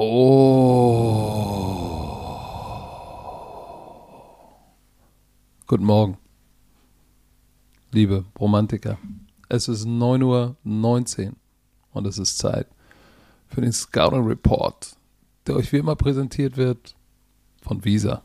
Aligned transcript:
Oh. 0.00 1.74
Guten 5.66 5.84
Morgen, 5.84 6.16
liebe 7.90 8.24
Romantiker. 8.38 8.96
Es 9.48 9.66
ist 9.66 9.86
9.19 9.86 11.26
Uhr 11.26 11.34
und 11.90 12.06
es 12.06 12.16
ist 12.18 12.38
Zeit 12.38 12.68
für 13.48 13.60
den 13.60 13.72
Scouting 13.72 14.24
Report, 14.24 14.96
der 15.48 15.56
euch 15.56 15.72
wie 15.72 15.78
immer 15.78 15.96
präsentiert 15.96 16.56
wird 16.56 16.94
von 17.62 17.84
Visa. 17.84 18.22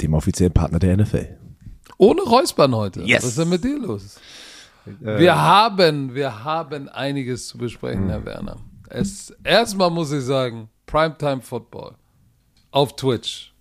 Dem 0.00 0.14
offiziellen 0.14 0.54
Partner 0.54 0.78
der 0.78 0.96
NFL. 0.96 1.36
Ohne 1.98 2.22
Räuspern 2.22 2.74
heute. 2.74 3.02
Yes. 3.02 3.18
Was 3.18 3.28
ist 3.28 3.38
denn 3.38 3.50
mit 3.50 3.62
dir 3.62 3.78
los? 3.78 4.18
Wir 4.98 5.36
haben, 5.36 6.14
wir 6.14 6.42
haben 6.42 6.88
einiges 6.88 7.48
zu 7.48 7.58
besprechen, 7.58 8.08
Herr 8.08 8.24
Werner. 8.24 8.56
Es, 8.88 9.30
erstmal 9.44 9.90
muss 9.90 10.12
ich 10.12 10.22
sagen, 10.24 10.68
Primetime 10.86 11.40
Football 11.40 11.94
auf 12.70 12.94
Twitch. 12.96 13.52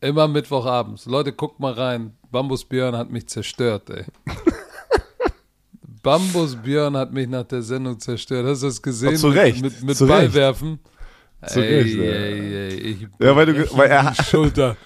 Immer 0.00 0.28
Mittwochabends. 0.28 1.06
Leute, 1.06 1.32
guckt 1.32 1.58
mal 1.58 1.72
rein. 1.72 2.16
Bambus 2.30 2.64
Björn 2.64 2.94
hat 2.96 3.10
mich 3.10 3.28
zerstört, 3.28 3.88
ey. 3.90 4.04
Bambus 6.02 6.54
Björn 6.56 6.96
hat 6.96 7.12
mich 7.12 7.28
nach 7.28 7.44
der 7.44 7.62
Sendung 7.62 7.98
zerstört. 7.98 8.46
Hast 8.46 8.62
du 8.62 8.66
das 8.66 8.80
gesehen? 8.82 9.08
Und 9.10 9.16
zu 9.16 9.28
Recht, 9.28 9.62
Mit, 9.62 9.82
mit, 9.82 9.98
mit. 10.00 10.08
Ballwerfen. 10.08 10.78
Zu 11.46 11.60
ey, 11.64 11.74
Recht, 11.82 11.96
ja. 11.96 12.02
ey, 12.02 12.54
ey, 12.54 12.74
ich 12.74 13.08
Ja, 13.18 13.34
weil 13.36 13.46
du- 13.46 13.76
weil 13.76 13.90
er- 13.90 14.14
Schulter. 14.14 14.76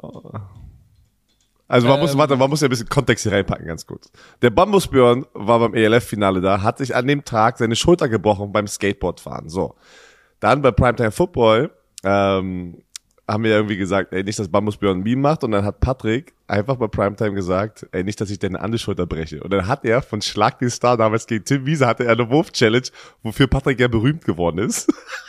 Also 1.68 1.88
man 1.88 1.98
muss, 2.00 2.12
Ähm. 2.12 2.18
warte, 2.18 2.36
man 2.36 2.48
muss 2.48 2.60
ja 2.60 2.68
ein 2.68 2.70
bisschen 2.70 2.88
Kontext 2.88 3.24
hier 3.24 3.32
reinpacken, 3.32 3.66
ganz 3.66 3.86
kurz. 3.86 4.10
Der 4.42 4.50
Bambusbjörn 4.50 5.26
war 5.34 5.58
beim 5.58 5.74
ELF-Finale 5.74 6.40
da, 6.40 6.62
hat 6.62 6.78
sich 6.78 6.94
an 6.94 7.06
dem 7.06 7.24
Tag 7.24 7.58
seine 7.58 7.74
Schulter 7.76 8.08
gebrochen 8.08 8.52
beim 8.52 8.66
Skateboardfahren. 8.66 9.48
So. 9.48 9.74
Dann 10.40 10.62
bei 10.62 10.70
Primetime 10.70 11.10
Football 11.10 11.70
ähm, 12.04 12.82
haben 13.28 13.42
wir 13.42 13.50
irgendwie 13.50 13.76
gesagt, 13.76 14.12
ey, 14.12 14.22
nicht, 14.22 14.38
dass 14.38 14.48
Bambusbjörn 14.48 14.98
ein 14.98 15.02
Meme 15.02 15.20
macht. 15.22 15.42
Und 15.42 15.50
dann 15.50 15.64
hat 15.64 15.80
Patrick 15.80 16.34
einfach 16.46 16.76
bei 16.76 16.86
Primetime 16.86 17.34
gesagt, 17.34 17.84
ey, 17.90 18.04
nicht, 18.04 18.20
dass 18.20 18.30
ich 18.30 18.38
deine 18.38 18.60
andere 18.60 18.78
Schulter 18.78 19.06
breche. 19.06 19.42
Und 19.42 19.52
dann 19.52 19.66
hat 19.66 19.84
er 19.84 20.02
von 20.02 20.22
Schlag 20.22 20.60
den 20.60 20.70
Star 20.70 20.96
damals 20.96 21.26
gegen 21.26 21.44
Tim 21.44 21.66
Wiese 21.66 21.86
hatte 21.88 22.04
er 22.04 22.12
eine 22.12 22.30
Wurf-Challenge, 22.30 22.86
wofür 23.24 23.48
Patrick 23.48 23.80
ja 23.80 23.88
berühmt 23.88 24.24
geworden 24.24 24.58
ist. 24.58 24.88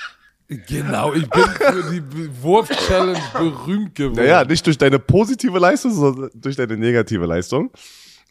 Genau, 0.50 1.14
ich 1.14 1.30
bin 1.30 1.44
für 1.44 1.92
die 1.92 2.42
Wurf-Challenge 2.42 3.20
berühmt 3.34 3.96
geworden. 3.96 4.16
Naja, 4.16 4.46
nicht 4.46 4.66
durch 4.66 4.78
deine 4.78 4.98
positive 4.98 5.60
Leistung, 5.60 5.92
sondern 5.92 6.30
durch 6.34 6.56
deine 6.56 6.78
negative 6.78 7.26
Leistung. 7.26 7.70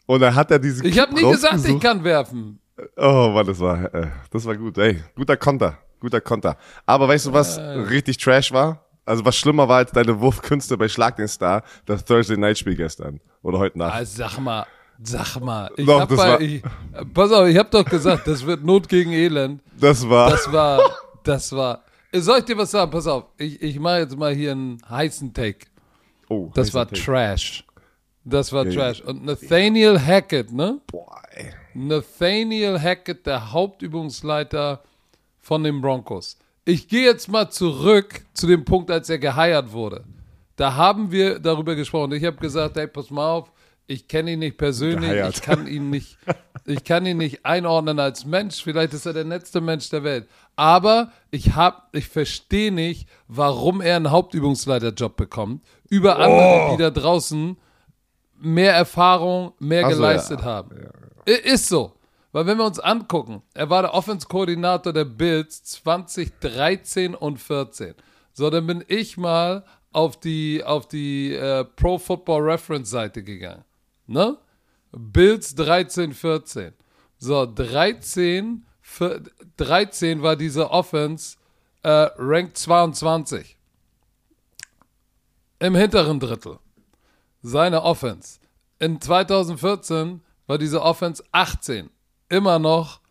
Und 0.07 0.21
dann 0.21 0.33
hat 0.33 0.49
er 0.49 0.57
diese 0.57 0.85
Ich 0.87 0.97
habe 0.99 1.13
nie 1.13 1.21
gesagt, 1.29 1.63
ich 1.65 1.79
kann 1.79 2.03
werfen. 2.03 2.59
Oh 2.95 3.29
Mann, 3.33 3.45
das 3.45 3.59
war, 3.59 3.93
äh, 3.93 4.07
das 4.31 4.45
war 4.45 4.55
gut. 4.55 4.77
Ey, 4.77 5.03
guter 5.15 5.37
Konter, 5.37 5.77
guter 5.99 6.21
Konter. 6.21 6.57
Aber 6.85 7.07
weißt 7.07 7.27
du, 7.27 7.33
was 7.33 7.57
richtig 7.59 8.17
Trash 8.17 8.51
war? 8.51 8.83
Also 9.05 9.23
was 9.23 9.35
schlimmer 9.37 9.67
war 9.69 9.77
als 9.77 9.91
deine 9.91 10.19
Wurfkünste 10.19 10.75
bei 10.77 10.87
Schlag 10.89 11.15
den 11.15 11.27
Star, 11.27 11.63
das 11.85 12.03
Thursday 12.03 12.35
Night 12.37 12.57
Spiel 12.57 12.75
gestern 12.75 13.19
oder 13.41 13.57
heute 13.59 13.77
Nacht. 13.77 13.95
Ah, 14.01 14.05
sag 14.05 14.37
mal, 14.39 14.65
sag 15.01 15.39
mal. 15.39 15.69
Ich 15.77 15.85
Doch, 15.85 16.01
hab 16.01 16.09
das 16.09 16.17
bei, 16.17 16.29
war- 16.31 16.41
ich, 16.41 16.61
pass 17.13 17.31
auf, 17.31 17.47
ich 17.47 17.57
habe 17.57 17.69
doch 17.69 17.85
gesagt, 17.85 18.27
das 18.27 18.45
wird 18.45 18.63
Not 18.65 18.89
gegen 18.89 19.11
Elend. 19.13 19.61
Das 19.79 20.07
war, 20.09 20.29
Das 20.31 20.51
war, 20.51 20.81
das 21.23 21.51
war. 21.53 21.83
Soll 22.13 22.39
ich 22.39 22.45
dir 22.45 22.57
was 22.57 22.71
sagen? 22.71 22.91
Pass 22.91 23.07
auf, 23.07 23.25
ich, 23.37 23.61
ich 23.61 23.79
mache 23.79 23.99
jetzt 23.99 24.17
mal 24.17 24.33
hier 24.33 24.51
einen 24.51 24.81
heißen 24.89 25.33
Take. 25.33 25.67
oh, 26.29 26.49
Das 26.53 26.73
war 26.73 26.87
Take. 26.87 27.01
Trash. 27.01 27.63
Das 28.23 28.51
war 28.51 28.65
Ja, 28.65 28.73
Trash. 28.73 29.01
Und 29.01 29.23
Nathaniel 29.25 29.99
Hackett, 29.99 30.51
ne? 30.51 30.81
Boah, 30.87 31.21
ey. 31.31 31.51
Nathaniel 31.73 32.79
Hackett, 32.81 33.25
der 33.25 33.51
Hauptübungsleiter 33.51 34.83
von 35.39 35.63
den 35.63 35.81
Broncos. 35.81 36.37
Ich 36.65 36.87
gehe 36.89 37.05
jetzt 37.05 37.29
mal 37.29 37.49
zurück 37.49 38.25
zu 38.33 38.47
dem 38.47 38.65
Punkt, 38.65 38.91
als 38.91 39.09
er 39.09 39.19
geheiert 39.19 39.71
wurde. 39.71 40.03
Da 40.57 40.75
haben 40.75 41.11
wir 41.11 41.39
darüber 41.39 41.75
gesprochen. 41.75 42.11
Ich 42.13 42.25
habe 42.25 42.37
gesagt, 42.37 42.75
hey, 42.75 42.87
pass 42.87 43.09
mal 43.09 43.29
auf, 43.29 43.51
ich 43.87 44.07
kenne 44.07 44.31
ihn 44.33 44.39
nicht 44.39 44.57
persönlich, 44.57 45.11
ich 45.29 45.41
kann 45.41 45.65
ihn 45.65 45.89
nicht, 45.89 46.17
ich 46.65 46.83
kann 46.83 47.05
ihn 47.05 47.17
nicht 47.17 47.45
einordnen 47.45 47.99
als 47.99 48.25
Mensch. 48.25 48.61
Vielleicht 48.61 48.93
ist 48.93 49.05
er 49.05 49.13
der 49.13 49.23
letzte 49.23 49.61
Mensch 49.61 49.89
der 49.89 50.03
Welt. 50.03 50.27
Aber 50.57 51.11
ich 51.31 51.55
hab, 51.55 51.89
ich 51.95 52.07
verstehe 52.09 52.71
nicht, 52.71 53.07
warum 53.27 53.79
er 53.81 53.95
einen 53.95 54.11
Hauptübungsleiterjob 54.11 55.15
bekommt 55.15 55.63
über 55.89 56.19
andere, 56.19 56.71
die 56.75 56.83
da 56.83 56.89
draußen 56.91 57.57
mehr 58.39 58.73
Erfahrung, 58.73 59.53
mehr 59.59 59.83
so, 59.83 59.89
geleistet 59.89 60.41
ja. 60.41 60.45
haben. 60.45 60.75
I- 61.27 61.31
Ist 61.31 61.67
so. 61.69 61.93
Weil 62.33 62.45
wenn 62.45 62.57
wir 62.57 62.65
uns 62.65 62.79
angucken, 62.79 63.41
er 63.53 63.69
war 63.69 63.81
der 63.83 63.93
Offense-Koordinator 63.93 64.91
der 64.93 65.05
Bills 65.05 65.63
2013 65.63 67.15
und 67.15 67.39
14. 67.39 67.95
So, 68.33 68.49
dann 68.49 68.67
bin 68.67 68.83
ich 68.87 69.17
mal 69.17 69.63
auf 69.91 70.19
die, 70.19 70.61
auf 70.63 70.87
die 70.87 71.33
äh, 71.33 71.63
Pro 71.63 71.97
Football 71.97 72.43
Reference 72.43 72.89
Seite 72.89 73.23
gegangen. 73.23 73.63
Ne? 74.07 74.37
Bills 74.91 75.53
13, 75.55 76.13
14. 76.13 76.73
So, 77.17 77.45
13, 77.45 78.65
vier- 78.81 79.21
13 79.57 80.21
war 80.21 80.35
diese 80.35 80.69
Offense 80.71 81.37
äh, 81.83 82.09
Rank 82.17 82.55
22. 82.55 83.57
Im 85.59 85.75
hinteren 85.75 86.19
Drittel. 86.19 86.59
Seine 87.41 87.83
Offense. 87.83 88.39
In 88.79 89.01
2014 89.01 90.21
war 90.45 90.57
diese 90.57 90.81
Offense 90.81 91.23
18. 91.31 91.89
Immer 92.29 92.59
noch 92.59 93.01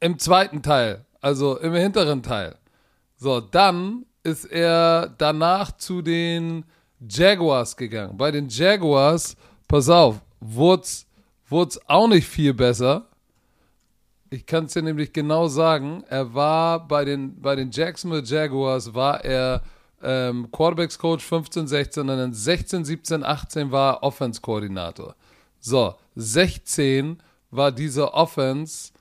im 0.00 0.18
zweiten 0.18 0.62
Teil, 0.62 1.06
also 1.20 1.58
im 1.58 1.72
hinteren 1.74 2.22
Teil. 2.22 2.58
So, 3.16 3.40
dann 3.40 4.04
ist 4.22 4.44
er 4.46 5.08
danach 5.18 5.72
zu 5.72 6.02
den 6.02 6.64
Jaguars 7.08 7.76
gegangen. 7.76 8.16
Bei 8.16 8.30
den 8.30 8.48
Jaguars, 8.48 9.36
pass 9.68 9.88
auf, 9.88 10.20
wurde 10.40 10.82
es 10.82 11.80
auch 11.86 12.08
nicht 12.08 12.28
viel 12.28 12.54
besser. 12.54 13.06
Ich 14.30 14.46
kann 14.46 14.64
es 14.64 14.72
dir 14.72 14.82
nämlich 14.82 15.12
genau 15.12 15.46
sagen. 15.46 16.04
Er 16.08 16.34
war 16.34 16.86
bei 16.86 17.04
den, 17.04 17.40
bei 17.40 17.54
den 17.54 17.70
Jacksonville 17.70 18.24
Jaguars, 18.24 18.92
war 18.92 19.24
er 19.24 19.62
ähm, 20.02 20.48
Quarterbacks 20.50 20.98
Coach 20.98 21.24
15, 21.24 21.66
16 21.66 22.00
und 22.02 22.08
dann 22.08 22.32
16, 22.32 22.84
17, 22.84 23.24
18 23.24 23.70
war 23.70 23.94
er 23.94 24.02
Offense 24.02 24.40
Koordinator. 24.40 25.14
So, 25.60 25.94
16 26.16 27.18
war 27.50 27.72
diese 27.72 28.12
Offense 28.12 28.92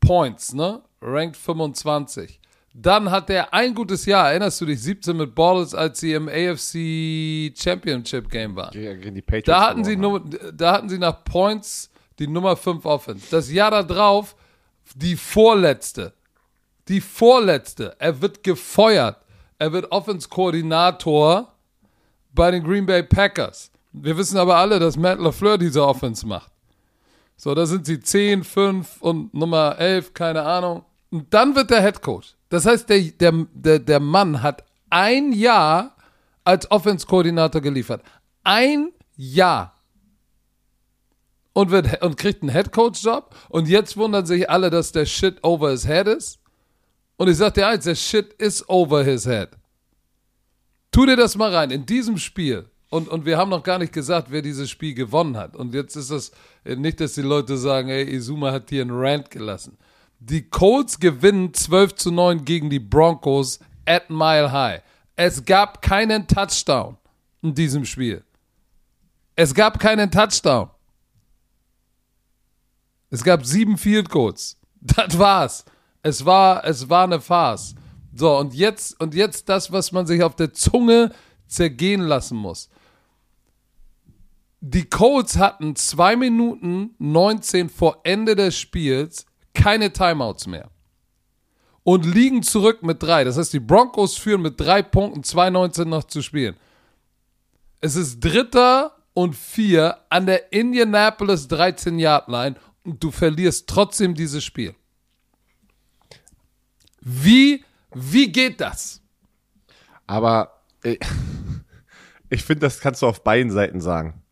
Points, 0.00 0.54
ne? 0.54 0.82
Ranked 1.00 1.36
25. 1.36 2.40
Dann 2.78 3.10
hat 3.10 3.30
er 3.30 3.54
ein 3.54 3.74
gutes 3.74 4.04
Jahr, 4.04 4.28
erinnerst 4.28 4.60
du 4.60 4.66
dich, 4.66 4.82
17 4.82 5.16
mit 5.16 5.34
Ballers, 5.34 5.74
als 5.74 5.98
sie 5.98 6.12
im 6.12 6.28
AFC 6.28 7.56
Championship 7.58 8.28
Game 8.28 8.54
waren. 8.54 8.70
Gegen 8.72 9.14
die 9.14 9.22
Patriots 9.22 9.46
Da 9.46 9.62
hatten, 9.62 9.82
sie 9.82 9.96
nur, 9.96 10.22
da 10.52 10.72
hatten 10.72 10.90
sie 10.90 10.98
nach 10.98 11.24
Points 11.24 11.90
die 12.18 12.26
Nummer 12.26 12.54
5 12.54 12.84
Offense. 12.84 13.26
Das 13.30 13.50
Jahr 13.50 13.70
darauf 13.70 14.36
die 14.94 15.16
vorletzte. 15.16 16.12
Die 16.88 17.00
vorletzte. 17.00 17.96
Er 17.98 18.20
wird 18.20 18.42
gefeuert. 18.42 19.16
Er 19.58 19.72
wird 19.72 19.90
Offense-Koordinator 19.90 21.54
bei 22.34 22.50
den 22.50 22.62
Green 22.62 22.84
Bay 22.84 23.02
Packers. 23.02 23.70
Wir 23.92 24.18
wissen 24.18 24.36
aber 24.36 24.56
alle, 24.56 24.78
dass 24.78 24.98
Matt 24.98 25.18
LaFleur 25.18 25.56
diese 25.56 25.82
Offense 25.82 26.26
macht. 26.26 26.52
So, 27.38 27.54
da 27.54 27.64
sind 27.64 27.86
sie 27.86 28.00
10, 28.00 28.44
5 28.44 29.00
und 29.00 29.32
Nummer 29.32 29.76
11, 29.78 30.12
keine 30.12 30.42
Ahnung. 30.42 30.84
Und 31.10 31.32
dann 31.32 31.54
wird 31.54 31.70
der 31.70 31.82
Head 31.82 32.02
Coach. 32.02 32.34
Das 32.48 32.66
heißt, 32.66 32.88
der, 32.88 33.00
der, 33.00 33.46
der, 33.52 33.78
der 33.78 34.00
Mann 34.00 34.42
hat 34.42 34.64
ein 34.90 35.32
Jahr 35.32 35.96
als 36.44 36.70
Offense-Koordinator 36.70 37.60
geliefert. 37.60 38.02
Ein 38.44 38.92
Jahr. 39.16 39.74
Und, 41.52 41.70
wird, 41.70 42.02
und 42.02 42.16
kriegt 42.16 42.42
einen 42.42 42.50
Headcoach-Job. 42.50 43.34
Und 43.48 43.68
jetzt 43.68 43.96
wundern 43.96 44.26
sich 44.26 44.48
alle, 44.48 44.70
dass 44.70 44.92
der 44.92 45.06
Shit 45.06 45.42
over 45.42 45.70
his 45.70 45.86
head 45.86 46.06
ist. 46.06 46.38
Und 47.16 47.28
ich 47.28 47.36
sag 47.38 47.54
dir 47.54 47.66
eins, 47.66 47.84
der 47.84 47.94
Shit 47.94 48.34
is 48.34 48.68
over 48.68 49.02
his 49.02 49.24
head. 49.24 49.50
Tu 50.92 51.06
dir 51.06 51.16
das 51.16 51.36
mal 51.36 51.54
rein. 51.54 51.70
In 51.70 51.86
diesem 51.86 52.18
Spiel. 52.18 52.68
Und, 52.90 53.08
und 53.08 53.24
wir 53.24 53.36
haben 53.36 53.50
noch 53.50 53.62
gar 53.62 53.78
nicht 53.78 53.92
gesagt, 53.92 54.28
wer 54.30 54.42
dieses 54.42 54.70
Spiel 54.70 54.94
gewonnen 54.94 55.36
hat. 55.36 55.56
Und 55.56 55.74
jetzt 55.74 55.96
ist 55.96 56.10
das 56.10 56.30
äh, 56.64 56.76
nicht, 56.76 57.00
dass 57.00 57.14
die 57.14 57.22
Leute 57.22 57.56
sagen, 57.56 57.88
ey, 57.88 58.04
Izuma 58.04 58.52
hat 58.52 58.70
hier 58.70 58.82
einen 58.82 58.92
Rant 58.92 59.30
gelassen. 59.30 59.76
Die 60.18 60.48
Colts 60.48 60.98
gewinnen 60.98 61.52
12 61.52 61.94
zu 61.94 62.10
9 62.10 62.44
gegen 62.44 62.70
die 62.70 62.80
Broncos 62.80 63.60
at 63.84 64.10
Mile 64.10 64.50
High. 64.50 64.82
Es 65.14 65.44
gab 65.44 65.82
keinen 65.82 66.26
Touchdown 66.26 66.96
in 67.42 67.54
diesem 67.54 67.84
Spiel. 67.84 68.24
Es 69.34 69.54
gab 69.54 69.78
keinen 69.78 70.10
Touchdown. 70.10 70.70
Es 73.10 73.22
gab 73.22 73.44
sieben 73.44 73.78
Field 73.78 74.08
Goals. 74.10 74.58
Das 74.80 75.18
war's. 75.18 75.64
Es 76.02 76.24
war, 76.24 76.64
es 76.64 76.88
war 76.88 77.04
eine 77.04 77.20
Farce. 77.20 77.74
So, 78.14 78.38
und 78.38 78.54
jetzt, 78.54 79.00
und 79.00 79.14
jetzt 79.14 79.48
das, 79.48 79.72
was 79.72 79.90
man 79.90 80.06
sich 80.06 80.22
auf 80.22 80.36
der 80.36 80.52
Zunge 80.52 81.12
zergehen 81.48 82.02
lassen 82.02 82.36
muss. 82.36 82.68
Die 84.60 84.88
Colts 84.88 85.36
hatten 85.36 85.74
2 85.74 86.16
Minuten 86.16 86.94
19 86.98 87.68
vor 87.68 88.00
Ende 88.04 88.36
des 88.36 88.56
Spiels 88.56 89.26
keine 89.56 89.92
Timeouts 89.92 90.46
mehr 90.46 90.70
und 91.82 92.04
liegen 92.04 92.42
zurück 92.42 92.82
mit 92.82 93.02
drei. 93.02 93.24
Das 93.24 93.36
heißt, 93.36 93.52
die 93.52 93.60
Broncos 93.60 94.16
führen 94.16 94.42
mit 94.42 94.60
drei 94.60 94.82
Punkten, 94.82 95.22
2,19 95.22 95.86
noch 95.86 96.04
zu 96.04 96.22
spielen. 96.22 96.56
Es 97.80 97.96
ist 97.96 98.20
Dritter 98.20 98.96
und 99.14 99.34
Vier 99.34 99.98
an 100.10 100.26
der 100.26 100.52
Indianapolis 100.52 101.48
13-Yard-Line 101.48 102.56
und 102.84 103.02
du 103.02 103.10
verlierst 103.10 103.68
trotzdem 103.68 104.14
dieses 104.14 104.44
Spiel. 104.44 104.74
Wie, 107.00 107.64
wie 107.94 108.32
geht 108.32 108.60
das? 108.60 109.00
Aber 110.06 110.60
ich, 110.82 110.98
ich 112.30 112.44
finde, 112.44 112.60
das 112.60 112.80
kannst 112.80 113.02
du 113.02 113.06
auf 113.06 113.22
beiden 113.22 113.50
Seiten 113.50 113.80
sagen. 113.80 114.22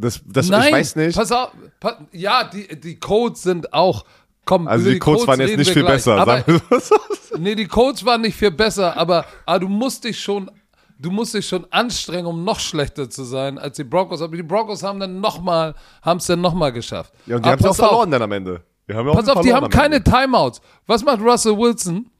Das, 0.00 0.20
das, 0.24 0.48
Nein, 0.48 0.68
ich 0.68 0.72
weiß 0.72 0.96
nicht. 0.96 1.14
Pass 1.14 1.30
auf, 1.30 1.52
pa 1.78 2.06
ja, 2.10 2.44
die, 2.44 2.80
die 2.80 2.98
Codes 2.98 3.42
sind 3.42 3.74
auch. 3.74 4.06
Komm, 4.50 4.66
Also 4.66 4.86
über 4.86 4.94
die 4.94 4.98
Codes 4.98 5.26
waren 5.28 5.40
jetzt 5.40 5.56
nicht 5.58 5.70
viel 5.70 5.82
gleich. 5.82 5.94
besser. 5.94 6.16
Aber, 6.18 6.44
nee, 7.38 7.54
die 7.54 7.66
Codes 7.68 8.04
waren 8.04 8.20
nicht 8.22 8.36
viel 8.36 8.50
besser, 8.50 8.96
aber, 8.96 9.24
aber 9.46 9.60
du 9.60 9.68
musst 9.68 10.02
dich 10.02 10.18
schon, 10.20 10.50
du 10.98 11.12
musst 11.12 11.34
dich 11.34 11.46
schon 11.46 11.66
anstrengen, 11.70 12.26
um 12.26 12.42
noch 12.42 12.58
schlechter 12.58 13.08
zu 13.08 13.22
sein 13.22 13.58
als 13.60 13.76
die 13.76 13.84
Broncos. 13.84 14.20
Aber 14.20 14.34
die 14.36 14.42
Broncos 14.42 14.82
haben 14.82 14.98
dann 14.98 15.20
nochmal, 15.20 15.76
haben 16.02 16.16
es 16.18 16.26
dann 16.26 16.40
nochmal 16.40 16.72
geschafft. 16.72 17.12
Ja, 17.26 17.36
und 17.36 17.46
die 17.46 17.48
haben 17.48 17.60
es 17.60 17.64
auch 17.64 17.68
pass 17.68 17.80
auf, 17.80 17.88
verloren 17.90 18.10
dann 18.10 18.22
am 18.22 18.32
Ende. 18.32 18.64
Die 18.88 18.94
haben 18.94 19.06
ja 19.06 19.14
Pass 19.14 19.28
auf, 19.28 19.40
die 19.42 19.50
verloren 19.50 19.62
haben 19.62 19.70
keine. 19.70 20.02
Timeouts. 20.02 20.60
Was 20.88 21.04
macht 21.04 21.20
Russell 21.20 21.56
Wilson? 21.56 22.10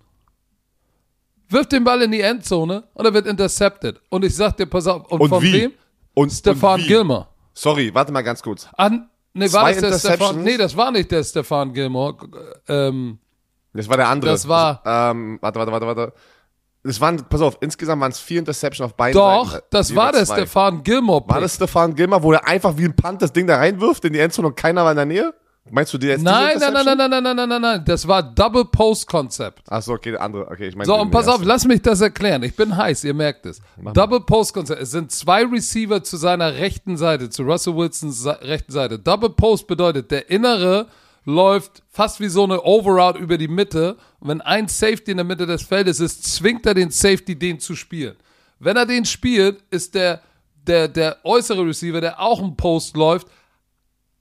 Wirft 1.48 1.72
den 1.72 1.82
Ball 1.82 2.00
in 2.02 2.12
die 2.12 2.20
Endzone 2.20 2.84
und 2.94 3.04
er 3.04 3.12
wird 3.12 3.26
intercepted. 3.26 4.00
Und 4.08 4.24
ich 4.24 4.36
sag 4.36 4.56
dir, 4.56 4.66
pass 4.66 4.86
auf, 4.86 5.10
und, 5.10 5.20
Und 5.20 5.28
von 5.30 5.42
wie? 5.42 5.52
wem? 5.52 5.72
Und, 6.14 6.30
Stefan 6.30 6.74
und 6.74 6.84
wie? 6.84 6.86
Gilmore. 6.86 7.26
Sorry, 7.54 7.92
warte 7.92 8.12
mal 8.12 8.22
ganz 8.22 8.40
kurz. 8.40 8.68
An, 8.76 9.09
nee, 9.32 9.52
war 9.52 9.72
das 9.72 9.80
der 9.80 9.98
Stefan? 10.14 10.42
Nee, 10.42 10.56
das 10.56 10.76
war 10.76 10.90
nicht 10.90 11.10
der 11.10 11.22
Stefan 11.24 11.72
Gilmore. 11.72 12.16
Ähm, 12.68 13.18
Das 13.72 13.88
war 13.88 13.96
der 13.96 14.08
andere. 14.08 14.30
Das 14.32 14.46
war- 14.48 14.82
Ähm, 14.84 15.38
warte, 15.40 15.58
warte, 15.58 15.72
warte, 15.72 15.86
warte. 15.86 16.12
Es 16.82 16.98
waren, 17.00 17.18
pass 17.28 17.42
auf, 17.42 17.58
insgesamt 17.60 18.00
waren 18.00 18.10
es 18.10 18.18
vier 18.18 18.38
Interceptions 18.38 18.86
auf 18.90 18.96
beiden 18.96 19.20
doch, 19.20 19.52
Seiten. 19.52 19.66
das 19.70 19.94
war 19.94 20.12
der. 20.12 20.24
Stefan 20.24 20.82
Gilmore. 20.82 21.24
War 21.28 21.40
das 21.40 21.54
Stefan 21.56 21.94
Gilmer, 21.94 22.22
wo 22.22 22.32
er 22.32 22.46
einfach 22.48 22.76
wie 22.78 22.86
ein 22.86 22.96
Punt 22.96 23.20
das 23.20 23.32
Ding 23.32 23.46
da 23.46 23.56
reinwirft 23.56 24.04
in 24.06 24.14
die 24.14 24.18
Endzone 24.18 24.48
und 24.48 24.56
keiner 24.56 24.82
war 24.84 24.92
in 24.92 24.96
der 24.96 25.04
Nähe? 25.06 25.34
Meinst 25.70 25.92
du 25.94 25.98
die 25.98 26.08
jetzt 26.08 26.22
Nein, 26.22 26.32
nein, 26.34 26.42
nein, 26.42 26.52
Interception? 26.54 26.98
nein, 26.98 27.10
nein, 27.10 27.22
nein, 27.22 27.36
nein, 27.36 27.48
nein, 27.48 27.62
nein. 27.62 27.84
Das 27.84 28.06
war 28.08 28.22
Double 28.22 28.64
Post 28.64 29.06
Konzept. 29.06 29.70
Achso, 29.70 29.92
okay, 29.92 30.12
der 30.12 30.20
andere. 30.20 30.48
Okay, 30.48 30.68
ich 30.68 30.74
meine. 30.76 30.86
So, 30.86 30.96
und 30.96 31.10
pass 31.10 31.28
auf, 31.28 31.42
lass 31.44 31.64
mich 31.66 31.82
das 31.82 32.00
erklären. 32.00 32.42
Ich 32.42 32.56
bin 32.56 32.76
heiß, 32.76 33.04
ihr 33.04 33.14
merkt 33.14 33.46
es. 33.46 33.60
mal. 33.80 33.92
Double 33.92 34.20
Post 34.20 34.54
Konzept. 34.54 34.82
Es 34.82 34.90
sind 34.90 35.12
zwei 35.12 35.44
Receiver 35.44 36.02
zu 36.02 36.16
seiner 36.16 36.54
rechten 36.54 36.96
Seite, 36.96 37.30
zu 37.30 37.42
Russell 37.42 37.76
Wilsons 37.76 38.26
rechten 38.26 38.72
Seite. 38.72 38.98
Double 38.98 39.30
Post 39.30 39.66
bedeutet, 39.66 40.10
der 40.10 40.28
innere 40.30 40.86
läuft 41.24 41.82
fast 41.90 42.20
wie 42.20 42.28
so 42.28 42.44
eine 42.44 42.62
Overroute 42.62 43.18
über 43.18 43.38
die 43.38 43.48
Mitte. 43.48 43.96
Und 44.20 44.28
wenn 44.28 44.40
ein 44.40 44.68
Safety 44.68 45.10
in 45.12 45.18
der 45.18 45.24
Mitte 45.24 45.46
des 45.46 45.62
Feldes 45.62 46.00
ist, 46.00 46.24
zwingt 46.24 46.66
er 46.66 46.74
den 46.74 46.90
Safety, 46.90 47.38
den 47.38 47.60
zu 47.60 47.74
spielen. 47.76 48.16
Wenn 48.58 48.76
er 48.76 48.86
den 48.86 49.04
spielt, 49.04 49.62
ist 49.70 49.94
der, 49.94 50.20
der, 50.66 50.88
der 50.88 51.18
äußere 51.24 51.64
Receiver, 51.66 52.00
der 52.00 52.20
auch 52.20 52.42
ein 52.42 52.56
Post 52.56 52.96
läuft, 52.96 53.26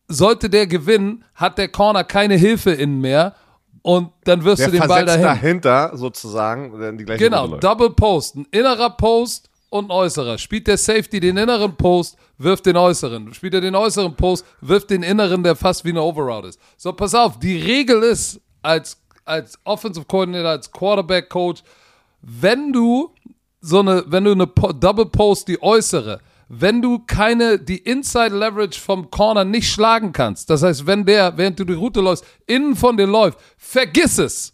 sollte 0.10 0.50
der 0.50 0.68
gewinnen, 0.68 1.24
hat 1.36 1.58
der 1.58 1.70
Corner 1.70 2.04
keine 2.04 2.36
Hilfe 2.36 2.72
innen 2.72 3.00
mehr. 3.00 3.36
Und 3.82 4.10
dann 4.26 4.44
wirst 4.44 4.60
der 4.60 4.72
du 4.72 4.78
den 4.78 4.88
Ball 4.88 5.06
dahin. 5.06 5.24
dahinter 5.24 5.92
sozusagen 5.96 6.78
dann 6.80 6.98
die 6.98 7.06
gleiche 7.06 7.24
Genau. 7.24 7.48
Double 7.58 7.92
Post. 7.92 8.36
Ein 8.36 8.48
innerer 8.52 8.90
Post 8.90 9.50
und 9.70 9.86
ein 9.86 9.92
äußerer. 9.92 10.38
Spielt 10.38 10.68
der 10.68 10.78
Safety 10.78 11.20
den 11.20 11.38
inneren 11.38 11.76
Post, 11.78 12.18
wirft 12.38 12.66
den 12.66 12.76
äußeren. 12.76 13.34
Spielt 13.34 13.54
er 13.54 13.62
den 13.62 13.76
äußeren 13.76 14.16
Post, 14.16 14.46
wirft 14.60 14.90
den 14.90 15.04
inneren, 15.04 15.44
der 15.44 15.56
fast 15.56 15.86
wie 15.86 15.90
eine 15.90 16.02
Overroute 16.02 16.50
ist. 16.50 16.60
So, 16.76 16.92
pass 16.92 17.16
auf, 17.16 17.40
die 17.40 17.58
Regel 17.58 18.04
ist, 18.04 18.42
als, 18.62 18.98
als 19.24 19.58
Offensive 19.64 20.06
Coordinator, 20.06 20.50
als 20.50 20.70
Quarterback 20.72 21.30
Coach, 21.30 21.64
wenn 22.22 22.74
du 22.74 23.14
so 23.62 23.80
eine, 23.80 24.04
wenn 24.08 24.26
du 24.26 24.32
eine 24.32 24.48
Double 24.48 25.06
Post, 25.06 25.48
die 25.48 25.62
äußere, 25.62 26.20
wenn 26.52 26.82
du 26.82 27.00
keine, 27.00 27.60
die 27.60 27.78
Inside 27.78 28.36
Leverage 28.36 28.80
vom 28.80 29.10
Corner 29.12 29.46
nicht 29.46 29.70
schlagen 29.72 30.12
kannst, 30.12 30.50
das 30.50 30.64
heißt, 30.64 30.88
wenn 30.88 31.06
der, 31.06 31.38
während 31.38 31.60
du 31.60 31.64
die 31.64 31.74
Route 31.74 32.02
läufst, 32.02 32.26
innen 32.48 32.76
von 32.76 32.98
dir 32.98 33.06
läuft, 33.06 33.38
vergiss 33.58 34.18
es. 34.18 34.54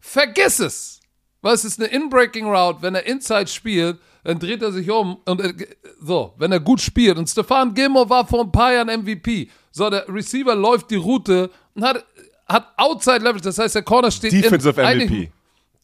Vergiss 0.00 0.60
es. 0.60 1.00
Weil 1.42 1.54
es 1.54 1.64
ist 1.64 1.78
eine 1.80 1.88
Inbreaking 1.88 2.46
Route, 2.46 2.82
wenn 2.82 2.94
er 2.94 3.06
Inside 3.06 3.46
spielt, 3.48 3.98
dann 4.24 4.38
dreht 4.38 4.62
er 4.62 4.72
sich 4.72 4.90
um 4.90 5.18
und 5.24 5.40
äh, 5.40 5.54
so, 6.00 6.34
wenn 6.38 6.52
er 6.52 6.60
gut 6.60 6.80
spielt. 6.80 7.16
Und 7.18 7.28
Stefan 7.28 7.74
Gilmore 7.74 8.08
war 8.10 8.26
vor 8.26 8.40
ein 8.42 8.52
paar 8.52 8.72
Jahren 8.72 8.88
MVP. 9.02 9.48
So, 9.70 9.88
der 9.90 10.08
Receiver 10.08 10.54
läuft 10.54 10.90
die 10.90 10.96
Route 10.96 11.50
und 11.74 11.84
hat, 11.84 12.04
hat 12.46 12.72
Outside 12.76 13.18
Leverage, 13.18 13.42
das 13.44 13.58
heißt, 13.58 13.74
der 13.76 13.82
Corner 13.82 14.10
steht 14.10 14.32
Defensive 14.32 14.84
eigentlich- 14.84 15.10
MVP. 15.10 15.32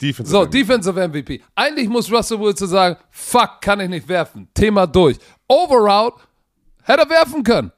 Defensive 0.04 0.30
so, 0.30 0.42
MVP. 0.42 0.58
Defensive 0.58 1.08
MVP. 1.08 1.42
Eigentlich 1.54 1.88
muss 1.88 2.12
Russell 2.12 2.40
Wilson 2.40 2.68
sagen, 2.68 2.96
fuck, 3.10 3.60
kann 3.60 3.80
ich 3.80 3.88
nicht 3.88 4.06
werfen. 4.08 4.48
Thema 4.52 4.86
durch. 4.86 5.18
Overroute, 5.48 6.22
hätte 6.82 7.02
er 7.02 7.10
werfen 7.10 7.42
können. 7.42 7.72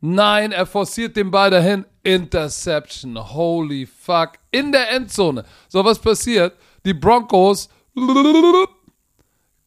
Nein, 0.00 0.52
er 0.52 0.66
forciert 0.66 1.16
den 1.16 1.30
Ball 1.30 1.50
dahin. 1.50 1.84
Interception. 2.02 3.16
Holy 3.16 3.86
fuck. 3.86 4.32
In 4.50 4.72
der 4.72 4.90
Endzone. 4.90 5.44
So, 5.68 5.84
was 5.84 5.98
passiert? 5.98 6.56
Die 6.84 6.94
Broncos 6.94 7.68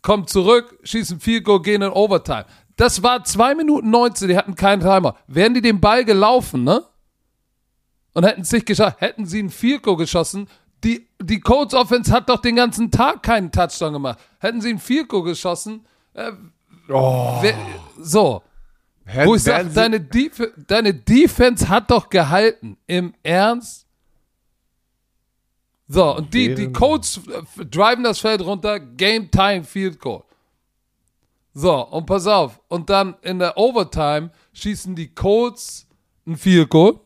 kommen 0.02 0.28
zurück, 0.28 0.80
schießen 0.84 1.20
Field 1.20 1.46
Goal, 1.46 1.62
gehen 1.62 1.84
in 1.84 1.92
Overtime. 1.92 2.46
Das 2.76 3.04
war 3.04 3.24
2 3.24 3.56
Minuten 3.56 3.92
19, 3.92 4.28
die 4.28 4.38
hatten 4.38 4.56
keinen 4.56 4.82
Timer. 4.82 5.16
Wären 5.28 5.54
die 5.54 5.62
den 5.62 5.80
Ball 5.80 6.04
gelaufen, 6.04 6.64
ne? 6.64 6.84
Und 8.14 8.26
hätten 8.26 8.42
es 8.42 8.52
nicht 8.52 8.66
geschafft, 8.66 9.02
hätten 9.02 9.26
sie 9.26 9.40
einen 9.40 9.50
Field 9.50 9.84
Goal 9.84 9.98
geschossen. 9.98 10.48
Die, 10.84 11.08
die 11.22 11.40
Colts 11.40 11.74
Offense 11.74 12.12
hat 12.12 12.28
doch 12.30 12.42
den 12.42 12.56
ganzen 12.58 12.92
Tag 12.92 13.24
keinen 13.24 13.52
Touchdown 13.52 13.94
gemacht. 13.94 14.20
Hätten 14.40 14.60
sie 14.62 14.70
einen 14.70 15.08
Goal 15.08 15.24
geschossen, 15.24 15.86
äh, 16.14 16.32
wer, 16.88 17.56
so. 18.00 18.42
Hätten- 19.06 19.30
Wo 19.30 19.36
ich 19.36 19.44
sage, 19.44 19.70
deine, 19.70 20.00
Def 20.02 20.42
deine 20.68 20.94
Defense 20.94 21.68
hat 21.70 21.92
doch 21.92 22.10
gehalten. 22.10 22.78
Im 22.88 23.14
Ernst? 23.24 23.86
So, 25.88 26.16
und 26.18 26.34
die, 26.34 26.56
die 26.56 26.72
Colts 26.72 27.20
äh, 27.28 27.66
driven 27.66 28.04
das 28.04 28.20
Feld 28.20 28.42
runter, 28.42 28.80
Game 28.80 29.30
Time 29.30 29.64
Field 29.64 30.00
Goal. 30.00 30.24
So, 31.54 31.86
und 31.88 32.06
pass 32.06 32.26
auf. 32.28 32.60
Und 32.68 32.90
dann 32.90 33.16
in 33.22 33.40
der 33.40 33.58
Overtime 33.58 34.32
schießen 34.54 34.96
die 34.96 35.14
Colts 35.14 35.88
ein 36.26 36.36
Field 36.38 36.70
Goal 36.70 37.00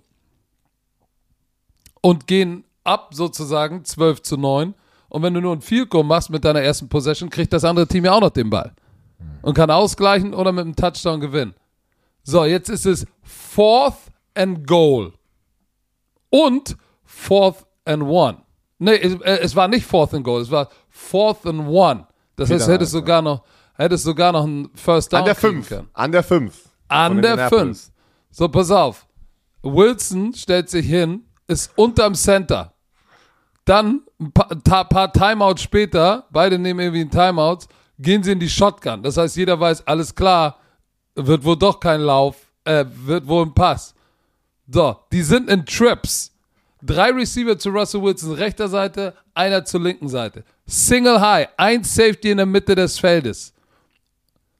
und 2.01 2.27
gehen 2.27 2.63
ab 2.87 3.13
sozusagen 3.13 3.83
12 3.83 4.21
zu 4.21 4.37
9. 4.37 4.73
Und 5.09 5.23
wenn 5.23 5.33
du 5.33 5.41
nur 5.41 5.55
ein 5.55 5.61
Field 5.61 5.89
Goal 5.89 6.03
machst 6.03 6.29
mit 6.29 6.43
deiner 6.43 6.61
ersten 6.61 6.89
Possession, 6.89 7.29
kriegt 7.29 7.53
das 7.53 7.63
andere 7.63 7.87
Team 7.87 8.05
ja 8.05 8.13
auch 8.13 8.21
noch 8.21 8.29
den 8.29 8.49
Ball. 8.49 8.73
Und 9.41 9.53
kann 9.53 9.71
ausgleichen 9.71 10.33
oder 10.33 10.51
mit 10.51 10.65
einem 10.65 10.75
Touchdown 10.75 11.19
gewinnen. 11.19 11.53
So, 12.23 12.43
jetzt 12.43 12.69
ist 12.69 12.85
es 12.85 13.05
Fourth 13.23 13.97
and 14.35 14.67
Goal. 14.67 15.13
Und 16.29 16.75
Fourth 17.05 17.65
and 17.85 18.03
One. 18.03 18.39
Nee, 18.79 18.95
es, 18.95 19.13
äh, 19.21 19.39
es 19.39 19.55
war 19.55 19.67
nicht 19.67 19.85
Fourth 19.85 20.13
and 20.13 20.23
Goal, 20.23 20.41
es 20.41 20.51
war 20.51 20.69
Fourth 20.89 21.45
and 21.45 21.67
One. 21.67 22.05
Das 22.35 22.49
heißt, 22.49 22.67
hättest 22.67 22.81
eins, 22.81 22.91
sogar 22.91 23.21
noch, 23.21 23.43
hättest 23.75 24.03
sogar 24.03 24.31
noch 24.31 24.43
einen 24.43 24.69
First 24.75 25.13
Down 25.13 25.19
An 25.19 25.25
der 25.25 25.35
kriegen 25.35 25.63
5. 25.63 25.69
können. 25.69 25.89
An 25.93 26.11
der 26.11 26.23
5. 26.23 26.69
An 26.89 27.21
der 27.21 27.49
5. 27.49 27.91
So, 28.29 28.49
pass 28.49 28.69
auf. 28.69 29.07
Wilson 29.63 30.33
stellt 30.33 30.69
sich 30.69 30.85
hin, 30.85 31.25
ist 31.47 31.71
unterm 31.75 32.13
Center. 32.13 32.73
Dann 33.67 34.03
ein 34.17 34.31
paar, 34.31 34.87
paar 34.87 35.11
Timeouts 35.11 35.61
später, 35.61 36.25
beide 36.31 36.57
nehmen 36.57 36.79
irgendwie 36.79 37.01
einen 37.01 37.11
Timeout, 37.11 37.67
gehen 37.99 38.23
sie 38.23 38.31
in 38.31 38.39
die 38.39 38.49
Shotgun. 38.49 39.03
Das 39.03 39.17
heißt, 39.17 39.35
jeder 39.35 39.59
weiß, 39.59 39.85
alles 39.85 40.15
klar, 40.15 40.57
wird 41.15 41.43
wohl 41.43 41.57
doch 41.57 41.77
kein 41.77 41.99
Lauf, 41.99 42.37
äh, 42.63 42.85
wird 42.87 43.27
wohl 43.27 43.45
ein 43.45 43.53
Pass. 43.53 43.93
So, 44.69 44.95
die 45.11 45.21
sind 45.21 45.49
in 45.49 45.65
Trips. 45.65 46.31
Drei 46.81 47.11
Receiver 47.11 47.59
zu 47.59 47.69
Russell 47.69 48.01
Wilson 48.01 48.31
rechter 48.33 48.69
Seite, 48.69 49.13
einer 49.33 49.65
zur 49.65 49.81
linken 49.81 50.07
Seite. 50.07 50.45
Single 50.65 51.19
High, 51.19 51.49
ein 51.57 51.83
Safety 51.83 52.31
in 52.31 52.37
der 52.37 52.45
Mitte 52.45 52.73
des 52.73 52.97
Feldes. 52.97 53.53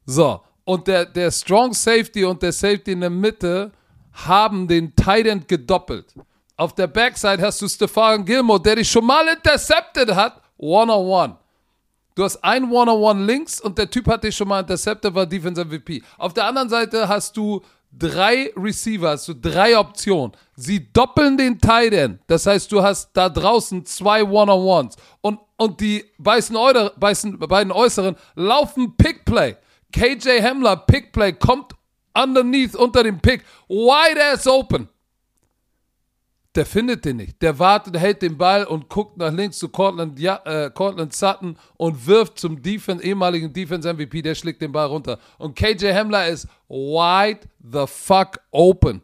So, 0.05 0.41
und 0.65 0.85
der, 0.85 1.05
der 1.05 1.31
Strong 1.31 1.73
Safety 1.73 2.25
und 2.25 2.41
der 2.41 2.51
Safety 2.51 2.91
in 2.91 2.99
der 2.99 3.09
Mitte 3.09 3.71
haben 4.11 4.67
den 4.67 4.93
Tight 4.97 5.27
End 5.27 5.47
gedoppelt. 5.47 6.13
Auf 6.57 6.73
der 6.73 6.87
Backside 6.87 7.41
hast 7.41 7.61
du 7.61 7.67
Stefan 7.67 8.25
Gilmore, 8.25 8.61
der 8.61 8.75
dich 8.75 8.89
schon 8.89 9.05
mal 9.05 9.27
intercepted 9.27 10.13
hat, 10.13 10.41
one-on-one. 10.57 11.37
Du 12.17 12.23
hast 12.23 12.43
ein 12.43 12.71
One-on-One 12.71 13.25
links 13.25 13.61
und 13.61 13.77
der 13.77 13.87
Typ 13.87 14.07
hat 14.07 14.23
dich 14.23 14.35
schon 14.35 14.47
mal 14.47 14.61
intercepted, 14.61 15.13
war 15.13 15.27
Defensive 15.27 15.67
MVP. 15.67 16.01
Auf 16.17 16.33
der 16.33 16.45
anderen 16.45 16.67
Seite 16.67 17.07
hast 17.07 17.37
du 17.37 17.61
drei 17.91 18.51
Receiver, 18.57 19.11
hast 19.11 19.27
du 19.27 19.35
drei 19.35 19.77
Optionen. 19.77 20.31
Sie 20.55 20.91
doppeln 20.91 21.37
den 21.37 21.59
Tight 21.59 21.93
End. 21.93 22.19
Das 22.25 22.47
heißt, 22.47 22.71
du 22.71 22.81
hast 22.81 23.11
da 23.13 23.29
draußen 23.29 23.85
zwei 23.85 24.23
One-on-Ones. 24.23 24.95
Und, 25.21 25.39
und 25.57 25.79
die 25.79 26.05
beißen, 26.17 26.57
beißen, 26.97 27.37
beiden 27.37 27.71
Äußeren 27.71 28.15
laufen 28.33 28.97
Pick-Play. 28.97 29.55
KJ 29.91 30.41
Hamler, 30.41 30.75
Pick-Play, 30.75 31.33
kommt 31.33 31.75
underneath 32.15 32.75
unter 32.75 33.03
dem 33.03 33.19
Pick. 33.19 33.43
Wide 33.67 34.33
ass 34.33 34.47
open. 34.47 34.89
Der 36.57 36.65
findet 36.65 37.05
den 37.05 37.17
nicht. 37.17 37.41
Der 37.41 37.59
wartet, 37.59 37.97
hält 37.97 38.23
den 38.23 38.37
Ball 38.37 38.65
und 38.65 38.89
guckt 38.89 39.15
nach 39.17 39.31
links 39.31 39.59
zu 39.59 39.69
Cortland, 39.69 40.19
ja, 40.19 40.41
äh, 40.43 40.71
Cortland 40.71 41.13
Sutton 41.13 41.55
und 41.77 42.07
wirft 42.07 42.39
zum 42.39 42.61
Defense, 42.61 43.03
ehemaligen 43.03 43.53
Defense 43.53 43.91
MVP, 43.93 44.23
der 44.23 44.33
schlägt 44.33 44.61
den 44.61 44.71
Ball 44.71 44.87
runter. 44.87 45.19
Und 45.37 45.55
KJ 45.55 45.93
Hamler 45.93 46.27
ist 46.27 46.47
wide 46.67 47.41
the 47.59 47.85
fuck 47.85 48.39
open. 48.49 49.03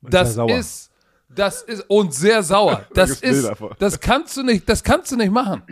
Das 0.00 0.36
ist, 0.36 0.90
das 1.28 1.62
ist, 1.62 1.84
und 1.88 2.12
sehr 2.12 2.42
sauer. 2.42 2.86
Das 2.94 3.20
ist, 3.20 3.48
das 3.78 4.00
kannst 4.00 4.36
du 4.36 4.42
nicht, 4.42 4.68
das 4.68 4.82
kannst 4.82 5.12
du 5.12 5.16
nicht 5.16 5.30
machen. 5.30 5.62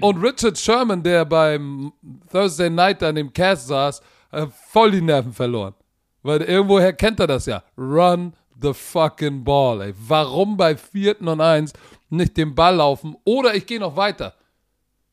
Und 0.00 0.22
Richard 0.22 0.56
Sherman, 0.56 1.02
der 1.02 1.24
beim 1.24 1.92
Thursday 2.30 2.70
Night 2.70 3.02
an 3.02 3.16
dem 3.16 3.32
Cast 3.32 3.66
saß, 3.66 4.00
hat 4.30 4.52
voll 4.70 4.92
die 4.92 5.00
Nerven 5.00 5.32
verloren. 5.32 5.74
Weil 6.22 6.40
irgendwoher 6.42 6.92
kennt 6.92 7.18
er 7.18 7.26
das 7.26 7.46
ja. 7.46 7.64
Run 7.76 8.32
the 8.60 8.72
fucking 8.72 9.44
ball, 9.44 9.80
ey. 9.82 9.94
Warum 9.96 10.56
bei 10.56 10.76
vierten 10.76 11.28
und 11.28 11.40
eins 11.40 11.72
nicht 12.10 12.36
den 12.36 12.54
Ball 12.54 12.76
laufen? 12.76 13.16
Oder 13.24 13.54
ich 13.54 13.66
gehe 13.66 13.80
noch 13.80 13.96
weiter. 13.96 14.34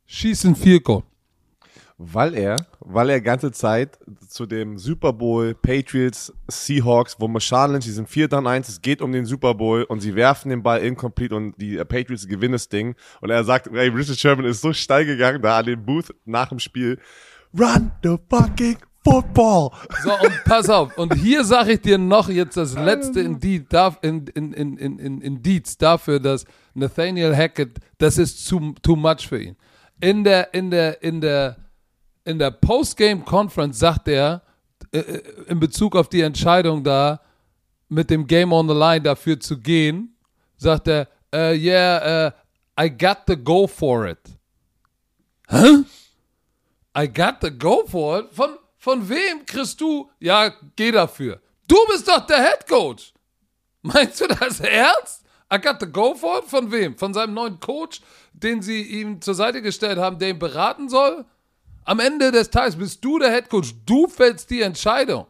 Schießen 0.05 0.55
Goal. 0.83 1.03
Weil 2.03 2.33
er, 2.33 2.55
weil 2.79 3.11
er 3.11 3.21
ganze 3.21 3.51
Zeit 3.51 3.99
zu 4.27 4.47
dem 4.47 4.79
Super 4.79 5.13
Bowl 5.13 5.53
Patriots 5.53 6.33
Seahawks, 6.47 7.15
wo 7.19 7.27
Marshawn 7.27 7.73
Lynch, 7.73 7.85
die 7.85 7.91
sind 7.91 8.09
4 8.09 8.27
dann 8.27 8.47
1, 8.47 8.69
es 8.69 8.81
geht 8.81 9.03
um 9.03 9.11
den 9.11 9.25
Super 9.25 9.53
Bowl 9.53 9.83
und 9.83 9.99
sie 9.99 10.15
werfen 10.15 10.49
den 10.49 10.63
Ball 10.63 10.81
incomplete 10.81 11.35
und 11.35 11.53
die 11.61 11.77
äh, 11.77 11.85
Patriots 11.85 12.27
gewinnen 12.27 12.53
das 12.53 12.69
Ding. 12.69 12.95
Und 13.21 13.29
er 13.29 13.43
sagt, 13.43 13.67
ey, 13.67 13.89
Richard 13.89 14.17
Sherman 14.17 14.45
ist 14.45 14.61
so 14.61 14.73
steil 14.73 15.05
gegangen 15.05 15.43
da 15.43 15.59
an 15.59 15.65
den 15.67 15.85
Booth 15.85 16.13
nach 16.25 16.49
dem 16.49 16.57
Spiel. 16.57 16.99
Run 17.53 17.91
the 18.01 18.17
fucking 18.29 18.77
football! 19.03 19.71
So, 20.03 20.11
und 20.11 20.43
pass 20.45 20.69
auf. 20.69 20.97
Und 20.97 21.13
hier 21.15 21.43
sage 21.43 21.73
ich 21.73 21.81
dir 21.81 21.97
noch 21.97 22.29
jetzt 22.29 22.57
das 22.57 22.75
letzte 22.75 23.21
Indiz, 23.21 23.67
darf- 23.69 23.99
in, 24.01 24.27
in, 24.27 24.53
in, 24.53 24.77
in, 24.77 24.99
in, 24.99 25.21
Indiz 25.21 25.77
dafür, 25.77 26.19
dass 26.19 26.45
Nathaniel 26.73 27.35
Hackett, 27.35 27.79
das 27.97 28.17
ist 28.17 28.47
too, 28.47 28.73
too 28.81 28.95
much 28.95 29.27
für 29.27 29.41
ihn. 29.41 29.57
In 29.99 30.23
der, 30.23 30.53
in 30.53 30.71
der, 30.71 31.01
in 31.03 31.21
der, 31.21 31.57
in 32.25 32.39
der 32.39 32.51
Postgame-Conference 32.51 33.77
sagt 33.79 34.07
er, 34.07 34.41
äh, 34.91 34.99
äh, 34.99 35.21
in 35.47 35.59
Bezug 35.59 35.95
auf 35.95 36.09
die 36.09 36.21
Entscheidung 36.21 36.83
da, 36.83 37.21
mit 37.89 38.09
dem 38.09 38.25
Game 38.25 38.53
on 38.53 38.67
the 38.69 38.73
Line 38.73 39.01
dafür 39.01 39.39
zu 39.39 39.59
gehen, 39.59 40.15
sagt 40.57 40.87
er, 40.87 41.07
äh, 41.33 41.55
yeah, 41.57 42.27
äh, 42.27 42.31
I 42.79 42.89
got 42.89 43.25
to 43.27 43.35
go 43.35 43.67
for 43.67 44.07
it. 44.07 44.19
Hä? 45.49 45.83
I 46.97 47.07
got 47.07 47.41
to 47.41 47.51
go 47.51 47.85
for 47.85 48.19
it? 48.19 48.27
Von, 48.31 48.57
von 48.81 49.07
wem 49.07 49.45
kriegst 49.45 49.79
du? 49.79 50.09
Ja, 50.19 50.51
geh 50.75 50.91
dafür. 50.91 51.39
Du 51.67 51.77
bist 51.87 52.07
doch 52.07 52.25
der 52.25 52.41
Head 52.41 52.67
Coach. 52.67 53.13
Meinst 53.83 54.19
du 54.19 54.25
das 54.25 54.59
ernst? 54.59 55.23
I 55.53 55.59
got 55.61 55.79
to 55.79 55.85
go 55.85 56.15
for 56.15 56.39
it? 56.39 56.45
Von 56.45 56.71
wem? 56.71 56.97
Von 56.97 57.13
seinem 57.13 57.35
neuen 57.35 57.59
Coach, 57.59 58.01
den 58.33 58.63
sie 58.63 58.81
ihm 58.81 59.21
zur 59.21 59.35
Seite 59.35 59.61
gestellt 59.61 59.99
haben, 59.99 60.17
der 60.17 60.29
ihn 60.29 60.39
beraten 60.39 60.89
soll? 60.89 61.25
Am 61.85 61.99
Ende 61.99 62.31
des 62.31 62.49
Tages 62.49 62.75
bist 62.75 63.05
du 63.05 63.19
der 63.19 63.31
Head 63.31 63.49
Coach. 63.49 63.75
Du 63.85 64.07
fällst 64.07 64.49
die 64.49 64.63
Entscheidung. 64.63 65.27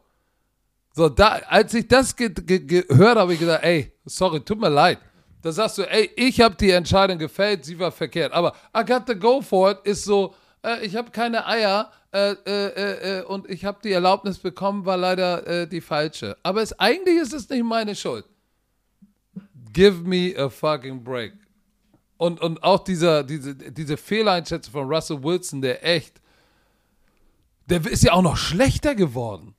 So, 0.93 1.10
da, 1.10 1.41
als 1.50 1.74
ich 1.74 1.89
das 1.89 2.15
ge 2.15 2.29
ge 2.29 2.60
gehört 2.60 3.17
habe, 3.17 3.34
ich 3.34 3.39
gesagt, 3.39 3.65
ey, 3.65 3.91
sorry, 4.05 4.39
tut 4.39 4.62
mir 4.62 4.70
leid. 4.70 5.00
Da 5.41 5.51
sagst 5.51 5.77
du, 5.77 5.84
ey, 5.84 6.10
ich 6.15 6.39
habe 6.39 6.55
die 6.55 6.72
Entscheidung 6.72 7.17
gefällt, 7.17 7.65
sie 7.65 7.77
war 7.77 7.91
verkehrt. 7.91 8.31
Aber 8.31 8.55
I 8.74 8.86
got 8.86 9.05
to 9.08 9.15
go 9.15 9.41
for 9.41 9.72
it 9.72 9.79
ist 9.84 10.05
so, 10.05 10.36
äh, 10.63 10.86
ich 10.86 10.96
habe 10.96 11.12
keine 11.12 11.46
Eier 11.46 11.91
äh, 12.13 12.31
äh, 12.31 12.35
äh, 12.45 13.19
äh, 13.19 13.23
und 13.23 13.49
ich 13.49 13.63
habe 13.63 13.79
die 13.83 13.91
Erlaubnis 13.91 14.37
bekommen, 14.37 14.85
war 14.85 14.97
leider 14.97 15.47
äh, 15.47 15.67
die 15.67 15.79
falsche. 15.79 16.37
Aber 16.43 16.61
es, 16.61 16.77
eigentlich 16.77 17.17
ist 17.17 17.33
es 17.33 17.49
nicht 17.49 17.63
meine 17.63 17.95
Schuld. 17.95 18.25
Give 19.71 20.01
me 20.03 20.33
a 20.37 20.49
fucking 20.49 21.03
break. 21.03 21.33
Und, 22.17 22.41
und 22.41 22.61
auch 22.63 22.83
dieser, 22.83 23.23
diese, 23.23 23.55
diese 23.55 23.95
Fehleinschätzung 23.95 24.73
von 24.73 24.93
Russell 24.93 25.23
Wilson, 25.23 25.61
der 25.61 25.85
echt, 25.85 26.21
der 27.67 27.85
ist 27.85 28.03
ja 28.03 28.11
auch 28.11 28.21
noch 28.21 28.37
schlechter 28.37 28.93
geworden. 28.93 29.55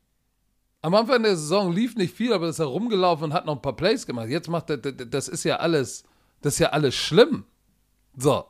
Am 0.82 0.94
Anfang 0.94 1.22
der 1.22 1.36
Saison 1.36 1.72
lief 1.72 1.96
nicht 1.96 2.14
viel, 2.14 2.32
aber 2.32 2.48
ist 2.48 2.58
er 2.58 2.66
rumgelaufen 2.66 3.24
und 3.24 3.32
hat 3.32 3.46
noch 3.46 3.56
ein 3.56 3.62
paar 3.62 3.76
Plays 3.76 4.04
gemacht. 4.04 4.28
Jetzt 4.28 4.48
macht 4.48 4.68
er, 4.68 4.76
das 4.76 5.28
ist 5.28 5.44
ja 5.44 5.56
alles, 5.56 6.04
das 6.42 6.54
ist 6.54 6.58
ja 6.58 6.68
alles 6.68 6.94
schlimm. 6.94 7.44
So. 8.16 8.44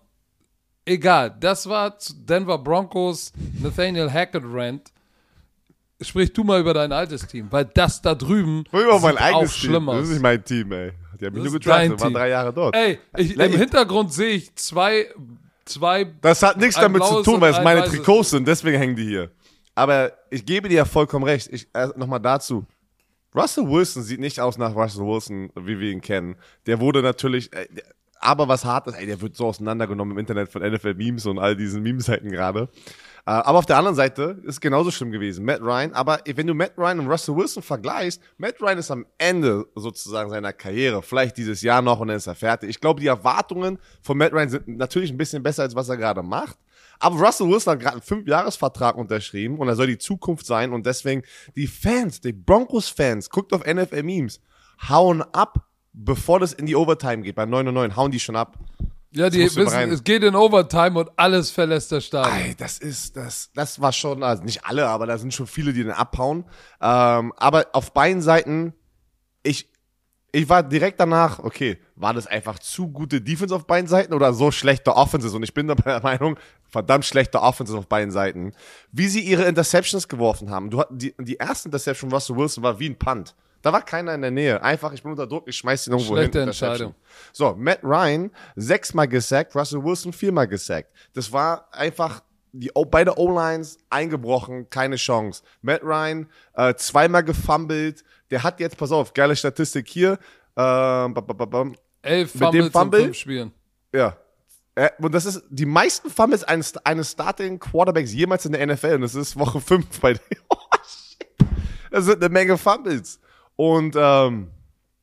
Egal, 0.84 1.36
das 1.38 1.68
war 1.68 1.96
zu 1.98 2.12
Denver 2.14 2.58
Broncos 2.58 3.32
Nathaniel 3.60 4.10
Hackett 4.10 4.42
Rant. 4.44 4.92
Sprich 6.00 6.32
du 6.32 6.42
mal 6.42 6.60
über 6.60 6.74
dein 6.74 6.90
altes 6.90 7.26
Team, 7.28 7.46
weil 7.50 7.66
das 7.66 8.02
da 8.02 8.14
drüben 8.16 8.64
Ich 8.66 8.72
über 8.72 8.98
mein 8.98 9.16
eigenes 9.16 9.50
auch 9.50 9.54
Team. 9.54 9.70
schlimm 9.70 9.86
Das 9.86 10.02
ist 10.02 10.10
nicht 10.10 10.22
mein 10.22 10.44
Team, 10.44 10.72
ey. 10.72 10.92
Die 11.20 11.26
haben 11.26 11.34
mich 11.34 11.44
Das 11.44 11.52
nur 11.52 11.60
gedraftet, 11.60 12.00
waren 12.00 12.14
drei 12.14 12.28
Jahre 12.30 12.52
dort. 12.52 12.74
Ey, 12.74 12.98
ich, 13.16 13.38
im 13.38 13.52
Hintergrund 13.52 14.12
sehe 14.12 14.30
ich 14.34 14.52
zwei, 14.56 15.06
zwei 15.64 16.12
Das 16.20 16.42
hat 16.42 16.56
nichts 16.56 16.74
damit 16.74 17.04
zu 17.04 17.22
tun, 17.22 17.40
weil 17.40 17.52
es 17.52 17.58
ein 17.58 17.64
meine. 17.64 17.84
Trikots 17.84 18.30
sind, 18.30 18.48
deswegen 18.48 18.78
hängen 18.78 18.96
die 18.96 19.06
hier. 19.06 19.30
Aber 19.76 20.12
ich 20.30 20.44
gebe 20.44 20.68
dir 20.68 20.78
ja 20.78 20.84
vollkommen 20.84 21.24
recht. 21.24 21.48
Ich, 21.52 21.68
äh, 21.72 21.88
Nochmal 21.96 22.20
dazu. 22.20 22.66
Russell 23.34 23.68
Wilson 23.68 24.02
sieht 24.02 24.20
nicht 24.20 24.40
aus 24.40 24.58
nach 24.58 24.74
Russell 24.74 25.06
Wilson, 25.06 25.50
wie 25.54 25.78
wir 25.78 25.90
ihn 25.92 26.00
kennen. 26.00 26.34
Der 26.66 26.80
wurde 26.80 27.00
natürlich, 27.02 27.52
äh, 27.52 27.66
aber 28.22 28.48
was 28.48 28.64
hart 28.64 28.86
ist, 28.86 28.94
ey, 28.94 29.06
der 29.06 29.20
wird 29.20 29.36
so 29.36 29.46
auseinandergenommen 29.46 30.12
im 30.12 30.18
Internet 30.18 30.48
von 30.48 30.62
NFL-Memes 30.62 31.26
und 31.26 31.38
all 31.38 31.56
diesen 31.56 31.82
Meme-Seiten 31.82 32.30
gerade. 32.30 32.68
Äh, 33.24 33.30
aber 33.30 33.58
auf 33.58 33.66
der 33.66 33.76
anderen 33.76 33.96
Seite 33.96 34.40
ist 34.44 34.60
genauso 34.60 34.90
schlimm 34.90 35.10
gewesen. 35.10 35.44
Matt 35.44 35.60
Ryan, 35.60 35.92
aber 35.92 36.20
wenn 36.24 36.46
du 36.46 36.54
Matt 36.54 36.72
Ryan 36.76 37.00
und 37.00 37.08
Russell 37.08 37.36
Wilson 37.36 37.62
vergleichst, 37.62 38.20
Matt 38.36 38.60
Ryan 38.60 38.78
ist 38.78 38.90
am 38.90 39.06
Ende 39.18 39.66
sozusagen 39.74 40.30
seiner 40.30 40.52
Karriere, 40.52 41.02
vielleicht 41.02 41.36
dieses 41.36 41.62
Jahr 41.62 41.82
noch 41.82 42.00
und 42.00 42.08
dann 42.08 42.16
ist 42.16 42.26
er 42.26 42.34
fertig. 42.34 42.70
Ich 42.70 42.80
glaube, 42.80 43.00
die 43.00 43.06
Erwartungen 43.06 43.78
von 44.00 44.16
Matt 44.18 44.32
Ryan 44.32 44.48
sind 44.48 44.68
natürlich 44.68 45.10
ein 45.10 45.18
bisschen 45.18 45.42
besser, 45.42 45.62
als 45.62 45.74
was 45.74 45.88
er 45.88 45.96
gerade 45.96 46.22
macht. 46.22 46.58
Aber 46.98 47.16
Russell 47.16 47.48
Wilson 47.48 47.72
hat 47.72 47.80
gerade 47.80 47.94
einen 47.94 48.02
Fünfjahresvertrag 48.02 48.96
unterschrieben 48.96 49.58
und 49.58 49.68
er 49.68 49.76
soll 49.76 49.88
die 49.88 49.98
Zukunft 49.98 50.46
sein 50.46 50.72
und 50.72 50.86
deswegen 50.86 51.22
die 51.56 51.66
Fans, 51.66 52.20
die 52.20 52.32
Broncos-Fans, 52.32 53.30
guckt 53.30 53.52
auf 53.52 53.66
NFL-Memes, 53.66 54.40
hauen 54.88 55.22
ab, 55.22 55.66
bevor 55.92 56.40
das 56.40 56.52
in 56.52 56.66
die 56.66 56.76
Overtime 56.76 57.22
geht. 57.22 57.34
Bei 57.36 57.46
9 57.46 57.68
und 57.68 57.74
9 57.74 57.96
hauen 57.96 58.10
die 58.10 58.20
schon 58.20 58.36
ab. 58.36 58.58
Ja, 59.14 59.28
die 59.28 59.40
wissen, 59.40 59.90
es 59.90 60.04
geht 60.04 60.22
in 60.22 60.34
Overtime 60.34 60.98
und 60.98 61.10
alles 61.16 61.50
verlässt 61.50 61.92
das 61.92 62.06
Stadion. 62.06 62.34
Ey, 62.34 62.54
das 62.56 62.78
ist, 62.78 63.14
das, 63.14 63.50
das 63.54 63.78
war 63.78 63.92
schon, 63.92 64.22
also 64.22 64.42
nicht 64.42 64.64
alle, 64.64 64.88
aber 64.88 65.06
da 65.06 65.18
sind 65.18 65.34
schon 65.34 65.46
viele, 65.46 65.74
die 65.74 65.82
den 65.82 65.92
abhauen. 65.92 66.44
Ähm, 66.80 67.34
aber 67.36 67.66
auf 67.74 67.92
beiden 67.92 68.22
Seiten, 68.22 68.72
ich, 69.42 69.70
ich 70.32 70.48
war 70.48 70.62
direkt 70.62 70.98
danach, 70.98 71.40
okay, 71.40 71.78
war 71.94 72.14
das 72.14 72.26
einfach 72.26 72.58
zu 72.58 72.88
gute 72.88 73.20
Defense 73.20 73.54
auf 73.54 73.66
beiden 73.66 73.86
Seiten 73.86 74.14
oder 74.14 74.32
so 74.32 74.50
schlechte 74.50 74.96
Offenses? 74.96 75.34
Und 75.34 75.42
ich 75.42 75.52
bin 75.52 75.66
der 75.66 76.00
Meinung, 76.02 76.38
verdammt 76.70 77.04
schlechte 77.04 77.42
Offenses 77.42 77.76
auf 77.76 77.86
beiden 77.86 78.12
Seiten. 78.12 78.52
Wie 78.92 79.08
sie 79.08 79.20
ihre 79.20 79.44
Interceptions 79.44 80.08
geworfen 80.08 80.48
haben. 80.48 80.70
Du, 80.70 80.82
die, 80.90 81.14
die 81.20 81.34
erste 81.34 81.68
Interception 81.68 82.08
von 82.08 82.16
Russell 82.16 82.36
Wilson 82.36 82.64
war 82.64 82.78
wie 82.78 82.88
ein 82.88 82.98
Punt. 82.98 83.34
Da 83.62 83.72
war 83.72 83.82
keiner 83.82 84.14
in 84.14 84.22
der 84.22 84.30
Nähe. 84.30 84.62
Einfach, 84.62 84.92
ich 84.92 85.02
bin 85.02 85.12
unter 85.12 85.26
Druck, 85.26 85.44
ich 85.46 85.56
schmeiß 85.56 85.86
ihn 85.86 85.92
irgendwo 85.92 86.14
Schlechte 86.14 86.40
hin. 86.40 86.48
Entscheidung. 86.48 86.94
So, 87.32 87.54
Matt 87.56 87.80
Ryan 87.82 88.30
sechsmal 88.56 89.08
gesackt, 89.08 89.54
Russell 89.54 89.82
Wilson 89.82 90.12
viermal 90.12 90.48
gesackt. 90.48 90.90
Das 91.14 91.32
war 91.32 91.68
einfach 91.72 92.22
die 92.52 92.70
beide 92.90 93.18
O-Lines 93.18 93.78
eingebrochen, 93.88 94.68
keine 94.68 94.96
Chance. 94.96 95.42
Matt 95.62 95.82
Ryan 95.82 96.28
äh, 96.54 96.74
zweimal 96.74 97.24
gefummelt. 97.24 98.04
Der 98.30 98.42
hat 98.42 98.60
jetzt, 98.60 98.76
pass 98.76 98.92
auf, 98.92 99.14
geile 99.14 99.34
Statistik 99.36 99.88
hier. 99.88 100.18
Bam. 100.54 101.14
Elf 102.02 102.34
mit 102.34 102.42
dem 102.42 102.50
Fumbles 102.50 102.66
in 102.66 102.72
Fumble? 102.72 103.00
fünf 103.04 103.16
Spielen. 103.16 103.52
Ja. 103.94 104.16
Äh, 104.74 104.90
und 104.98 105.14
das 105.14 105.24
ist 105.24 105.42
die 105.50 105.66
meisten 105.66 106.10
Fumbles 106.10 106.44
eines, 106.44 106.76
eines 106.78 107.12
Starting 107.12 107.58
Quarterbacks 107.58 108.12
jemals 108.12 108.44
in 108.44 108.52
der 108.52 108.66
NFL. 108.66 108.94
Und 108.94 109.02
das 109.02 109.14
ist 109.14 109.38
Woche 109.38 109.60
5 109.60 110.00
bei 110.00 110.14
dem. 110.14 110.20
Oh, 110.48 110.56
shit. 110.84 111.28
Das 111.90 112.04
sind 112.06 112.22
eine 112.22 112.28
Menge 112.28 112.56
Fumbles. 112.58 113.20
Und 113.56 113.94
ähm, 113.96 114.48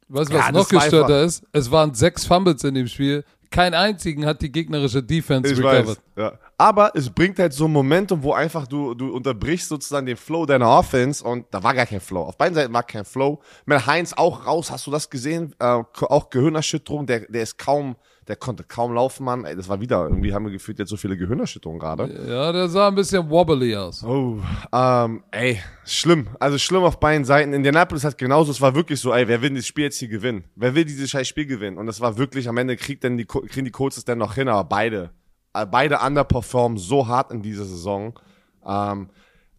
Weißt 0.08 0.32
du, 0.32 0.36
was 0.38 0.46
Ja, 0.48 0.52
noch 0.52 0.68
gestörter 0.68 1.24
ist? 1.24 1.44
Es 1.52 1.70
waren 1.72 1.94
sechs 1.94 2.26
Fumbles 2.26 2.64
in 2.64 2.74
dem 2.74 2.88
Spiel. 2.88 3.24
Kein 3.52 3.74
einzigen 3.74 4.26
hat 4.26 4.42
die 4.42 4.52
gegnerische 4.52 5.02
Defense 5.02 5.52
Ich 5.52 5.58
recovered. 5.60 5.88
weiß. 5.88 6.02
Ja. 6.18 6.34
Aber 6.58 6.92
es 6.96 7.10
bringt 7.10 7.40
halt 7.40 7.54
so 7.54 7.66
ein 7.66 7.72
Momentum, 7.72 8.22
wo 8.22 8.34
einfach 8.34 8.68
du, 8.68 8.94
du 8.94 9.12
unterbrichst 9.14 9.70
sozusagen 9.70 10.06
den 10.06 10.18
Flow 10.18 10.46
deiner 10.46 10.70
Offense 10.70 11.24
und 11.24 11.46
da 11.52 11.64
war 11.64 11.74
gar 11.74 11.86
kein 11.86 12.00
Flow. 12.02 12.22
Auf 12.24 12.38
beiden 12.38 12.54
Seiten 12.54 12.74
war 12.74 12.84
kein 12.84 13.06
Flow. 13.06 13.40
Mit 13.66 13.86
Heinz 13.88 14.14
auch 14.14 14.46
raus, 14.46 14.70
hast 14.72 14.86
du 14.88 14.92
das 14.92 15.10
gesehen? 15.10 15.56
Äh, 15.60 15.66
auch 16.02 16.30
Gehirnerschütterung, 16.30 17.08
der, 17.08 17.22
der 17.22 17.42
ist 17.44 17.58
kaum, 17.58 17.96
der 18.30 18.36
konnte 18.36 18.64
kaum 18.64 18.94
laufen, 18.94 19.24
Mann. 19.26 19.44
Ey, 19.44 19.56
das 19.56 19.68
war 19.68 19.82
wieder, 19.82 20.04
irgendwie 20.04 20.36
haben 20.36 20.46
wir 20.46 20.52
gefühlt 20.52 20.78
jetzt 20.78 20.90
so 20.90 20.98
viele 20.98 21.18
Gehirnerschütterungen 21.18 21.80
gerade. 21.80 22.30
Ja, 22.30 22.52
der 22.52 22.70
sah 22.70 22.88
ein 22.88 22.96
bisschen 22.96 23.28
wobbly 23.28 23.76
aus. 23.76 24.04
Oh, 24.04 24.38
ähm, 24.72 25.24
ey, 25.32 25.60
schlimm. 25.84 26.28
Also 26.40 26.60
schlimm 26.60 26.84
auf 26.84 27.00
beiden 27.00 27.26
Seiten. 27.26 27.54
Indianapolis 27.54 28.04
hat 28.04 28.20
genauso, 28.20 28.52
es 28.52 28.62
war 28.62 28.76
wirklich 28.76 29.00
so, 29.00 29.12
ey, 29.12 29.28
wer 29.28 29.42
will 29.42 29.56
das 29.56 29.66
Spiel 29.66 29.86
jetzt 29.86 29.98
hier 29.98 30.10
gewinnen? 30.10 30.44
Wer 30.56 30.76
will 30.76 30.86
dieses 30.86 31.10
scheiß 31.10 31.28
Spiel 31.28 31.48
gewinnen? 31.48 31.80
Und 31.80 31.88
das 31.88 32.02
war 32.02 32.20
wirklich, 32.20 32.48
am 32.48 32.58
Ende 32.58 32.78
kriegt 32.78 33.04
dann 33.04 33.18
die, 33.18 33.26
kriegen 33.26 33.66
die 33.66 33.72
Coaches 33.72 34.06
dann 34.06 34.20
noch 34.20 34.36
hin, 34.36 34.48
aber 34.48 34.64
beide, 34.64 35.10
äh, 35.56 35.66
beide 35.66 35.98
underperformen 35.98 36.78
so 36.78 37.08
hart 37.08 37.32
in 37.32 37.42
dieser 37.42 37.66
Saison. 37.66 38.20
Ähm, 38.64 39.10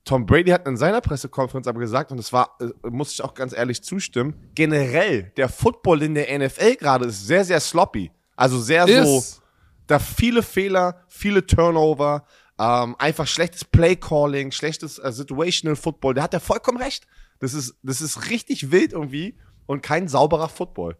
Tom 0.04 0.26
Brady 0.26 0.52
hat 0.52 0.68
in 0.68 0.76
seiner 0.76 1.00
Pressekonferenz 1.00 1.66
aber 1.66 1.80
gesagt, 1.80 2.12
und 2.12 2.18
das 2.18 2.32
war, 2.32 2.56
äh, 2.60 2.88
muss 2.88 3.12
ich 3.12 3.24
auch 3.24 3.34
ganz 3.34 3.52
ehrlich 3.52 3.82
zustimmen, 3.82 4.34
generell, 4.54 5.32
der 5.36 5.48
Football 5.48 6.02
in 6.02 6.14
der 6.14 6.38
NFL 6.38 6.76
gerade 6.76 7.06
ist 7.06 7.26
sehr, 7.26 7.44
sehr 7.44 7.58
sloppy. 7.58 8.12
Also 8.40 8.58
sehr 8.58 8.86
so, 8.86 9.18
Ist. 9.18 9.42
da 9.86 9.98
viele 9.98 10.42
Fehler, 10.42 11.04
viele 11.08 11.44
Turnover, 11.44 12.24
ähm, 12.58 12.96
einfach 12.98 13.26
schlechtes 13.26 13.66
Play-Calling, 13.66 14.50
schlechtes 14.50 14.98
äh, 14.98 15.12
Situational 15.12 15.76
Football. 15.76 16.14
Da 16.14 16.22
hat 16.22 16.32
er 16.32 16.40
vollkommen 16.40 16.78
recht. 16.78 17.06
Das 17.38 17.52
ist, 17.52 17.74
das 17.82 18.00
ist 18.00 18.30
richtig 18.30 18.70
wild 18.70 18.94
irgendwie 18.94 19.36
und 19.66 19.82
kein 19.82 20.08
sauberer 20.08 20.48
Football. 20.48 20.96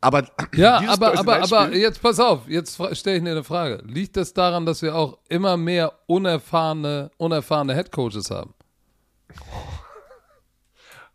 Aber 0.00 0.28
Ja, 0.54 0.80
aber, 0.88 1.18
aber, 1.18 1.42
aber 1.42 1.74
jetzt 1.74 2.00
pass 2.00 2.20
auf, 2.20 2.48
jetzt 2.48 2.80
stelle 2.96 3.16
ich 3.16 3.24
dir 3.24 3.30
eine 3.32 3.42
Frage. 3.42 3.82
Liegt 3.84 4.16
das 4.16 4.32
daran, 4.32 4.64
dass 4.64 4.82
wir 4.82 4.94
auch 4.94 5.18
immer 5.28 5.56
mehr 5.56 5.92
unerfahrene, 6.06 7.10
unerfahrene 7.16 7.74
Headcoaches 7.74 8.30
haben? 8.30 8.54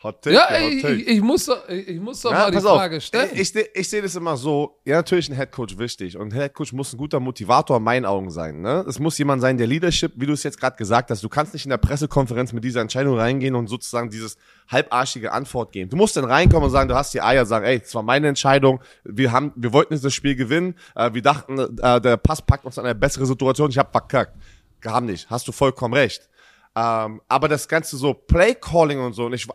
Hot 0.03 0.21
Take, 0.21 0.35
Ja, 0.35 0.47
Hot 0.49 0.61
ich, 0.71 0.83
ich, 0.83 1.07
ich 1.07 1.21
muss 1.21 1.45
doch, 1.45 1.67
ich, 1.67 1.99
muss 1.99 2.21
doch 2.21 2.31
Ja, 2.31 2.37
mal 2.37 2.51
die 2.51 2.57
auf. 2.57 2.63
Frage 2.63 3.01
stellen. 3.01 3.31
Ich, 3.33 3.55
ich, 3.55 3.69
ich 3.73 3.89
sehe 3.89 4.01
das 4.01 4.15
immer 4.15 4.37
so, 4.37 4.77
ja, 4.85 4.97
natürlich 4.97 5.27
ein 5.29 5.35
Headcoach 5.35 5.77
wichtig 5.79 6.17
und 6.17 6.31
ein 6.31 6.39
Headcoach 6.39 6.71
muss 6.73 6.93
ein 6.93 6.97
guter 6.97 7.19
Motivator 7.19 7.77
in 7.77 7.83
meinen 7.83 8.05
Augen 8.05 8.29
sein. 8.29 8.61
Ne? 8.61 8.85
Es 8.87 8.99
muss 8.99 9.17
jemand 9.17 9.41
sein, 9.41 9.57
der 9.57 9.65
Leadership, 9.65 10.11
wie 10.15 10.27
du 10.27 10.33
es 10.33 10.43
jetzt 10.43 10.59
gerade 10.59 10.77
gesagt 10.77 11.09
hast, 11.09 11.23
du 11.23 11.29
kannst 11.29 11.53
nicht 11.53 11.65
in 11.65 11.71
der 11.71 11.77
Pressekonferenz 11.77 12.53
mit 12.53 12.63
dieser 12.63 12.81
Entscheidung 12.81 13.17
reingehen 13.17 13.55
und 13.55 13.67
sozusagen 13.67 14.11
dieses 14.11 14.37
halbarschige 14.69 15.31
Antwort 15.31 15.71
geben. 15.71 15.89
Du 15.89 15.97
musst 15.97 16.15
dann 16.15 16.25
reinkommen 16.25 16.65
und 16.65 16.71
sagen, 16.71 16.87
du 16.89 16.95
hast 16.95 17.15
die 17.15 17.21
Eier, 17.21 17.47
sagen, 17.47 17.65
ey, 17.65 17.79
das 17.79 17.95
war 17.95 18.03
meine 18.03 18.27
Entscheidung, 18.27 18.79
wir 19.03 19.31
haben, 19.31 19.51
wir 19.55 19.73
wollten 19.73 19.93
jetzt 19.93 20.05
das 20.05 20.13
Spiel 20.13 20.35
gewinnen, 20.35 20.75
äh, 20.95 21.11
wir 21.13 21.23
dachten, 21.23 21.57
äh, 21.59 21.99
der 22.01 22.17
Pass 22.17 22.43
packt 22.43 22.65
uns 22.65 22.77
in 22.77 22.83
eine 22.83 22.93
bessere 22.93 23.25
Situation, 23.25 23.71
ich 23.71 23.77
habe 23.79 23.89
verkackt. 23.91 24.37
Haben 24.85 25.07
nicht, 25.07 25.27
hast 25.29 25.47
du 25.47 25.51
vollkommen 25.51 25.95
recht. 25.95 26.29
Ähm, 26.75 27.19
aber 27.27 27.47
das 27.47 27.67
ganze 27.67 27.97
so 27.97 28.13
Play-Calling 28.13 28.99
und 28.99 29.13
so, 29.13 29.25
und 29.25 29.33
ich, 29.33 29.47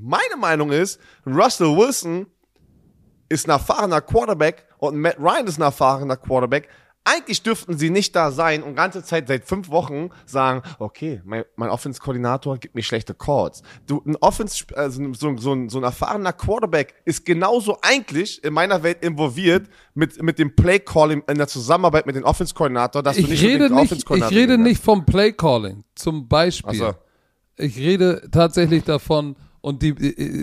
meine 0.00 0.36
Meinung 0.38 0.70
ist, 0.70 1.00
Russell 1.26 1.76
Wilson 1.76 2.26
ist 3.28 3.46
ein 3.46 3.50
erfahrener 3.50 4.00
Quarterback 4.00 4.66
und 4.78 4.96
Matt 4.96 5.18
Ryan 5.18 5.46
ist 5.46 5.58
ein 5.58 5.62
erfahrener 5.62 6.16
Quarterback. 6.16 6.68
Eigentlich 7.04 7.42
dürften 7.42 7.76
sie 7.76 7.90
nicht 7.90 8.14
da 8.14 8.30
sein 8.30 8.62
und 8.62 8.76
ganze 8.76 9.02
Zeit 9.02 9.26
seit 9.26 9.44
fünf 9.44 9.70
Wochen 9.70 10.10
sagen, 10.24 10.62
okay, 10.78 11.20
mein, 11.24 11.42
mein 11.56 11.68
Offense-Koordinator 11.68 12.58
gibt 12.58 12.76
mir 12.76 12.82
schlechte 12.82 13.12
Calls. 13.12 13.62
Du, 13.88 14.00
ein 14.06 14.16
Offense, 14.20 14.64
also 14.76 15.12
so, 15.14 15.36
so, 15.36 15.52
ein, 15.52 15.68
so 15.68 15.78
ein 15.78 15.84
erfahrener 15.84 16.32
Quarterback 16.32 16.94
ist 17.04 17.24
genauso 17.24 17.76
eigentlich 17.82 18.44
in 18.44 18.54
meiner 18.54 18.84
Welt 18.84 19.02
involviert 19.02 19.68
mit, 19.94 20.22
mit 20.22 20.38
dem 20.38 20.54
Play-Calling 20.54 21.24
in 21.28 21.38
der 21.38 21.48
Zusammenarbeit 21.48 22.06
mit 22.06 22.14
dem 22.14 22.22
Offense-Koordinator, 22.22 23.02
dass 23.02 23.16
du 23.16 23.22
ich 23.22 23.30
nicht 23.30 23.42
rede 23.42 23.64
mit 23.64 23.70
dem 23.70 23.74
nicht, 23.74 23.82
ich 23.82 23.90
Offense-Koordinator 23.90 24.38
rede 24.38 24.58
nicht 24.58 24.82
vom 24.82 25.04
Play 25.04 25.32
Calling. 25.32 25.82
Zum 25.96 26.28
Beispiel. 26.28 26.78
So. 26.78 26.94
Ich 27.56 27.76
rede 27.78 28.28
tatsächlich 28.30 28.84
davon, 28.84 29.34
und 29.62 29.80
die, 29.82 29.94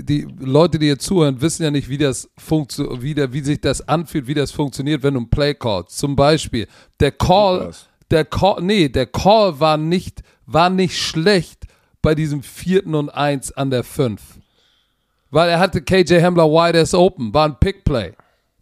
die, 0.03 0.27
Leute, 0.39 0.79
die 0.79 0.88
hier 0.88 0.97
zuhören, 0.97 1.39
wissen 1.41 1.61
ja 1.63 1.69
nicht, 1.71 1.88
wie 1.89 1.97
das 1.99 2.29
funktioniert, 2.38 3.01
wie, 3.03 3.13
der- 3.13 3.31
wie 3.33 3.41
sich 3.41 3.61
das 3.61 3.88
anfühlt, 3.88 4.25
wie 4.27 4.33
das 4.33 4.51
funktioniert, 4.51 5.03
wenn 5.03 5.13
du 5.13 5.19
ein 5.19 5.29
Play 5.29 5.53
callst. 5.53 5.97
Zum 5.97 6.15
Beispiel, 6.15 6.67
der 6.99 7.11
Call, 7.11 7.71
der 8.09 8.25
Call, 8.25 8.61
nee, 8.63 8.89
der 8.89 9.05
Call 9.05 9.59
war 9.59 9.77
nicht, 9.77 10.23
war 10.47 10.69
nicht 10.71 10.97
schlecht 10.97 11.65
bei 12.01 12.15
diesem 12.15 12.41
vierten 12.41 12.95
und 12.95 13.09
eins 13.09 13.51
an 13.51 13.69
der 13.69 13.83
fünf. 13.83 14.39
Weil 15.31 15.49
er 15.49 15.59
hatte 15.59 15.81
KJ 15.81 16.21
Hamler 16.21 16.49
wide 16.49 16.79
as 16.79 16.93
open, 16.95 17.33
war 17.33 17.45
ein 17.47 17.59
Pick 17.59 17.83
Play. 17.83 18.13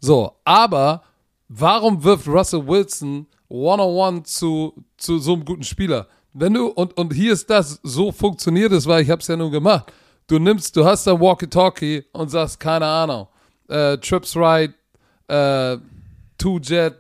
So, 0.01 0.33
aber 0.43 1.03
warum 1.47 2.03
wirft 2.03 2.27
Russell 2.27 2.67
Wilson 2.67 3.25
one-on-one 3.47 4.23
zu, 4.23 4.73
zu 4.97 5.19
so 5.19 5.33
einem 5.33 5.45
guten 5.45 5.63
Spieler? 5.63 6.07
Wenn 6.33 6.53
du, 6.55 6.67
und, 6.67 6.97
und 6.97 7.13
hier 7.13 7.33
ist 7.33 7.49
das, 7.49 7.79
so 7.83 8.11
funktioniert 8.11 8.71
es, 8.71 8.85
weil 8.85 9.01
ich 9.03 9.09
hab's 9.09 9.27
ja 9.27 9.37
nun 9.37 9.51
gemacht. 9.51 9.91
Du 10.27 10.39
nimmst, 10.39 10.75
du 10.75 10.85
hast 10.85 11.07
ein 11.07 11.19
Walkie-Talkie 11.19 12.05
und 12.11 12.29
sagst, 12.29 12.59
keine 12.59 12.85
Ahnung, 12.85 13.27
äh, 13.69 13.97
Trips 13.97 14.35
right, 14.35 14.73
äh, 15.27 15.77
Two-Jet, 16.37 16.95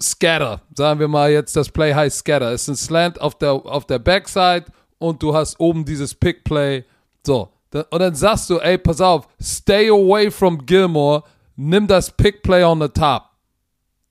Scatter, 0.00 0.60
sagen 0.74 1.00
wir 1.00 1.08
mal 1.08 1.30
jetzt, 1.30 1.56
das 1.56 1.68
Play 1.70 1.92
heißt 1.94 2.18
Scatter. 2.18 2.52
Es 2.52 2.62
ist 2.62 2.68
ein 2.68 2.76
Slant 2.76 3.20
auf 3.20 3.36
der, 3.38 3.52
auf 3.52 3.86
der 3.86 3.98
Backside 3.98 4.66
und 4.98 5.22
du 5.22 5.34
hast 5.34 5.58
oben 5.58 5.84
dieses 5.84 6.14
Pick 6.14 6.44
Play. 6.44 6.84
So. 7.24 7.50
Und 7.72 7.98
dann 7.98 8.14
sagst 8.14 8.48
du, 8.50 8.58
ey, 8.58 8.78
pass 8.78 9.00
auf, 9.00 9.26
stay 9.42 9.88
away 9.88 10.30
from 10.30 10.64
Gilmore, 10.64 11.24
nimm 11.56 11.86
das 11.86 12.10
Pick 12.10 12.42
Play 12.42 12.62
on 12.62 12.80
the 12.80 12.88
top. 12.88 13.22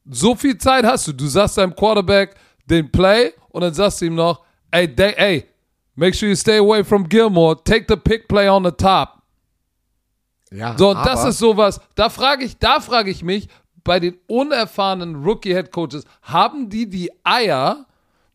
So 0.10 0.36
viel 0.36 0.58
Zeit 0.58 0.86
hast 0.86 1.08
du. 1.08 1.13
Du 1.13 1.27
sagst 1.27 1.58
deinem 1.58 1.75
Quarterback 1.75 2.36
den 2.65 2.91
Play 2.91 3.34
und 3.49 3.62
dann 3.62 3.73
sagst 3.73 4.01
du 4.01 4.05
ihm 4.05 4.15
noch, 4.15 4.41
ey, 4.71 4.88
de- 4.93 5.15
ey, 5.15 5.45
make 5.95 6.15
sure 6.15 6.29
you 6.29 6.36
stay 6.36 6.58
away 6.58 6.84
from 6.84 7.08
Gilmore, 7.08 7.55
take 7.63 7.86
the 7.88 7.95
pick 7.97 8.27
play 8.27 8.47
on 8.49 8.63
the 8.63 8.71
top. 8.71 9.21
Ja, 10.51 10.77
So, 10.77 10.89
und 10.91 11.05
das 11.05 11.19
aber- 11.21 11.29
ist 11.29 11.39
sowas, 11.39 11.79
da 11.95 12.10
frage 12.10 12.45
ich, 12.45 12.58
da 12.58 12.79
frage 12.79 13.10
ich 13.12 13.23
mich, 13.23 13.47
bei 13.84 13.99
den 13.99 14.17
unerfahrenen 14.27 15.23
Rookie-Head-Coaches, 15.23 16.05
haben 16.23 16.69
die 16.69 16.89
die 16.89 17.12
Eier, 17.23 17.86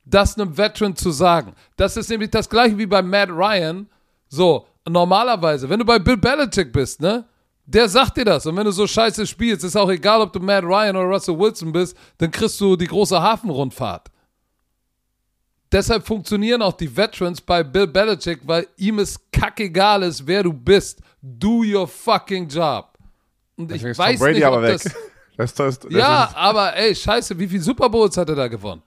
das 0.05 0.39
einem 0.39 0.57
Veteran 0.57 0.95
zu 0.97 1.11
sagen? 1.11 1.55
Das 1.77 1.97
ist 1.97 2.09
nämlich 2.11 2.31
das 2.31 2.49
gleiche 2.49 2.79
wie 2.79 2.87
bei 2.87 3.03
Matt 3.03 3.31
Ryan. 3.31 3.89
So, 4.29 4.67
normalerweise, 4.89 5.69
wenn 5.69 5.79
du 5.81 5.85
bei 5.85 5.99
Bill 5.99 6.17
Belichick 6.17 6.73
bist, 6.73 7.01
ne? 7.01 7.25
Der 7.67 7.89
sagt 7.89 8.17
dir 8.17 8.25
das. 8.25 8.47
Und 8.47 8.57
wenn 8.57 8.65
du 8.65 8.73
so 8.73 8.85
scheiße 8.87 9.25
spielst, 9.27 9.63
ist 9.65 9.77
auch 9.77 9.89
egal, 9.91 10.21
ob 10.21 10.33
du 10.33 10.41
Matt 10.41 10.65
Ryan 10.65 10.97
oder 10.97 11.07
Russell 11.09 11.39
Wilson 11.39 11.71
bist, 11.73 11.97
dann 12.19 12.31
kriegst 12.31 12.61
du 12.61 12.75
die 12.77 12.87
große 12.87 13.21
Hafenrundfahrt. 13.21 14.09
Deshalb 15.73 16.05
funktionieren 16.05 16.63
auch 16.63 16.73
die 16.73 16.95
Veterans 16.95 17.41
bei 17.41 17.63
Bill 17.63 17.87
Belichick, 17.87 18.41
weil 18.45 18.67
ihm 18.77 18.99
es 18.99 19.21
kackegal 19.31 20.03
ist, 20.03 20.27
wer 20.27 20.43
du 20.43 20.53
bist. 20.53 21.01
Do 21.23 21.63
your 21.63 21.87
fucking 21.87 22.49
job. 22.49 22.99
Und 23.57 23.71
ich 23.71 23.85
weiß 23.85 24.19
Brady 24.19 24.35
nicht, 24.35 24.45
aber 24.45 24.57
ob 24.57 24.63
weg. 24.63 24.83
das. 24.83 24.95
Das, 25.37 25.55
das, 25.55 25.79
das 25.79 25.91
Ja, 25.91 26.31
aber 26.35 26.77
ey, 26.77 26.95
scheiße, 26.95 27.39
wie 27.39 27.49
viele 27.49 27.63
Super 27.63 27.89
Bowls 27.89 28.15
hat 28.19 28.29
er 28.29 28.35
da 28.35 28.47
gewonnen? 28.47 28.83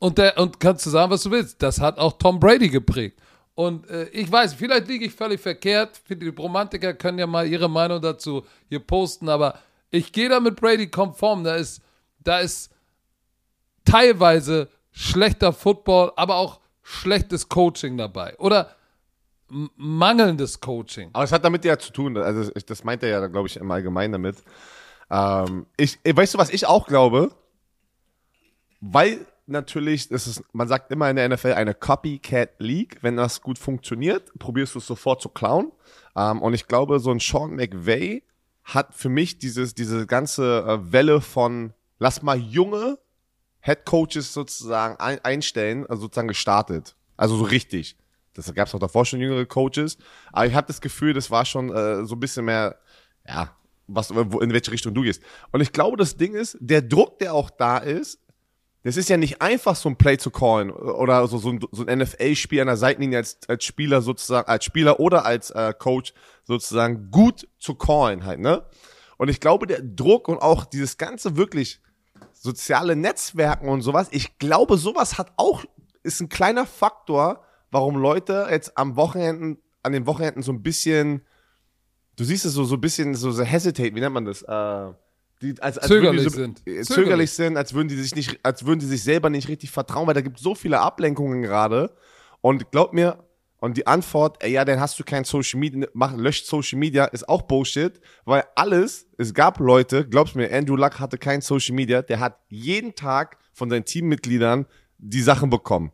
Und, 0.00 0.18
der, 0.18 0.36
und 0.36 0.58
kannst 0.58 0.84
du 0.86 0.90
sagen, 0.90 1.12
was 1.12 1.22
du 1.22 1.30
willst. 1.30 1.62
Das 1.62 1.80
hat 1.80 1.96
auch 1.98 2.14
Tom 2.18 2.40
Brady 2.40 2.68
geprägt. 2.68 3.20
Und 3.54 3.88
äh, 3.88 4.08
ich 4.08 4.32
weiß, 4.32 4.54
vielleicht 4.54 4.88
liege 4.88 5.04
ich 5.04 5.12
völlig 5.12 5.40
verkehrt. 5.40 6.00
Die 6.08 6.28
Romantiker 6.28 6.94
können 6.94 7.18
ja 7.18 7.28
mal 7.28 7.46
ihre 7.46 7.68
Meinung 7.68 8.00
dazu 8.00 8.44
hier 8.68 8.80
posten, 8.80 9.28
aber 9.28 9.60
ich 9.90 10.10
gehe 10.10 10.28
da 10.28 10.40
mit 10.40 10.56
Brady 10.56 10.88
konform. 10.88 11.44
Da 11.44 11.54
ist, 11.54 11.82
da 12.18 12.40
ist 12.40 12.72
teilweise 13.84 14.68
schlechter 14.92 15.52
Football, 15.52 16.12
aber 16.16 16.36
auch 16.36 16.60
schlechtes 16.82 17.48
Coaching 17.48 17.96
dabei. 17.96 18.36
Oder 18.38 18.76
mangelndes 19.48 20.60
Coaching. 20.60 21.10
Aber 21.12 21.24
es 21.24 21.32
hat 21.32 21.44
damit 21.44 21.64
ja 21.64 21.78
zu 21.78 21.92
tun, 21.92 22.16
also 22.16 22.50
ich, 22.54 22.64
das 22.64 22.84
meint 22.84 23.02
er 23.02 23.08
ja, 23.08 23.26
glaube 23.26 23.48
ich, 23.48 23.56
im 23.56 23.70
Allgemeinen 23.70 24.12
damit. 24.12 24.36
Ähm, 25.10 25.66
ich, 25.76 25.98
weißt 26.04 26.34
du, 26.34 26.38
was 26.38 26.50
ich 26.50 26.66
auch 26.66 26.86
glaube? 26.86 27.32
Weil 28.80 29.26
natürlich, 29.46 30.10
ist, 30.10 30.42
man 30.52 30.68
sagt 30.68 30.90
immer 30.90 31.10
in 31.10 31.16
der 31.16 31.28
NFL 31.28 31.52
eine 31.52 31.74
Copycat 31.74 32.50
League. 32.58 32.98
Wenn 33.02 33.16
das 33.16 33.42
gut 33.42 33.58
funktioniert, 33.58 34.32
probierst 34.38 34.74
du 34.74 34.78
es 34.78 34.86
sofort 34.86 35.20
zu 35.20 35.28
klauen. 35.28 35.72
Ähm, 36.16 36.40
und 36.40 36.54
ich 36.54 36.66
glaube, 36.66 37.00
so 37.00 37.10
ein 37.10 37.18
Sean 37.18 37.56
McVay 37.56 38.22
hat 38.64 38.94
für 38.94 39.08
mich 39.08 39.38
dieses, 39.38 39.74
diese 39.74 40.06
ganze 40.06 40.64
äh, 40.66 40.92
Welle 40.92 41.20
von, 41.20 41.74
lass 41.98 42.22
mal 42.22 42.38
junge 42.38 42.98
Head 43.60 43.84
Coaches 43.84 44.32
sozusagen 44.32 44.96
ein, 44.98 45.18
einstellen, 45.24 45.86
also 45.86 46.02
sozusagen 46.02 46.28
gestartet. 46.28 46.96
Also 47.16 47.36
so 47.36 47.44
richtig. 47.44 47.96
Das 48.34 48.52
gab 48.54 48.68
es 48.68 48.74
auch 48.74 48.78
davor 48.78 49.04
schon 49.04 49.20
jüngere 49.20 49.44
Coaches. 49.44 49.98
Aber 50.32 50.46
ich 50.46 50.54
habe 50.54 50.66
das 50.66 50.80
Gefühl, 50.80 51.12
das 51.12 51.30
war 51.30 51.44
schon 51.44 51.70
äh, 51.74 52.04
so 52.04 52.14
ein 52.14 52.20
bisschen 52.20 52.44
mehr, 52.44 52.76
ja, 53.26 53.54
was, 53.86 54.14
wo, 54.14 54.40
in 54.40 54.52
welche 54.52 54.70
Richtung 54.70 54.94
du 54.94 55.02
gehst. 55.02 55.22
Und 55.52 55.60
ich 55.60 55.72
glaube, 55.72 55.96
das 55.96 56.16
Ding 56.16 56.34
ist, 56.34 56.56
der 56.60 56.82
Druck, 56.82 57.18
der 57.18 57.34
auch 57.34 57.50
da 57.50 57.78
ist, 57.78 58.20
das 58.82 58.96
ist 58.96 59.10
ja 59.10 59.18
nicht 59.18 59.42
einfach, 59.42 59.76
so 59.76 59.90
ein 59.90 59.96
Play 59.96 60.16
zu 60.16 60.30
callen 60.30 60.70
oder 60.70 61.26
so, 61.26 61.36
so 61.36 61.50
ein, 61.50 61.60
so 61.70 61.84
ein 61.84 61.98
NFL-Spiel 61.98 62.62
an 62.62 62.66
der 62.66 62.78
Seitenlinie 62.78 63.18
als, 63.18 63.38
als 63.46 63.64
Spieler 63.64 64.00
sozusagen, 64.00 64.48
als 64.48 64.64
Spieler 64.64 65.00
oder 65.00 65.26
als 65.26 65.50
äh, 65.50 65.74
Coach 65.78 66.14
sozusagen 66.44 67.10
gut 67.10 67.46
zu 67.58 67.74
callen 67.74 68.24
halt, 68.24 68.40
ne? 68.40 68.64
Und 69.18 69.28
ich 69.28 69.38
glaube, 69.38 69.66
der 69.66 69.82
Druck 69.82 70.28
und 70.28 70.38
auch 70.38 70.64
dieses 70.64 70.96
ganze 70.96 71.36
wirklich 71.36 71.82
soziale 72.40 72.96
Netzwerken 72.96 73.68
und 73.68 73.82
sowas, 73.82 74.08
ich 74.12 74.38
glaube, 74.38 74.78
sowas 74.78 75.18
hat 75.18 75.30
auch, 75.36 75.62
ist 76.02 76.20
ein 76.20 76.30
kleiner 76.30 76.64
Faktor, 76.64 77.44
warum 77.70 77.96
Leute 77.96 78.48
jetzt 78.50 78.78
am 78.78 78.96
Wochenenden, 78.96 79.58
an 79.82 79.92
den 79.92 80.06
Wochenenden 80.06 80.42
so 80.42 80.50
ein 80.50 80.62
bisschen, 80.62 81.20
du 82.16 82.24
siehst 82.24 82.46
es 82.46 82.54
so, 82.54 82.64
so 82.64 82.76
ein 82.76 82.80
bisschen 82.80 83.14
so, 83.14 83.30
so 83.30 83.42
hesitate, 83.42 83.94
wie 83.94 84.00
nennt 84.00 84.14
man 84.14 84.24
das? 84.24 84.40
Äh, 84.40 84.92
die, 85.42 85.54
als, 85.60 85.76
als 85.76 85.88
Zögerlich 85.88 86.24
die 86.24 86.30
sind. 86.30 86.58
so, 86.58 86.62
äh, 86.64 86.64
Zögerlich. 86.64 86.88
Zögerlich 86.88 87.30
sind, 87.32 87.56
als 87.58 87.74
würden 87.74 87.88
die 87.88 87.96
sich 87.96 88.14
nicht, 88.14 88.40
als 88.42 88.64
würden 88.64 88.80
die 88.80 88.86
sich 88.86 89.02
selber 89.02 89.28
nicht 89.28 89.48
richtig 89.48 89.70
vertrauen, 89.70 90.06
weil 90.06 90.14
da 90.14 90.22
gibt 90.22 90.38
so 90.38 90.54
viele 90.54 90.80
Ablenkungen 90.80 91.42
gerade. 91.42 91.94
Und 92.40 92.70
glaub 92.70 92.94
mir, 92.94 93.22
und 93.60 93.76
die 93.76 93.86
Antwort, 93.86 94.42
ey, 94.42 94.52
ja, 94.52 94.64
dann 94.64 94.80
hast 94.80 94.98
du 94.98 95.04
kein 95.04 95.24
Social 95.24 95.60
Media, 95.60 95.86
mach, 95.92 96.14
löscht 96.16 96.46
Social 96.46 96.78
Media, 96.78 97.04
ist 97.04 97.28
auch 97.28 97.42
Bullshit, 97.42 98.00
weil 98.24 98.44
alles, 98.56 99.06
es 99.18 99.34
gab 99.34 99.60
Leute, 99.60 100.08
glaubst 100.08 100.34
mir, 100.34 100.52
Andrew 100.52 100.76
Luck 100.76 100.98
hatte 100.98 101.18
kein 101.18 101.42
Social 101.42 101.74
Media, 101.74 102.02
der 102.02 102.20
hat 102.20 102.38
jeden 102.48 102.94
Tag 102.94 103.36
von 103.52 103.68
seinen 103.68 103.84
Teammitgliedern 103.84 104.66
die 104.98 105.22
Sachen 105.22 105.50
bekommen. 105.50 105.92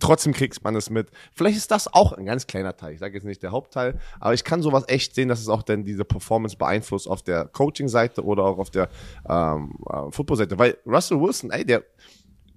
trotzdem 0.00 0.32
kriegt 0.32 0.62
man 0.64 0.74
es 0.74 0.90
mit. 0.90 1.08
Vielleicht 1.32 1.56
ist 1.56 1.70
das 1.70 1.92
auch 1.92 2.12
ein 2.12 2.26
ganz 2.26 2.48
kleiner 2.48 2.76
Teil. 2.76 2.94
Ich 2.94 2.98
sage 2.98 3.14
jetzt 3.14 3.24
nicht 3.24 3.44
der 3.44 3.52
Hauptteil, 3.52 4.00
aber 4.18 4.34
ich 4.34 4.42
kann 4.42 4.60
sowas 4.60 4.82
echt 4.88 5.14
sehen, 5.14 5.28
dass 5.28 5.40
es 5.40 5.48
auch 5.48 5.62
dann 5.62 5.84
diese 5.84 6.04
Performance 6.04 6.56
beeinflusst 6.56 7.08
auf 7.08 7.22
der 7.22 7.44
Coaching-Seite 7.44 8.24
oder 8.24 8.42
auch 8.42 8.58
auf 8.58 8.70
der 8.70 8.88
ähm, 9.28 9.78
äh, 9.88 10.10
Football-Seite. 10.10 10.58
Weil 10.58 10.78
Russell 10.84 11.20
Wilson, 11.20 11.52
ey, 11.52 11.64
der, 11.64 11.84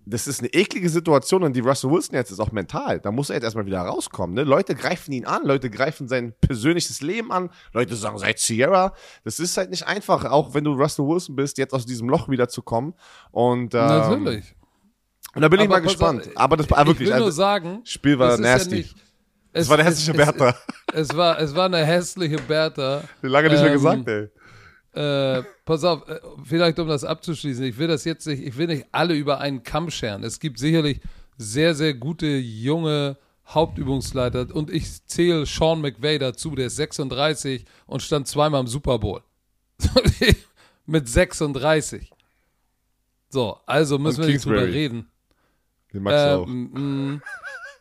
das 0.10 0.26
ist 0.28 0.40
eine 0.40 0.54
eklige 0.54 0.90
Situation 0.90 1.44
und 1.44 1.54
die 1.54 1.60
Russell 1.60 1.92
Wilson 1.92 2.16
jetzt 2.16 2.32
ist 2.32 2.40
auch 2.40 2.52
mental. 2.52 3.00
Da 3.00 3.12
muss 3.12 3.30
er 3.30 3.36
jetzt 3.36 3.44
erstmal 3.44 3.66
wieder 3.66 3.82
rauskommen. 3.82 4.36
Ne? 4.36 4.44
Leute 4.44 4.74
greifen 4.74 5.12
ihn 5.12 5.26
an, 5.26 5.44
Leute 5.46 5.70
greifen 5.70 6.08
sein 6.08 6.34
persönliches 6.40 7.02
Leben 7.02 7.32
an, 7.32 7.50
Leute 7.74 7.96
sagen, 7.96 8.18
seit 8.18 8.40
Sierra. 8.40 8.94
Das 9.26 9.40
ist 9.40 9.58
halt 9.58 9.70
nicht 9.70 9.86
einfach, 9.86 10.24
auch 10.26 10.54
wenn 10.54 10.64
du 10.64 10.74
Russell 10.74 11.06
Wilson 11.06 11.36
bist, 11.36 11.58
jetzt 11.58 11.74
aus 11.74 11.86
diesem 11.86 12.08
Loch 12.10 12.30
wieder 12.30 12.48
zu 12.48 12.62
kommen. 12.62 12.94
Und, 13.32 13.74
ähm, 13.74 13.80
Natürlich. 13.82 14.56
Und 15.36 15.42
da 15.42 15.50
bin 15.50 15.60
ich 15.60 15.66
Aber 15.66 15.76
mal 15.76 15.82
pass 15.84 15.92
gespannt. 15.94 16.22
auf, 16.28 16.32
Aber 16.38 16.58
das 16.58 16.70
war 16.72 16.78
wirklich. 16.88 17.08
ich 17.10 17.14
will 17.14 17.20
nur 17.20 17.26
also, 17.28 17.36
sagen, 17.38 17.82
Spiel 17.84 18.18
war 18.18 18.30
es 18.32 18.40
ja 18.40 18.46
nasty. 18.46 18.76
nicht- 18.76 18.96
das 19.54 19.64
es- 19.64 19.70
war 19.70 19.80
es- 19.80 19.86
hässliche 19.86 20.12
es- 20.12 20.18
Bertha. 20.18 20.56
Es 20.94 21.16
war, 21.18 21.40
es 21.40 21.54
war 21.54 21.66
eine 21.66 21.86
hässliche 21.86 22.38
Bertha. 22.38 23.04
Lange 23.22 23.50
nicht 23.50 23.60
mehr 23.62 23.68
ähm, 23.74 23.74
gesagt, 23.74 24.08
ey. 24.08 24.30
Äh, 24.98 25.44
pass 25.66 25.84
auf, 25.84 26.08
äh, 26.08 26.20
vielleicht 26.44 26.80
um 26.80 26.88
das 26.88 27.04
abzuschließen, 27.04 27.64
ich 27.66 27.78
will 27.78 27.88
das 27.88 28.04
jetzt 28.06 28.26
nicht, 28.26 28.42
ich 28.42 28.58
will 28.58 28.68
nicht 28.68 28.86
alle 28.92 29.14
über 29.14 29.40
einen 29.40 29.64
Kamm 29.64 29.92
scheren. 29.92 30.24
Es 30.24 30.40
gibt 30.40 30.58
sicherlich 30.60 31.00
sehr, 31.38 31.76
sehr 31.76 31.94
gute 31.94 32.26
junge 32.28 33.18
Hauptübungsleiter 33.48 34.48
und 34.56 34.72
ich 34.72 35.06
zähle 35.06 35.46
Sean 35.46 35.82
McVay 35.82 36.18
dazu, 36.20 36.56
der 36.56 36.68
ist 36.68 36.76
36 36.78 37.66
und 37.86 38.02
stand 38.02 38.28
zweimal 38.28 38.62
im 38.62 38.68
Super 38.68 38.98
Bowl. 39.00 39.22
Mit 40.86 41.08
36. 41.08 42.10
So, 43.30 43.58
also 43.66 44.00
müssen 44.00 44.22
Und 44.22 44.28
wir 44.28 44.34
nicht 44.34 44.46
drüber 44.46 44.66
reden. 44.66 45.10
Den 45.94 46.04
magst 46.04 46.26
du 46.26 46.30
auch. 46.40 46.48
Ähm, 46.48 47.12
mh, 47.14 47.22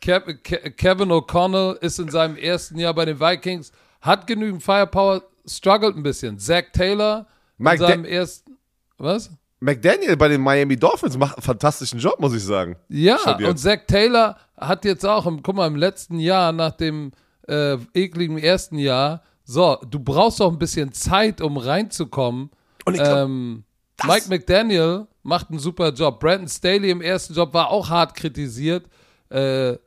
Kev, 0.01 0.33
Ke- 0.43 0.71
Kevin 0.71 1.09
O'Connell 1.11 1.77
ist 1.81 1.99
in 1.99 2.09
seinem 2.09 2.35
ersten 2.37 2.77
Jahr 2.77 2.93
bei 2.93 3.05
den 3.05 3.19
Vikings, 3.19 3.71
hat 4.01 4.27
genügend 4.27 4.61
Firepower, 4.61 5.23
struggelt 5.49 5.95
ein 5.95 6.03
bisschen. 6.03 6.37
Zach 6.39 6.63
Taylor 6.73 7.27
Mike 7.57 7.75
in 7.83 7.89
seinem 7.89 8.03
Da- 8.03 8.09
ersten. 8.09 8.57
Was? 8.97 9.29
McDaniel 9.59 10.15
bei 10.17 10.27
den 10.27 10.41
Miami 10.41 10.75
Dolphins 10.77 11.17
macht 11.17 11.37
einen 11.37 11.43
fantastischen 11.43 11.99
Job, 11.99 12.19
muss 12.19 12.33
ich 12.35 12.43
sagen. 12.43 12.75
Ja, 12.89 13.17
und 13.37 13.57
Zach 13.57 13.79
Taylor 13.87 14.37
hat 14.55 14.85
jetzt 14.85 15.05
auch, 15.05 15.25
im, 15.25 15.41
guck 15.41 15.55
mal, 15.55 15.67
im 15.67 15.75
letzten 15.75 16.19
Jahr, 16.19 16.51
nach 16.51 16.71
dem 16.71 17.11
äh, 17.47 17.77
ekligen 17.93 18.37
ersten 18.37 18.77
Jahr, 18.77 19.23
so, 19.43 19.77
du 19.89 19.99
brauchst 19.99 20.39
doch 20.41 20.51
ein 20.51 20.59
bisschen 20.59 20.91
Zeit, 20.91 21.41
um 21.41 21.57
reinzukommen. 21.57 22.51
Und 22.85 22.95
ich 22.95 23.01
glaub, 23.01 23.17
ähm, 23.17 23.63
Mike 24.05 24.25
McDaniel 24.29 25.07
macht 25.23 25.49
einen 25.49 25.59
super 25.59 25.91
Job. 25.91 26.19
Brandon 26.19 26.47
Staley 26.47 26.91
im 26.91 27.01
ersten 27.01 27.33
Job 27.33 27.53
war 27.53 27.71
auch 27.71 27.89
hart 27.89 28.13
kritisiert. 28.15 28.85
Äh, 29.29 29.77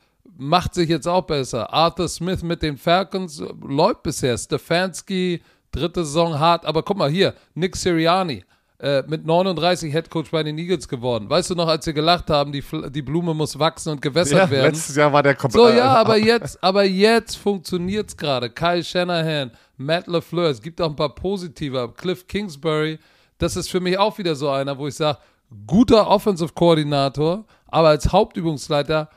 macht 0.40 0.74
sich 0.74 0.88
jetzt 0.88 1.06
auch 1.06 1.22
besser. 1.22 1.72
Arthur 1.72 2.08
Smith 2.08 2.42
mit 2.42 2.62
den 2.62 2.76
Falcons 2.76 3.42
läuft 3.62 4.02
bisher. 4.02 4.36
Stefanski, 4.38 5.42
dritte 5.70 6.04
Saison 6.04 6.38
hart. 6.38 6.64
Aber 6.64 6.82
guck 6.82 6.96
mal 6.96 7.10
hier, 7.10 7.34
Nick 7.54 7.76
Sirianni. 7.76 8.42
äh, 8.78 9.02
Mit 9.06 9.26
39 9.26 9.92
Headcoach 9.92 10.30
bei 10.30 10.42
den 10.42 10.56
Eagles 10.56 10.88
geworden. 10.88 11.28
Weißt 11.28 11.50
du 11.50 11.54
noch, 11.54 11.68
als 11.68 11.84
wir 11.84 11.92
gelacht 11.92 12.30
haben, 12.30 12.50
die, 12.52 12.64
die 12.88 13.02
Blume 13.02 13.34
muss 13.34 13.58
wachsen 13.58 13.90
und 13.90 14.00
gewässert 14.00 14.38
ja, 14.38 14.50
werden? 14.50 14.72
letztes 14.72 14.96
Jahr 14.96 15.12
war 15.12 15.22
der 15.22 15.34
komplett. 15.34 15.62
So, 15.62 15.68
ja, 15.76 15.94
aber 15.94 16.16
jetzt, 16.16 16.62
aber 16.64 16.84
jetzt 16.84 17.36
funktioniert's 17.36 18.16
gerade. 18.16 18.48
Kyle 18.48 18.82
Shanahan, 18.82 19.50
Matt 19.76 20.06
LaFleur, 20.06 20.48
es 20.48 20.62
gibt 20.62 20.80
auch 20.80 20.88
ein 20.88 20.96
paar 20.96 21.14
positive. 21.14 21.92
Cliff 21.94 22.26
Kingsbury, 22.26 22.98
das 23.36 23.56
ist 23.56 23.70
für 23.70 23.80
mich 23.80 23.98
auch 23.98 24.16
wieder 24.16 24.34
so 24.34 24.48
einer, 24.48 24.78
wo 24.78 24.86
ich 24.86 24.94
sage, 24.94 25.18
guter 25.66 26.06
Offensive 26.08 26.52
Koordinator, 26.54 27.44
aber 27.66 27.88
als 27.88 28.10
Hauptübungsleiter 28.10 29.10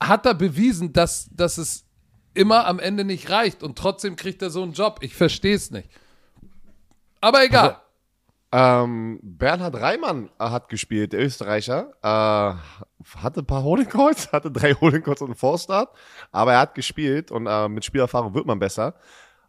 hat 0.00 0.26
er 0.26 0.34
bewiesen, 0.34 0.92
dass, 0.92 1.28
dass 1.32 1.58
es 1.58 1.84
immer 2.34 2.66
am 2.66 2.78
Ende 2.78 3.04
nicht 3.04 3.30
reicht 3.30 3.62
und 3.62 3.76
trotzdem 3.76 4.16
kriegt 4.16 4.42
er 4.42 4.50
so 4.50 4.62
einen 4.62 4.72
Job. 4.72 4.98
Ich 5.02 5.14
verstehe 5.14 5.56
es 5.56 5.70
nicht. 5.70 5.88
Aber 7.20 7.44
egal. 7.44 7.80
Ähm, 8.50 9.18
Bernhard 9.22 9.74
Reimann 9.74 10.30
äh, 10.38 10.44
hat 10.44 10.68
gespielt, 10.68 11.12
der 11.12 11.20
Österreicher. 11.20 11.92
Äh, 12.02 13.16
hatte 13.16 13.40
ein 13.40 13.46
paar 13.46 13.62
Holding 13.62 13.88
Calls, 13.88 14.32
hatte 14.32 14.50
drei 14.50 14.72
Holding 14.74 15.02
Calls 15.02 15.20
und 15.20 15.28
einen 15.28 15.36
Vorstart, 15.36 15.94
aber 16.32 16.54
er 16.54 16.60
hat 16.60 16.74
gespielt 16.74 17.30
und 17.30 17.46
äh, 17.46 17.68
mit 17.68 17.84
Spielerfahrung 17.84 18.34
wird 18.34 18.46
man 18.46 18.58
besser. 18.58 18.94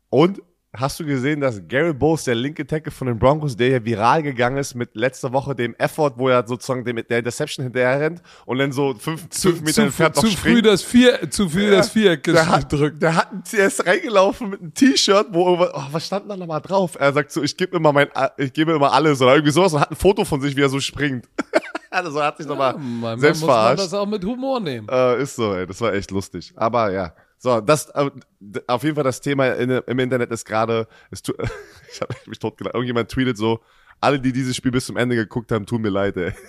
Und 0.10 0.42
hast 0.72 1.00
du 1.00 1.06
gesehen, 1.06 1.42
dass 1.42 1.62
Gary 1.68 1.94
Bowles, 1.94 2.26
der 2.26 2.36
linke 2.36 2.66
Tackle 2.66 2.92
von 2.92 3.08
den 3.08 3.18
Broncos, 3.18 3.58
der 3.58 3.70
hier 3.70 3.86
viral 3.86 4.22
gegangen 4.22 4.58
ist 4.58 4.76
mit 4.76 4.96
letzter 4.96 5.34
Woche 5.34 5.56
dem 5.56 5.74
Effort, 5.76 6.14
wo 6.18 6.30
er 6.30 6.46
sozusagen 6.48 6.86
dem, 6.86 6.96
der 7.10 7.20
Interception 7.20 7.64
hinterher 7.64 8.00
rennt 8.00 8.22
und 8.46 8.60
dann 8.60 8.72
so 8.72 8.94
fünf, 8.94 9.28
fünf 9.32 9.62
Meter 9.62 9.74
zu, 9.74 9.82
entfernt 9.82 10.16
zu 10.16 10.26
noch 10.28 10.32
früh 10.34 10.38
springt? 10.38 10.66
das 10.68 10.84
Vier, 10.84 11.32
zu 11.32 11.50
früh 11.50 11.70
das 11.72 11.90
Viereck 11.90 12.24
gedrückt. 12.24 13.02
der 13.02 13.16
hat, 13.16 13.30
der 13.52 13.66
ist 13.68 13.86
reingelaufen 13.86 14.50
mit 14.52 14.62
einem 14.62 14.74
T-Shirt, 14.74 15.28
wo, 15.32 15.48
irgendwas- 15.50 15.72
oh, 15.74 15.84
was 15.92 16.06
stand 16.06 16.30
da 16.30 16.38
nochmal 16.38 16.62
drauf? 16.62 16.96
Er 17.00 17.14
sagt 17.14 17.32
so, 17.32 17.42
ich 17.42 17.58
gebe 17.58 17.76
immer 17.76 17.92
mein, 17.92 18.08
ich 18.38 18.54
gebe 18.54 18.72
immer 18.74 18.94
alles 18.94 19.22
oder 19.22 19.34
irgendwie 19.34 19.52
sowas 19.54 19.74
und 19.74 19.80
hat 19.82 19.90
ein 19.92 19.96
Foto 19.98 20.24
von 20.24 20.40
sich, 20.40 20.56
wie 20.56 20.62
er 20.62 20.70
so 20.70 20.80
springt. 20.80 21.28
also 21.90 22.22
hat 22.22 22.38
sich 22.38 22.46
nochmal 22.46 22.74
Manchmal 22.78 23.20
selbst 23.20 23.42
muss 23.42 23.48
man 23.48 23.56
verarscht. 23.56 23.84
das 23.86 23.94
auch 23.96 24.06
mit 24.06 24.24
Humor 24.24 24.60
nehmen. 24.60 24.88
Äh, 24.88 25.24
ist 25.24 25.36
so, 25.36 25.54
ey, 25.56 25.66
das 25.66 25.82
war 25.82 25.94
echt 25.94 26.12
lustig. 26.12 26.54
Aber 26.56 26.92
ja, 26.92 27.12
so, 27.42 27.62
das, 27.62 27.90
äh, 27.92 28.12
auf 28.68 28.84
jeden 28.84 28.96
Fall 28.96 29.06
das 29.06 29.22
Thema 29.22 29.48
in, 29.54 29.70
im 29.70 30.00
Internet 30.00 30.30
ist 30.32 30.46
gerade, 30.46 30.88
ich 31.12 32.02
habe 32.02 32.14
mich 32.28 32.38
totgelacht. 32.38 32.76
Irgendjemand 32.76 33.10
tweetet 33.10 33.38
so, 33.38 33.62
alle, 34.02 34.20
die 34.20 34.34
dieses 34.34 34.56
Spiel 34.56 34.72
bis 34.72 34.86
zum 34.86 34.98
Ende 34.98 35.16
geguckt 35.16 35.52
haben, 35.52 35.66
tun 35.66 35.82
mir 35.82 35.90
leid, 35.90 36.18
ey. 36.18 36.34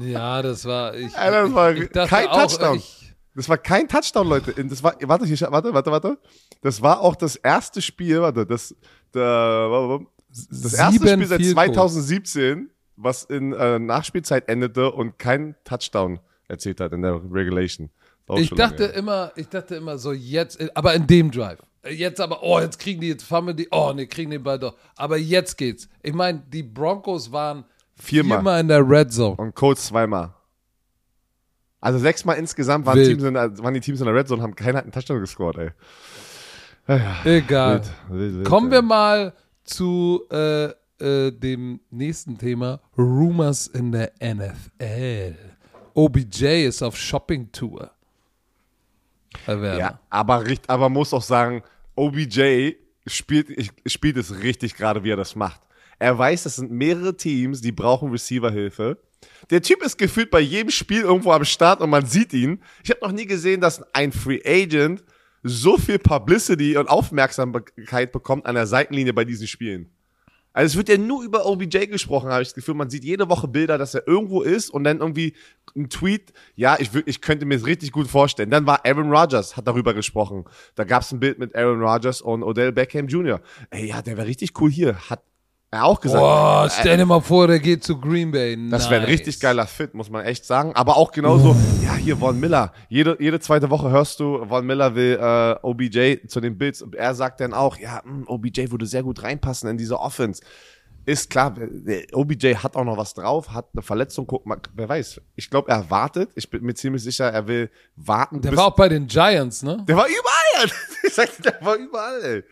Ja, 0.00 0.42
das 0.42 0.64
war 0.64 0.94
ich. 0.96 1.16
Alter, 1.16 1.42
das 1.44 1.54
war 1.54 1.72
ich, 1.72 1.82
ich 1.82 1.90
kein 1.92 2.26
auch, 2.26 2.40
Touchdown. 2.40 2.78
Ich, 2.78 3.14
Das 3.36 3.48
war 3.48 3.58
kein 3.58 3.86
Touchdown, 3.86 4.26
Leute. 4.26 4.52
Das 4.64 4.82
war, 4.82 4.96
warte, 5.02 5.24
hier, 5.24 5.38
warte, 5.50 5.72
warte, 5.72 5.90
warte. 5.92 6.18
Das 6.62 6.82
war 6.82 7.00
auch 7.00 7.14
das 7.14 7.36
erste 7.36 7.80
Spiel, 7.80 8.20
warte, 8.20 8.44
das, 8.44 8.74
der, 9.14 10.00
das 10.28 10.74
erste 10.74 11.08
Spiel 11.08 11.26
seit 11.26 11.40
Field 11.40 11.54
Goals. 11.54 11.74
2017, 11.74 12.70
was 12.96 13.22
in 13.24 13.52
äh, 13.52 13.78
Nachspielzeit 13.78 14.48
endete 14.48 14.90
und 14.90 15.16
keinen 15.18 15.54
Touchdown 15.62 16.18
erzielt 16.48 16.80
hat 16.80 16.92
in 16.92 17.02
der 17.02 17.20
Regulation. 17.30 17.90
Auch 18.26 18.38
ich 18.38 18.50
lange 18.50 18.62
dachte 18.62 18.84
her. 18.84 18.94
immer, 18.94 19.32
ich 19.36 19.48
dachte 19.48 19.76
immer 19.76 19.98
so 19.98 20.12
jetzt, 20.12 20.58
aber 20.76 20.94
in 20.94 21.06
dem 21.06 21.30
Drive. 21.30 21.58
Jetzt 21.88 22.20
aber, 22.20 22.42
oh, 22.42 22.60
jetzt 22.60 22.78
kriegen 22.78 23.00
die, 23.00 23.08
jetzt 23.08 23.24
fahren 23.24 23.46
wir 23.46 23.54
die, 23.54 23.68
oh, 23.70 23.92
ne, 23.92 24.06
kriegen 24.06 24.30
den 24.30 24.42
Ball 24.42 24.58
doch. 24.58 24.74
Aber 24.96 25.18
jetzt 25.18 25.58
geht's. 25.58 25.88
Ich 26.02 26.14
meine, 26.14 26.42
die 26.50 26.62
Broncos 26.62 27.30
waren 27.30 27.64
Viermal. 27.96 28.38
viermal 28.38 28.60
in 28.60 28.68
der 28.68 28.88
Red 28.88 29.12
Zone. 29.12 29.36
Und 29.36 29.54
Colts 29.54 29.86
zweimal. 29.86 30.34
Also 31.80 31.98
sechsmal 31.98 32.38
insgesamt 32.38 32.86
waren. 32.86 32.96
Teams 32.96 33.22
in, 33.22 33.34
waren 33.34 33.74
die 33.74 33.80
Teams 33.80 34.00
in 34.00 34.06
der 34.06 34.14
Red 34.14 34.26
Zone, 34.28 34.42
haben 34.42 34.54
keiner 34.54 34.78
hat 34.78 34.84
einen 34.84 34.92
Touchdown 34.92 35.20
gescored, 35.20 35.58
ey. 35.58 35.70
Egal. 37.24 37.82
Wild, 38.08 38.20
wild, 38.20 38.34
wild, 38.36 38.46
Kommen 38.46 38.68
ey. 38.68 38.72
wir 38.72 38.82
mal 38.82 39.34
zu 39.64 40.22
äh, 40.30 40.70
äh, 40.98 41.30
dem 41.30 41.80
nächsten 41.90 42.38
Thema. 42.38 42.80
Rumors 42.96 43.66
in 43.66 43.92
der 43.92 44.12
NFL. 44.22 45.36
OBJ 45.92 46.66
ist 46.66 46.82
auf 46.82 46.96
Shopping-Tour. 46.96 47.90
Herr 49.44 49.60
Werner. 49.60 49.78
Ja, 49.78 50.00
aber, 50.10 50.46
richt- 50.46 50.68
aber 50.70 50.88
muss 50.88 51.12
auch 51.12 51.22
sagen, 51.22 51.62
OBJ 51.96 52.72
spielt, 53.06 53.70
spielt 53.86 54.16
es 54.16 54.42
richtig 54.42 54.74
gerade, 54.76 55.04
wie 55.04 55.10
er 55.10 55.16
das 55.16 55.36
macht. 55.36 55.60
Er 55.98 56.18
weiß, 56.18 56.42
das 56.44 56.56
sind 56.56 56.70
mehrere 56.70 57.16
Teams, 57.16 57.60
die 57.60 57.72
brauchen 57.72 58.10
Receiver-Hilfe. 58.10 58.98
Der 59.50 59.62
Typ 59.62 59.82
ist 59.82 59.96
gefühlt 59.96 60.30
bei 60.30 60.40
jedem 60.40 60.70
Spiel 60.70 61.02
irgendwo 61.02 61.32
am 61.32 61.44
Start 61.44 61.80
und 61.80 61.90
man 61.90 62.04
sieht 62.06 62.32
ihn. 62.32 62.60
Ich 62.82 62.90
habe 62.90 63.00
noch 63.02 63.12
nie 63.12 63.26
gesehen, 63.26 63.60
dass 63.60 63.82
ein 63.94 64.12
Free 64.12 64.40
Agent 64.44 65.02
so 65.42 65.76
viel 65.78 65.98
Publicity 65.98 66.76
und 66.76 66.88
Aufmerksamkeit 66.88 68.12
bekommt 68.12 68.46
an 68.46 68.54
der 68.54 68.66
Seitenlinie 68.66 69.12
bei 69.12 69.24
diesen 69.24 69.46
Spielen. 69.46 69.90
Also 70.54 70.72
es 70.72 70.76
wird 70.76 70.88
ja 70.88 70.96
nur 70.96 71.24
über 71.24 71.46
OBJ 71.46 71.86
gesprochen, 71.86 72.30
habe 72.30 72.42
ich 72.42 72.48
das 72.48 72.54
Gefühl. 72.54 72.74
Man 72.74 72.88
sieht 72.88 73.04
jede 73.04 73.28
Woche 73.28 73.48
Bilder, 73.48 73.76
dass 73.76 73.94
er 73.94 74.06
irgendwo 74.06 74.40
ist 74.40 74.70
und 74.70 74.84
dann 74.84 75.00
irgendwie 75.00 75.34
ein 75.76 75.90
Tweet, 75.90 76.32
ja, 76.54 76.76
ich, 76.78 76.90
ich 77.06 77.20
könnte 77.20 77.44
mir 77.44 77.56
das 77.58 77.66
richtig 77.66 77.90
gut 77.90 78.06
vorstellen. 78.06 78.50
Dann 78.50 78.64
war 78.64 78.86
Aaron 78.86 79.10
Rodgers, 79.10 79.56
hat 79.56 79.66
darüber 79.66 79.94
gesprochen. 79.94 80.44
Da 80.76 80.84
gab 80.84 81.02
es 81.02 81.10
ein 81.10 81.18
Bild 81.18 81.40
mit 81.40 81.56
Aaron 81.56 81.82
Rodgers 81.82 82.22
und 82.22 82.44
Odell 82.44 82.70
Beckham 82.70 83.08
Jr. 83.08 83.40
Ey, 83.70 83.88
ja, 83.88 84.00
der 84.00 84.16
wäre 84.16 84.28
richtig 84.28 84.58
cool 84.60 84.70
hier. 84.70 84.94
Hat 85.10 85.24
er 85.74 85.84
auch 85.84 86.00
gesagt. 86.00 86.20
Boah, 86.20 86.66
Äh, 86.66 86.70
stell 86.80 86.96
dir 86.96 87.06
mal 87.06 87.20
vor, 87.20 87.46
der 87.46 87.58
geht 87.60 87.84
zu 87.84 87.98
Green 88.00 88.30
Bay. 88.30 88.56
das 88.70 88.88
wäre 88.90 89.02
ein 89.02 89.06
Nice. 89.08 89.18
richtig 89.20 89.40
geiler 89.40 89.66
Fit, 89.66 89.94
muss 89.94 90.08
man 90.10 90.24
echt 90.24 90.44
sagen. 90.44 90.72
Aber 90.74 90.96
auch 90.96 91.12
genauso, 91.12 91.54
ja, 91.84 91.94
hier 91.94 92.16
Von 92.16 92.38
Miller. 92.40 92.72
Jede, 92.88 93.16
jede 93.20 93.40
zweite 93.40 93.68
Woche 93.70 93.90
hörst 93.90 94.20
du, 94.20 94.44
Von 94.46 94.64
Miller 94.66 94.94
will 94.94 95.18
äh, 95.20 95.56
OBJ 95.62 96.26
zu 96.28 96.40
den 96.40 96.56
Bills. 96.56 96.80
Und 96.82 96.94
er 96.94 97.14
sagt 97.14 97.40
dann 97.40 97.52
auch, 97.52 97.76
ja, 97.78 98.00
mh, 98.04 98.24
OBJ 98.28 98.70
würde 98.70 98.86
sehr 98.86 99.02
gut 99.02 99.22
reinpassen 99.22 99.68
in 99.68 99.76
diese 99.76 99.98
Offense. 100.00 100.42
Ist 101.06 101.28
klar, 101.28 101.54
OBJ 102.14 102.54
hat 102.56 102.76
auch 102.76 102.84
noch 102.84 102.96
was 102.96 103.12
drauf, 103.12 103.50
hat 103.52 103.66
eine 103.74 103.82
Verletzung, 103.82 104.26
guck 104.26 104.46
mal, 104.46 104.56
wer 104.74 104.88
weiß. 104.88 105.20
Ich 105.36 105.50
glaube, 105.50 105.70
er 105.70 105.90
wartet. 105.90 106.30
Ich 106.34 106.48
bin 106.48 106.62
mir 106.64 106.72
ziemlich 106.74 107.02
sicher, 107.02 107.30
er 107.30 107.46
will 107.46 107.70
warten. 107.94 108.40
Der 108.40 108.56
war 108.56 108.68
auch 108.68 108.74
bei 108.76 108.88
den 108.88 109.06
Giants, 109.06 109.62
ne? 109.62 109.84
der 109.86 109.96
war 109.96 110.06
überall. 110.06 110.70
Ich 111.06 111.12
sag, 111.12 111.28
der 111.42 111.58
war 111.60 111.76
überall, 111.76 112.22
ey. 112.22 112.44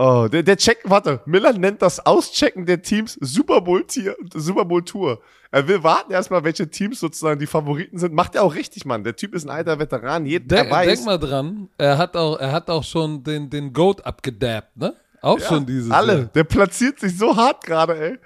Oh, 0.00 0.28
der, 0.30 0.44
der 0.44 0.56
Check, 0.56 0.78
warte, 0.84 1.20
Miller 1.26 1.52
nennt 1.52 1.82
das 1.82 2.06
Auschecken 2.06 2.66
der 2.66 2.80
Teams 2.82 3.18
Super 3.20 3.60
Bowl 3.60 3.84
Tier, 3.84 4.14
Super 4.32 4.64
Bowl 4.64 4.84
Tour. 4.84 5.20
Er 5.50 5.66
will 5.66 5.82
warten 5.82 6.12
erstmal, 6.12 6.44
welche 6.44 6.70
Teams 6.70 7.00
sozusagen 7.00 7.40
die 7.40 7.46
Favoriten 7.46 7.98
sind. 7.98 8.14
Macht 8.14 8.36
er 8.36 8.44
auch 8.44 8.54
richtig, 8.54 8.84
Mann. 8.84 9.02
Der 9.02 9.16
Typ 9.16 9.34
ist 9.34 9.44
ein 9.44 9.50
alter 9.50 9.80
Veteran. 9.80 10.24
Jeder 10.24 10.62
Denk, 10.62 10.70
weiß. 10.70 10.86
denk 10.86 11.04
mal 11.04 11.18
dran, 11.18 11.68
er 11.78 11.98
hat 11.98 12.16
auch, 12.16 12.38
er 12.38 12.52
hat 12.52 12.70
auch 12.70 12.84
schon 12.84 13.24
den, 13.24 13.50
den 13.50 13.72
Goat 13.72 14.06
abgedabbt, 14.06 14.76
ne? 14.76 14.94
Auch 15.20 15.40
schon 15.40 15.66
dieses 15.66 15.90
alle. 15.90 16.12
Jahr. 16.16 16.24
Der 16.26 16.44
platziert 16.44 17.00
sich 17.00 17.18
so 17.18 17.34
hart 17.36 17.64
gerade, 17.64 17.98
ey. 17.98 18.18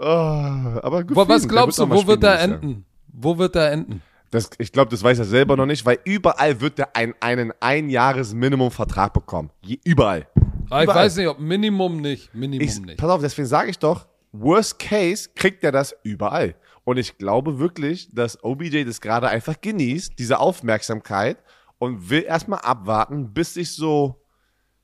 Oh, 0.00 0.04
aber 0.04 1.04
gut. 1.04 1.16
Für 1.16 1.28
was 1.28 1.46
glaubst 1.46 1.78
du, 1.78 1.88
wo 1.88 2.04
wird 2.08 2.24
er 2.24 2.40
enden? 2.40 2.84
Wo 3.06 3.38
wird 3.38 3.54
er 3.54 3.70
enden? 3.70 4.02
Das, 4.32 4.50
ich 4.58 4.72
glaube, 4.72 4.90
das 4.90 5.00
weiß 5.00 5.20
er 5.20 5.26
selber 5.26 5.56
noch 5.56 5.66
nicht, 5.66 5.86
weil 5.86 6.00
überall 6.02 6.60
wird 6.60 6.80
er 6.80 6.96
ein, 6.96 7.14
einen 7.20 7.52
Einjahres-Minimum-Vertrag 7.60 9.12
bekommen. 9.12 9.50
Je, 9.62 9.78
überall. 9.84 10.26
Ah, 10.74 10.82
ich 10.82 10.88
weiß 10.88 11.16
nicht, 11.16 11.28
ob 11.28 11.38
Minimum 11.38 12.00
nicht. 12.00 12.34
Minimum 12.34 12.66
Ich, 12.66 12.80
nicht. 12.80 12.98
pass 12.98 13.10
auf, 13.10 13.20
deswegen 13.20 13.46
sage 13.46 13.70
ich 13.70 13.78
doch, 13.78 14.06
worst 14.32 14.78
case 14.78 15.28
kriegt 15.34 15.62
er 15.62 15.72
das 15.72 15.94
überall. 16.02 16.56
Und 16.82 16.98
ich 16.98 17.16
glaube 17.16 17.58
wirklich, 17.58 18.08
dass 18.12 18.42
OBJ 18.42 18.84
das 18.84 19.00
gerade 19.00 19.28
einfach 19.28 19.60
genießt, 19.60 20.18
diese 20.18 20.38
Aufmerksamkeit 20.38 21.38
und 21.78 22.10
will 22.10 22.24
erstmal 22.24 22.60
abwarten, 22.60 23.32
bis 23.32 23.54
sich 23.54 23.72
so 23.72 24.20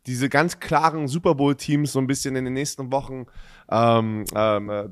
diese 0.06 0.28
ganz 0.28 0.60
klaren 0.60 1.08
Super 1.08 1.34
Bowl-Teams 1.34 1.92
so 1.92 1.98
ein 1.98 2.06
bisschen 2.06 2.34
in 2.36 2.44
den 2.44 2.54
nächsten 2.54 2.90
Wochen 2.90 3.26
ähm, 3.70 4.24
ähm, 4.34 4.70
äh, 4.70 4.84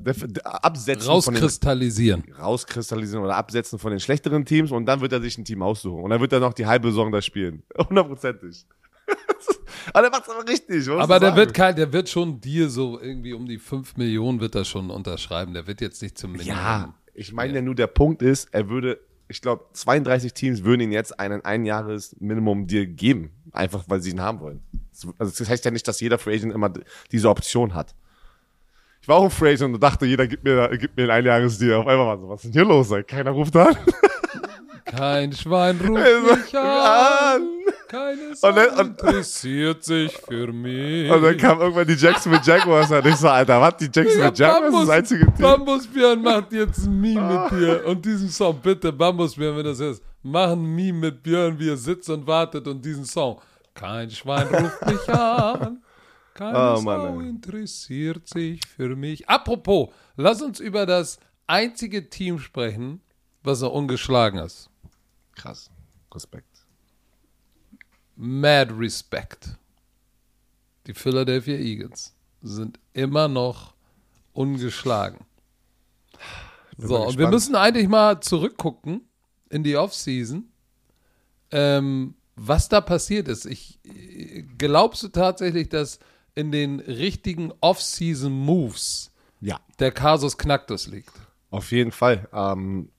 absetzen 0.43 1.01
von 1.01 1.33
den 1.33 1.43
Rauskristallisieren. 1.43 2.23
rauskristallisieren 2.39 3.23
oder 3.23 3.35
absetzen 3.35 3.79
von 3.79 3.91
den 3.91 3.99
schlechteren 3.99 4.45
Teams 4.45 4.71
und 4.71 4.85
dann 4.85 5.01
wird 5.01 5.13
er 5.13 5.21
sich 5.21 5.37
ein 5.37 5.45
Team 5.45 5.63
aussuchen. 5.63 6.03
Und 6.03 6.11
dann 6.11 6.21
wird 6.21 6.31
er 6.33 6.39
noch 6.39 6.53
die 6.53 6.67
halbe 6.67 6.89
Saison 6.89 7.11
da 7.11 7.21
spielen. 7.21 7.63
Hundertprozentig. 7.89 8.65
Aber 9.93 10.01
der 10.01 10.11
macht's 10.11 10.29
aber 10.29 10.47
richtig. 10.47 10.89
Aber 10.89 11.19
der 11.19 11.29
sagen? 11.29 11.37
wird 11.37 11.53
kein, 11.53 11.75
der 11.75 11.91
wird 11.93 12.09
schon 12.09 12.39
dir 12.41 12.69
so 12.69 12.99
irgendwie 12.99 13.33
um 13.33 13.45
die 13.45 13.57
5 13.57 13.97
Millionen 13.97 14.39
wird 14.39 14.55
er 14.55 14.65
schon 14.65 14.89
unterschreiben. 14.89 15.53
Der 15.53 15.67
wird 15.67 15.81
jetzt 15.81 16.01
nicht 16.01 16.17
zum 16.17 16.33
Minimum. 16.33 16.53
Ja, 16.55 16.93
ich 17.13 17.33
meine 17.33 17.53
ja 17.55 17.61
nur, 17.61 17.75
der 17.75 17.87
Punkt 17.87 18.21
ist, 18.21 18.53
er 18.53 18.69
würde, 18.69 18.99
ich 19.27 19.41
glaube, 19.41 19.65
32 19.73 20.33
Teams 20.33 20.63
würden 20.63 20.81
ihn 20.81 20.91
jetzt 20.91 21.19
einen 21.19 21.43
Einjahres-Minimum-Deal 21.43 22.87
geben. 22.87 23.31
Einfach, 23.51 23.83
weil 23.87 24.01
sie 24.01 24.11
ihn 24.11 24.21
haben 24.21 24.39
wollen. 24.39 24.61
Also 25.17 25.33
das 25.37 25.49
heißt 25.49 25.65
ja 25.65 25.71
nicht, 25.71 25.87
dass 25.87 25.99
jeder 25.99 26.17
Free 26.17 26.35
Agent 26.35 26.53
immer 26.53 26.71
diese 27.11 27.29
Option 27.29 27.73
hat. 27.73 27.95
Ich 29.01 29.07
war 29.07 29.15
auch 29.15 29.23
ein 29.23 29.31
Free 29.31 29.53
Agent 29.53 29.73
und 29.73 29.81
dachte, 29.81 30.05
jeder 30.05 30.27
gibt 30.27 30.43
mir, 30.43 30.69
gibt 30.77 30.97
mir 30.97 31.03
ein 31.03 31.11
Einjahres-Deal. 31.11 31.73
Auf 31.73 31.87
einmal 31.87 32.07
war 32.07 32.17
so, 32.17 32.29
was 32.29 32.43
ist 32.43 32.45
denn 32.45 32.51
hier 32.53 32.65
los? 32.65 32.91
Ey? 32.91 33.03
Keiner 33.03 33.31
ruft 33.31 33.55
an. 33.55 33.75
Kein 34.85 35.33
Schwein 35.33 35.79
ruft 35.85 35.97
Also, 36.01 36.35
mich 36.35 36.57
an. 36.57 37.41
Keine 37.87 38.35
Sau 38.35 38.49
Und 38.49 38.55
dann- 38.55 38.69
und- 38.79 38.79
interessiert 39.01 39.83
sich 39.83 40.11
für 40.17 40.51
mich. 40.51 41.11
Und 41.11 41.21
dann 41.23 41.37
kam 41.37 41.59
irgendwann 41.61 41.87
die 41.87 41.93
Jacksonville 41.93 42.43
Jaguars 42.43 42.91
an. 42.91 43.05
Ich 43.07 43.15
so, 43.15 43.27
Alter, 43.29 43.59
was? 43.61 43.77
Die 43.77 43.85
Jacksonville 43.93 44.31
Jaguars 44.35 44.73
ist 44.73 44.81
das 44.81 44.89
einzige 44.89 45.25
Team? 45.25 45.35
Bambusbjörn 45.41 46.21
macht 46.21 46.51
jetzt 46.53 46.85
ein 46.85 46.99
Meme 47.01 47.49
mit 47.51 47.59
dir. 47.59 47.85
Und 47.85 48.05
diesen 48.05 48.29
Song, 48.29 48.59
bitte, 48.61 48.91
Bambusbjörn, 48.93 49.57
wenn 49.57 49.65
das 49.65 49.79
ist, 49.79 50.03
mach 50.23 50.49
ein 50.51 50.61
Meme 50.75 50.99
mit 50.99 51.23
Björn, 51.23 51.57
wie 51.59 51.69
er 51.69 51.77
sitzt 51.77 52.09
und 52.09 52.25
wartet 52.27 52.67
und 52.67 52.83
diesen 52.83 53.05
Song. 53.05 53.39
Kein 53.73 54.09
Schwein 54.11 54.47
ruft 54.47 54.85
mich 54.85 55.09
an. 55.09 55.81
Keine 56.33 56.57
Oh, 56.77 56.81
Mann, 56.81 57.01
Sau 57.01 57.19
interessiert 57.19 58.27
sich 58.27 58.61
für 58.75 58.95
mich. 58.95 59.27
Apropos, 59.29 59.89
lass 60.15 60.41
uns 60.41 60.59
über 60.59 60.85
das 60.85 61.19
einzige 61.47 62.09
Team 62.09 62.39
sprechen, 62.39 63.01
was 63.43 63.61
er 63.61 63.73
ungeschlagen 63.73 64.39
ist. 64.39 64.68
Krass. 65.41 65.69
Respekt. 66.13 66.65
Mad 68.15 68.73
Respect. 68.77 69.57
Die 70.87 70.93
Philadelphia 70.93 71.55
Eagles 71.55 72.13
sind 72.41 72.79
immer 72.93 73.27
noch 73.27 73.73
ungeschlagen. 74.33 75.25
So, 76.77 77.05
und 77.07 77.17
wir 77.17 77.27
müssen 77.29 77.55
eigentlich 77.55 77.87
mal 77.87 78.21
zurückgucken 78.21 79.01
in 79.49 79.63
die 79.63 79.75
Offseason, 79.77 80.49
ähm, 81.51 82.15
was 82.35 82.69
da 82.69 82.81
passiert 82.81 83.27
ist. 83.27 83.45
Ich, 83.45 83.79
äh, 83.85 84.43
glaubst 84.57 85.03
du 85.03 85.09
tatsächlich, 85.09 85.69
dass 85.69 85.99
in 86.35 86.51
den 86.51 86.79
richtigen 86.79 87.51
Offseason-Moves 87.61 89.11
Ja. 89.41 89.59
der 89.79 89.91
Kasus 89.91 90.37
Knacktus 90.37 90.87
liegt? 90.87 91.11
Auf 91.49 91.71
jeden 91.71 91.91
Fall. 91.91 92.27
Ähm, 92.31 92.89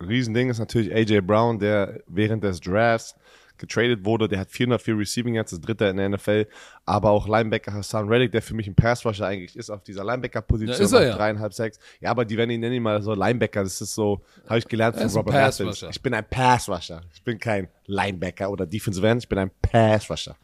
Riesending 0.00 0.50
ist 0.50 0.58
natürlich 0.58 0.94
AJ 0.94 1.20
Brown, 1.22 1.58
der 1.58 2.00
während 2.06 2.44
des 2.44 2.60
Drafts 2.60 3.14
getradet 3.60 4.04
wurde. 4.04 4.26
Der 4.26 4.40
hat 4.40 4.50
404 4.50 4.98
Receiving 4.98 5.34
Yards, 5.34 5.52
das 5.52 5.60
dritte 5.60 5.84
in 5.84 5.98
der 5.98 6.08
NFL. 6.08 6.46
Aber 6.86 7.10
auch 7.10 7.28
Linebacker 7.28 7.72
Hassan 7.72 8.08
Reddick, 8.08 8.32
der 8.32 8.42
für 8.42 8.54
mich 8.54 8.66
ein 8.66 8.74
Pass-Rusher 8.74 9.26
eigentlich 9.26 9.54
ist, 9.54 9.70
auf 9.70 9.82
dieser 9.84 10.02
Linebacker-Position. 10.02 10.88
Ja, 10.88 11.08
ja. 11.08 11.16
Dreieinhalb, 11.16 11.52
sechs. 11.52 11.78
Ja, 12.00 12.10
aber 12.10 12.24
die 12.24 12.36
werden 12.36 12.50
ihn 12.50 12.60
nennen 12.60 12.82
mal 12.82 13.00
so 13.02 13.14
Linebacker. 13.14 13.62
Das 13.62 13.80
ist 13.80 13.94
so, 13.94 14.22
habe 14.48 14.58
ich 14.58 14.66
gelernt 14.66 14.96
Er 14.96 15.08
von 15.08 15.18
Robert 15.18 15.34
Pass-Rusher. 15.34 15.86
Athens. 15.86 15.96
Ich 15.96 16.02
bin 16.02 16.14
ein 16.14 16.24
Pass-Rusher. 16.28 17.02
Ich 17.14 17.22
bin 17.22 17.38
kein 17.38 17.68
Linebacker 17.86 18.50
oder 18.50 18.66
Defensive 18.66 19.06
End. 19.06 19.22
Ich 19.22 19.28
bin 19.28 19.38
ein 19.38 19.50
Pass-Rusher. 19.62 20.36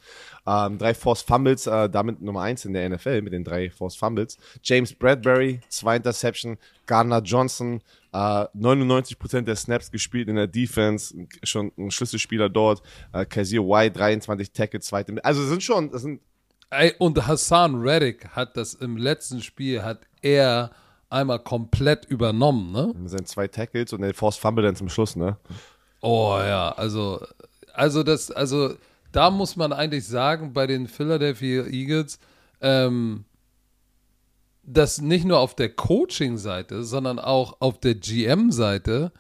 Ähm, 0.47 0.79
drei 0.79 0.95
Forced 0.95 1.27
Fumbles, 1.27 1.67
äh, 1.67 1.89
damit 1.89 2.21
Nummer 2.23 2.43
eins 2.43 2.65
in 2.65 2.73
der 2.73 2.89
NFL 2.89 3.23
mit 3.23 3.33
den 3.33 3.43
drei 3.43 3.71
Forced 3.71 3.99
Fumbles. 3.99 4.39
James 4.63 4.93
Bradbury, 4.93 5.61
zwei 5.69 5.97
Interception. 5.97 6.59
Gardner 6.87 7.21
Johnson, 7.21 7.83
äh, 8.17 8.49
99% 8.57 9.43
der 9.43 9.57
Snaps 9.57 9.91
gespielt 9.91 10.29
in 10.29 10.37
der 10.37 10.47
Defense, 10.47 11.15
schon 11.43 11.73
ein 11.77 11.91
Schlüsselspieler 11.91 12.49
dort. 12.49 12.83
Äh, 13.13 13.27
Kazir 13.27 13.63
White, 13.63 13.99
23 13.99 14.53
Tackle, 14.53 14.81
zweite. 14.81 15.23
Also 15.25 15.45
sind 15.45 15.63
schon, 15.63 15.91
das 15.91 16.03
sind 16.03 16.21
Ey, 16.71 16.95
und 16.99 17.27
Hassan 17.27 17.77
Reddick 17.77 18.29
hat 18.31 18.57
das 18.57 18.75
im 18.75 18.97
letzten 18.97 19.41
Spiel, 19.41 19.85
hat 19.85 20.01
er 20.21 20.73
einmal 21.09 21.39
komplett 21.39 22.07
übernommen, 22.07 22.73
ne? 22.73 22.93
das 23.03 23.13
sind 23.13 23.29
zwei 23.29 23.47
Tackles 23.47 23.93
und 23.93 24.01
der 24.01 24.13
Forced 24.15 24.41
Fumble 24.41 24.65
dann 24.65 24.75
zum 24.75 24.89
Schluss, 24.89 25.15
ne? 25.15 25.37
Oh 26.01 26.37
ja, 26.39 26.73
also, 26.73 27.25
also 27.73 28.03
das, 28.03 28.33
also 28.33 28.75
da 29.13 29.31
muss 29.31 29.55
man 29.55 29.73
eigentlich 29.73 30.09
sagen, 30.09 30.53
bei 30.53 30.67
den 30.67 30.89
Philadelphia 30.89 31.67
Eagles, 31.67 32.19
ähm, 32.61 33.26
dass 34.67 35.01
nicht 35.01 35.25
nur 35.25 35.39
auf 35.39 35.55
der 35.55 35.71
Coaching-Seite, 35.71 36.85
sondern 36.85 37.19
auch 37.19 37.61
auf 37.61 37.79
der 37.79 37.95
GM-Seite 37.95 39.13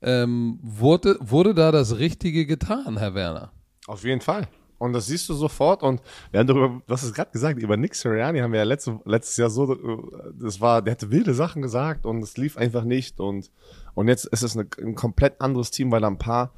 ähm, 0.00 0.58
wurde, 0.62 1.16
wurde 1.20 1.54
da 1.54 1.72
das 1.72 1.98
Richtige 1.98 2.46
getan, 2.46 2.96
Herr 2.98 3.14
Werner. 3.14 3.52
Auf 3.86 4.04
jeden 4.04 4.20
Fall. 4.20 4.48
Und 4.78 4.92
das 4.92 5.06
siehst 5.06 5.28
du 5.28 5.34
sofort. 5.34 5.82
Und 5.82 6.02
wir 6.30 6.40
haben 6.40 6.46
darüber, 6.46 6.82
du 6.86 6.92
hast 6.92 7.02
es 7.02 7.14
gerade 7.14 7.30
gesagt, 7.30 7.60
über 7.60 7.76
Nick 7.76 7.94
Sirianni 7.94 8.40
haben 8.40 8.52
wir 8.52 8.60
ja 8.60 8.64
letzte, 8.64 9.00
letztes 9.04 9.36
Jahr 9.36 9.50
so, 9.50 9.72
äh, 9.72 10.32
das 10.34 10.60
war, 10.60 10.82
der 10.82 10.92
hatte 10.92 11.10
wilde 11.10 11.34
Sachen 11.34 11.62
gesagt 11.62 12.06
und 12.06 12.22
es 12.22 12.36
lief 12.36 12.56
einfach 12.56 12.84
nicht. 12.84 13.18
Und, 13.18 13.50
und 13.94 14.08
jetzt 14.08 14.26
ist 14.26 14.42
es 14.42 14.56
eine, 14.56 14.68
ein 14.82 14.94
komplett 14.94 15.40
anderes 15.40 15.70
Team, 15.70 15.90
weil 15.90 16.02
da 16.02 16.08
ein 16.08 16.18
paar, 16.18 16.52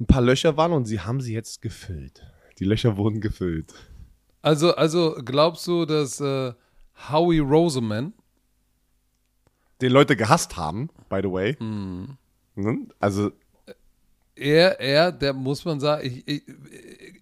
ein 0.00 0.06
paar 0.06 0.22
Löcher 0.22 0.56
waren 0.56 0.72
und 0.72 0.86
sie 0.86 1.00
haben 1.00 1.20
sie 1.20 1.34
jetzt 1.34 1.62
gefüllt. 1.62 2.22
Die 2.58 2.64
Löcher 2.64 2.96
wurden 2.96 3.20
gefüllt. 3.20 3.72
Also, 4.40 4.74
also 4.74 5.16
glaubst 5.24 5.66
du, 5.66 5.84
dass 5.84 6.20
äh, 6.20 6.52
Howie 7.10 7.40
Roseman, 7.40 8.12
Den 9.80 9.92
Leute 9.92 10.16
gehasst 10.16 10.56
haben, 10.56 10.90
by 11.08 11.20
the 11.22 11.30
way. 11.30 11.56
Ne? 12.54 12.86
Also, 13.00 13.32
er, 14.36 14.80
er, 14.80 15.10
der 15.10 15.32
muss 15.32 15.64
man 15.64 15.80
sagen, 15.80 16.06
ich, 16.06 16.28
ich, 16.28 16.42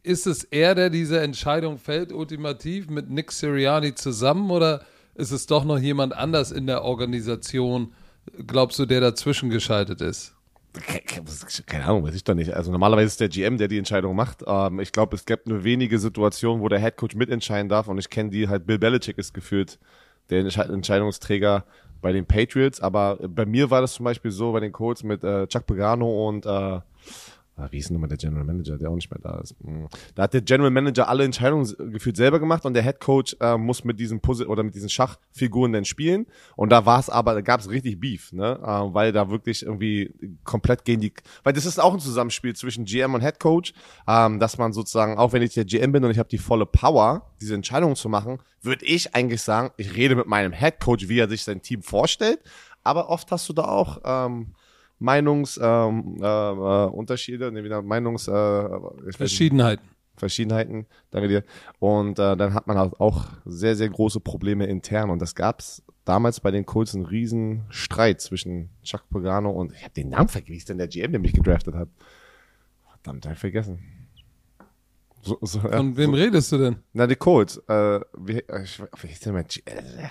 ist 0.03 0.27
es 0.27 0.45
er, 0.45 0.75
der 0.75 0.91
diese 0.91 1.21
Entscheidung 1.21 1.79
fällt, 1.79 2.13
ultimativ 2.13 2.89
mit 2.89 3.09
Nick 3.09 3.33
Sirianni 3.33 3.95
zusammen 3.95 4.51
oder 4.51 4.85
ist 5.15 5.31
es 5.31 5.47
doch 5.47 5.65
noch 5.65 5.79
jemand 5.79 6.13
anders 6.13 6.51
in 6.53 6.67
der 6.67 6.83
Organisation, 6.83 7.95
glaubst 8.47 8.79
du, 8.79 8.87
der 8.87 9.01
dazwischen 9.01 9.51
geschaltet 9.51 10.01
ist? 10.03 10.35
Ke- 10.73 11.01
ke- 11.01 11.23
keine 11.67 11.85
Ahnung, 11.87 12.05
weiß 12.05 12.15
ich 12.15 12.25
doch 12.25 12.35
nicht. 12.35 12.53
Also 12.55 12.71
normalerweise 12.71 13.07
ist 13.07 13.21
der 13.21 13.29
GM, 13.29 13.59
der 13.59 13.69
die 13.69 13.79
Entscheidung 13.79 14.15
macht. 14.15 14.45
Ähm, 14.47 14.81
ich 14.81 14.93
glaube, 14.93 15.17
es 15.17 15.25
gibt 15.25 15.47
nur 15.47 15.65
wenige 15.65 15.99
Situationen, 15.99 16.63
wo 16.63 16.69
der 16.69 16.79
Headcoach 16.79 17.15
mitentscheiden 17.15 17.69
darf 17.69 17.89
und 17.89 17.99
ich 17.99 18.11
kenne 18.11 18.31
die 18.31 18.49
halt, 18.49 18.67
Bill 18.67 18.79
Belichick 18.79 19.19
ist 19.19 19.35
geführt 19.35 19.79
der 20.31 20.45
Entschei- 20.45 20.73
Entscheidungsträger 20.73 21.65
bei 22.01 22.13
den 22.13 22.25
Patriots, 22.25 22.81
aber 22.81 23.19
bei 23.29 23.45
mir 23.45 23.71
war 23.71 23.81
das 23.81 23.95
zum 23.95 24.05
Beispiel 24.05 24.31
so 24.31 24.53
bei 24.53 24.61
den 24.61 24.73
Colts 24.73 25.03
mit 25.03 25.23
äh, 25.25 25.47
Chuck 25.49 25.67
Pagano 25.67 26.29
und 26.29 26.47
äh, 26.47 26.81
wie 27.71 27.79
ist 27.79 27.91
nochmal 27.91 28.09
der 28.09 28.19
General 28.19 28.45
Manager, 28.45 28.79
der 28.79 28.91
auch 28.91 28.95
nicht 28.95 29.11
mehr 29.11 29.21
da 29.21 29.41
ist. 29.41 29.55
Hm. 29.63 29.89
Da 30.15 30.25
hat 30.25 30.35
der 30.35 30.43
General 30.43 30.71
Manager 30.71 31.09
alle 31.09 31.25
Entscheidungen 31.25 31.69
gefühlt 31.93 32.17
selber 32.17 32.39
gemacht 32.39 32.65
und 32.65 32.75
der 32.75 32.83
Head 32.83 33.01
Coach 33.01 33.37
äh, 33.41 33.57
muss 33.57 33.85
mit 33.85 33.99
diesen 34.01 34.21
Puzzle 34.21 34.47
oder 34.47 34.63
mit 34.63 34.75
diesen 34.75 34.89
Schachfiguren 34.89 35.73
dann 35.73 35.85
spielen. 35.85 36.27
Und 36.57 36.71
da 36.71 36.87
war 36.87 37.01
es 37.01 37.11
aber, 37.11 37.35
da 37.35 37.41
gab 37.41 37.61
es 37.61 37.71
richtig 37.71 38.01
Beef, 38.01 38.33
ne? 38.33 38.59
Äh, 38.63 38.95
weil 38.95 39.13
da 39.13 39.31
wirklich 39.31 39.65
irgendwie 39.65 40.13
komplett 40.45 40.85
gegen 40.85 41.01
die, 41.01 41.13
weil 41.45 41.53
das 41.53 41.67
ist 41.67 41.79
auch 41.79 41.95
ein 41.95 42.01
Zusammenspiel 42.01 42.55
zwischen 42.55 42.85
GM 42.85 43.15
und 43.15 43.21
Head 43.21 43.41
Coach, 43.41 43.73
ähm, 44.07 44.39
dass 44.39 44.59
man 44.59 44.73
sozusagen, 44.73 45.19
auch 45.19 45.33
wenn 45.33 45.43
ich 45.43 45.55
der 45.55 45.65
GM 45.65 45.93
bin 45.93 46.05
und 46.05 46.11
ich 46.11 46.19
habe 46.19 46.29
die 46.29 46.39
volle 46.39 46.67
Power, 46.67 47.31
diese 47.41 47.55
Entscheidungen 47.55 47.97
zu 47.97 48.09
machen, 48.09 48.39
würde 48.63 48.85
ich 48.85 49.15
eigentlich 49.15 49.43
sagen, 49.43 49.71
ich 49.77 49.97
rede 49.97 50.17
mit 50.17 50.27
meinem 50.27 50.53
Head 50.53 50.81
Coach, 50.81 51.09
wie 51.09 51.19
er 51.19 51.29
sich 51.29 51.45
sein 51.45 51.63
Team 51.63 51.83
vorstellt. 51.83 52.41
Aber 52.83 53.11
oft 53.11 53.31
hast 53.31 53.49
du 53.49 53.53
da 53.53 53.65
auch 53.65 54.01
ähm, 54.05 54.55
Meinungs 55.01 55.59
ähm, 55.61 56.19
äh, 56.21 56.25
äh, 56.25 57.51
ne, 57.51 57.65
wieder 57.65 57.83
Meinungs 57.83 58.29
äh, 58.29 58.69
Verschiedenheiten. 59.11 59.85
Verschiedenheiten, 60.17 60.87
danke 61.11 61.29
dir. 61.29 61.45
Und 61.79 62.19
äh, 62.19 62.37
dann 62.37 62.53
hat 62.55 62.67
man 62.67 62.79
halt 62.79 63.01
auch 63.01 63.25
sehr, 63.47 63.75
sehr 63.75 63.89
große 63.89 64.21
Probleme 64.21 64.67
intern. 64.67 65.09
Und 65.09 65.21
das 65.21 65.35
gab's 65.35 65.83
damals 66.05 66.41
bei 66.41 66.51
den 66.51 66.67
Colts 66.67 66.95
einen 66.95 67.07
riesen 67.07 67.65
Streit 67.71 68.21
zwischen 68.21 68.69
Chuck 68.83 69.09
Pagano 69.11 69.51
und 69.51 69.73
ich 69.73 69.83
habe 69.83 69.95
den 69.95 70.11
Namen 70.11 70.29
vergessen, 70.29 70.53
wie 70.53 70.59
ist 70.59 70.69
denn 70.69 70.79
der 70.79 70.89
GM, 70.89 71.13
der 71.13 71.21
mich 71.21 71.33
gedraftet 71.33 71.75
hat. 71.75 71.89
Verdammt, 73.03 73.27
hab 73.27 73.33
ich 73.33 73.39
vergessen. 73.39 74.00
So, 75.23 75.39
so, 75.43 75.59
ja, 75.59 75.77
Von 75.77 75.97
wem 75.97 76.11
so, 76.11 76.17
redest 76.17 76.53
du 76.53 76.59
denn? 76.59 76.77
Na, 76.93 77.07
die 77.07 77.17
Colts. 77.17 77.59
Äh, 77.69 78.01
wie, 78.17 78.39
äh, 78.39 78.63
ich, 78.65 78.81
wie 79.03 79.07
hieß 79.09 79.21
der 79.21 79.33
mal? 79.33 79.45
G 79.45 79.61
äh, 79.67 80.09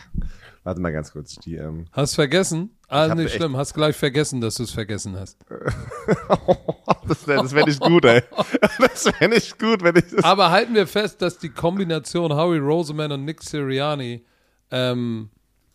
warte 0.64 0.82
mal 0.82 0.92
ganz 0.92 1.12
kurz. 1.12 1.36
GM. 1.36 1.86
Hast 1.92 2.14
vergessen? 2.16 2.78
Ah, 2.88 3.14
nicht 3.16 3.34
schlimm. 3.34 3.58
Hast 3.58 3.74
gleich 3.74 3.96
vergessen, 3.96 4.40
dass 4.40 4.56
du 4.56 4.64
es 4.64 4.72
vergessen 4.72 5.16
hast. 5.20 5.38
das 7.08 7.28
wäre 7.28 7.42
das 7.42 7.54
wär 7.54 7.66
nicht 7.66 7.80
gut, 7.80 8.06
ey. 8.06 8.22
Das 8.80 9.06
wäre 9.06 9.30
nicht 9.30 9.58
gut, 9.58 9.84
wenn 9.84 9.96
ich 9.96 10.10
das. 10.12 10.24
Aber 10.24 10.52
halten 10.52 10.76
wir 10.76 10.86
fest, 10.86 11.22
dass 11.22 11.40
die 11.40 11.50
Kombination 11.50 12.34
Howie 12.34 12.60
Roseman 12.60 13.12
und 13.12 13.26
Nick 13.26 13.42
Sirianni 13.42 14.24
ähm, 14.70 15.30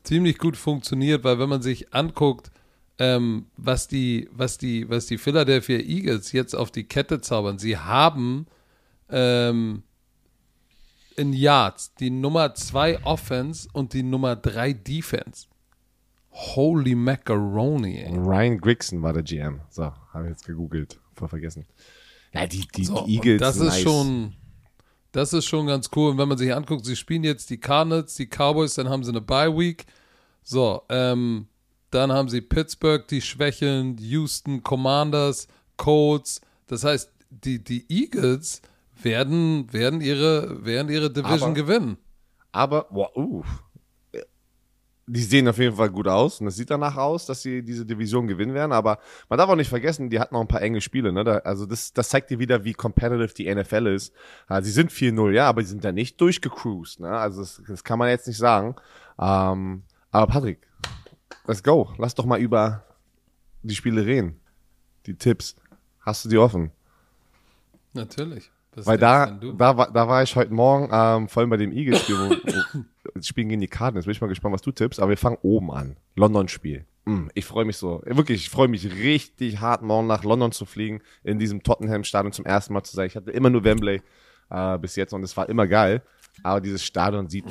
ziemlich 0.04 0.38
gut 0.38 0.56
funktioniert, 0.56 1.24
weil 1.24 1.38
wenn 1.38 1.48
man 1.48 1.62
sich 1.62 1.92
anguckt, 1.92 2.50
ähm, 2.98 3.46
was 3.56 3.88
die, 3.88 4.28
was 4.32 4.58
die, 4.58 4.88
was 4.88 5.06
die 5.06 5.18
Philadelphia 5.18 5.78
Eagles 5.78 6.32
jetzt 6.32 6.54
auf 6.54 6.70
die 6.70 6.84
Kette 6.84 7.20
zaubern, 7.20 7.58
sie 7.58 7.76
haben 7.76 8.46
ähm, 9.10 9.82
in 11.16 11.32
Yards 11.32 11.94
die 11.94 12.10
Nummer 12.10 12.54
2 12.54 13.04
Offense 13.04 13.68
und 13.72 13.92
die 13.92 14.02
Nummer 14.02 14.36
3 14.36 14.72
Defense. 14.72 15.46
Holy 16.30 16.94
Macaroni, 16.96 17.98
ey. 17.98 18.16
Ryan 18.16 18.58
Grigson 18.58 19.02
war 19.02 19.12
der 19.12 19.22
GM. 19.22 19.60
So, 19.70 19.92
habe 20.12 20.24
ich 20.24 20.30
jetzt 20.30 20.46
gegoogelt. 20.46 20.98
Voll 21.14 21.28
vergessen. 21.28 21.64
Ja, 22.32 22.46
die, 22.46 22.66
die, 22.74 22.84
So, 22.84 23.04
die 23.06 23.14
Eagles. 23.14 23.40
das 23.40 23.58
nice. 23.58 23.76
ist 23.76 23.82
schon, 23.82 24.34
das 25.12 25.32
ist 25.32 25.46
schon 25.46 25.68
ganz 25.68 25.88
cool. 25.94 26.10
Und 26.10 26.18
wenn 26.18 26.28
man 26.28 26.36
sich 26.36 26.52
anguckt, 26.52 26.84
sie 26.84 26.96
spielen 26.96 27.22
jetzt 27.22 27.50
die 27.50 27.58
Cardinals, 27.58 28.16
die 28.16 28.26
Cowboys, 28.26 28.74
dann 28.74 28.88
haben 28.88 29.04
sie 29.04 29.10
eine 29.10 29.20
Bye 29.20 29.56
Week. 29.56 29.86
So, 30.42 30.82
ähm, 30.88 31.46
dann 31.90 32.10
haben 32.10 32.28
sie 32.28 32.40
Pittsburgh, 32.40 33.06
die 33.06 33.20
schwächeln, 33.20 33.96
Houston, 33.98 34.64
Commanders, 34.64 35.46
Colts. 35.76 36.40
Das 36.66 36.82
heißt, 36.82 37.12
die, 37.30 37.62
die 37.62 37.86
Eagles 37.88 38.60
werden, 39.04 39.72
werden 39.72 40.00
ihre, 40.00 40.64
werden 40.64 40.90
ihre 40.90 41.10
Division 41.12 41.50
Aber- 41.50 41.54
gewinnen. 41.54 41.96
Aber, 42.52 42.84
boah, 42.90 43.16
uh. 43.16 43.42
Die 45.06 45.20
sehen 45.20 45.46
auf 45.48 45.58
jeden 45.58 45.76
Fall 45.76 45.90
gut 45.90 46.08
aus 46.08 46.40
und 46.40 46.46
es 46.46 46.56
sieht 46.56 46.70
danach 46.70 46.96
aus, 46.96 47.26
dass 47.26 47.42
sie 47.42 47.62
diese 47.62 47.84
Division 47.84 48.26
gewinnen 48.26 48.54
werden. 48.54 48.72
Aber 48.72 48.98
man 49.28 49.38
darf 49.38 49.50
auch 49.50 49.56
nicht 49.56 49.68
vergessen, 49.68 50.08
die 50.08 50.18
hatten 50.18 50.34
noch 50.34 50.40
ein 50.40 50.48
paar 50.48 50.62
enge 50.62 50.80
Spiele. 50.80 51.12
Ne? 51.12 51.24
Da, 51.24 51.38
also 51.38 51.66
das, 51.66 51.92
das 51.92 52.08
zeigt 52.08 52.30
dir 52.30 52.38
wieder, 52.38 52.64
wie 52.64 52.72
competitive 52.72 53.34
die 53.34 53.54
NFL 53.54 53.86
ist. 53.88 54.14
Ja, 54.48 54.62
sie 54.62 54.70
sind 54.70 54.90
4-0, 54.90 55.32
ja, 55.32 55.46
aber 55.46 55.60
sie 55.60 55.68
sind 55.68 55.84
da 55.84 55.92
nicht 55.92 56.18
durchgecruised. 56.22 57.00
Ne? 57.00 57.10
Also 57.10 57.42
das, 57.42 57.60
das 57.68 57.84
kann 57.84 57.98
man 57.98 58.08
jetzt 58.08 58.26
nicht 58.26 58.38
sagen. 58.38 58.76
Ähm, 59.18 59.82
aber 60.10 60.32
Patrick, 60.32 60.66
let's 61.46 61.62
go. 61.62 61.92
Lass 61.98 62.14
doch 62.14 62.24
mal 62.24 62.40
über 62.40 62.82
die 63.62 63.74
Spiele 63.74 64.06
reden. 64.06 64.40
Die 65.04 65.16
Tipps. 65.18 65.54
Hast 66.00 66.24
du 66.24 66.30
die 66.30 66.38
offen? 66.38 66.70
Natürlich. 67.92 68.50
Was 68.76 68.86
Weil 68.86 68.98
da, 68.98 69.26
da, 69.26 69.76
war, 69.76 69.92
da 69.92 70.08
war 70.08 70.22
ich 70.22 70.34
heute 70.36 70.52
Morgen, 70.52 70.88
ähm, 70.92 71.28
vor 71.28 71.40
allem 71.40 71.50
bei 71.50 71.56
dem 71.56 71.72
Eagles-Spiel, 71.72 72.40
spielen 73.22 73.48
gegen 73.48 73.60
die 73.60 73.68
Cardinals. 73.68 74.06
Bin 74.06 74.12
ich 74.12 74.20
mal 74.20 74.26
gespannt, 74.26 74.54
was 74.54 74.62
du 74.62 74.72
tippst. 74.72 75.00
Aber 75.00 75.10
wir 75.10 75.16
fangen 75.16 75.38
oben 75.42 75.70
an. 75.70 75.96
London-Spiel. 76.16 76.84
Mm, 77.04 77.28
ich 77.34 77.44
freue 77.44 77.64
mich 77.64 77.76
so. 77.76 78.02
Wirklich, 78.04 78.42
ich 78.42 78.50
freue 78.50 78.68
mich 78.68 78.90
richtig 78.90 79.60
hart, 79.60 79.82
morgen 79.82 80.06
nach 80.06 80.24
London 80.24 80.52
zu 80.52 80.64
fliegen, 80.64 81.02
in 81.22 81.38
diesem 81.38 81.62
Tottenham-Stadion 81.62 82.32
zum 82.32 82.46
ersten 82.46 82.72
Mal 82.72 82.82
zu 82.82 82.96
sein. 82.96 83.06
Ich 83.06 83.16
hatte 83.16 83.30
immer 83.30 83.50
nur 83.50 83.64
Wembley 83.64 84.02
äh, 84.50 84.78
bis 84.78 84.96
jetzt 84.96 85.12
und 85.12 85.22
es 85.22 85.36
war 85.36 85.48
immer 85.48 85.66
geil. 85.66 86.02
Aber 86.42 86.60
dieses 86.60 86.84
Stadion 86.84 87.28
sieht 87.28 87.44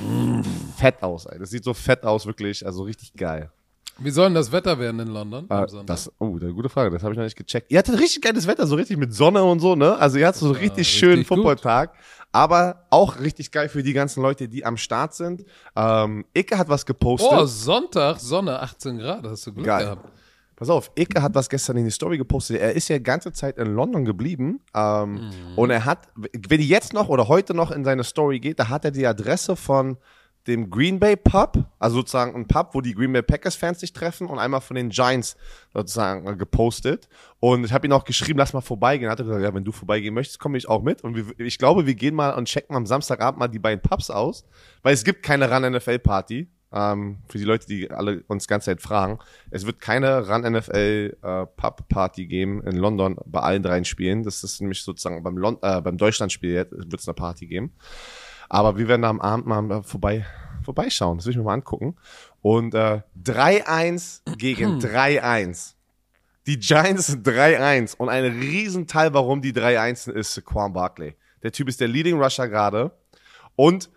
fett 0.76 1.02
aus, 1.02 1.26
ey. 1.26 1.40
Das 1.40 1.52
sieht 1.52 1.64
so 1.64 1.74
fett 1.74 2.04
aus, 2.04 2.26
wirklich. 2.26 2.66
Also 2.66 2.84
richtig 2.84 3.14
geil. 3.14 3.50
Wie 4.00 4.10
soll 4.10 4.26
denn 4.28 4.34
das 4.36 4.52
Wetter 4.52 4.80
werden 4.80 5.00
in 5.00 5.08
London 5.10 5.46
am 5.50 5.68
Sonntag? 5.70 5.88
das, 5.88 6.12
oh, 6.20 6.38
eine 6.42 6.52
gute 6.54 6.70
Frage, 6.70 6.90
das 6.92 7.04
habe 7.04 7.14
ich 7.14 7.18
noch 7.18 7.24
nicht 7.26 7.36
gecheckt. 7.38 7.72
Ihr 7.72 7.78
hattet 7.80 8.00
richtig 8.00 8.22
geiles 8.24 8.48
Wetter, 8.48 8.66
so 8.68 8.76
richtig 8.76 8.98
mit 8.98 9.14
Sonne 9.14 9.44
und 9.44 9.60
so, 9.60 9.76
ne? 9.76 9.98
Also 9.98 10.18
ihr 10.18 10.28
hattet 10.28 10.40
so 10.40 10.48
einen 10.48 10.56
richtig 10.56 10.80
richtig 10.80 11.00
schönen. 11.00 11.26
Footballtag, 11.26 11.94
aber 12.32 12.86
auch 12.90 13.20
richtig 13.20 13.52
geil 13.52 13.70
für 13.70 13.84
die 13.84 13.94
ganzen 13.94 14.22
Leute, 14.24 14.48
die 14.50 14.66
am 14.66 14.78
Start 14.78 15.14
sind. 15.14 15.46
Ähm, 15.76 16.26
Icke 16.34 16.58
hat 16.58 16.70
was 16.70 16.86
gepostet. 16.86 17.30
Oh, 17.32 17.46
Sonntag, 17.46 18.20
Sonne, 18.20 18.60
18 18.60 18.98
Grad, 18.98 19.24
hast 19.26 19.46
du 19.48 19.54
Glück 19.54 19.66
Geil. 19.68 19.84
gehabt. 19.86 20.10
Pass 20.56 20.70
auf, 20.70 20.92
Icke 20.96 21.22
hat 21.22 21.34
was 21.36 21.50
gestern 21.50 21.78
in 21.78 21.86
die 21.86 21.92
Story 21.92 22.18
gepostet. 22.18 22.58
Er 22.62 22.74
ist 22.74 22.88
ja 22.88 22.98
ganze 23.00 23.32
Zeit 23.34 23.58
in 23.58 23.74
London 23.76 24.06
geblieben. 24.06 24.60
Ähm, 24.74 25.14
Mhm. 25.16 25.30
Und 25.58 25.70
er 25.72 25.86
hat, 25.86 26.08
wenn 26.16 26.60
ihr 26.60 26.66
jetzt 26.68 26.94
noch 26.94 27.10
oder 27.10 27.28
heute 27.28 27.54
noch 27.54 27.72
in 27.72 27.84
seine 27.84 28.04
Story 28.04 28.40
geht, 28.40 28.60
da 28.60 28.70
hat 28.70 28.86
er 28.86 28.92
die 28.92 29.06
Adresse 29.06 29.56
von 29.56 29.98
dem 30.48 30.70
Green 30.70 31.00
Bay 31.00 31.16
Pub, 31.16 31.66
also 31.80 31.98
sozusagen 31.98 32.36
ein 32.36 32.48
Pub, 32.48 32.74
wo 32.74 32.82
die 32.82 32.94
Green 32.94 33.14
Bay 33.14 33.22
Packers 33.22 33.56
Fans 33.56 33.80
sich 33.80 33.94
treffen 33.94 34.28
und 34.28 34.40
einmal 34.40 34.62
von 34.62 34.76
den 34.76 34.90
Giants 34.90 35.38
sozusagen 35.74 36.28
äh, 36.28 36.36
gepostet. 36.36 37.08
Und 37.40 37.64
ich 37.64 37.72
habe 37.72 37.88
ihn 37.88 37.94
auch 37.94 38.04
geschrieben, 38.04 38.40
lass 38.40 38.54
mal 38.54 38.62
vorbeigehen. 38.62 39.10
Er 39.10 39.14
hat 39.14 39.20
gesagt, 39.20 39.42
ja, 39.42 39.54
wenn 39.54 39.64
du 39.64 39.72
vorbeigehen 39.72 40.14
möchtest, 40.14 40.40
komme 40.40 40.58
ich 40.58 40.68
auch 40.68 40.82
mit. 40.82 41.04
Und 41.04 41.16
wir, 41.16 41.40
ich 41.40 41.58
glaube, 41.58 41.86
wir 41.86 41.96
gehen 41.96 42.16
mal 42.16 42.32
und 42.32 42.48
checken 42.48 42.76
am 42.76 42.86
Samstagabend 42.86 43.40
mal 43.40 43.48
die 43.48 43.60
beiden 43.60 43.82
Pubs 43.82 44.10
aus, 44.10 44.46
weil 44.82 44.94
es 44.94 45.04
gibt 45.04 45.24
keine 45.24 45.50
Run 45.50 45.72
NFL 45.72 46.00
Party. 46.00 46.50
Ähm, 46.76 47.20
für 47.30 47.38
die 47.38 47.44
Leute, 47.44 47.68
die 47.68 47.92
alle 47.92 48.24
uns 48.28 48.48
ganze 48.48 48.66
Zeit 48.66 48.82
fragen. 48.82 49.20
Es 49.52 49.66
wird 49.66 49.80
keine 49.80 50.28
Run 50.28 50.42
NFL 50.42 51.18
äh, 51.22 51.46
Pub 51.46 51.88
Party 51.88 52.26
geben 52.26 52.64
in 52.64 52.78
London 52.78 53.16
bei 53.26 53.42
allen 53.42 53.62
dreien 53.62 53.86
Spielen. 53.86 54.24
Das 54.24 54.44
ist 54.44 54.60
nämlich 54.60 54.82
sozusagen 54.82 55.22
beim, 55.22 55.38
äh, 55.62 55.82
beim 55.82 55.98
Deutschlandspiel 55.98 56.68
wird 56.72 57.00
es 57.00 57.08
eine 57.08 57.14
Party 57.14 57.46
geben. 57.46 57.74
Aber 58.54 58.78
wir 58.78 58.88
werden 58.88 59.02
da 59.02 59.10
am 59.10 59.20
Abend 59.20 59.48
mal 59.48 59.82
vorbei, 59.82 60.28
vorbeischauen. 60.62 61.18
Das 61.18 61.26
will 61.26 61.32
ich 61.32 61.38
mir 61.38 61.44
mal 61.44 61.56
angucken. 61.56 61.96
Und 62.44 62.76
äh, 62.76 63.02
3-1 63.24 64.38
gegen 64.38 64.78
3-1. 64.78 65.74
Die 66.46 66.60
Giants 66.60 67.08
sind 67.08 67.28
3-1. 67.28 67.96
Und 67.98 68.10
ein 68.10 68.26
Riesenteil, 68.26 69.12
warum 69.16 69.42
die 69.42 69.54
3-1 69.54 69.96
sind, 69.96 70.18
ist 70.18 70.46
Quan 70.46 70.72
Barkley. 70.72 71.16
Der 71.42 71.52
Typ 71.52 71.68
ist 71.68 71.82
der 71.82 71.88
Leading 71.88 72.22
Rusher 72.22 72.48
gerade. 72.48 72.92
Und 73.56 73.90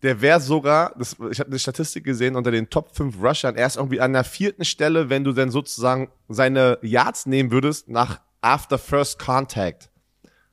der 0.00 0.22
wäre 0.22 0.40
sogar, 0.40 0.94
das, 0.98 1.14
ich 1.30 1.38
habe 1.38 1.50
eine 1.50 1.58
Statistik 1.58 2.04
gesehen, 2.04 2.34
unter 2.34 2.50
den 2.50 2.70
Top 2.70 2.96
5 2.96 3.22
Rushern, 3.22 3.56
erst 3.56 3.76
irgendwie 3.76 4.00
an 4.00 4.14
der 4.14 4.24
vierten 4.24 4.64
Stelle, 4.64 5.10
wenn 5.10 5.22
du 5.22 5.32
dann 5.32 5.50
sozusagen 5.50 6.10
seine 6.30 6.78
Yards 6.80 7.26
nehmen 7.26 7.50
würdest, 7.50 7.90
nach 7.90 8.22
After 8.40 8.78
First 8.78 9.18
Contact. 9.18 9.91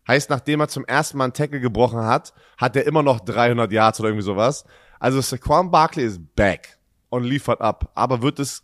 Heißt, 0.09 0.31
nachdem 0.31 0.59
er 0.59 0.67
zum 0.67 0.85
ersten 0.85 1.19
Mal 1.19 1.25
einen 1.25 1.33
Tackle 1.33 1.59
gebrochen 1.59 1.99
hat, 1.99 2.33
hat 2.57 2.75
er 2.75 2.87
immer 2.87 3.03
noch 3.03 3.19
300 3.19 3.71
Yards 3.71 3.99
oder 3.99 4.09
irgendwie 4.09 4.25
sowas. 4.25 4.65
Also 4.99 5.21
Saquon 5.21 5.69
Barkley 5.69 6.03
ist 6.03 6.35
back 6.35 6.79
und 7.09 7.25
liefert 7.25 7.61
ab. 7.61 7.91
Aber 7.93 8.23
wird 8.23 8.39
es, 8.39 8.63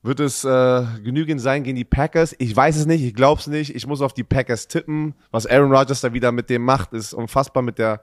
wird 0.00 0.18
es 0.18 0.42
äh, 0.42 0.86
genügend 1.04 1.42
sein 1.42 1.62
gegen 1.62 1.76
die 1.76 1.84
Packers? 1.84 2.34
Ich 2.38 2.56
weiß 2.56 2.76
es 2.76 2.86
nicht, 2.86 3.04
ich 3.04 3.12
glaube 3.12 3.38
es 3.38 3.48
nicht. 3.48 3.74
Ich 3.74 3.86
muss 3.86 4.00
auf 4.00 4.14
die 4.14 4.24
Packers 4.24 4.66
tippen. 4.66 5.14
Was 5.30 5.44
Aaron 5.44 5.76
Rodgers 5.76 6.00
da 6.00 6.14
wieder 6.14 6.32
mit 6.32 6.48
dem 6.48 6.64
macht, 6.64 6.94
ist 6.94 7.12
unfassbar 7.12 7.62
mit 7.62 7.78
der 7.78 8.02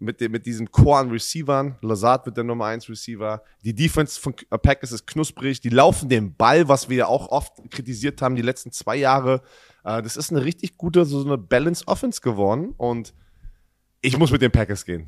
mit, 0.00 0.20
dem, 0.20 0.32
mit 0.32 0.46
diesen 0.46 0.70
Core 0.70 1.00
an 1.00 1.10
Receivern. 1.10 1.76
Lazard 1.82 2.26
wird 2.26 2.36
der 2.36 2.44
Nummer 2.44 2.66
1 2.66 2.88
Receiver. 2.88 3.42
Die 3.64 3.74
Defense 3.74 4.20
von 4.20 4.34
äh, 4.50 4.58
Packers 4.58 4.92
ist 4.92 5.06
knusprig. 5.06 5.60
Die 5.60 5.68
laufen 5.68 6.08
den 6.08 6.34
Ball, 6.34 6.68
was 6.68 6.88
wir 6.88 6.96
ja 6.98 7.06
auch 7.06 7.28
oft 7.28 7.70
kritisiert 7.70 8.22
haben 8.22 8.36
die 8.36 8.42
letzten 8.42 8.72
zwei 8.72 8.96
Jahre. 8.96 9.42
Äh, 9.84 10.02
das 10.02 10.16
ist 10.16 10.30
eine 10.30 10.44
richtig 10.44 10.76
gute, 10.76 11.04
so 11.04 11.24
eine 11.24 11.38
Balance 11.38 11.86
Offense 11.86 12.20
geworden. 12.20 12.74
Und 12.76 13.14
ich 14.00 14.18
muss 14.18 14.30
mit 14.30 14.42
den 14.42 14.52
Packers 14.52 14.84
gehen. 14.84 15.06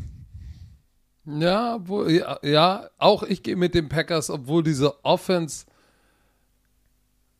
Ja, 1.25 1.79
wo, 1.85 2.07
ja, 2.07 2.39
ja, 2.43 2.91
auch 2.99 3.23
ich 3.23 3.43
gehe 3.43 3.57
mit 3.57 3.75
den 3.75 3.89
Packers, 3.89 4.29
obwohl 4.29 4.63
diese 4.63 5.05
Offense 5.05 5.67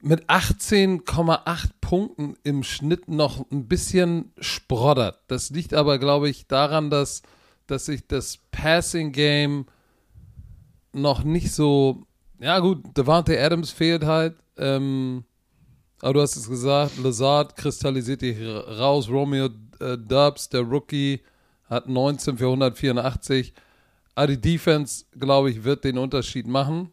mit 0.03 0.27
18,8 0.27 1.71
Punkten 1.81 2.37
im 2.43 2.63
Schnitt 2.65 3.09
noch 3.09 3.51
ein 3.51 3.69
bisschen 3.69 4.33
sproddert. 4.39 5.21
Das 5.29 5.51
liegt 5.51 5.75
aber, 5.75 5.99
glaube 5.99 6.29
ich, 6.29 6.47
daran, 6.49 6.91
dass, 6.91 7.23
dass 7.67 7.87
sich 7.87 8.07
das 8.07 8.39
Passing 8.51 9.13
Game 9.13 9.67
noch 10.93 11.25
nicht 11.25 11.53
so. 11.53 12.07
Ja, 12.41 12.59
gut, 12.59 12.97
Devante 12.97 13.41
Adams 13.41 13.71
fehlt 13.71 14.05
halt. 14.05 14.37
Ähm, 14.57 15.25
aber 16.01 16.15
du 16.15 16.21
hast 16.21 16.37
es 16.37 16.49
gesagt, 16.49 16.99
Lazard 16.99 17.57
kristallisiert 17.57 18.23
dich 18.23 18.37
raus. 18.41 19.09
Romeo 19.09 19.49
äh, 19.81 19.97
Dubs, 19.97 20.49
der 20.49 20.63
Rookie, 20.63 21.21
hat 21.71 21.89
19 21.89 22.39
für 22.39 22.47
184. 22.47 23.55
Aber 24.15 24.27
die 24.27 24.41
Defense, 24.41 25.05
glaube 25.19 25.51
ich, 25.51 25.65
wird 25.65 25.85
den 25.85 25.99
Unterschied 25.99 26.47
machen. 26.47 26.91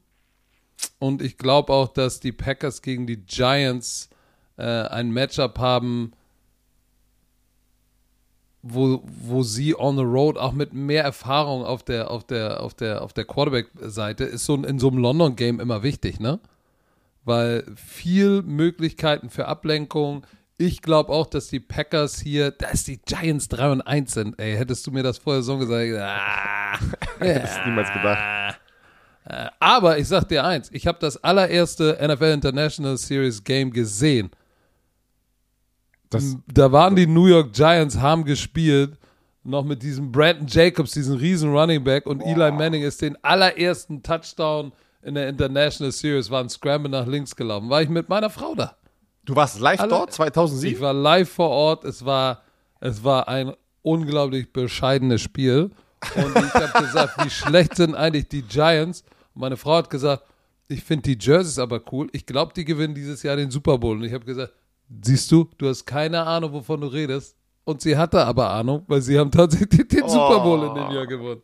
Und 1.00 1.22
ich 1.22 1.38
glaube 1.38 1.74
auch, 1.74 1.90
dass 1.90 2.20
die 2.20 2.32
Packers 2.32 2.82
gegen 2.82 3.08
die 3.08 3.18
Giants 3.18 4.10
äh, 4.58 4.64
ein 4.64 5.12
Matchup 5.12 5.58
haben, 5.58 6.14
wo, 8.62 9.02
wo 9.06 9.44
sie 9.44 9.78
on 9.78 9.96
the 9.96 10.04
road 10.04 10.38
auch 10.38 10.52
mit 10.52 10.74
mehr 10.74 11.04
Erfahrung 11.04 11.64
auf 11.64 11.84
der, 11.84 12.12
auf 12.12 12.26
der, 12.26 12.62
auf 12.62 12.74
der, 12.74 13.02
auf 13.02 13.14
der 13.14 13.26
Quarterback-Seite 13.26 14.26
ist 14.26 14.46
so 14.46 14.56
in 14.56 14.80
so 14.80 14.90
einem 14.90 14.98
London-Game 15.00 15.60
immer 15.60 15.82
wichtig, 15.84 16.20
ne? 16.20 16.40
Weil 17.24 17.64
viel 17.76 18.42
Möglichkeiten 18.42 19.30
für 19.30 19.48
Ablenkung, 19.48 20.26
Ich 20.58 20.82
glaube 20.82 21.14
auch, 21.14 21.28
dass 21.28 21.48
die 21.48 21.62
Packers 21.62 22.20
hier, 22.20 22.52
dass 22.52 22.84
die 22.84 22.98
Giants 22.98 23.48
3 23.48 23.72
und 23.72 23.82
1 23.82 24.14
sind. 24.14 24.40
Ey, 24.40 24.58
hättest 24.58 24.86
du 24.86 24.92
mir 24.92 25.04
das 25.04 25.18
vorher 25.20 25.42
so 25.42 25.58
gesagt, 25.58 25.90
ah, 25.98 26.78
Hättest 27.20 27.60
du 27.60 27.70
niemals 27.70 27.94
gedacht. 27.94 28.60
Äh, 29.26 29.48
Aber 29.60 29.98
ich 30.00 30.08
sag 30.10 30.26
dir 30.28 30.44
eins, 30.44 30.70
ich 30.74 30.86
habe 30.88 30.98
das 31.00 31.24
allererste 31.24 31.98
NFL 32.02 32.34
International 32.34 32.98
Series 32.98 33.44
Game 33.44 33.72
gesehen. 33.72 34.32
Das, 36.10 36.38
Da 36.52 36.72
waren 36.72 36.96
die 36.96 37.06
New 37.08 37.28
York 37.28 37.54
Giants, 37.54 37.98
haben 37.98 38.26
gespielt, 38.26 38.98
noch 39.44 39.64
mit 39.64 39.82
diesem 39.84 40.12
Brandon 40.12 40.48
Jacobs, 40.48 40.92
diesen 40.92 41.18
riesen 41.18 41.52
Running 41.56 41.84
Back 41.84 42.06
und 42.06 42.22
Eli 42.22 42.52
Manning 42.52 42.84
ist 42.84 43.02
den 43.02 43.16
allerersten 43.24 44.02
Touchdown 44.04 44.72
in 45.02 45.16
der 45.16 45.30
International 45.30 45.92
Series, 45.92 46.30
war 46.30 46.42
ein 46.42 46.50
Scramble 46.50 46.90
nach 46.92 47.08
links 47.08 47.36
gelaufen. 47.36 47.70
War 47.70 47.82
ich 47.82 47.90
mit 47.90 48.10
meiner 48.10 48.30
Frau 48.30 48.54
da. 48.56 48.76
du 49.26 49.36
warst 49.36 49.60
live 49.60 49.80
Alle- 49.80 49.90
dort, 49.90 50.10
Ich 50.10 50.16
2007? 50.16 50.82
war 50.82 50.94
live 50.94 51.30
vor 51.30 51.50
Ort. 51.50 51.84
Es 51.86 52.04
war, 52.04 52.42
es 52.80 53.04
war 53.04 53.28
ein 53.28 53.54
unglaublich 53.84 54.52
bescheidenes 54.52 55.22
Spiel. 55.22 55.70
Und 56.16 56.36
ich 56.36 56.54
habe 56.54 56.86
gesagt, 56.86 57.24
wie 57.26 57.30
schlecht 57.30 57.76
sind 57.76 57.94
eigentlich 57.96 58.28
die 58.28 58.42
Giants? 58.42 59.04
Und 59.36 59.42
meine 59.42 59.58
Frau 59.58 59.76
hat 59.76 59.90
gesagt, 59.90 60.24
ich 60.68 60.84
finde 60.84 61.14
die 61.14 61.18
Jerseys 61.20 61.60
aber 61.60 61.82
cool. 61.92 62.10
Ich 62.12 62.26
glaube, 62.26 62.54
die 62.56 62.66
gewinnen 62.66 62.94
dieses 62.96 63.24
Jahr 63.24 63.36
den 63.36 63.52
Super 63.52 63.78
Bowl. 63.78 63.98
Und 63.98 64.04
ich 64.04 64.14
habe 64.14 64.26
gesagt, 64.26 64.52
siehst 65.02 65.32
du, 65.32 65.50
du 65.58 65.68
hast 65.70 65.86
keine 65.86 66.26
Ahnung, 66.26 66.54
wovon 66.54 66.82
du 66.82 66.88
redest. 66.88 67.36
Und 67.66 67.82
sie 67.82 67.96
hatte 67.96 68.26
aber 68.26 68.50
Ahnung, 68.50 68.84
weil 68.88 69.02
sie 69.02 69.20
haben 69.20 69.30
tatsächlich 69.30 69.88
den 69.88 70.10
Super 70.10 70.40
Bowl 70.40 70.64
in 70.68 70.74
dem 70.74 70.92
Jahr 70.92 71.06
gewonnen. 71.06 71.42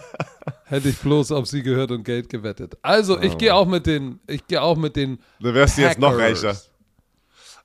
Hätte 0.64 0.88
ich 0.88 0.98
bloß 0.98 1.32
auf 1.32 1.46
sie 1.46 1.62
gehört 1.62 1.90
und 1.90 2.04
Geld 2.04 2.28
gewettet. 2.28 2.76
Also, 2.82 3.20
ich 3.20 3.36
gehe 3.36 3.54
auch 3.54 3.66
mit 3.66 3.86
den, 3.86 4.18
ich 4.26 4.46
gehe 4.46 4.62
auch 4.62 4.76
mit 4.76 4.96
den 4.96 5.18
Du 5.40 5.52
wärst 5.52 5.76
du 5.76 5.82
jetzt 5.82 5.98
noch 5.98 6.16
Packers. 6.16 6.44
reicher. 6.44 6.58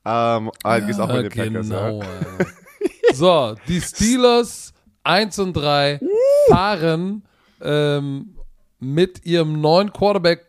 Ähm, 0.06 0.52
ah, 0.64 0.80
du 0.80 0.86
gehst 0.88 1.00
auch 1.00 1.08
mit 1.14 1.34
den 1.34 1.40
Ah, 1.42 1.44
Packers, 1.46 1.70
genau. 1.70 2.02
ja? 2.02 2.08
ey. 2.40 3.16
so, 3.16 3.56
die 3.68 3.80
Steelers 3.82 4.74
1 5.04 5.40
und 5.40 5.54
3 5.54 6.00
fahren 6.50 7.24
ähm, 7.62 8.36
mit 8.80 9.26
ihrem 9.26 9.62
neuen 9.62 9.92
Quarterback 9.94 10.48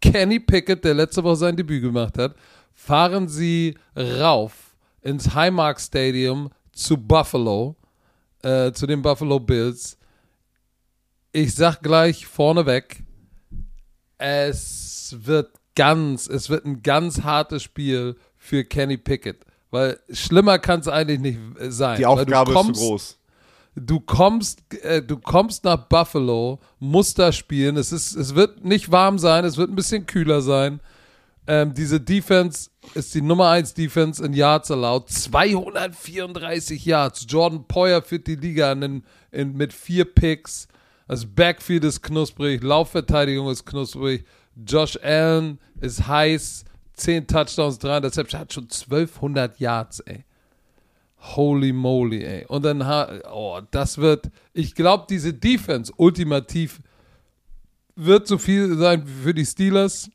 Kenny 0.00 0.38
Pickett, 0.40 0.84
der 0.84 0.94
letzte 0.94 1.22
Woche 1.24 1.36
sein 1.36 1.56
Debüt 1.56 1.82
gemacht 1.82 2.16
hat, 2.18 2.34
fahren 2.76 3.26
sie 3.26 3.76
rauf 3.96 4.76
ins 5.00 5.34
Highmark 5.34 5.80
Stadium 5.80 6.50
zu 6.72 6.96
Buffalo, 6.96 7.74
äh, 8.42 8.70
zu 8.72 8.86
den 8.86 9.02
Buffalo 9.02 9.40
Bills. 9.40 9.98
Ich 11.32 11.54
sag 11.54 11.82
gleich 11.82 12.26
vorneweg, 12.26 13.02
es 14.18 15.16
wird 15.18 15.50
ganz, 15.74 16.28
es 16.28 16.48
wird 16.48 16.64
ein 16.64 16.82
ganz 16.82 17.22
hartes 17.22 17.62
Spiel 17.62 18.16
für 18.36 18.64
Kenny 18.64 18.98
Pickett. 18.98 19.44
Weil 19.70 19.98
schlimmer 20.10 20.58
kann 20.58 20.80
es 20.80 20.88
eigentlich 20.88 21.20
nicht 21.20 21.38
sein. 21.72 21.98
Die 21.98 22.06
Aufgabe 22.06 22.52
du 22.52 22.56
kommst, 22.56 22.70
ist 22.70 22.78
zu 22.78 22.88
groß. 22.88 23.18
Du 23.74 24.00
kommst, 24.00 24.74
äh, 24.84 25.02
du 25.02 25.18
kommst 25.18 25.64
nach 25.64 25.88
Buffalo, 25.88 26.60
musst 26.78 27.18
da 27.18 27.32
spielen. 27.32 27.76
Es, 27.76 27.92
ist, 27.92 28.14
es 28.14 28.34
wird 28.34 28.64
nicht 28.64 28.92
warm 28.92 29.18
sein, 29.18 29.44
es 29.44 29.56
wird 29.56 29.70
ein 29.70 29.76
bisschen 29.76 30.06
kühler 30.06 30.40
sein. 30.40 30.80
Ähm, 31.46 31.74
diese 31.74 32.00
Defense 32.00 32.70
ist 32.94 33.14
die 33.14 33.22
Nummer 33.22 33.50
1 33.50 33.74
Defense 33.74 34.24
in 34.24 34.32
Yards 34.32 34.70
allowed. 34.70 35.08
234 35.08 36.84
Yards. 36.84 37.26
Jordan 37.28 37.64
Poyer 37.66 38.02
führt 38.02 38.26
die 38.26 38.36
Liga 38.36 38.72
in, 38.72 39.04
in, 39.30 39.56
mit 39.56 39.72
vier 39.72 40.04
Picks. 40.04 40.66
Das 41.08 41.24
Backfield 41.24 41.84
ist 41.84 42.02
knusprig, 42.02 42.62
Laufverteidigung 42.62 43.48
ist 43.48 43.64
knusprig. 43.64 44.24
Josh 44.66 44.98
Allen 45.02 45.58
ist 45.80 46.06
heiß. 46.06 46.64
10 46.94 47.26
Touchdowns, 47.26 47.78
3 47.78 47.98
Interceptions, 47.98 48.40
hat 48.40 48.52
schon 48.52 48.64
1200 48.64 49.60
Yards, 49.60 50.00
ey. 50.00 50.24
Holy 51.18 51.72
moly, 51.72 52.24
ey. 52.24 52.46
Und 52.46 52.64
dann, 52.64 52.82
oh, 53.30 53.60
das 53.70 53.98
wird, 53.98 54.30
ich 54.52 54.74
glaube, 54.74 55.06
diese 55.08 55.34
Defense 55.34 55.92
ultimativ 55.96 56.80
wird 57.96 58.26
so 58.26 58.38
viel 58.38 58.76
sein 58.76 59.06
für 59.06 59.34
die 59.34 59.44
Steelers. 59.44 60.10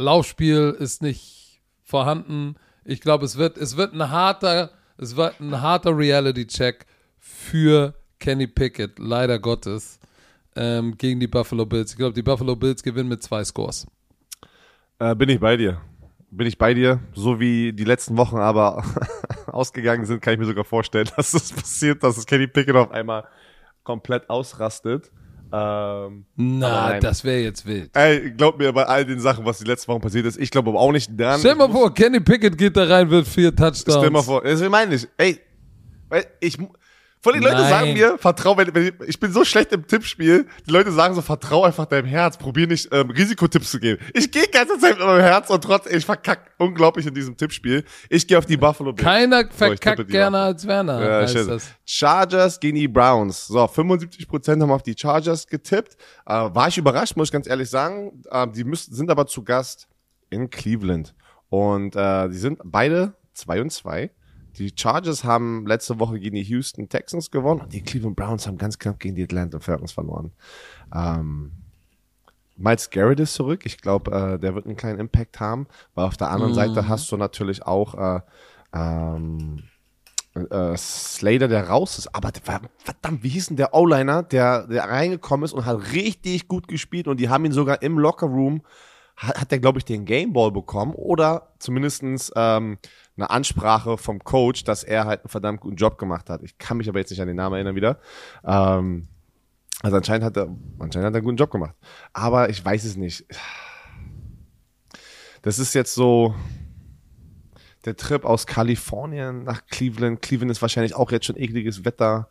Laufspiel 0.00 0.76
ist 0.78 1.02
nicht 1.02 1.60
vorhanden. 1.82 2.56
Ich 2.84 3.00
glaube, 3.00 3.24
es 3.24 3.36
wird, 3.36 3.58
es 3.58 3.76
wird 3.76 3.92
ein 3.92 4.10
harter, 4.10 4.70
es 4.96 5.16
wird 5.16 5.40
ein 5.40 5.60
harter 5.60 5.96
Reality-Check 5.96 6.86
für 7.18 7.94
Kenny 8.18 8.46
Pickett, 8.46 8.98
leider 8.98 9.38
Gottes, 9.38 10.00
ähm, 10.56 10.96
gegen 10.96 11.20
die 11.20 11.26
Buffalo 11.26 11.66
Bills. 11.66 11.92
Ich 11.92 11.96
glaube, 11.96 12.14
die 12.14 12.22
Buffalo 12.22 12.56
Bills 12.56 12.82
gewinnen 12.82 13.08
mit 13.08 13.22
zwei 13.22 13.44
Scores. 13.44 13.86
Äh, 14.98 15.14
bin 15.14 15.28
ich 15.28 15.40
bei 15.40 15.56
dir. 15.56 15.80
Bin 16.30 16.46
ich 16.46 16.58
bei 16.58 16.74
dir. 16.74 17.00
So 17.14 17.40
wie 17.40 17.72
die 17.72 17.84
letzten 17.84 18.16
Wochen 18.16 18.38
aber 18.38 18.84
ausgegangen 19.46 20.04
sind, 20.04 20.20
kann 20.22 20.34
ich 20.34 20.38
mir 20.38 20.46
sogar 20.46 20.64
vorstellen, 20.64 21.08
dass 21.16 21.32
das 21.32 21.52
passiert, 21.52 22.02
dass 22.02 22.16
es 22.16 22.26
Kenny 22.26 22.46
Pickett 22.46 22.76
auf 22.76 22.90
einmal 22.90 23.24
komplett 23.82 24.28
ausrastet. 24.30 25.10
Ähm, 25.52 26.24
Na, 26.36 27.00
das 27.00 27.24
wäre 27.24 27.40
jetzt 27.40 27.66
wild. 27.66 27.90
ey, 27.94 28.30
glaub 28.30 28.58
mir 28.58 28.72
bei 28.72 28.84
all 28.84 29.04
den 29.04 29.18
Sachen, 29.20 29.44
was 29.44 29.58
die 29.58 29.64
letzten 29.64 29.88
Wochen 29.92 30.00
passiert 30.00 30.26
ist, 30.26 30.38
ich 30.38 30.50
glaube 30.50 30.70
aber 30.70 30.80
auch 30.80 30.92
nicht 30.92 31.10
dran. 31.18 31.40
Stell 31.40 31.56
mal 31.56 31.68
vor, 31.70 31.92
Kenny 31.92 32.20
Pickett 32.20 32.56
geht 32.56 32.76
da 32.76 32.84
rein, 32.84 33.10
wird 33.10 33.26
vier 33.26 33.54
Touchdowns. 33.54 33.96
Stell 33.98 34.10
mal 34.10 34.22
vor, 34.22 34.42
das 34.42 34.60
meine 34.68 34.94
ich. 34.94 35.08
Ey, 35.16 35.38
ich, 36.40 36.56
Voll 37.22 37.34
die 37.34 37.40
Leute 37.40 37.56
Nein. 37.56 37.68
sagen 37.68 37.92
mir, 37.92 38.16
vertrau, 38.16 38.56
wenn, 38.56 38.74
wenn 38.74 38.86
ich, 38.86 39.08
ich 39.08 39.20
bin 39.20 39.30
so 39.30 39.44
schlecht 39.44 39.72
im 39.72 39.86
Tippspiel, 39.86 40.46
die 40.66 40.70
Leute 40.70 40.90
sagen 40.90 41.14
so, 41.14 41.20
vertrau 41.20 41.64
einfach 41.64 41.84
deinem 41.84 42.06
Herz, 42.06 42.38
probier 42.38 42.66
nicht 42.66 42.88
ähm, 42.92 43.10
Risikotipps 43.10 43.70
zu 43.70 43.78
geben. 43.78 44.02
Ich 44.14 44.32
gehe 44.32 44.48
ganze 44.48 44.78
Zeit 44.78 44.96
mit 44.96 45.06
meinem 45.06 45.20
Herz 45.20 45.50
und 45.50 45.62
trotzdem, 45.62 45.98
ich 45.98 46.06
verkack 46.06 46.52
unglaublich 46.56 47.06
in 47.06 47.12
diesem 47.12 47.36
Tippspiel. 47.36 47.84
Ich 48.08 48.26
gehe 48.26 48.38
auf 48.38 48.46
die 48.46 48.56
Buffalo 48.56 48.94
Bills. 48.94 49.04
Keiner 49.04 49.42
So, 49.42 49.50
verkackt 49.50 49.98
die 49.98 50.04
gerne 50.04 50.38
als 50.38 50.66
Werner. 50.66 51.02
Ja, 51.02 51.20
heißt 51.20 51.36
das. 51.46 51.70
Chargers 51.84 52.58
gegen 52.58 52.76
die 52.76 52.88
Browns. 52.88 53.48
So, 53.48 53.64
75% 53.64 54.62
haben 54.62 54.70
auf 54.70 54.82
die 54.82 54.94
Chargers 54.96 55.46
getippt. 55.46 55.98
Äh, 56.24 56.32
war 56.32 56.68
ich 56.68 56.78
überrascht, 56.78 57.16
muss 57.16 57.28
ich 57.28 57.32
ganz 57.32 57.46
ehrlich 57.46 57.68
sagen. 57.68 58.22
Äh, 58.30 58.48
die 58.48 58.64
müssen, 58.64 58.94
sind 58.94 59.10
aber 59.10 59.26
zu 59.26 59.44
Gast 59.44 59.88
in 60.30 60.48
Cleveland. 60.48 61.14
Und 61.50 61.96
äh, 61.96 62.30
die 62.30 62.38
sind 62.38 62.60
beide 62.64 63.12
2 63.34 63.60
und 63.60 63.72
2. 63.72 64.10
Die 64.56 64.72
Chargers 64.74 65.24
haben 65.24 65.66
letzte 65.66 65.98
Woche 65.98 66.18
gegen 66.18 66.36
die 66.36 66.42
Houston 66.42 66.88
Texans 66.88 67.30
gewonnen 67.30 67.60
und 67.60 67.72
die 67.72 67.82
Cleveland 67.82 68.16
Browns 68.16 68.46
haben 68.46 68.58
ganz 68.58 68.78
knapp 68.78 68.98
gegen 68.98 69.14
die 69.14 69.24
Atlanta 69.24 69.60
Falcons 69.60 69.92
verloren. 69.92 70.32
Ähm, 70.94 71.52
Miles 72.60 72.90
Garrett 72.90 73.20
ist 73.20 73.34
zurück. 73.34 73.62
Ich 73.64 73.80
glaube, 73.80 74.10
äh, 74.12 74.38
der 74.38 74.54
wird 74.54 74.66
einen 74.66 74.76
kleinen 74.76 75.00
Impact 75.00 75.40
haben. 75.40 75.66
Weil 75.94 76.06
auf 76.06 76.16
der 76.16 76.30
anderen 76.30 76.54
Seite 76.54 76.88
hast 76.88 77.10
du 77.10 77.16
natürlich 77.16 77.64
auch 77.64 77.94
äh, 77.94 78.20
ähm, 78.74 79.62
äh, 80.34 80.76
Slater, 80.76 81.48
der 81.48 81.68
raus 81.68 81.98
ist. 81.98 82.14
Aber 82.14 82.30
verdammt, 82.34 83.22
wie 83.22 83.30
hieß 83.30 83.46
denn 83.46 83.56
der 83.56 83.74
O-Liner, 83.74 84.22
der, 84.22 84.66
der 84.66 84.84
reingekommen 84.84 85.44
ist 85.44 85.52
und 85.52 85.64
hat 85.64 85.92
richtig 85.92 86.48
gut 86.48 86.68
gespielt 86.68 87.08
und 87.08 87.18
die 87.18 87.28
haben 87.28 87.44
ihn 87.44 87.52
sogar 87.52 87.82
im 87.82 87.98
Lockerroom, 87.98 88.56
hat, 88.58 88.70
hat 89.20 89.50
der, 89.50 89.58
glaube 89.58 89.78
ich, 89.78 89.84
den 89.84 90.06
Gameball 90.06 90.50
bekommen 90.50 90.94
oder 90.94 91.52
zumindestens 91.58 92.32
ähm, 92.36 92.78
eine 93.16 93.28
Ansprache 93.28 93.98
vom 93.98 94.24
Coach, 94.24 94.64
dass 94.64 94.82
er 94.82 95.04
halt 95.04 95.20
einen 95.20 95.28
verdammt 95.28 95.60
guten 95.60 95.76
Job 95.76 95.98
gemacht 95.98 96.30
hat. 96.30 96.42
Ich 96.42 96.56
kann 96.56 96.78
mich 96.78 96.88
aber 96.88 97.00
jetzt 97.00 97.10
nicht 97.10 97.20
an 97.20 97.26
den 97.26 97.36
Namen 97.36 97.54
erinnern 97.54 97.74
wieder. 97.74 97.98
Ähm, 98.44 99.08
also 99.82 99.98
anscheinend 99.98 100.24
hat 100.24 100.36
er, 100.38 100.48
anscheinend 100.78 101.06
hat 101.06 101.14
er 101.14 101.18
einen 101.18 101.24
guten 101.24 101.36
Job 101.36 101.50
gemacht. 101.50 101.74
Aber 102.14 102.48
ich 102.48 102.64
weiß 102.64 102.84
es 102.84 102.96
nicht. 102.96 103.26
Das 105.42 105.58
ist 105.58 105.74
jetzt 105.74 105.94
so 105.94 106.34
der 107.84 107.96
Trip 107.96 108.24
aus 108.24 108.46
Kalifornien 108.46 109.44
nach 109.44 109.66
Cleveland. 109.66 110.22
Cleveland 110.22 110.50
ist 110.50 110.62
wahrscheinlich 110.62 110.94
auch 110.94 111.10
jetzt 111.12 111.26
schon 111.26 111.36
ekliges 111.36 111.84
Wetter. 111.84 112.28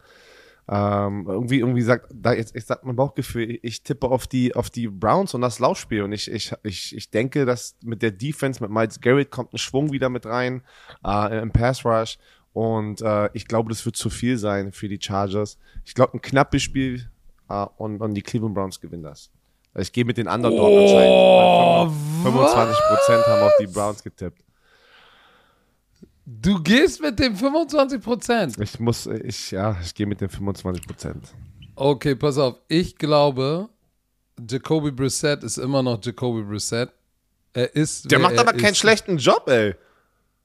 Ähm, 0.72 1.26
irgendwie, 1.28 1.60
irgendwie 1.60 1.82
sagt, 1.82 2.12
da 2.14 2.32
jetzt, 2.34 2.56
ich 2.56 2.64
sag 2.66 2.86
mein 2.86 2.96
Bauchgefühl, 2.96 3.50
ich, 3.50 3.64
ich 3.64 3.84
tippe 3.84 4.08
auf 4.08 4.28
die, 4.28 4.56
auf 4.56 4.70
die 4.70 4.88
Browns 4.88 5.34
und 5.34 5.42
das 5.42 5.58
Laufspiel. 5.58 6.04
Und 6.04 6.12
ich, 6.12 6.30
ich, 6.30 6.54
ich, 6.62 6.96
ich 6.96 7.10
denke, 7.10 7.46
dass 7.46 7.76
mit 7.84 8.04
der 8.04 8.12
Defense, 8.12 8.62
mit 8.62 8.72
Miles 8.72 9.02
Garrett 9.02 9.32
kommt 9.32 9.54
ein 9.54 9.58
Schwung 9.58 9.92
wieder 9.92 10.10
mit 10.10 10.28
rein, 10.28 10.62
äh, 11.06 11.42
im 11.42 11.52
Pass 11.52 11.84
Rush. 11.86 12.20
Und 12.54 13.02
äh, 13.02 13.30
ich 13.34 13.48
glaube, 13.48 13.70
das 13.70 13.84
wird 13.86 13.96
zu 13.96 14.10
viel 14.12 14.38
sein 14.38 14.72
für 14.72 14.88
die 14.88 15.00
Chargers. 15.02 15.58
Ich 15.86 15.96
glaube, 15.96 16.16
ein 16.18 16.22
knappes 16.22 16.62
Spiel 16.62 17.10
äh, 17.50 17.66
und, 17.78 18.00
und 18.02 18.14
die 18.14 18.22
Cleveland 18.22 18.54
Browns 18.54 18.80
gewinnen 18.80 19.04
das. 19.04 19.32
Ich 19.76 19.92
gehe 19.92 20.06
mit 20.06 20.18
den 20.18 20.28
Underdog 20.28 20.60
Oh, 20.60 20.82
anscheinend. 20.82 21.96
weil 22.24 22.32
25 22.32 22.78
Prozent 22.90 23.26
haben 23.28 23.42
auf 23.44 23.54
die 23.60 23.68
Browns 23.68 24.04
getippt. 24.04 24.44
Du 26.32 26.62
gehst 26.62 27.02
mit 27.02 27.18
dem 27.18 27.36
25 27.36 28.02
Prozent. 28.02 28.56
Ich 28.60 28.80
muss, 28.80 29.08
ich, 29.08 29.50
ja, 29.52 29.76
ich 29.82 29.96
gehe 29.96 30.06
mit 30.06 30.22
den 30.22 30.30
25 30.30 30.86
Prozent. 30.86 31.26
Okay, 31.76 32.14
pass 32.16 32.38
auf. 32.38 32.58
Ich 32.68 32.96
glaube, 32.98 33.68
Jacoby 34.48 34.92
Brissett 34.92 35.44
ist 35.44 35.58
immer 35.58 35.82
noch 35.82 36.00
Jacoby 36.04 36.44
Brissett. 36.44 36.92
Er 37.54 37.76
ist. 37.76 38.12
Der 38.12 38.20
macht 38.20 38.34
er 38.36 38.42
aber 38.42 38.54
keinen 38.54 38.74
ist. 38.74 38.78
schlechten 38.78 39.18
Job, 39.18 39.50
ey. 39.50 39.74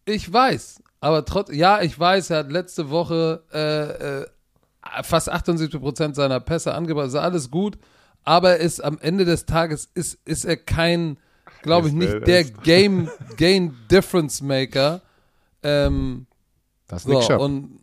Ich 0.07 0.32
weiß, 0.32 0.82
aber 1.01 1.24
trotz, 1.24 1.53
ja, 1.53 1.82
ich 1.82 1.99
weiß, 1.99 2.30
er 2.30 2.39
hat 2.39 2.51
letzte 2.53 2.89
Woche 2.89 3.43
äh, 3.53 4.22
äh, 4.22 4.26
fast 5.03 5.28
78 5.28 5.78
Prozent 5.80 6.16
seiner 6.16 6.41
Pässe 6.41 6.72
angebracht. 6.74 7.09
Ist 7.09 7.14
alles 7.16 7.51
gut, 7.51 7.76
aber 8.22 8.53
er 8.53 8.59
ist 8.61 8.82
am 8.82 8.99
Ende 9.01 9.24
des 9.26 9.45
Tages 9.45 9.91
ist, 9.95 10.18
ist 10.24 10.45
er 10.47 10.57
kein, 10.57 11.18
glaube 11.62 11.89
ich, 11.89 11.95
nicht 11.95 12.11
der- 12.12 12.20
der 12.20 12.45
Game 12.45 13.11
Game 13.37 13.76
Difference 13.91 14.41
Maker. 14.41 15.03
Ähm, 15.64 16.26
Das 16.86 17.04
ist 17.04 17.10
so, 17.10 17.18
Nick 17.18 17.26
Chubb. 17.26 17.40
und 17.40 17.80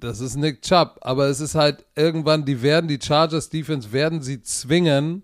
das 0.00 0.20
ist 0.20 0.36
Nick 0.36 0.62
Chubb, 0.62 0.98
aber 1.02 1.26
es 1.26 1.40
ist 1.40 1.54
halt 1.54 1.84
irgendwann, 1.94 2.44
die 2.44 2.62
werden, 2.62 2.88
die 2.88 2.98
Chargers 3.02 3.48
Defense 3.48 3.92
werden 3.92 4.22
sie 4.22 4.42
zwingen, 4.42 5.22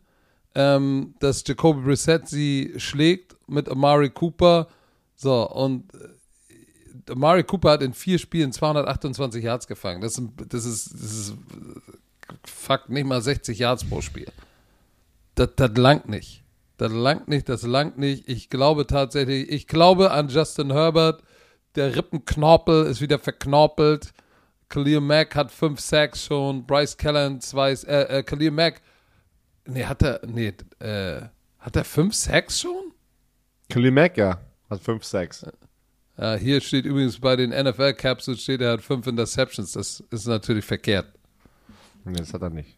ähm, 0.54 1.14
dass 1.20 1.44
Jacoby 1.46 1.82
Brissett 1.82 2.28
sie 2.28 2.74
schlägt 2.76 3.36
mit 3.48 3.68
Amari 3.68 4.10
Cooper. 4.10 4.68
So, 5.16 5.48
und 5.50 5.92
äh, 5.94 7.12
Amari 7.12 7.44
Cooper 7.44 7.70
hat 7.72 7.82
in 7.82 7.92
vier 7.92 8.18
Spielen 8.18 8.52
228 8.52 9.44
Yards 9.44 9.66
gefangen. 9.66 10.00
Das 10.00 10.18
ist, 10.18 10.28
das 10.48 10.64
ist, 10.64 10.94
das 10.94 11.12
ist 11.12 11.34
fuck, 12.46 12.88
nicht 12.88 13.06
mal 13.06 13.20
60 13.20 13.58
Yards 13.58 13.84
pro 13.84 14.00
Spiel. 14.00 14.28
Das, 15.34 15.50
das 15.56 15.76
langt 15.76 16.08
nicht. 16.08 16.42
Das 16.78 16.92
langt 16.92 17.28
nicht, 17.28 17.48
das 17.48 17.62
langt 17.62 17.98
nicht. 17.98 18.28
Ich 18.28 18.48
glaube 18.48 18.86
tatsächlich, 18.86 19.50
ich 19.50 19.66
glaube 19.66 20.10
an 20.12 20.28
Justin 20.28 20.72
Herbert. 20.72 21.22
Der 21.76 21.94
Rippenknorpel 21.94 22.86
ist 22.86 23.00
wieder 23.00 23.18
verknorpelt. 23.18 24.12
Khalil 24.68 25.00
Mack 25.00 25.34
hat 25.34 25.50
fünf 25.50 25.80
Sacks 25.80 26.24
schon. 26.24 26.66
Bryce 26.66 26.96
Callan 26.96 27.40
zwei, 27.40 27.72
äh, 27.72 28.18
äh, 28.18 28.22
Khalil 28.22 28.50
Mack, 28.50 28.80
nee, 29.66 29.84
hat 29.84 30.02
er, 30.02 30.20
nee, 30.26 30.52
äh, 30.78 31.22
hat 31.58 31.76
er 31.76 31.84
fünf 31.84 32.14
Sacks 32.14 32.60
schon? 32.60 32.92
Khalil 33.70 33.92
Mack, 33.92 34.16
ja, 34.16 34.40
hat 34.68 34.80
5 34.80 35.04
Sacks. 35.04 35.46
Ja, 36.18 36.34
hier 36.34 36.60
steht 36.60 36.84
übrigens 36.84 37.18
bei 37.18 37.36
den 37.36 37.50
NFL 37.50 37.94
Capsules 37.94 38.42
steht, 38.42 38.60
er 38.60 38.72
hat 38.72 38.82
fünf 38.82 39.06
Interceptions. 39.06 39.72
Das 39.72 40.02
ist 40.10 40.26
natürlich 40.26 40.64
verkehrt. 40.64 41.06
Nee, 42.04 42.18
das 42.18 42.34
hat 42.34 42.42
er 42.42 42.50
nicht. 42.50 42.76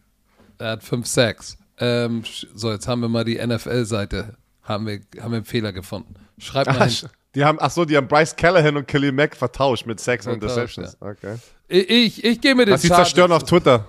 Er 0.58 0.72
hat 0.72 0.84
fünf 0.84 1.06
Sacks. 1.06 1.56
Ähm, 1.78 2.22
so, 2.54 2.70
jetzt 2.70 2.86
haben 2.86 3.00
wir 3.00 3.08
mal 3.08 3.24
die 3.24 3.44
NFL-Seite. 3.44 4.36
Haben 4.62 4.86
wir, 4.86 5.00
haben 5.20 5.32
wir 5.32 5.38
einen 5.38 5.44
Fehler 5.44 5.72
gefunden. 5.72 6.14
Schreib 6.38 6.66
mal 6.66 6.88
hin. 6.88 7.08
Die 7.34 7.44
haben, 7.44 7.58
ach 7.60 7.70
so, 7.70 7.84
die 7.84 7.96
haben 7.96 8.08
Bryce 8.08 8.36
Callahan 8.36 8.76
und 8.76 8.86
Khalil 8.86 9.12
Mack 9.12 9.34
vertauscht 9.36 9.86
mit 9.86 9.98
Sacks 10.00 10.26
und 10.26 10.40
Vertauscht, 10.40 10.76
Interceptions. 10.78 10.96
Okay. 11.00 11.36
Ich, 11.68 11.88
ich, 12.18 12.24
ich 12.24 12.40
gehe 12.40 12.54
mit 12.54 12.66
den 12.68 12.72
Lass 12.72 12.82
sie 12.82 12.88
zerstören 12.88 13.32
auf 13.32 13.44
Twitter. 13.44 13.86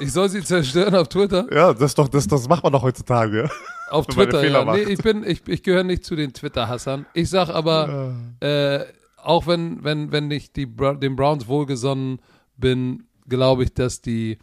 Ich 0.00 0.12
soll 0.12 0.28
sie 0.28 0.42
zerstören 0.44 0.94
auf 0.94 1.08
Twitter? 1.08 1.46
Ja, 1.52 1.72
das 1.72 1.82
ist 1.82 1.98
doch, 1.98 2.08
das, 2.08 2.26
das 2.28 2.48
macht 2.48 2.62
man 2.62 2.72
doch 2.72 2.82
heutzutage. 2.82 3.50
Auf 3.90 4.06
Twitter, 4.08 4.40
Fehler 4.40 4.64
ja. 4.64 4.72
Nee, 4.74 4.82
ich 4.82 4.98
bin, 5.02 5.24
ich, 5.24 5.42
ich 5.48 5.62
gehöre 5.62 5.82
nicht 5.84 6.04
zu 6.04 6.14
den 6.14 6.32
Twitter-Hassern. 6.32 7.06
Ich 7.14 7.30
sag 7.30 7.48
aber, 7.48 8.14
äh, 8.40 8.84
auch 9.16 9.46
wenn, 9.46 9.82
wenn, 9.82 10.12
wenn 10.12 10.30
ich 10.30 10.52
die, 10.52 10.66
Bra- 10.66 10.94
den 10.94 11.16
Browns 11.16 11.46
wohlgesonnen 11.48 12.20
bin, 12.56 13.04
glaube 13.28 13.64
ich, 13.64 13.74
dass 13.74 14.00
die 14.00 14.38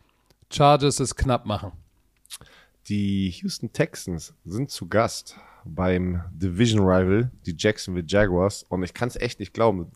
Chargers 0.52 1.00
es 1.00 1.16
knapp 1.16 1.46
machen. 1.46 1.72
Die 2.88 3.30
Houston 3.42 3.74
Texans 3.74 4.34
sind 4.46 4.70
zu 4.70 4.88
Gast 4.88 5.38
beim 5.66 6.22
Division 6.32 6.82
Rival, 6.82 7.32
die 7.46 7.56
Jacksonville 7.58 8.06
Jaguars. 8.08 8.64
Und 8.70 8.84
ich 8.84 8.94
kann 8.94 9.08
es 9.08 9.16
echt 9.16 9.40
nicht 9.40 9.54
glauben. 9.54 9.92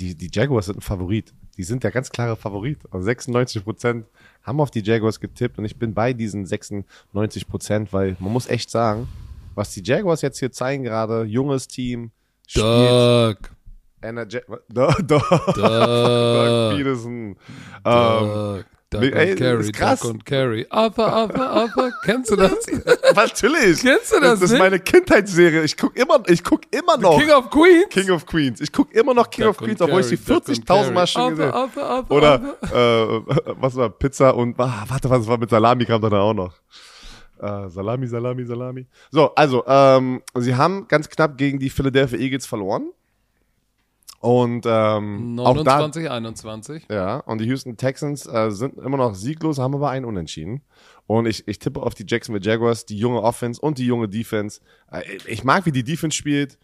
Die, 0.00 0.16
die 0.16 0.30
Jaguars 0.32 0.66
sind 0.66 0.78
ein 0.78 0.80
Favorit. 0.80 1.32
Die 1.56 1.62
sind 1.62 1.84
der 1.84 1.92
ganz 1.92 2.10
klare 2.10 2.34
Favorit. 2.34 2.80
Also 2.90 3.04
96 3.04 3.62
Prozent 3.62 4.06
haben 4.42 4.60
auf 4.60 4.72
die 4.72 4.82
Jaguars 4.82 5.20
getippt 5.20 5.56
und 5.58 5.64
ich 5.64 5.78
bin 5.78 5.94
bei 5.94 6.12
diesen 6.12 6.44
96 6.44 7.46
Prozent, 7.46 7.92
weil 7.92 8.16
man 8.18 8.32
muss 8.32 8.48
echt 8.48 8.70
sagen, 8.70 9.06
was 9.54 9.72
die 9.72 9.82
Jaguars 9.84 10.22
jetzt 10.22 10.40
hier 10.40 10.50
zeigen 10.50 10.82
gerade, 10.82 11.22
junges 11.22 11.68
Team, 11.68 12.10
spielt 12.48 12.64
Doug, 12.66 13.36
Energe 14.02 14.42
Doug, 14.68 14.96
Doug, 14.98 15.22
Doug 15.22 15.54
Doug, 15.54 16.76
Peterson. 16.76 17.36
Ähm, 17.84 18.64
Doug 19.00 19.12
ey, 19.12 19.32
und 19.32 19.38
Carry, 19.38 19.60
ist 19.60 19.72
krass. 19.72 20.00
Doug 20.00 20.10
und 20.10 20.24
Carry. 20.26 20.66
Arthur, 20.70 21.06
Arthur, 21.06 21.46
Arthur. 21.50 21.92
Kennst 22.04 22.30
du 22.30 22.36
das? 22.36 22.52
natürlich. 23.14 23.80
Kennst 23.80 24.12
du 24.12 24.20
das 24.20 24.40
Das 24.40 24.42
ist 24.42 24.50
nicht? 24.52 24.58
meine 24.58 24.78
Kindheitsserie. 24.80 25.62
Ich 25.64 25.76
guck 25.76 25.96
immer, 25.96 26.22
ich 26.26 26.42
guck 26.42 26.62
immer 26.70 26.96
noch 26.96 27.18
King 27.18 27.30
of 27.30 27.50
Queens? 27.50 27.88
King 27.90 28.10
of 28.10 28.26
Queens. 28.26 28.60
Ich 28.60 28.72
guck 28.72 28.92
immer 28.94 29.14
noch 29.14 29.28
King 29.30 29.44
Duck 29.46 29.50
of 29.50 29.58
Queens, 29.58 29.80
obwohl 29.80 30.00
ich 30.00 30.06
sie 30.06 30.16
Carry, 30.16 30.40
Duck 30.40 30.48
und 30.48 30.68
40.000 30.68 30.90
Mal 30.92 31.06
schon 31.06 31.36
gesehen 31.36 31.52
habe. 31.52 32.04
Oder, 32.08 32.56
äh, 32.62 33.20
was 33.60 33.76
war 33.76 33.90
Pizza 33.90 34.34
und, 34.34 34.58
ah, 34.58 34.84
warte, 34.88 35.10
was 35.10 35.26
war 35.26 35.38
mit 35.38 35.50
Salami, 35.50 35.84
kam 35.84 36.00
dann 36.00 36.14
auch 36.14 36.34
noch. 36.34 36.54
Äh, 37.40 37.68
Salami, 37.68 38.06
Salami, 38.06 38.44
Salami. 38.44 38.86
So, 39.10 39.34
also, 39.34 39.64
ähm, 39.66 40.22
sie 40.34 40.54
haben 40.54 40.86
ganz 40.88 41.08
knapp 41.08 41.36
gegen 41.36 41.58
die 41.58 41.68
Philadelphia 41.70 42.18
Eagles 42.18 42.46
verloren. 42.46 42.90
Und 44.24 44.64
ähm, 44.64 45.38
auch 45.38 45.62
da, 45.62 45.80
29, 45.80 46.10
21. 46.10 46.86
ja, 46.90 47.18
und 47.18 47.42
die 47.42 47.44
Houston 47.44 47.76
Texans 47.76 48.24
äh, 48.26 48.50
sind 48.50 48.78
immer 48.78 48.96
noch 48.96 49.14
sieglos, 49.14 49.58
haben 49.58 49.74
aber 49.74 49.90
einen 49.90 50.06
Unentschieden. 50.06 50.62
Und 51.06 51.26
ich, 51.26 51.46
ich 51.46 51.58
tippe 51.58 51.82
auf 51.82 51.94
die 51.94 52.06
Jacksonville 52.08 52.42
Jaguars, 52.42 52.86
die 52.86 52.96
junge 52.96 53.20
Offense 53.20 53.60
und 53.60 53.76
die 53.76 53.84
junge 53.84 54.08
Defense. 54.08 54.62
Äh, 54.90 55.02
ich 55.26 55.44
mag, 55.44 55.66
wie 55.66 55.72
die 55.72 55.84
Defense 55.84 56.16
spielt. 56.16 56.58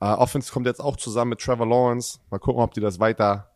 Äh, 0.00 0.06
Offense 0.06 0.52
kommt 0.52 0.66
jetzt 0.66 0.80
auch 0.80 0.96
zusammen 0.96 1.28
mit 1.28 1.40
Trevor 1.40 1.68
Lawrence. 1.68 2.18
Mal 2.32 2.38
gucken, 2.38 2.60
ob 2.60 2.74
die 2.74 2.80
das 2.80 2.98
weiter 2.98 3.52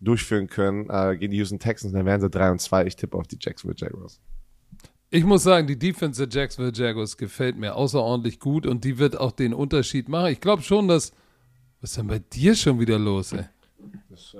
durchführen 0.00 0.48
können 0.48 0.90
äh, 0.90 1.16
gegen 1.16 1.30
die 1.30 1.38
Houston 1.38 1.58
Texans. 1.58 1.94
Dann 1.94 2.04
wären 2.04 2.20
sie 2.20 2.28
3 2.28 2.50
und 2.50 2.60
2. 2.60 2.84
Ich 2.84 2.96
tippe 2.96 3.16
auf 3.16 3.26
die 3.26 3.38
Jacksonville 3.40 3.78
Jaguars. 3.80 4.20
Ich 5.08 5.24
muss 5.24 5.42
sagen, 5.42 5.66
die 5.66 5.78
Defense 5.78 6.26
der 6.26 6.38
Jacksonville 6.38 6.76
Jaguars 6.76 7.16
gefällt 7.16 7.56
mir 7.56 7.76
außerordentlich 7.76 8.40
gut 8.40 8.66
und 8.66 8.84
die 8.84 8.98
wird 8.98 9.18
auch 9.18 9.32
den 9.32 9.54
Unterschied 9.54 10.10
machen. 10.10 10.32
Ich 10.32 10.42
glaube 10.42 10.60
schon, 10.60 10.86
dass. 10.86 11.14
Was 11.80 11.90
ist 11.90 11.98
denn 11.98 12.06
bei 12.06 12.18
dir 12.18 12.54
schon 12.54 12.78
wieder 12.78 12.98
los, 12.98 13.32
ey? 13.32 13.44
Das 14.10 14.34
äh, 14.34 14.38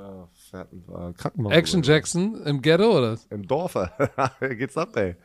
fährt 0.50 0.72
ein 0.72 0.84
äh, 0.88 1.12
Krankenwagen. 1.14 1.58
Action 1.58 1.82
Jackson 1.82 2.42
im 2.44 2.60
Ghetto 2.60 2.98
oder? 2.98 3.18
Im 3.30 3.46
Dorf. 3.46 3.76
Geht's 4.40 4.76
ab, 4.76 4.96
ey. 4.96 5.16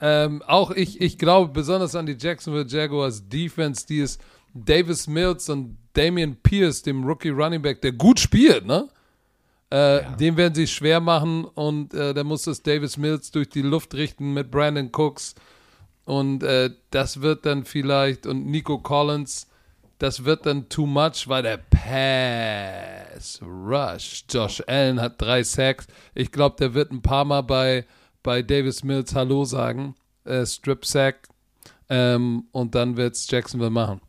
Ähm, 0.00 0.42
auch 0.46 0.70
ich, 0.70 1.00
ich 1.00 1.18
glaube 1.18 1.52
besonders 1.52 1.94
an 1.94 2.06
die 2.06 2.16
Jacksonville 2.18 2.66
Jaguars 2.66 3.28
Defense, 3.28 3.86
die 3.86 3.98
ist 3.98 4.20
Davis 4.54 5.06
Mills 5.06 5.48
und 5.48 5.76
Damian 5.92 6.36
Pierce, 6.36 6.82
dem 6.82 7.04
Rookie 7.04 7.30
Running 7.30 7.60
Back, 7.60 7.82
der 7.82 7.92
gut 7.92 8.20
spielt, 8.20 8.64
ne? 8.64 8.88
Äh, 9.70 10.16
Den 10.18 10.36
werden 10.36 10.54
sie 10.54 10.66
schwer 10.66 11.00
machen 11.00 11.44
und 11.44 11.92
äh, 11.92 12.14
da 12.14 12.24
muss 12.24 12.46
es 12.46 12.62
Davis 12.62 12.96
Mills 12.96 13.30
durch 13.32 13.50
die 13.50 13.60
Luft 13.60 13.94
richten 13.94 14.32
mit 14.32 14.50
Brandon 14.50 14.90
Cooks 14.92 15.34
und 16.06 16.42
äh, 16.42 16.70
das 16.90 17.20
wird 17.20 17.44
dann 17.44 17.64
vielleicht 17.66 18.26
und 18.26 18.46
Nico 18.46 18.78
Collins, 18.78 19.47
das 19.98 20.24
wird 20.24 20.46
dann 20.46 20.68
too 20.68 20.86
much, 20.86 21.26
weil 21.26 21.42
der 21.42 21.56
Pass 21.58 23.40
Rush, 23.42 24.24
Josh 24.30 24.62
Allen 24.66 25.00
hat 25.00 25.20
drei 25.20 25.42
Sacks. 25.42 25.86
Ich 26.14 26.30
glaube, 26.30 26.56
der 26.58 26.74
wird 26.74 26.92
ein 26.92 27.02
paar 27.02 27.24
Mal 27.24 27.42
bei, 27.42 27.84
bei 28.22 28.42
Davis 28.42 28.84
Mills 28.84 29.14
Hallo 29.14 29.44
sagen, 29.44 29.94
äh, 30.24 30.46
Strip 30.46 30.84
Sack 30.86 31.28
ähm, 31.88 32.46
und 32.52 32.74
dann 32.74 32.96
wird's 32.96 33.28
Jacksonville 33.30 33.70
machen. 33.70 34.00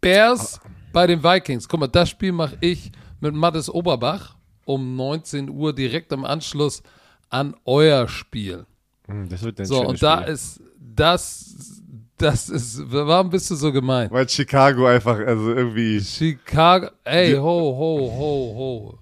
Bears 0.00 0.60
bei 0.92 1.06
den 1.06 1.22
Vikings. 1.22 1.68
Guck 1.68 1.80
mal, 1.80 1.86
das 1.88 2.10
Spiel 2.10 2.32
mache 2.32 2.56
ich 2.60 2.92
mit 3.20 3.34
Mattes 3.34 3.68
Oberbach 3.70 4.36
um 4.64 4.96
19 4.96 5.48
Uhr 5.48 5.74
direkt 5.74 6.12
im 6.12 6.24
Anschluss 6.24 6.82
an 7.28 7.54
euer 7.64 8.08
Spiel. 8.08 8.66
Hm, 9.06 9.28
Das 9.28 9.42
wird 9.42 9.60
ein 9.60 9.66
So, 9.66 9.86
und 9.86 10.02
da 10.02 10.22
Spiel. 10.22 10.32
ist 10.34 10.60
das, 10.78 11.82
das 12.18 12.48
ist, 12.48 12.80
warum 12.90 13.30
bist 13.30 13.50
du 13.50 13.54
so 13.54 13.72
gemein? 13.72 14.10
Weil 14.10 14.28
Chicago 14.28 14.86
einfach, 14.86 15.18
also 15.18 15.52
irgendwie. 15.52 16.00
Chicago, 16.00 16.88
ey, 17.04 17.34
ho, 17.34 17.76
ho, 17.76 18.10
ho, 18.16 18.54
ho. 18.56 18.98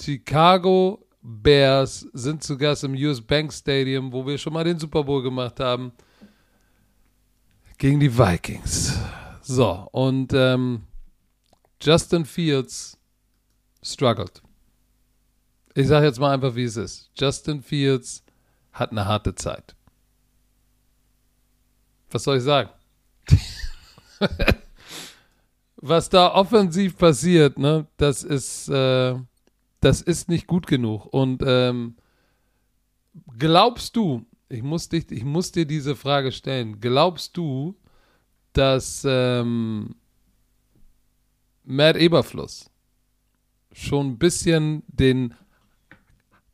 Chicago 0.00 1.06
Bears 1.22 2.06
sind 2.12 2.42
zu 2.42 2.56
Gast 2.56 2.84
im 2.84 2.94
US 2.94 3.20
Bank 3.20 3.52
Stadium, 3.52 4.12
wo 4.12 4.26
wir 4.26 4.38
schon 4.38 4.52
mal 4.52 4.64
den 4.64 4.78
Super 4.78 5.04
Bowl 5.04 5.22
gemacht 5.22 5.60
haben, 5.60 5.92
gegen 7.78 8.00
die 8.00 8.16
Vikings. 8.16 8.98
So, 9.42 9.88
und 9.92 10.32
ähm, 10.32 10.82
Justin 11.80 12.24
Fields 12.24 12.98
struggled. 13.82 14.42
Ich 15.74 15.86
sage 15.86 16.06
jetzt 16.06 16.18
mal 16.18 16.32
einfach, 16.32 16.54
wie 16.54 16.64
es 16.64 16.76
ist. 16.76 17.10
Justin 17.16 17.62
Fields 17.62 18.22
hat 18.72 18.90
eine 18.90 19.06
harte 19.06 19.34
Zeit. 19.34 19.74
Was 22.10 22.24
soll 22.24 22.38
ich 22.38 22.42
sagen? 22.42 22.70
was 25.76 26.08
da 26.08 26.34
offensiv 26.34 26.96
passiert, 26.96 27.58
ne, 27.58 27.86
das 27.96 28.22
ist, 28.22 28.68
äh, 28.68 29.16
das 29.80 30.02
ist 30.02 30.28
nicht 30.28 30.46
gut 30.46 30.66
genug. 30.66 31.06
Und 31.06 31.42
ähm, 31.46 31.96
glaubst 33.38 33.96
du, 33.96 34.26
ich 34.48 34.62
muss, 34.62 34.88
dich, 34.88 35.10
ich 35.10 35.24
muss 35.24 35.52
dir 35.52 35.66
diese 35.66 35.96
Frage 35.96 36.32
stellen, 36.32 36.80
glaubst 36.80 37.36
du, 37.36 37.76
dass 38.52 39.04
ähm, 39.06 39.94
Matt 41.64 41.96
Eberfluss 41.96 42.70
schon 43.72 44.08
ein 44.08 44.18
bisschen 44.18 44.82
den 44.88 45.34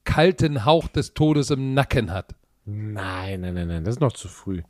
kalten 0.05 0.65
Hauch 0.65 0.89
des 0.89 1.15
Todes 1.15 1.51
im 1.51 1.75
Nacken 1.75 2.13
hat? 2.13 2.35
Nein, 2.65 3.41
nein, 3.41 3.55
nein, 3.55 3.69
nein, 3.69 3.85
das 3.85 3.97
ist 3.97 4.01
noch 4.01 4.13
zu 4.13 4.29
früh. 4.29 4.63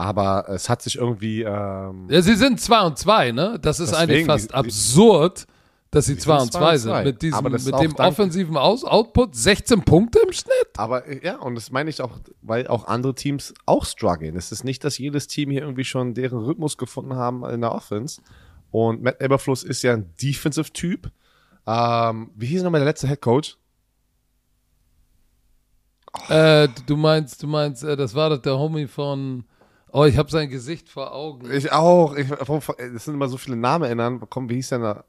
Aber 0.00 0.48
es 0.48 0.70
hat 0.70 0.80
sich 0.80 0.96
irgendwie. 0.96 1.42
Ähm, 1.42 2.06
Ja, 2.08 2.22
sie 2.22 2.34
sind 2.34 2.58
2 2.58 2.80
und 2.80 2.96
2, 2.96 3.32
ne? 3.32 3.58
Das 3.60 3.80
ist 3.80 3.92
Deswegen, 3.92 4.10
eigentlich 4.10 4.26
fast 4.26 4.54
absurd, 4.54 5.46
dass 5.90 6.06
sie 6.06 6.16
2 6.16 6.36
und 6.38 6.52
2 6.54 6.78
sind. 6.78 7.04
Mit, 7.04 7.20
diesem, 7.20 7.44
mit 7.44 7.80
dem 7.80 7.94
offensiven 7.96 8.56
Aus 8.56 8.82
Output 8.82 9.34
16 9.34 9.82
Punkte 9.82 10.20
im 10.20 10.32
Schnitt. 10.32 10.70
Aber 10.78 11.06
äh, 11.06 11.22
ja, 11.22 11.36
und 11.36 11.54
das 11.54 11.70
meine 11.70 11.90
ich 11.90 12.00
auch, 12.00 12.18
weil 12.40 12.66
auch 12.66 12.86
andere 12.86 13.14
Teams 13.14 13.52
auch 13.66 13.84
strugglen. 13.84 14.36
Es 14.36 14.52
ist 14.52 14.64
nicht, 14.64 14.84
dass 14.84 14.96
jedes 14.96 15.26
Team 15.26 15.50
hier 15.50 15.60
irgendwie 15.60 15.84
schon 15.84 16.14
deren 16.14 16.38
Rhythmus 16.38 16.78
gefunden 16.78 17.14
haben 17.16 17.44
in 17.44 17.60
der 17.60 17.72
Offense. 17.72 18.22
Und 18.70 19.02
Matt 19.02 19.20
Eberfluss 19.20 19.64
ist 19.64 19.82
ja 19.82 19.92
ein 19.92 20.14
Defensive-Typ. 20.22 21.10
Ähm, 21.66 22.30
wie 22.36 22.46
hieß 22.46 22.62
nochmal 22.62 22.80
der 22.80 22.88
letzte 22.88 23.06
Head 23.06 23.20
Coach? 23.20 23.58
Äh, 26.30 26.68
du 26.86 26.96
meinst, 26.96 27.42
du 27.42 27.46
meinst, 27.46 27.84
äh, 27.84 27.96
das 27.96 28.14
war 28.14 28.30
doch 28.30 28.38
der 28.38 28.58
Homie 28.58 28.86
von. 28.86 29.44
Oh, 29.92 30.04
ich 30.04 30.16
habe 30.16 30.30
sein 30.30 30.48
Gesicht 30.48 30.88
vor 30.88 31.12
Augen. 31.12 31.50
Ich 31.50 31.72
auch. 31.72 32.14
Ich, 32.16 32.28
es 32.30 33.04
sind 33.04 33.14
immer 33.14 33.28
so 33.28 33.36
viele 33.36 33.56
Namen 33.56 33.84
erinnern. 33.84 34.20
Komm, 34.28 34.48
wie 34.48 34.54
hieß 34.54 34.68
der 34.70 34.78
da? 34.78 35.04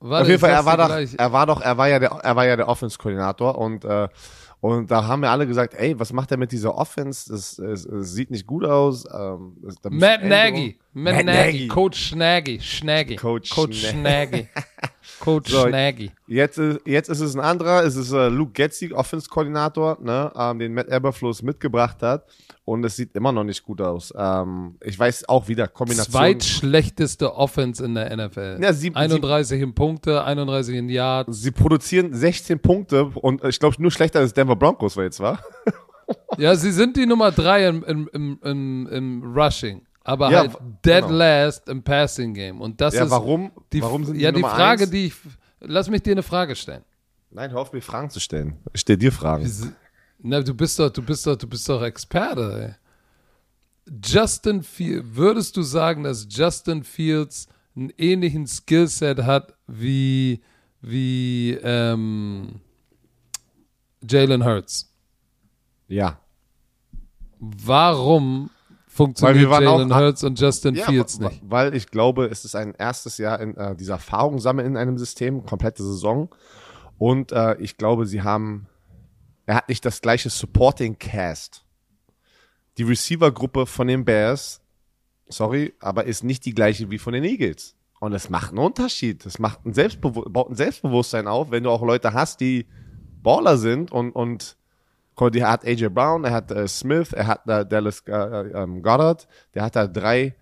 Warte, 0.00 0.22
Auf 0.22 0.28
jeden 0.28 0.40
Fall, 0.40 0.50
er 0.50 0.66
war 0.66 0.76
doch, 0.76 0.86
gleich. 0.86 1.14
er 1.16 1.32
war 1.32 1.46
doch, 1.46 1.60
er 1.62 1.78
war 1.78 1.88
ja 1.88 1.98
der, 1.98 2.10
er 2.10 2.36
war 2.36 2.44
ja 2.46 2.56
der 2.56 2.68
Offense-Koordinator 2.68 3.56
und 3.56 3.84
äh, 3.84 4.08
und 4.60 4.90
da 4.90 5.06
haben 5.06 5.20
wir 5.20 5.30
alle 5.30 5.46
gesagt, 5.46 5.74
ey, 5.74 5.98
was 6.00 6.12
macht 6.14 6.30
er 6.30 6.38
mit 6.38 6.50
dieser 6.50 6.74
Offense? 6.74 7.30
Das, 7.30 7.58
es, 7.58 7.84
es 7.84 8.12
sieht 8.12 8.30
nicht 8.30 8.46
gut 8.46 8.64
aus. 8.64 9.04
Ähm, 9.12 9.58
das, 9.62 9.76
Matt 9.90 10.24
Nagy. 10.24 10.78
Matt, 10.94 11.16
Matt 11.16 11.24
Nagy. 11.26 11.36
Nagy. 11.52 11.68
Coach 11.68 11.98
Schnaggy. 11.98 12.60
Schnaggy. 12.60 13.16
Coach 13.16 13.50
Coach 13.50 13.84
Schna- 13.84 13.90
Schnaggy. 13.90 14.48
Coach 15.20 15.50
So, 15.50 15.66
Schnaggy. 15.68 16.10
Jetzt 16.26 16.58
ist, 16.58 16.80
jetzt 16.86 17.08
ist 17.08 17.20
es 17.20 17.34
ein 17.34 17.40
anderer, 17.40 17.84
es 17.84 17.96
ist 17.96 18.12
äh, 18.12 18.28
Luke 18.28 18.52
Getzig, 18.52 18.94
Offense-Koordinator, 18.94 19.98
ne, 20.00 20.32
ähm, 20.36 20.58
den 20.58 20.74
Matt 20.74 20.88
Eberfluss 20.88 21.42
mitgebracht 21.42 22.02
hat. 22.02 22.26
Und 22.66 22.82
es 22.84 22.96
sieht 22.96 23.14
immer 23.14 23.30
noch 23.30 23.44
nicht 23.44 23.62
gut 23.62 23.80
aus. 23.82 24.12
Ähm, 24.16 24.76
ich 24.82 24.98
weiß 24.98 25.28
auch 25.28 25.48
wieder, 25.48 25.68
Kombination. 25.68 26.12
Zweitschlechteste 26.12 27.34
Offense 27.34 27.84
in 27.84 27.94
der 27.94 28.16
NFL. 28.16 28.58
Ja, 28.62 28.72
sieb- 28.72 28.96
31 28.96 29.60
in 29.60 29.74
Punkte, 29.74 30.24
31 30.24 30.74
in 30.76 30.88
Yards. 30.88 31.42
Sie 31.42 31.50
produzieren 31.50 32.14
16 32.14 32.58
Punkte 32.60 33.04
und 33.06 33.44
ich 33.44 33.58
glaube 33.60 33.76
nur 33.80 33.90
schlechter 33.90 34.20
als 34.20 34.32
Denver 34.32 34.56
Broncos 34.56 34.96
war 34.96 35.04
jetzt, 35.04 35.20
war? 35.20 35.40
Ja, 36.38 36.54
sie 36.56 36.72
sind 36.72 36.96
die 36.96 37.06
Nummer 37.06 37.30
3 37.32 37.68
im, 37.68 37.84
im, 37.84 38.10
im, 38.12 38.38
im, 38.42 38.86
im 38.90 39.22
Rushing. 39.36 39.82
Aber 40.04 40.30
Ja, 40.30 40.40
halt 40.40 40.52
dead 40.84 41.00
genau. 41.02 41.08
last 41.10 41.68
im 41.68 41.82
Passing 41.82 42.34
Game. 42.34 42.60
Und 42.60 42.80
das 42.80 42.94
Ja, 42.94 43.04
ist 43.04 43.10
warum, 43.10 43.50
die, 43.72 43.82
warum 43.82 44.04
sind 44.04 44.14
die 44.16 44.20
ja, 44.20 44.30
die 44.30 44.40
Nummer 44.42 44.54
Frage, 44.54 44.82
eins? 44.82 44.90
die 44.90 45.06
ich. 45.06 45.14
Lass 45.60 45.88
mich 45.88 46.02
dir 46.02 46.12
eine 46.12 46.22
Frage 46.22 46.54
stellen. 46.54 46.84
Nein, 47.30 47.50
hör 47.50 47.60
auf, 47.60 47.72
mir 47.72 47.80
Fragen 47.80 48.10
zu 48.10 48.20
stellen. 48.20 48.58
Ich 48.74 48.82
stell 48.82 48.98
dir 48.98 49.10
Fragen. 49.10 49.50
Na, 50.18 50.40
du 50.42 50.54
bist 50.54 50.78
doch, 50.78 50.90
du 50.90 51.02
bist 51.02 51.26
doch, 51.26 51.36
du 51.36 51.48
bist 51.48 51.68
doch 51.68 51.82
Experte, 51.82 52.76
ey. 53.86 53.94
Justin 54.04 54.62
Fields, 54.62 55.06
würdest 55.12 55.56
du 55.56 55.62
sagen, 55.62 56.04
dass 56.04 56.26
Justin 56.30 56.84
Fields 56.84 57.48
einen 57.76 57.90
ähnlichen 57.98 58.46
Skillset 58.46 59.24
hat 59.24 59.54
wie, 59.66 60.42
wie 60.80 61.58
ähm, 61.62 62.60
Jalen 64.08 64.44
Hurts? 64.44 64.90
Ja. 65.88 66.18
Warum 67.40 68.50
funktioniert 68.94 69.50
Jalen 69.50 69.94
Hurts 69.94 70.22
und 70.22 70.40
Justin 70.40 70.76
Ja, 70.76 70.86
Fields 70.86 71.18
nicht? 71.18 71.42
Weil 71.44 71.74
ich 71.74 71.88
glaube, 71.88 72.26
es 72.26 72.44
ist 72.44 72.54
ein 72.54 72.74
erstes 72.74 73.18
Jahr 73.18 73.40
in 73.40 73.56
äh, 73.56 73.74
dieser 73.74 73.94
Erfahrung 73.94 74.38
sammeln 74.38 74.68
in 74.68 74.76
einem 74.76 74.98
System, 74.98 75.44
komplette 75.44 75.82
Saison. 75.82 76.34
Und 76.96 77.32
äh, 77.32 77.56
ich 77.56 77.76
glaube, 77.76 78.06
sie 78.06 78.22
haben, 78.22 78.68
er 79.46 79.56
hat 79.56 79.68
nicht 79.68 79.84
das 79.84 80.00
gleiche 80.00 80.30
Supporting 80.30 80.98
Cast. 80.98 81.64
Die 82.78 82.84
Receiver-Gruppe 82.84 83.66
von 83.66 83.88
den 83.88 84.04
Bears, 84.04 84.60
sorry, 85.28 85.74
aber 85.80 86.04
ist 86.04 86.22
nicht 86.22 86.44
die 86.44 86.54
gleiche 86.54 86.90
wie 86.90 86.98
von 86.98 87.12
den 87.12 87.24
Eagles. 87.24 87.74
Und 88.00 88.12
es 88.12 88.30
macht 88.30 88.50
einen 88.50 88.58
Unterschied. 88.58 89.24
Es 89.26 89.38
macht 89.38 89.64
ein 89.64 89.72
Selbstbewu 89.72 90.22
baut 90.28 90.50
ein 90.50 90.56
Selbstbewusstsein 90.56 91.26
auf, 91.26 91.50
wenn 91.50 91.64
du 91.64 91.70
auch 91.70 91.82
Leute 91.82 92.12
hast, 92.12 92.40
die 92.40 92.66
Baller 93.22 93.56
sind 93.56 93.90
und, 93.90 94.12
und 94.12 94.56
Er 95.20 95.50
hat 95.50 95.64
AJ 95.64 95.88
Brown, 95.90 96.24
er 96.24 96.32
hat 96.32 96.50
äh, 96.50 96.66
Smith, 96.68 97.12
er 97.12 97.26
hat 97.26 97.46
äh, 97.48 97.64
Dallas 97.66 98.00
äh, 98.06 98.12
äh, 98.12 98.62
ähm, 98.62 98.82
Goddard, 98.82 99.28
der 99.54 99.62
hat 99.64 99.76
da 99.76 99.86
drei 99.86 100.34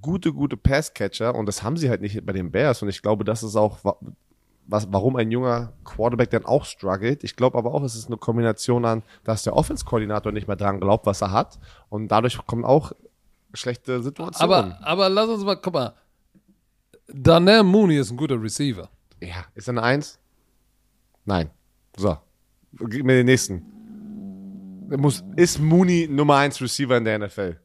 gute, 0.00 0.32
gute 0.32 0.56
Passcatcher 0.56 1.34
und 1.34 1.46
das 1.46 1.62
haben 1.62 1.76
sie 1.76 1.88
halt 1.88 2.00
nicht 2.00 2.24
bei 2.24 2.32
den 2.32 2.50
Bears 2.50 2.82
und 2.82 2.88
ich 2.88 3.02
glaube, 3.02 3.24
das 3.24 3.42
ist 3.42 3.56
auch, 3.56 3.84
wa- 3.84 3.96
was, 4.66 4.86
warum 4.92 5.16
ein 5.16 5.30
junger 5.32 5.72
Quarterback 5.84 6.30
dann 6.30 6.44
auch 6.44 6.64
struggelt. 6.64 7.24
Ich 7.24 7.34
glaube 7.36 7.58
aber 7.58 7.74
auch, 7.74 7.82
es 7.82 7.96
ist 7.96 8.06
eine 8.06 8.16
Kombination 8.16 8.84
an, 8.84 9.02
dass 9.24 9.42
der 9.42 9.54
Offense-Koordinator 9.56 10.30
nicht 10.32 10.46
mehr 10.46 10.56
dran 10.56 10.78
glaubt, 10.80 11.04
was 11.06 11.20
er 11.20 11.32
hat 11.32 11.58
und 11.88 12.08
dadurch 12.08 12.38
kommen 12.46 12.64
auch 12.64 12.92
schlechte 13.54 14.02
Situationen. 14.02 14.72
Aber, 14.72 14.78
aber 14.86 15.08
lass 15.08 15.28
uns 15.28 15.44
mal, 15.44 15.56
guck 15.56 15.74
mal. 15.74 15.94
Darnell 17.08 17.62
Mooney 17.64 17.98
ist 17.98 18.10
ein 18.10 18.16
guter 18.16 18.40
Receiver. 18.40 18.88
ja, 19.20 19.44
ist 19.54 19.68
er 19.68 19.72
eine 19.72 19.82
Eins? 19.82 20.18
Nein. 21.24 21.50
So, 21.96 22.16
gib 22.88 23.04
mir 23.04 23.14
den 23.16 23.26
nächsten. 23.26 23.66
Muss, 25.00 25.22
ist 25.36 25.58
Mooney 25.60 26.08
Nummer 26.10 26.36
1 26.36 26.60
Receiver 26.60 26.96
in 26.96 27.04
der 27.04 27.18
NFL? 27.18 27.56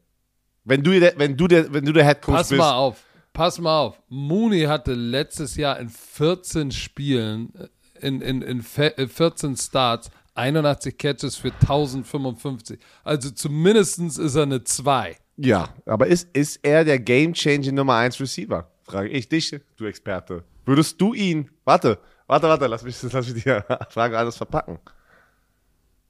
Wenn 0.64 0.82
du 0.82 0.98
der, 0.98 1.14
wenn 1.16 1.36
du 1.36 1.46
der, 1.48 1.72
wenn 1.72 1.84
du 1.84 1.92
der 1.92 2.04
Head 2.06 2.22
Coach 2.22 2.36
Pass 2.36 2.48
bist. 2.50 2.58
mal 2.58 2.74
auf. 2.74 3.02
Pass 3.32 3.58
mal 3.60 3.78
auf. 3.80 4.02
Mooney 4.08 4.62
hatte 4.62 4.94
letztes 4.94 5.56
Jahr 5.56 5.78
in 5.78 5.88
14 5.88 6.70
Spielen, 6.72 7.52
äh, 7.54 8.06
in, 8.06 8.20
in, 8.20 8.42
in 8.42 8.62
fe- 8.62 8.96
äh, 8.98 9.06
14 9.06 9.56
Starts, 9.56 10.10
81 10.34 10.96
Catches 10.98 11.36
für 11.36 11.52
1055. 11.52 12.78
Also 13.04 13.30
zumindestens 13.30 14.18
ist 14.18 14.34
er 14.34 14.42
eine 14.42 14.64
2. 14.64 15.16
Ja, 15.36 15.68
aber 15.86 16.06
ist, 16.08 16.28
ist 16.32 16.60
er 16.64 16.84
der 16.84 16.98
Game 16.98 17.32
Changing 17.32 17.74
Nummer 17.74 17.94
1 17.96 18.20
Receiver? 18.20 18.70
Frage 18.84 19.08
ich 19.08 19.28
dich, 19.28 19.54
du 19.76 19.84
Experte. 19.86 20.44
Würdest 20.64 21.00
du 21.00 21.14
ihn, 21.14 21.50
warte, 21.64 21.98
warte, 22.26 22.48
warte, 22.48 22.66
lass 22.66 22.82
mich, 22.82 23.00
lass 23.02 23.32
mich 23.32 23.42
die 23.42 23.50
Frage 23.90 24.18
alles 24.18 24.36
verpacken. 24.36 24.78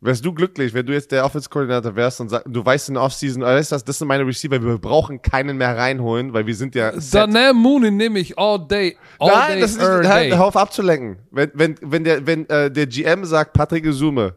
Wärst 0.00 0.24
du 0.24 0.32
glücklich, 0.32 0.74
wenn 0.74 0.86
du 0.86 0.92
jetzt 0.92 1.10
der 1.10 1.24
Offense-Koordinator 1.24 1.96
wärst 1.96 2.20
und 2.20 2.28
sag, 2.28 2.44
du 2.46 2.64
weißt 2.64 2.88
in 2.88 2.94
der 2.94 3.02
Offseason, 3.02 3.42
weißt 3.42 3.72
du 3.72 3.74
was, 3.74 3.84
das 3.84 3.98
sind 3.98 4.06
meine 4.06 4.24
Receiver, 4.24 4.62
wir 4.62 4.78
brauchen 4.78 5.20
keinen 5.22 5.56
mehr 5.56 5.76
reinholen, 5.76 6.32
weil 6.32 6.46
wir 6.46 6.54
sind 6.54 6.76
ja. 6.76 6.92
Darnell 7.10 7.52
Mooney 7.52 7.90
nehme 7.90 8.20
ich 8.20 8.38
all 8.38 8.64
day. 8.64 8.96
All 9.18 9.28
Nein, 9.28 9.52
day, 9.54 9.60
das 9.60 9.72
ist 9.72 9.78
nicht, 9.78 10.08
halt, 10.08 10.32
hör 10.36 10.44
auf 10.44 10.56
abzulenken. 10.56 11.18
Wenn, 11.32 11.50
wenn, 11.54 11.74
wenn 11.82 12.04
der, 12.04 12.24
wenn, 12.26 12.48
äh, 12.48 12.70
der 12.70 12.86
GM 12.86 13.24
sagt, 13.24 13.54
Patrick 13.54 13.84
Isume, 13.86 14.34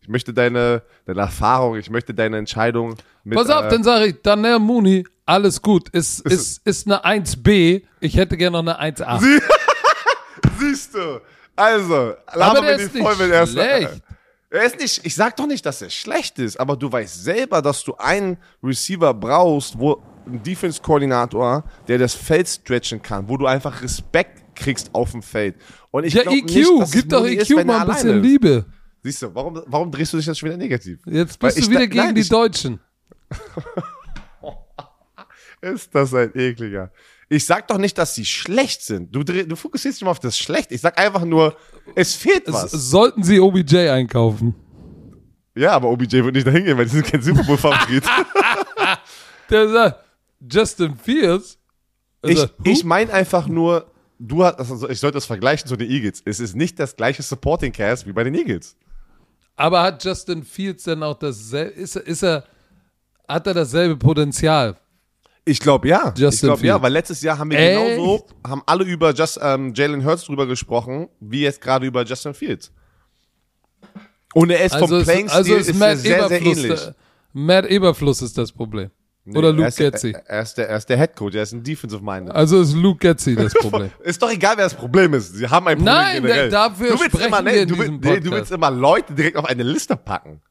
ich 0.00 0.08
möchte 0.08 0.34
deine, 0.34 0.82
deine 1.04 1.20
Erfahrung, 1.20 1.76
ich 1.76 1.88
möchte 1.88 2.12
deine 2.12 2.38
Entscheidung 2.38 2.96
mit, 3.22 3.38
Pass 3.38 3.48
auf, 3.48 3.66
äh, 3.66 3.68
dann 3.68 3.84
sage 3.84 4.06
ich, 4.06 4.22
Darnell 4.22 4.58
Mooney, 4.58 5.04
alles 5.24 5.62
gut. 5.62 5.88
Ist, 5.90 6.20
ist, 6.26 6.66
ist 6.66 6.86
eine 6.88 7.04
1b. 7.04 7.82
Ich 8.00 8.16
hätte 8.16 8.36
gerne 8.36 8.60
noch 8.60 8.76
eine 8.76 8.92
1a. 8.96 9.20
Siehst 10.58 10.94
du? 10.94 11.20
Also, 11.54 12.14
Aber 12.26 12.38
laber 12.38 12.60
der 12.60 12.76
mir 12.76 12.82
ist 12.82 12.94
die 12.94 13.00
voll, 13.00 13.18
wenn 13.18 13.30
er 13.30 13.42
ist. 13.44 13.52
schlecht. 13.52 14.02
Er 14.48 14.64
ist 14.64 14.78
nicht, 14.78 15.04
ich 15.04 15.14
sag 15.14 15.36
doch 15.36 15.46
nicht, 15.46 15.66
dass 15.66 15.82
er 15.82 15.90
schlecht 15.90 16.38
ist, 16.38 16.58
aber 16.58 16.76
du 16.76 16.90
weißt 16.90 17.24
selber, 17.24 17.60
dass 17.60 17.82
du 17.82 17.94
einen 17.96 18.36
Receiver 18.62 19.12
brauchst, 19.12 19.78
wo 19.78 20.02
ein 20.26 20.42
Defense-Koordinator, 20.42 21.64
der 21.88 21.98
das 21.98 22.14
Feld 22.14 22.48
stretchen 22.48 23.02
kann, 23.02 23.28
wo 23.28 23.36
du 23.36 23.46
einfach 23.46 23.82
Respekt 23.82 24.42
kriegst 24.54 24.94
auf 24.94 25.10
dem 25.12 25.22
Feld. 25.22 25.56
Und 25.90 26.04
ich 26.04 26.14
Ja, 26.14 26.22
EQ, 26.22 26.44
nicht, 26.44 26.80
dass 26.80 26.90
gib 26.92 27.08
doch 27.08 27.26
EQ 27.26 27.42
ist, 27.42 27.56
wenn 27.56 27.66
mal 27.66 27.80
ein 27.80 27.88
bisschen 27.88 28.18
ist. 28.18 28.22
Liebe. 28.22 28.66
Siehst 29.02 29.22
du, 29.22 29.34
warum, 29.34 29.62
warum 29.66 29.90
drehst 29.90 30.12
du 30.12 30.16
dich 30.16 30.26
jetzt 30.26 30.38
schon 30.38 30.48
wieder 30.48 30.58
negativ? 30.58 31.00
Jetzt 31.06 31.40
Weil 31.42 31.48
bist 31.48 31.58
du 31.58 31.62
ich 31.62 31.70
wieder 31.70 31.86
gegen 31.86 31.96
nein, 31.96 32.14
die 32.14 32.28
Deutschen. 32.28 32.80
Ist 35.60 35.94
das 35.94 36.14
ein 36.14 36.30
ekliger. 36.34 36.90
Ich 37.28 37.44
sag 37.44 37.66
doch 37.68 37.78
nicht, 37.78 37.98
dass 37.98 38.14
sie 38.14 38.24
schlecht 38.24 38.82
sind. 38.82 39.14
Du, 39.14 39.24
du 39.24 39.56
fokussierst 39.56 39.98
dich 39.98 40.02
immer 40.02 40.12
auf 40.12 40.20
das 40.20 40.38
Schlecht. 40.38 40.70
Ich 40.70 40.80
sag 40.80 40.96
einfach 40.98 41.24
nur, 41.24 41.56
es 41.96 42.14
fehlt 42.14 42.44
was. 42.46 42.70
Sollten 42.70 43.24
sie 43.24 43.40
OBJ 43.40 43.88
einkaufen? 43.88 44.54
Ja, 45.56 45.72
aber 45.72 45.88
OBJ 45.88 46.22
wird 46.22 46.34
nicht 46.34 46.46
dahin 46.46 46.64
gehen, 46.64 46.78
weil 46.78 46.86
sie 46.86 46.98
sind 46.98 47.06
kein 47.06 47.22
Super 47.22 47.42
Bowl-Favorit. 47.42 48.04
Der 49.50 49.68
sagt, 49.68 50.04
Justin 50.48 50.96
Fields. 50.96 51.58
ich 52.22 52.46
ich 52.62 52.84
meine 52.84 53.12
einfach 53.12 53.48
nur, 53.48 53.90
du 54.18 54.44
hast, 54.44 54.58
also 54.58 54.88
ich 54.88 55.00
sollte 55.00 55.14
das 55.14 55.26
vergleichen 55.26 55.66
zu 55.66 55.76
den 55.76 55.90
Eagles. 55.90 56.22
Es 56.24 56.40
ist 56.40 56.54
nicht 56.54 56.78
das 56.78 56.94
gleiche 56.94 57.22
Supporting 57.22 57.72
Cast 57.72 58.06
wie 58.06 58.12
bei 58.12 58.22
den 58.24 58.34
Eagles. 58.34 58.76
aber 59.56 59.82
hat 59.82 60.04
Justin 60.04 60.44
Fields 60.44 60.84
denn 60.84 61.02
auch 61.02 61.18
dasselbe, 61.18 61.72
ist, 61.72 61.96
ist 61.96 62.22
er, 62.22 62.44
hat 63.26 63.46
er 63.46 63.54
dasselbe 63.54 63.96
Potenzial? 63.96 64.76
Ich 65.48 65.60
glaube 65.60 65.86
ja. 65.88 66.12
Justin 66.16 66.30
ich 66.32 66.40
glaube 66.54 66.66
ja, 66.66 66.82
weil 66.82 66.92
letztes 66.92 67.22
Jahr 67.22 67.38
haben 67.38 67.50
wir 67.52 67.58
Echt? 67.58 67.94
genauso, 67.96 68.26
haben 68.44 68.62
alle 68.66 68.82
über 68.84 69.12
Just, 69.14 69.38
ähm, 69.40 69.72
Jalen 69.74 70.04
Hurts 70.04 70.24
drüber 70.24 70.44
gesprochen, 70.46 71.08
wie 71.20 71.42
jetzt 71.42 71.60
gerade 71.60 71.86
über 71.86 72.02
Justin 72.04 72.34
Fields. 72.34 72.72
Und 74.34 74.50
er 74.50 74.64
ist 74.64 74.72
Also, 74.74 74.88
vom 74.88 74.98
ist, 74.98 75.04
Playing-Stil 75.04 75.36
also 75.38 75.54
ist 75.54 75.68
ist 75.70 75.78
Matt 75.78 75.98
sehr, 75.98 76.28
sehr 76.28 76.42
ähnlich. 76.42 76.66
der, 76.68 76.94
Matt 77.32 77.66
Eberfluss 77.66 78.22
ist 78.22 78.36
das 78.36 78.50
Problem. 78.52 78.90
Oder 79.34 79.48
er 79.48 79.52
Luke 79.52 79.70
Getzi. 79.72 80.12
Er, 80.12 80.26
er, 80.26 80.42
ist 80.42 80.54
der, 80.58 80.68
er 80.68 80.76
ist 80.76 80.86
der 80.88 80.98
Head 80.98 81.16
Coach, 81.16 81.34
er 81.34 81.42
ist 81.42 81.52
ein 81.52 81.62
Defensive 81.62 82.02
Minded. 82.02 82.34
Also 82.34 82.60
ist 82.60 82.74
Luke 82.74 82.98
Getzi 82.98 83.34
das 83.34 83.54
Problem. 83.60 83.90
Ist 84.04 84.20
doch 84.22 84.30
egal, 84.30 84.56
wer 84.56 84.64
das 84.64 84.74
Problem 84.74 85.14
ist. 85.14 85.32
Sie 85.34 85.48
haben 85.48 85.66
ein 85.68 85.78
Problem 85.78 85.94
Nein, 85.94 86.22
generell. 86.22 86.50
da- 86.50 86.68
dafür 86.68 86.88
du 86.90 86.92
willst 87.00 87.04
sprechen 87.06 87.26
immer, 87.28 87.44
wir 87.44 87.52
nee, 87.52 87.58
in 87.62 87.68
du, 87.68 87.78
willst, 87.78 87.90
diesem 87.90 88.00
nee, 88.14 88.20
du 88.20 88.30
willst 88.32 88.52
immer 88.52 88.70
Leute 88.70 89.14
direkt 89.14 89.36
auf 89.36 89.44
eine 89.44 89.62
Liste 89.62 89.96
packen. 89.96 90.42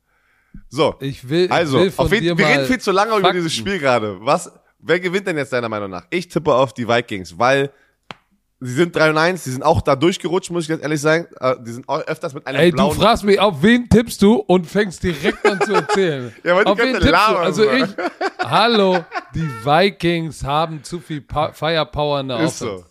So, 0.70 0.96
Ich 1.00 1.28
will, 1.30 1.50
also, 1.52 1.78
ich 1.78 1.84
will 1.86 1.92
von 1.92 2.06
auf 2.06 2.12
jeden, 2.14 2.24
dir 2.24 2.38
wir 2.38 2.48
reden 2.48 2.66
viel 2.66 2.80
zu 2.80 2.92
lange 2.92 3.12
über 3.12 3.22
Fakten. 3.22 3.36
dieses 3.38 3.54
Spiel 3.54 3.80
gerade. 3.80 4.18
Was, 4.22 4.52
wer 4.86 5.00
gewinnt 5.00 5.28
denn 5.28 5.38
jetzt 5.38 5.52
deiner 5.54 5.70
Meinung 5.70 5.90
nach? 5.90 6.06
Ich 6.10 6.28
tippe 6.28 6.54
auf 6.54 6.74
die 6.74 6.88
Vikings, 6.88 7.38
weil 7.38 7.72
Sie 8.62 8.74
sind 8.74 8.96
3 8.96 9.10
und 9.10 9.18
1, 9.18 9.44
die 9.44 9.50
sind 9.50 9.64
auch 9.64 9.82
da 9.82 9.98
durchgerutscht, 9.98 10.50
muss 10.50 10.64
ich 10.64 10.70
ganz 10.70 10.82
ehrlich 10.82 11.02
sagen. 11.02 11.28
Äh, 11.42 11.56
Die 11.62 11.72
sind 11.74 11.88
öfters 11.90 12.34
mit 12.34 12.48
einem 12.48 12.58
Ey, 12.62 12.72
du 12.72 12.78
blauen. 12.78 12.96
fragst 12.96 13.24
mich, 13.26 13.38
auf 13.40 13.62
wen 13.62 13.88
tippst 13.90 14.22
du 14.22 14.36
und 14.36 14.66
fängst 14.66 15.04
direkt 15.04 15.46
an 15.46 15.60
zu 15.62 15.74
erzählen. 15.74 16.34
Ja, 16.44 16.56
auf 16.64 16.78
wen 16.78 16.94
tippst 16.94 17.06
du? 17.08 17.12
Lava 17.12 17.42
Also 17.42 17.64
so. 17.64 17.70
ich, 17.72 17.86
hallo, 18.42 19.00
die 19.36 19.42
Vikings 19.64 20.44
haben 20.44 20.82
zu 20.84 21.00
viel 21.02 21.20
pa 21.22 21.52
Firepower 21.52 22.22
in 22.22 22.30
der 22.30 22.40
ist 22.40 22.62
Offense. 22.62 22.86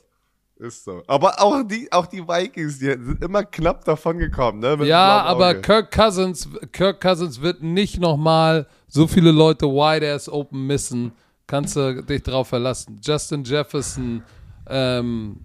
so. 0.59 0.65
Ist 0.67 0.85
so. 0.85 1.03
Aber 1.09 1.41
auch 1.43 1.63
die, 1.65 1.91
auch 1.91 2.07
die 2.07 2.23
Vikings, 2.29 2.79
die 2.79 2.85
sind 2.87 3.25
immer 3.25 3.43
knapp 3.43 3.85
davon 3.87 4.19
gekommen, 4.19 4.61
ne? 4.61 4.77
mit 4.77 4.87
Ja, 4.87 5.23
aber. 5.23 5.55
Kirk 5.57 5.91
Cousins, 5.91 6.47
Kirk 6.73 7.01
Cousins 7.01 7.41
wird 7.41 7.63
nicht 7.63 7.99
nochmal 7.99 8.67
so 8.87 9.07
viele 9.07 9.33
Leute 9.33 9.67
wide 9.67 10.13
ass 10.13 10.29
open 10.29 10.67
missen. 10.67 11.13
Kannst 11.47 11.77
du 11.77 12.03
dich 12.03 12.23
drauf 12.23 12.49
verlassen. 12.49 13.01
Justin 13.03 13.45
Jefferson, 13.45 14.23
ähm, 14.69 15.45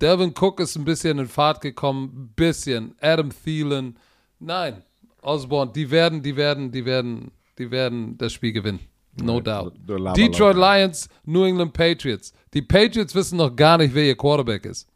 Delvin 0.00 0.34
Cook 0.38 0.60
ist 0.60 0.76
ein 0.76 0.84
bisschen 0.84 1.18
in 1.18 1.28
Fahrt 1.28 1.60
gekommen, 1.60 2.12
ein 2.14 2.32
bisschen. 2.34 2.94
Adam 3.00 3.30
Thielen, 3.30 3.96
nein, 4.38 4.82
Osborne, 5.22 5.72
die 5.72 5.90
werden, 5.90 6.22
die 6.22 6.36
werden, 6.36 6.70
die 6.72 6.84
werden, 6.84 7.30
die 7.58 7.70
werden 7.70 8.16
das 8.18 8.32
Spiel 8.32 8.52
gewinnen. 8.52 8.80
No 9.20 9.40
doubt. 9.40 9.74
Detroit 10.16 10.56
Lions, 10.56 11.08
New 11.24 11.44
England 11.44 11.72
Patriots. 11.72 12.32
Die 12.54 12.62
Patriots 12.62 13.14
wissen 13.14 13.36
noch 13.38 13.54
gar 13.54 13.78
nicht, 13.78 13.94
wer 13.94 14.04
ihr 14.04 14.16
Quarterback 14.16 14.64
ist. 14.64 14.88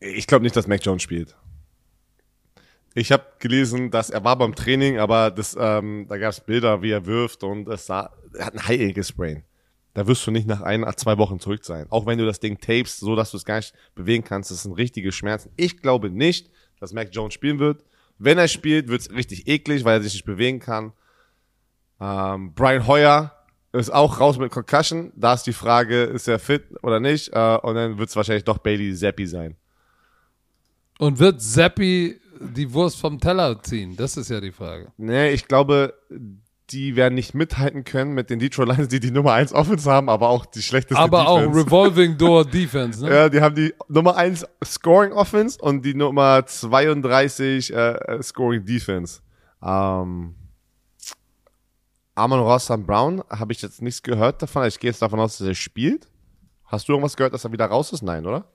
Ich 0.00 0.26
glaube 0.26 0.42
nicht, 0.42 0.56
dass 0.56 0.66
Mac 0.66 0.84
Jones 0.84 1.02
spielt. 1.02 1.36
Ich 2.94 3.10
habe 3.10 3.24
gelesen, 3.38 3.90
dass 3.90 4.10
er 4.10 4.22
war 4.24 4.36
beim 4.36 4.54
Training, 4.54 4.98
aber 4.98 5.30
das, 5.30 5.56
ähm, 5.58 6.06
da 6.08 6.18
gab 6.18 6.32
es 6.32 6.40
Bilder, 6.40 6.82
wie 6.82 6.90
er 6.90 7.06
wirft 7.06 7.42
und 7.42 7.68
es 7.68 7.86
sah, 7.86 8.12
er 8.34 8.46
hat 8.46 8.54
ein 8.54 8.66
High 8.66 9.06
Sprain. 9.06 9.44
Da 9.94 10.06
wirst 10.06 10.26
du 10.26 10.30
nicht 10.30 10.46
nach 10.46 10.62
ein, 10.62 10.86
zwei 10.96 11.18
Wochen 11.18 11.38
zurück 11.38 11.64
sein. 11.64 11.86
Auch 11.90 12.06
wenn 12.06 12.18
du 12.18 12.24
das 12.24 12.40
Ding 12.40 12.58
tapest, 12.58 13.00
so 13.00 13.14
dass 13.14 13.30
du 13.30 13.36
es 13.36 13.44
gar 13.44 13.56
nicht 13.56 13.74
bewegen 13.94 14.24
kannst, 14.24 14.50
das 14.50 14.62
sind 14.62 14.72
richtige 14.72 15.12
Schmerzen. 15.12 15.50
Ich 15.56 15.78
glaube 15.82 16.10
nicht, 16.10 16.50
dass 16.80 16.92
Mac 16.92 17.08
Jones 17.12 17.34
spielen 17.34 17.58
wird. 17.58 17.84
Wenn 18.18 18.38
er 18.38 18.48
spielt, 18.48 18.88
wird 18.88 19.02
es 19.02 19.10
richtig 19.10 19.48
eklig, 19.48 19.84
weil 19.84 19.98
er 19.98 20.02
sich 20.02 20.14
nicht 20.14 20.24
bewegen 20.24 20.60
kann. 20.60 20.92
Ähm, 22.00 22.54
Brian 22.54 22.86
Hoyer 22.86 23.36
ist 23.72 23.92
auch 23.92 24.20
raus 24.20 24.38
mit 24.38 24.50
Concussion. 24.50 25.12
Da 25.16 25.34
ist 25.34 25.44
die 25.44 25.52
Frage, 25.52 26.04
ist 26.04 26.28
er 26.28 26.38
fit 26.38 26.64
oder 26.82 27.00
nicht? 27.00 27.30
Äh, 27.32 27.58
und 27.62 27.74
dann 27.74 27.98
wird 27.98 28.08
es 28.08 28.16
wahrscheinlich 28.16 28.44
doch 28.44 28.58
Bailey 28.58 28.94
Zappi 28.94 29.26
sein. 29.26 29.56
Und 30.98 31.18
wird 31.18 31.42
Zappi 31.42 32.20
die 32.54 32.72
Wurst 32.72 32.98
vom 33.00 33.18
Teller 33.20 33.62
ziehen? 33.62 33.96
Das 33.96 34.16
ist 34.16 34.28
ja 34.30 34.40
die 34.40 34.52
Frage. 34.52 34.92
Nee, 34.96 35.30
ich 35.30 35.48
glaube, 35.48 35.94
die 36.70 36.96
werden 36.96 37.14
nicht 37.14 37.34
mithalten 37.34 37.84
können 37.84 38.14
mit 38.14 38.30
den 38.30 38.38
Detroit 38.38 38.68
Lions, 38.68 38.88
die 38.88 39.00
die 39.00 39.10
Nummer 39.10 39.32
1 39.34 39.52
Offense 39.52 39.90
haben, 39.90 40.08
aber 40.08 40.28
auch 40.28 40.46
die 40.46 40.62
schlechteste 40.62 41.00
Aber 41.00 41.28
auch 41.28 41.40
Defense. 41.40 41.66
Revolving 41.66 42.16
Door 42.18 42.44
Defense, 42.50 43.04
ne? 43.04 43.14
ja, 43.14 43.28
die 43.28 43.40
haben 43.40 43.54
die 43.54 43.74
Nummer 43.88 44.16
1 44.16 44.46
Scoring 44.64 45.12
Offense 45.12 45.58
und 45.60 45.84
die 45.84 45.94
Nummer 45.94 46.46
32 46.46 47.74
äh, 47.74 48.22
Scoring 48.22 48.64
Defense. 48.64 49.20
Ähm, 49.62 50.34
Amon 52.14 52.40
Ross 52.40 52.64
St. 52.64 52.86
Brown, 52.86 53.22
habe 53.30 53.52
ich 53.52 53.62
jetzt 53.62 53.82
nichts 53.82 54.02
gehört 54.02 54.42
davon. 54.42 54.66
Ich 54.66 54.78
gehe 54.78 54.90
jetzt 54.90 55.02
davon 55.02 55.20
aus, 55.20 55.38
dass 55.38 55.46
er 55.46 55.54
spielt. 55.54 56.08
Hast 56.66 56.88
du 56.88 56.92
irgendwas 56.92 57.16
gehört, 57.16 57.34
dass 57.34 57.44
er 57.44 57.52
wieder 57.52 57.66
raus 57.66 57.92
ist? 57.92 58.02
Nein, 58.02 58.26
oder? 58.26 58.46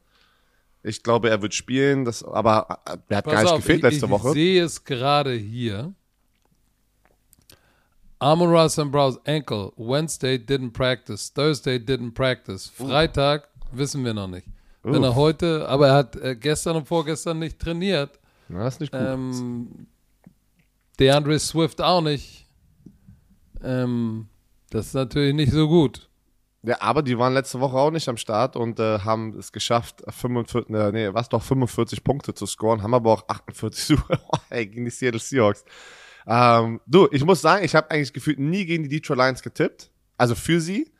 Ich 0.88 1.04
glaube, 1.04 1.30
er 1.30 1.42
wird 1.42 1.54
spielen, 1.54 2.06
das, 2.06 2.24
aber 2.24 2.80
äh, 2.86 2.98
er 3.10 3.18
hat 3.18 3.26
gar 3.26 3.44
nicht 3.44 3.56
gefehlt 3.58 3.78
ich, 3.78 3.84
letzte 3.84 4.06
ich 4.06 4.12
Woche. 4.12 4.30
Ich 4.30 4.34
sehe 4.34 4.64
es 4.64 4.84
gerade 4.84 5.34
hier. 5.34 5.94
Amon 8.20 8.50
Ross 8.50 8.80
and 8.80 8.92
Brow's 8.92 9.20
ankle. 9.26 9.72
Wednesday 9.76 10.36
didn't 10.36 10.72
practice. 10.72 11.32
Thursday 11.32 11.78
didn't 11.78 12.14
practice. 12.14 12.68
Freitag 12.68 13.48
wissen 13.72 14.04
wir 14.04 14.14
noch 14.14 14.28
nicht. 14.28 14.48
Wenn 14.84 15.04
er 15.04 15.16
heute, 15.16 15.68
aber 15.68 15.88
er 15.88 15.94
hat 15.96 16.16
äh, 16.16 16.36
gestern 16.36 16.78
und 16.78 16.88
vorgestern 16.88 17.40
nicht 17.40 17.60
trainiert. 17.60 18.20
Na, 18.48 18.64
das 18.64 18.76
ist 18.76 18.80
nicht 18.80 18.94
gut. 18.94 19.02
Ähm, 19.02 19.88
DeAndre 21.00 21.38
Swift 21.40 21.82
auch 21.82 22.02
nicht. 22.02 22.46
Ähm, 23.62 24.28
das 24.70 24.88
ist 24.88 24.94
natürlich 24.94 25.34
nicht 25.36 25.52
so 25.52 25.68
gut. 25.68 26.10
Ja, 26.64 26.82
aber 26.82 27.02
die 27.02 27.18
waren 27.18 27.34
letzte 27.34 27.60
Woche 27.60 27.78
auch 27.78 27.92
nicht 27.92 28.10
am 28.10 28.18
Start 28.18 28.56
und 28.56 28.80
äh, 28.80 29.00
haben 29.00 29.38
es 29.38 29.52
geschafft, 29.52 30.04
45, 30.08 30.74
äh, 30.74 30.92
nee, 30.92 31.14
was 31.14 31.30
doch 31.30 31.44
45 31.44 32.04
Punkte 32.04 32.34
zu 32.34 32.46
scoren, 32.46 32.82
haben 32.82 32.94
aber 32.94 33.12
auch 33.14 33.28
48 33.28 33.98
hey, 34.50 34.66
gegen 34.68 34.86
die 34.86 34.92
Seattle 34.92 35.20
Seahawks. 35.20 35.64
Ähm, 36.26 36.82
du, 36.88 37.08
ich 37.12 37.24
muss 37.24 37.42
sagen, 37.42 37.64
ich 37.64 37.76
habe 37.76 37.90
eigentlich 37.92 38.12
gefühlt 38.12 38.40
nie 38.40 38.66
gegen 38.66 38.84
die 38.84 38.90
Detroit 38.90 39.18
Lions 39.18 39.42
getippt, 39.44 39.92
also 40.18 40.36
für 40.36 40.60
sie. 40.60 40.92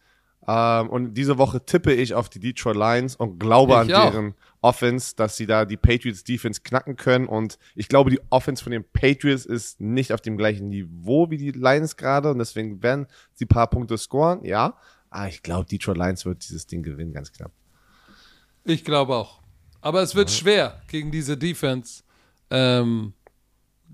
Ähm, 0.48 0.90
und 0.90 1.14
diese 1.16 1.38
Woche 1.38 1.66
tippe 1.66 1.94
ich 1.94 2.14
auf 2.14 2.30
die 2.30 2.40
Detroit 2.40 2.78
Lions 2.78 3.18
und 3.18 3.38
glaube 3.38 3.74
Ich 3.74 3.80
an 3.80 3.94
auch. 3.94 4.12
deren 4.12 4.36
Offense, 4.62 5.14
dass 5.16 5.36
sie 5.36 5.46
da 5.46 5.66
die 5.66 5.76
Patriots 5.76 6.24
Defense 6.24 6.62
knacken 6.64 6.96
können. 6.96 7.28
Und 7.28 7.60
ich 7.76 7.90
glaube, 7.90 8.10
die 8.10 8.22
Offense 8.30 8.64
von 8.64 8.72
den 8.72 8.86
Patriots 8.94 9.46
ist 9.46 9.82
nicht 9.82 10.14
auf 10.14 10.22
dem 10.22 10.38
gleichen 10.38 10.70
Niveau 10.70 11.30
wie 11.30 11.38
die 11.38 11.52
Lions 11.52 11.98
gerade 11.98 12.32
und 12.32 12.40
deswegen 12.40 12.82
werden 12.82 13.08
sie 13.34 13.46
ein 13.46 13.50
paar 13.50 13.70
Punkte 13.70 13.98
scoren, 13.98 14.46
ja. 14.46 14.78
Aber 15.10 15.28
ich 15.28 15.42
glaube, 15.44 15.66
Detroit 15.66 15.98
Lions 15.98 16.26
wird 16.26 16.48
dieses 16.48 16.68
Ding 16.68 16.84
gewinnen, 16.84 17.14
ganz 17.14 17.32
knapp. 17.32 17.52
Ich 18.64 18.84
glaube 18.84 19.16
auch. 19.16 19.40
Aber 19.82 20.02
es 20.02 20.16
wird 20.16 20.30
schwer 20.30 20.82
gegen 20.88 21.12
diese 21.12 21.38
Defense. 21.38 22.04
Ähm, 22.50 23.14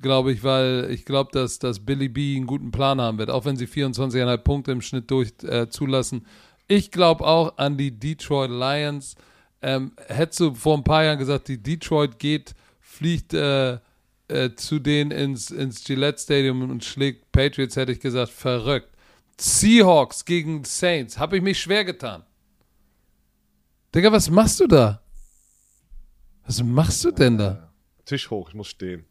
glaube 0.02 0.32
ich, 0.32 0.44
weil 0.44 0.90
ich 0.92 1.06
glaube, 1.06 1.32
dass, 1.32 1.60
dass 1.60 1.80
Billy 1.80 2.10
B 2.10 2.36
einen 2.36 2.48
guten 2.48 2.72
Plan 2.72 3.00
haben 3.02 3.18
wird, 3.18 3.30
auch 3.30 3.46
wenn 3.46 3.56
sie 3.56 3.68
24,5 3.68 4.38
Punkte 4.38 4.72
im 4.72 4.82
Schnitt 4.82 5.10
durch 5.12 5.34
äh, 5.44 5.70
zulassen. 5.70 6.26
Ich 6.68 6.92
glaube 6.92 7.26
auch 7.26 7.58
an 7.58 7.78
die 7.78 7.98
Detroit 7.98 8.50
Lions. 8.50 9.16
Ähm, 9.62 9.94
hättest 10.08 10.40
du 10.40 10.54
vor 10.56 10.78
ein 10.78 10.84
paar 10.84 11.04
Jahren 11.04 11.20
gesagt, 11.20 11.48
die 11.48 11.62
Detroit 11.62 12.20
geht, 12.20 12.54
fliegt 12.82 13.34
äh, 13.34 13.80
äh, 14.28 14.56
zu 14.56 14.80
denen 14.80 15.12
ins, 15.12 15.52
ins 15.52 15.84
Gillette 15.84 16.20
Stadium 16.20 16.70
und 16.70 16.84
schlägt 16.84 17.32
Patriots, 17.32 17.76
hätte 17.76 17.92
ich 17.92 18.00
gesagt, 18.00 18.32
verrückt. 18.32 18.90
Seahawks 19.40 20.26
gegen 20.26 20.64
Saints, 20.64 21.18
habe 21.18 21.38
ich 21.38 21.44
mich 21.44 21.60
schwer 21.60 21.84
getan. 21.86 22.24
Digga, 23.94 24.12
was 24.12 24.30
machst 24.30 24.60
du 24.60 24.68
da? 24.68 25.02
Was 26.46 26.62
machst 26.64 27.04
du 27.06 27.12
denn 27.12 27.38
da? 27.38 27.72
Tisch 28.06 28.30
hoch, 28.30 28.50
ich 28.50 28.56
muss 28.56 28.68
stehen. 28.68 29.06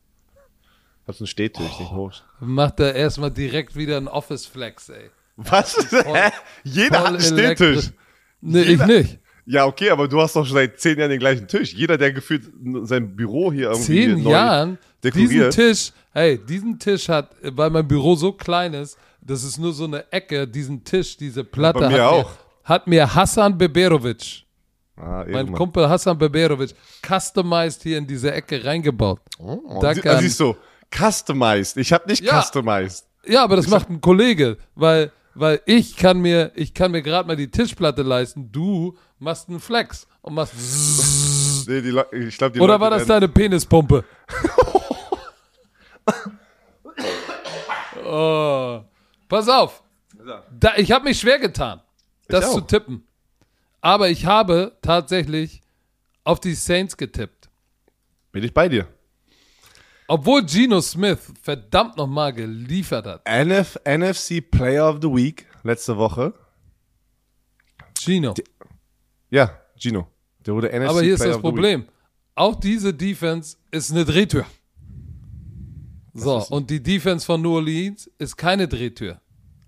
Hab's 1.07 1.21
einen 1.21 1.27
Stehtisch, 1.27 1.79
nicht 1.79 1.91
hoch. 1.91 2.13
Macht 2.41 2.79
er 2.81 2.95
erstmal 2.95 3.31
direkt 3.31 3.75
wieder 3.75 3.97
einen 3.97 4.09
Office 4.09 4.47
Flex, 4.47 4.89
ey. 4.91 5.11
Was? 5.37 5.77
Hä? 5.91 6.31
Jeder 6.63 7.01
hat 7.01 7.07
einen 7.07 7.21
Stehtisch. 7.21 7.91
Nee, 8.41 8.63
Jeder- 8.63 8.89
ich 8.89 9.07
nicht. 9.07 9.19
Ja, 9.45 9.67
okay, 9.67 9.91
aber 9.91 10.07
du 10.07 10.21
hast 10.21 10.37
doch 10.37 10.47
schon 10.47 10.55
seit 10.55 10.79
zehn 10.79 10.97
Jahren 10.99 11.11
den 11.11 11.19
gleichen 11.19 11.49
Tisch. 11.49 11.73
Jeder, 11.75 11.99
der 11.99 12.13
gefühlt 12.13 12.45
sein 12.85 13.17
Büro 13.17 13.53
hier 13.53 13.71
irgendwie 13.71 13.87
Zehn 14.07 14.23
neu 14.23 14.31
Jahren, 14.31 14.79
diesen 15.03 15.19
dekoriert. 15.29 15.55
Tisch, 15.55 15.93
hey, 16.13 16.39
diesen 16.39 16.79
Tisch 16.79 17.09
hat, 17.09 17.35
weil 17.43 17.71
mein 17.71 17.89
Büro 17.89 18.15
so 18.15 18.31
klein 18.33 18.73
ist, 18.75 18.97
das 19.23 19.45
ist 19.45 19.59
nur 19.59 19.73
so 19.73 19.85
eine 19.85 20.11
Ecke, 20.13 20.47
diesen 20.47 20.83
Tisch, 20.85 21.17
diese 21.17 21.45
Platte 21.45 21.81
Bei 21.81 21.89
mir 21.89 22.03
hat, 22.05 22.11
auch. 22.13 22.31
Mir, 22.31 22.37
hat 22.65 22.87
mir 22.87 23.15
Hassan 23.15 23.57
Beberovic, 23.57 24.45
Ah, 24.97 25.25
mein. 25.29 25.53
Kumpel 25.53 25.89
Hassan 25.89 26.17
Beberovic, 26.19 26.75
customized 27.07 27.83
hier 27.83 27.99
in 27.99 28.07
diese 28.07 28.33
Ecke 28.33 28.63
reingebaut. 28.65 29.21
Oh, 29.39 29.79
Da 29.81 29.95
sie- 29.95 30.01
kann- 30.03 30.17
ah, 30.17 30.21
siehst 30.21 30.39
du, 30.39 30.55
customized. 30.95 31.77
Ich 31.79 31.93
habe 31.93 32.09
nicht 32.09 32.23
Ja. 32.23 32.41
customized. 32.43 33.07
Ja, 33.25 33.43
aber 33.45 33.57
das 33.57 33.69
macht 33.69 33.89
ein 33.89 34.01
Kollege, 34.01 34.59
weil, 34.75 35.11
weil 35.35 35.61
ich 35.65 35.97
kann 35.97 36.21
mir, 36.21 36.53
ich 36.55 36.75
kann 36.75 36.91
mir 36.91 37.03
gerade 37.03 37.27
mal 37.27 37.37
die 37.37 37.51
Tischplatte 37.51 38.03
leisten. 38.03 38.53
Du 38.53 38.97
machst 39.19 39.49
einen 39.49 39.61
Flex 39.61 40.07
und 40.21 40.35
machst. 40.35 40.55
Nee, 41.69 41.81
die 41.81 41.91
Le 41.91 42.05
ich 42.11 42.37
glaub, 42.37 42.53
die 42.53 42.59
Oder 42.59 42.73
Leute 42.73 42.81
war 42.81 42.91
das 42.91 43.07
deine 43.07 43.29
Penispumpe? 43.29 44.05
oh. 48.05 48.81
Pass 49.33 49.49
auf. 49.49 49.83
Da, 50.61 50.77
ich 50.77 50.93
habe 50.93 51.07
mich 51.07 51.19
schwer 51.19 51.39
getan, 51.39 51.81
das 52.29 52.53
zu 52.53 52.61
tippen. 52.61 53.03
Aber 53.81 54.11
ich 54.11 54.27
habe 54.27 54.77
tatsächlich 54.83 55.63
auf 56.23 56.39
die 56.39 56.53
Saints 56.53 56.99
getippt. 56.99 57.49
Bin 58.31 58.45
ich 58.45 58.53
bei 58.53 58.69
dir. 58.69 58.87
Obwohl 60.07 60.45
Geno 60.45 60.83
Smith 60.83 61.33
verdammt 61.41 61.97
nochmal 61.97 62.35
geliefert 62.35 63.07
hat. 63.07 63.27
NF 63.27 63.79
NFC 63.87 64.51
Player 64.51 64.87
of 64.91 64.99
the 65.01 65.09
Week 65.09 65.47
letzte 65.63 65.97
Woche. 65.97 66.35
Gino. 67.99 68.35
Ja, 69.31 69.63
Gino. 69.79 70.09
Der 70.45 70.53
wurde 70.53 70.69
NFC 70.69 70.91
Aber 70.91 71.01
hier 71.01 71.15
ist 71.15 71.21
Player 71.21 71.33
das 71.33 71.37
the 71.39 71.43
Week. 71.43 71.55
Problem. 71.55 71.89
Auch 72.35 72.61
diese 72.61 72.93
Defense 72.93 73.57
ist 73.71 73.93
eine 73.93 74.05
Drehtür. 74.05 74.45
So, 76.15 76.45
und 76.51 76.71
die 76.71 76.83
Defense 76.83 77.25
von 77.25 77.41
New 77.41 77.55
Orleans 77.55 78.11
ist 78.19 78.37
keine 78.37 78.69
Drehtür. 78.69 79.21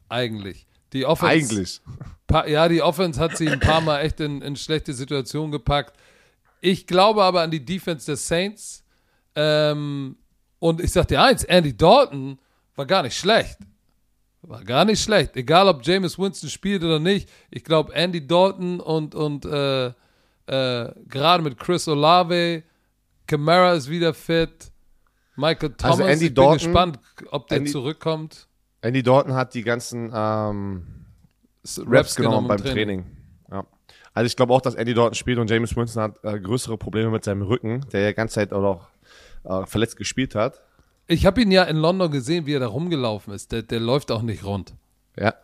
Eigentlich. 0.08 0.66
Die 0.92 1.06
Offense, 1.06 1.32
Eigentlich. 1.32 1.80
Ja, 2.52 2.68
die 2.68 2.82
Offense 2.82 3.18
hat 3.20 3.36
sie 3.36 3.48
ein 3.48 3.60
paar 3.60 3.80
Mal 3.80 4.00
echt 4.00 4.20
in, 4.20 4.42
in 4.42 4.56
schlechte 4.56 4.92
Situationen 4.92 5.50
gepackt. 5.50 5.96
Ich 6.60 6.86
glaube 6.86 7.22
aber 7.22 7.42
an 7.42 7.50
die 7.50 7.64
Defense 7.64 8.06
der 8.06 8.16
Saints. 8.16 8.84
Ähm, 9.34 10.16
und 10.58 10.80
ich 10.80 10.92
sag 10.92 11.08
dir 11.08 11.22
eins, 11.22 11.44
Andy 11.44 11.76
Dalton 11.76 12.38
war 12.74 12.86
gar 12.86 13.02
nicht 13.02 13.16
schlecht. 13.16 13.58
War 14.42 14.62
gar 14.62 14.84
nicht 14.84 15.02
schlecht. 15.02 15.36
Egal, 15.36 15.68
ob 15.68 15.84
Jameis 15.86 16.18
Winston 16.18 16.50
spielt 16.50 16.82
oder 16.84 16.98
nicht. 16.98 17.28
Ich 17.50 17.64
glaube, 17.64 17.94
Andy 17.94 18.26
Dalton 18.26 18.80
und, 18.80 19.14
und 19.14 19.44
äh, 19.46 19.86
äh, 20.46 20.92
gerade 21.08 21.42
mit 21.42 21.58
Chris 21.58 21.88
Olave, 21.88 22.62
Kamara 23.26 23.72
ist 23.72 23.88
wieder 23.88 24.12
fit, 24.12 24.70
Michael 25.36 25.70
Thomas, 25.70 25.98
Also 25.98 26.02
Andy 26.04 26.26
ich 26.26 26.34
bin 26.34 26.44
Dalton- 26.44 26.58
gespannt, 26.58 26.98
ob 27.30 27.48
der 27.48 27.58
Andy- 27.58 27.70
zurückkommt. 27.70 28.48
Andy 28.82 29.02
Dalton 29.02 29.34
hat 29.34 29.54
die 29.54 29.62
ganzen 29.62 30.12
ähm, 30.14 30.84
Raps 31.86 32.14
genommen, 32.16 32.46
beim 32.48 32.58
im 32.58 32.64
Training. 32.64 33.06
Ja. 33.50 33.64
Also 34.12 34.26
ich 34.26 34.36
glaube 34.36 34.52
auch, 34.52 34.60
dass 34.60 34.74
Andy 34.74 34.94
Dalton 34.94 35.14
spielt 35.14 35.38
und 35.38 35.50
James 35.50 35.74
Winston 35.76 36.02
hat 36.02 36.22
äh, 36.22 36.38
größere 36.38 36.76
Probleme 36.78 37.10
mit 37.10 37.24
seinem 37.24 37.42
Rücken, 37.42 37.84
der 37.92 38.02
ja 38.02 38.08
die 38.08 38.14
ganze 38.14 38.34
Zeit 38.36 38.52
auch 38.52 38.60
noch 38.62 38.88
äh, 39.62 39.66
verletzt 39.66 39.96
gespielt 39.96 40.34
hat. 40.34 40.60
Ich 41.06 41.26
habe 41.26 41.42
ihn 41.42 41.50
ja 41.50 41.64
in 41.64 41.76
London 41.76 42.10
gesehen, 42.10 42.46
wie 42.46 42.54
er 42.54 42.60
da 42.60 42.66
rumgelaufen 42.68 43.34
ist. 43.34 43.52
Der, 43.52 43.62
der 43.62 43.80
läuft 43.80 44.10
auch 44.10 44.22
nicht 44.22 44.44
rund. 44.44 44.74
Ja. 45.18 45.34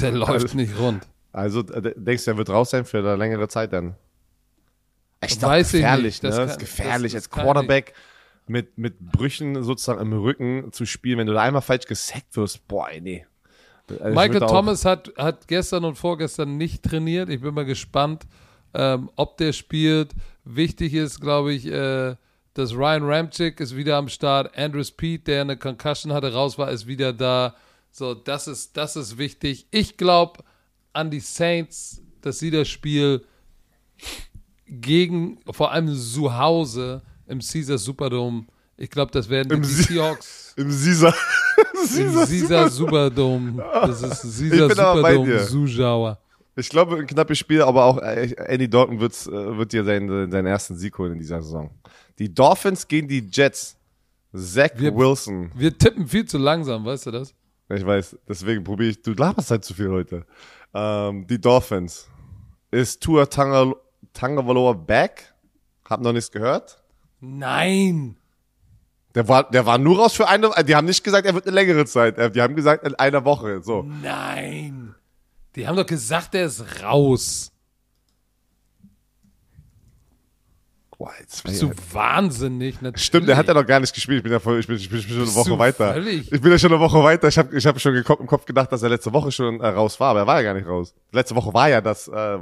Der 0.00 0.12
läuft 0.12 0.30
Also- 0.32 0.56
nicht 0.56 0.78
rund. 0.78 1.06
Also 1.32 1.60
äh, 1.60 1.92
denkst 1.96 2.24
du, 2.24 2.32
er 2.32 2.36
wird 2.38 2.50
raus 2.50 2.70
sein 2.70 2.84
für 2.84 2.98
eine 2.98 3.14
längere 3.16 3.48
Zeit 3.48 3.72
dann? 3.72 3.94
Ich 5.24 5.38
gefährlich, 5.40 6.22
nicht. 6.22 6.22
ne? 6.22 6.28
Das 6.30 6.36
Das, 6.36 6.36
kann- 6.36 6.48
ist 6.48 6.58
gefährlich, 6.58 7.12
das- 7.12 7.24
das 7.24 7.30
als 7.32 7.44
Quarterback 7.44 7.92
mit, 8.48 8.78
mit 8.78 8.98
Brüchen 9.00 9.62
sozusagen 9.62 10.00
im 10.00 10.12
Rücken 10.12 10.72
zu 10.72 10.86
spielen, 10.86 11.18
wenn 11.18 11.26
du 11.26 11.34
da 11.34 11.42
einmal 11.42 11.62
falsch 11.62 11.86
gesackt 11.86 12.36
wirst. 12.36 12.66
Boah, 12.68 12.88
nee. 13.00 13.26
Also 13.88 14.04
ich 14.04 14.14
Michael 14.14 14.40
Thomas 14.40 14.84
hat, 14.84 15.12
hat 15.16 15.48
gestern 15.48 15.84
und 15.84 15.96
vorgestern 15.96 16.56
nicht 16.56 16.82
trainiert. 16.82 17.28
Ich 17.30 17.40
bin 17.40 17.54
mal 17.54 17.64
gespannt, 17.64 18.26
ähm, 18.74 19.10
ob 19.16 19.36
der 19.38 19.52
spielt. 19.52 20.12
Wichtig 20.44 20.94
ist, 20.94 21.20
glaube 21.20 21.52
ich, 21.52 21.66
äh, 21.66 22.16
dass 22.54 22.74
Ryan 22.74 23.04
Ramchick 23.04 23.60
ist 23.60 23.76
wieder 23.76 23.96
am 23.96 24.08
Start. 24.08 24.56
Andrew 24.56 24.82
Speed, 24.82 25.26
der 25.26 25.42
eine 25.42 25.56
Concussion 25.56 26.12
hatte, 26.12 26.32
raus 26.32 26.58
war, 26.58 26.70
ist 26.70 26.86
wieder 26.86 27.12
da. 27.12 27.54
So, 27.90 28.14
das 28.14 28.48
ist, 28.48 28.76
das 28.76 28.96
ist 28.96 29.16
wichtig. 29.16 29.66
Ich 29.70 29.96
glaube 29.96 30.42
an 30.92 31.10
die 31.10 31.20
Saints, 31.20 32.02
dass 32.20 32.38
sie 32.38 32.50
das 32.50 32.68
Spiel 32.68 33.24
gegen, 34.66 35.40
vor 35.50 35.72
allem 35.72 35.94
zu 35.94 36.36
Hause 36.36 37.02
im 37.28 37.40
Caesar 37.40 37.78
Superdome, 37.78 38.46
ich 38.76 38.90
glaube, 38.90 39.10
das 39.12 39.28
werden 39.28 39.52
Im 39.52 39.62
die 39.62 39.68
Seahawks 39.68 40.54
Im 40.56 40.68
Caesar. 40.68 41.14
im 41.96 42.14
Caesar 42.14 42.68
Superdome. 42.70 43.62
Das 43.62 44.02
ist 44.02 44.22
Caesar 44.38 44.68
bin 44.68 44.78
aber 44.78 45.02
bei 45.02 45.14
Superdome. 45.14 45.46
Zuschauer. 45.46 46.18
Ich 46.56 46.68
glaube, 46.68 46.96
ein 46.96 47.06
knappes 47.06 47.38
Spiel, 47.38 47.62
aber 47.62 47.84
auch 47.84 47.98
äh, 47.98 48.34
Andy 48.46 48.68
Dalton 48.68 48.98
wird's, 48.98 49.26
äh, 49.28 49.56
wird 49.56 49.72
dir 49.72 49.84
seinen, 49.84 50.30
seinen 50.30 50.46
ersten 50.46 50.76
Sieg 50.76 50.96
holen 50.98 51.12
in 51.12 51.18
dieser 51.20 51.40
Saison. 51.40 51.70
Die 52.18 52.32
Dolphins 52.32 52.86
gegen 52.88 53.06
die 53.06 53.28
Jets. 53.30 53.76
Zach 54.34 54.70
Wir- 54.76 54.94
Wilson. 54.94 55.50
Wir 55.54 55.76
tippen 55.78 56.06
viel 56.08 56.24
zu 56.24 56.36
langsam, 56.38 56.84
weißt 56.84 57.06
du 57.06 57.10
das? 57.12 57.32
Ich 57.70 57.84
weiß, 57.86 58.16
deswegen 58.28 58.64
probiere 58.64 58.90
ich. 58.90 59.02
Du 59.02 59.12
laberst 59.12 59.50
halt 59.50 59.64
zu 59.64 59.72
viel 59.74 59.90
heute. 59.90 60.24
Ähm, 60.74 61.26
die 61.26 61.40
Dolphins. 61.40 62.08
Ist 62.70 63.02
Tua 63.02 63.24
Tanga- 63.24 63.74
Tagovailoa 64.12 64.72
back? 64.72 65.32
Hab 65.88 66.00
noch 66.00 66.12
nichts 66.12 66.30
gehört. 66.30 66.77
Nein. 67.20 68.16
Der 69.14 69.26
war, 69.26 69.50
der 69.50 69.66
war 69.66 69.78
nur 69.78 69.98
raus 69.98 70.14
für 70.14 70.28
eine. 70.28 70.50
Die 70.66 70.76
haben 70.76 70.86
nicht 70.86 71.02
gesagt, 71.02 71.26
er 71.26 71.34
wird 71.34 71.46
eine 71.46 71.54
längere 71.54 71.84
Zeit. 71.86 72.18
Äh, 72.18 72.30
Die 72.30 72.40
haben 72.42 72.54
gesagt 72.54 72.86
in 72.86 72.94
einer 72.94 73.24
Woche. 73.24 73.62
So. 73.62 73.82
Nein. 73.82 74.94
Die 75.56 75.66
haben 75.66 75.76
doch 75.76 75.86
gesagt, 75.86 76.34
er 76.34 76.44
ist 76.46 76.82
raus. 76.82 77.50
Boah, 80.96 81.12
jetzt 81.20 81.44
Bist 81.44 81.62
du 81.62 81.70
wahnsinnig? 81.92 82.80
Natürlich. 82.82 83.04
Stimmt, 83.06 83.28
der 83.28 83.36
hat 83.36 83.46
ja 83.46 83.54
noch 83.54 83.64
gar 83.66 83.78
nicht 83.78 83.94
gespielt. 83.94 84.18
Ich 84.18 84.22
bin 84.24 84.32
ja 84.32 84.40
voll, 84.40 84.58
ich 84.58 84.66
bin, 84.66 84.76
ich 84.76 84.90
bin 84.90 85.00
schon 85.00 85.16
eine 85.22 85.34
Woche 85.34 85.56
weiter. 85.58 85.92
völlig- 85.92 86.32
Ich 86.32 86.40
bin 86.40 86.50
ja 86.50 86.58
schon 86.58 86.72
eine 86.72 86.80
Woche 86.80 87.02
weiter. 87.04 87.28
Ich 87.28 87.38
habe 87.38 87.56
ich 87.56 87.64
hab 87.66 87.80
schon 87.80 87.94
im 87.94 88.02
Kopf- 88.02 88.20
im 88.20 88.26
Kopf 88.26 88.44
gedacht, 88.46 88.72
dass 88.72 88.82
er 88.82 88.88
letzte 88.88 89.12
Woche 89.12 89.30
schon 89.30 89.60
äh, 89.60 89.68
raus 89.68 90.00
war, 90.00 90.10
aber 90.10 90.20
er 90.20 90.26
war 90.26 90.36
ja 90.40 90.42
gar 90.42 90.54
nicht 90.54 90.66
raus. 90.66 90.94
Letzte 91.12 91.36
Woche 91.36 91.54
war 91.54 91.68
ja 91.68 91.80
das. 91.80 92.08
Äh, 92.08 92.38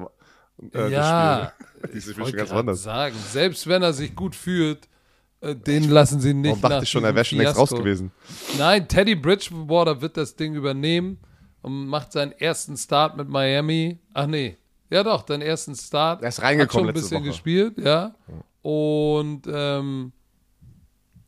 äh, 0.74 0.90
Ja, 0.90 1.52
das 1.52 1.52
Spiel. 1.52 1.52
Ich 1.98 2.04
bin 2.06 2.14
schon 2.14 2.22
wollte 2.24 2.36
ganz 2.38 2.50
woanders. 2.50 2.82
sagen, 2.82 3.14
selbst 3.32 3.66
wenn 3.66 3.82
er 3.82 3.92
sich 3.92 4.14
gut 4.14 4.34
fühlt, 4.34 4.88
äh, 5.40 5.54
den 5.54 5.90
lassen 5.90 6.20
sie 6.20 6.32
nicht 6.34 6.48
Warum 6.48 6.62
dachte 6.62 6.84
ich 6.84 6.90
schon, 6.90 7.04
er 7.04 7.14
wäre 7.14 7.24
schon 7.24 7.38
längst 7.38 7.56
raus 7.58 7.70
gewesen? 7.70 8.10
Nein, 8.58 8.88
Teddy 8.88 9.14
Bridgewater 9.14 10.00
wird 10.00 10.16
das 10.16 10.34
Ding 10.36 10.54
übernehmen 10.54 11.18
und 11.62 11.86
macht 11.86 12.12
seinen 12.12 12.32
ersten 12.32 12.76
Start 12.76 13.16
mit 13.16 13.28
Miami. 13.28 13.98
Ach 14.14 14.26
nee, 14.26 14.56
ja 14.90 15.02
doch, 15.04 15.22
den 15.22 15.42
ersten 15.42 15.74
Start. 15.76 16.22
Er 16.22 16.28
ist 16.30 16.40
reingekommen 16.42 16.88
Hat 16.88 16.94
schon 16.94 16.96
ein 16.96 17.02
bisschen 17.02 17.18
Woche. 17.20 17.28
gespielt, 17.28 17.78
ja. 17.78 18.14
Und 18.62 19.42
ähm, 19.46 20.12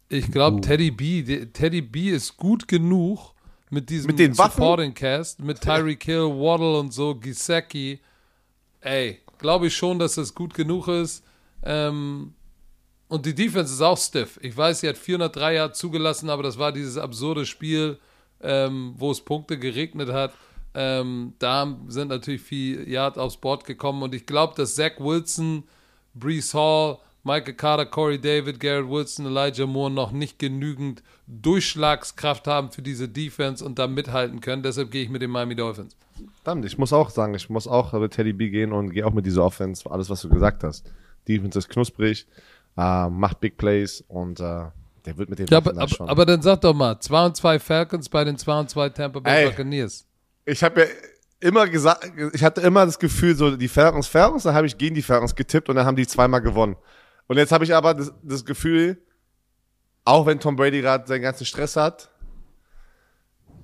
ich 0.09 0.31
glaube, 0.33 0.61
Teddy 0.63 0.91
B, 0.91 1.23
die- 1.23 1.47
Teddy 1.53 1.83
B 1.83 2.11
ist 2.11 2.37
gut 2.37 2.67
genug 2.67 3.35
mit 3.71 3.91
diesem 3.91 4.07
Mit 4.09 4.19
den 4.19 4.37
Waffen? 4.39 4.53
Supporting 4.61 4.95
Cast, 4.95 5.41
mit 5.41 5.61
Tyreek 5.61 6.03
Hill, 6.03 6.25
Waddle 6.31 6.79
und 6.81 6.93
so, 6.93 7.15
Gisecki. 7.15 8.01
Ey, 8.81 9.21
glaube 9.39 9.69
ich 9.69 9.77
schon, 9.77 9.99
dass 9.99 10.15
das 10.15 10.35
gut 10.35 10.55
genug 10.55 10.89
ist. 10.89 11.25
Ähm, 11.63 12.35
und 13.09 13.25
die 13.25 13.35
Defense 13.35 13.73
ist 13.73 13.81
auch 13.81 13.99
stiff. 13.99 14.39
Ich 14.43 14.57
weiß, 14.57 14.81
sie 14.81 14.89
hat 14.89 14.99
403 14.99 15.55
Jahre 15.55 15.73
zugelassen, 15.73 16.29
aber 16.29 16.43
das 16.43 16.59
war 16.59 16.73
dieses 16.73 16.99
absurde 16.99 17.47
Spiel, 17.47 17.99
ähm, 18.41 18.95
wo 18.97 19.11
es 19.11 19.21
Punkte 19.21 19.59
geregnet 19.59 20.11
hat. 20.11 20.33
Ähm, 20.75 21.33
da 21.39 21.77
sind 21.89 22.09
natürlich 22.09 22.43
viel 22.43 22.89
Yard 22.89 23.19
aufs 23.19 23.39
Board 23.39 23.65
gekommen 23.65 24.03
und 24.03 24.15
ich 24.15 24.27
glaube, 24.27 24.55
dass 24.57 24.75
Zach 24.75 24.99
Wilson, 24.99 25.65
Brees 26.15 26.53
Hall, 26.53 26.99
Michael 27.29 27.53
Carter, 27.55 27.85
Corey 27.85 28.19
David, 28.19 28.59
Garrett 28.59 28.89
Wilson, 28.89 29.27
Elijah 29.27 29.67
Moore 29.67 29.91
noch 29.91 30.13
nicht 30.13 30.39
genügend 30.39 31.03
Durchschlagskraft 31.27 32.47
haben 32.47 32.71
für 32.71 32.81
diese 32.81 33.07
Defense 33.07 33.63
und 33.63 33.79
da 33.79 33.87
mithalten 33.87 34.41
können. 34.41 34.63
Deshalb 34.63 34.91
gehe 34.91 35.03
ich 35.03 35.11
mit 35.11 35.21
den 35.21 35.31
Miami 35.31 35.55
Dolphins. 35.55 35.95
Verdammt, 36.43 36.65
ich 36.65 36.79
muss 36.79 36.93
auch 36.95 37.11
sagen, 37.11 37.35
ich 37.35 37.51
muss 37.51 37.69
auch 37.69 37.93
mit 37.93 38.13
Teddy 38.15 38.33
B 38.33 38.49
gehen 38.49 38.73
und 38.73 38.91
gehe 38.91 39.05
auch 39.05 39.13
mit 39.13 39.27
dieser 39.27 39.45
Offense, 39.45 39.89
alles, 39.91 40.09
was 40.09 40.23
du 40.23 40.31
gesagt 40.31 40.65
hast. 40.65 40.91
Defense 41.29 41.59
ist 41.59 41.69
knusprig, 41.69 42.27
äh, 42.79 43.09
macht 43.11 43.41
Big 43.41 43.59
Plays 43.59 44.03
und 44.09 44.41
äh, 44.41 44.65
der 45.05 45.19
wird 45.19 45.29
mit 45.29 45.39
den 45.39 45.49
Ja, 45.49 45.59
aber, 45.59 45.87
schon. 45.87 46.09
aber 46.09 46.25
dann 46.25 46.41
sag 46.41 46.63
doch 46.63 46.73
mal, 46.73 46.99
2 46.99 47.27
und 47.27 47.37
2 47.37 47.59
Falcons 47.59 48.09
bei 48.09 48.25
den 48.25 48.39
2 48.39 48.61
und 48.61 48.71
2 48.71 48.89
Tampa 48.89 49.21
Bay 49.21 49.45
Ey. 49.45 49.51
Buccaneers. 49.51 50.07
ich 50.47 50.65
habe 50.65 50.81
ja 50.81 50.87
immer 51.41 51.69
gesagt, 51.69 52.11
ich 52.33 52.43
hatte 52.43 52.63
immer 52.63 52.87
das 52.87 52.99
Gefühl, 52.99 53.37
so 53.37 53.55
die 53.55 53.69
Falcons, 53.69 54.07
Falcons, 54.07 54.45
dann 54.45 54.55
habe 54.55 54.67
ich 54.67 54.79
gegen 54.79 54.95
die 54.95 55.03
Falcons 55.03 55.35
getippt 55.35 55.69
und 55.69 55.77
dann 55.77 55.85
haben 55.87 55.97
die 55.97 56.07
zweimal 56.07 56.41
gewonnen. 56.41 56.77
Und 57.29 57.37
jetzt 57.37 57.53
habe 57.53 57.65
ich 57.65 57.75
aber 57.75 57.95
das, 57.95 58.13
das 58.23 58.45
Gefühl, 58.45 59.01
auch 60.05 60.27
wenn 60.27 60.41
Tom 60.41 60.57
Brady 60.57 60.81
gerade 60.81 61.07
seinen 61.07 61.23
ganzen 61.23 61.45
Stress 61.45 61.77
hat, 61.77 62.11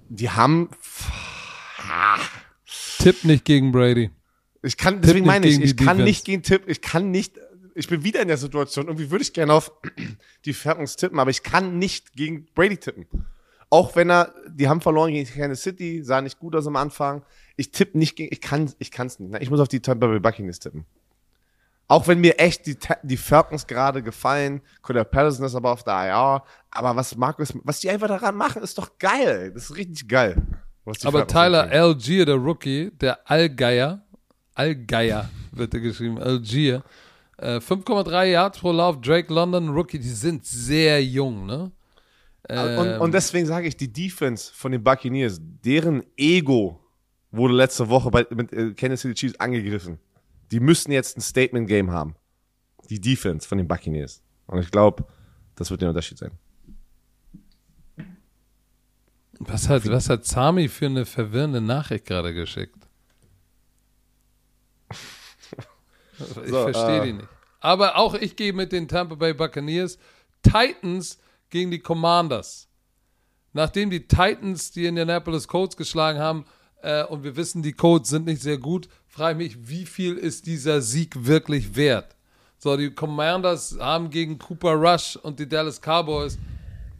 die 0.08 0.30
haben, 0.30 0.68
Tipp 2.98 3.24
nicht 3.24 3.44
gegen 3.44 3.72
Brady. 3.72 4.10
ich 4.62 4.76
kann, 4.76 5.00
deswegen 5.00 5.20
nicht 5.20 5.26
meine 5.26 5.46
ich, 5.46 5.54
gegen 5.54 5.64
ich 5.64 5.76
kann 5.76 5.86
Defense. 5.86 6.04
nicht 6.04 6.24
gegen 6.24 6.42
Tipp, 6.42 6.62
ich 6.66 6.82
kann 6.82 7.10
nicht, 7.10 7.40
ich 7.74 7.88
bin 7.88 8.04
wieder 8.04 8.20
in 8.20 8.28
der 8.28 8.36
Situation, 8.36 8.86
irgendwie 8.86 9.10
würde 9.10 9.22
ich 9.22 9.32
gerne 9.32 9.54
auf 9.54 9.72
die 10.44 10.52
Falcons 10.52 10.96
tippen, 10.96 11.18
aber 11.18 11.30
ich 11.30 11.42
kann 11.42 11.78
nicht 11.78 12.12
gegen 12.12 12.46
Brady 12.54 12.76
tippen. 12.76 13.06
Auch 13.70 13.96
wenn 13.96 14.10
er, 14.10 14.34
die 14.48 14.68
haben 14.68 14.82
verloren 14.82 15.10
gegen 15.10 15.28
Kansas 15.28 15.62
City, 15.62 16.02
sah 16.04 16.20
nicht 16.20 16.38
gut 16.38 16.54
aus 16.54 16.66
am 16.66 16.76
Anfang. 16.76 17.24
Ich 17.56 17.72
tippe 17.72 17.98
nicht 17.98 18.14
gegen, 18.14 18.32
ich 18.32 18.40
kann, 18.40 18.70
ich 18.78 18.90
kann's 18.90 19.18
nicht. 19.18 19.42
Ich 19.42 19.50
muss 19.50 19.58
auf 19.58 19.68
die 19.68 19.80
Tampa 19.80 20.06
Bay 20.06 20.20
Buccaneers 20.20 20.60
tippen. 20.60 20.84
Auch 21.86 22.08
wenn 22.08 22.20
mir 22.20 22.38
echt 22.38 22.66
die, 22.66 22.76
die 23.02 23.16
Falcons 23.16 23.66
gerade 23.66 24.02
gefallen, 24.02 24.62
Cordell 24.80 25.04
Patterson 25.04 25.44
ist 25.44 25.54
aber 25.54 25.70
auf 25.70 25.82
der 25.84 25.92
IR, 26.06 26.42
aber 26.70 26.96
was 26.96 27.14
Markus, 27.16 27.52
was 27.62 27.80
die 27.80 27.90
einfach 27.90 28.08
daran 28.08 28.36
machen, 28.36 28.62
ist 28.62 28.78
doch 28.78 28.98
geil. 28.98 29.52
Das 29.52 29.64
ist 29.70 29.76
richtig 29.76 30.08
geil. 30.08 30.42
Aber 30.84 30.94
Falcons 30.94 31.32
Tyler. 31.32 31.70
Algier, 31.70 32.26
der 32.26 32.36
Rookie, 32.36 32.90
der 32.90 33.18
Allgeier, 33.30 34.02
Allgeier 34.54 35.28
wird 35.52 35.74
er 35.74 35.80
geschrieben, 35.80 36.18
Algier, 36.18 36.82
äh, 37.38 37.58
5,3 37.60 38.24
Yards 38.26 38.58
pro 38.58 38.72
Lauf, 38.72 39.00
Drake 39.00 39.32
London, 39.32 39.68
Rookie, 39.70 39.98
die 39.98 40.08
sind 40.08 40.44
sehr 40.44 41.02
jung, 41.04 41.46
ne? 41.46 41.70
Und, 42.48 42.56
Ähm, 42.56 43.00
und 43.00 43.14
deswegen 43.14 43.46
sage 43.46 43.66
ich, 43.66 43.76
die 43.76 43.90
Defense 43.90 44.52
von 44.54 44.72
den 44.72 44.84
Buccaneers, 44.84 45.38
deren 45.40 46.04
Ego 46.16 46.78
wurde 47.30 47.54
letzte 47.54 47.88
Woche 47.88 48.10
bei, 48.10 48.26
mit 48.30 48.52
äh, 48.52 48.72
Kansas 48.74 49.00
City 49.00 49.14
Chiefs 49.14 49.40
angegriffen. 49.40 49.98
Die 50.50 50.60
müssten 50.60 50.92
jetzt 50.92 51.16
ein 51.16 51.20
Statement-Game 51.20 51.90
haben. 51.90 52.16
Die 52.90 53.00
Defense 53.00 53.48
von 53.48 53.58
den 53.58 53.66
Buccaneers. 53.66 54.22
Und 54.46 54.60
ich 54.60 54.70
glaube, 54.70 55.06
das 55.56 55.70
wird 55.70 55.82
der 55.82 55.88
Unterschied 55.88 56.18
sein. 56.18 56.32
was, 59.38 59.68
hat, 59.68 59.88
was 59.88 60.08
hat 60.08 60.24
Sami 60.24 60.68
für 60.68 60.86
eine 60.86 61.06
verwirrende 61.06 61.60
Nachricht 61.60 62.06
gerade 62.06 62.34
geschickt? 62.34 62.76
Ich 66.44 66.50
So, 66.50 66.62
verstehe 66.62 67.00
äh, 67.00 67.06
die 67.06 67.12
nicht. 67.14 67.28
Aber 67.60 67.96
auch 67.96 68.14
ich 68.14 68.36
gehe 68.36 68.52
mit 68.52 68.72
den 68.72 68.86
Tampa 68.86 69.14
Bay 69.14 69.34
Buccaneers. 69.34 69.98
Titans 70.42 71.18
gegen 71.50 71.70
die 71.70 71.80
Commanders. 71.80 72.68
Nachdem 73.52 73.90
die 73.90 74.06
Titans 74.06 74.72
die 74.72 74.86
Indianapolis 74.86 75.48
Colts 75.48 75.76
geschlagen 75.76 76.18
haben 76.18 76.44
äh, 76.84 77.04
und 77.04 77.24
wir 77.24 77.36
wissen, 77.36 77.62
die 77.62 77.72
Colts 77.72 78.10
sind 78.10 78.26
nicht 78.26 78.42
sehr 78.42 78.58
gut, 78.58 78.88
frage 79.08 79.42
ich 79.42 79.56
mich, 79.56 79.68
wie 79.68 79.86
viel 79.86 80.16
ist 80.16 80.46
dieser 80.46 80.82
Sieg 80.82 81.26
wirklich 81.26 81.74
wert? 81.74 82.14
So, 82.58 82.76
die 82.76 82.90
Commanders 82.90 83.76
haben 83.80 84.10
gegen 84.10 84.38
Cooper 84.38 84.74
Rush 84.74 85.16
und 85.16 85.38
die 85.38 85.48
Dallas 85.48 85.80
Cowboys 85.80 86.38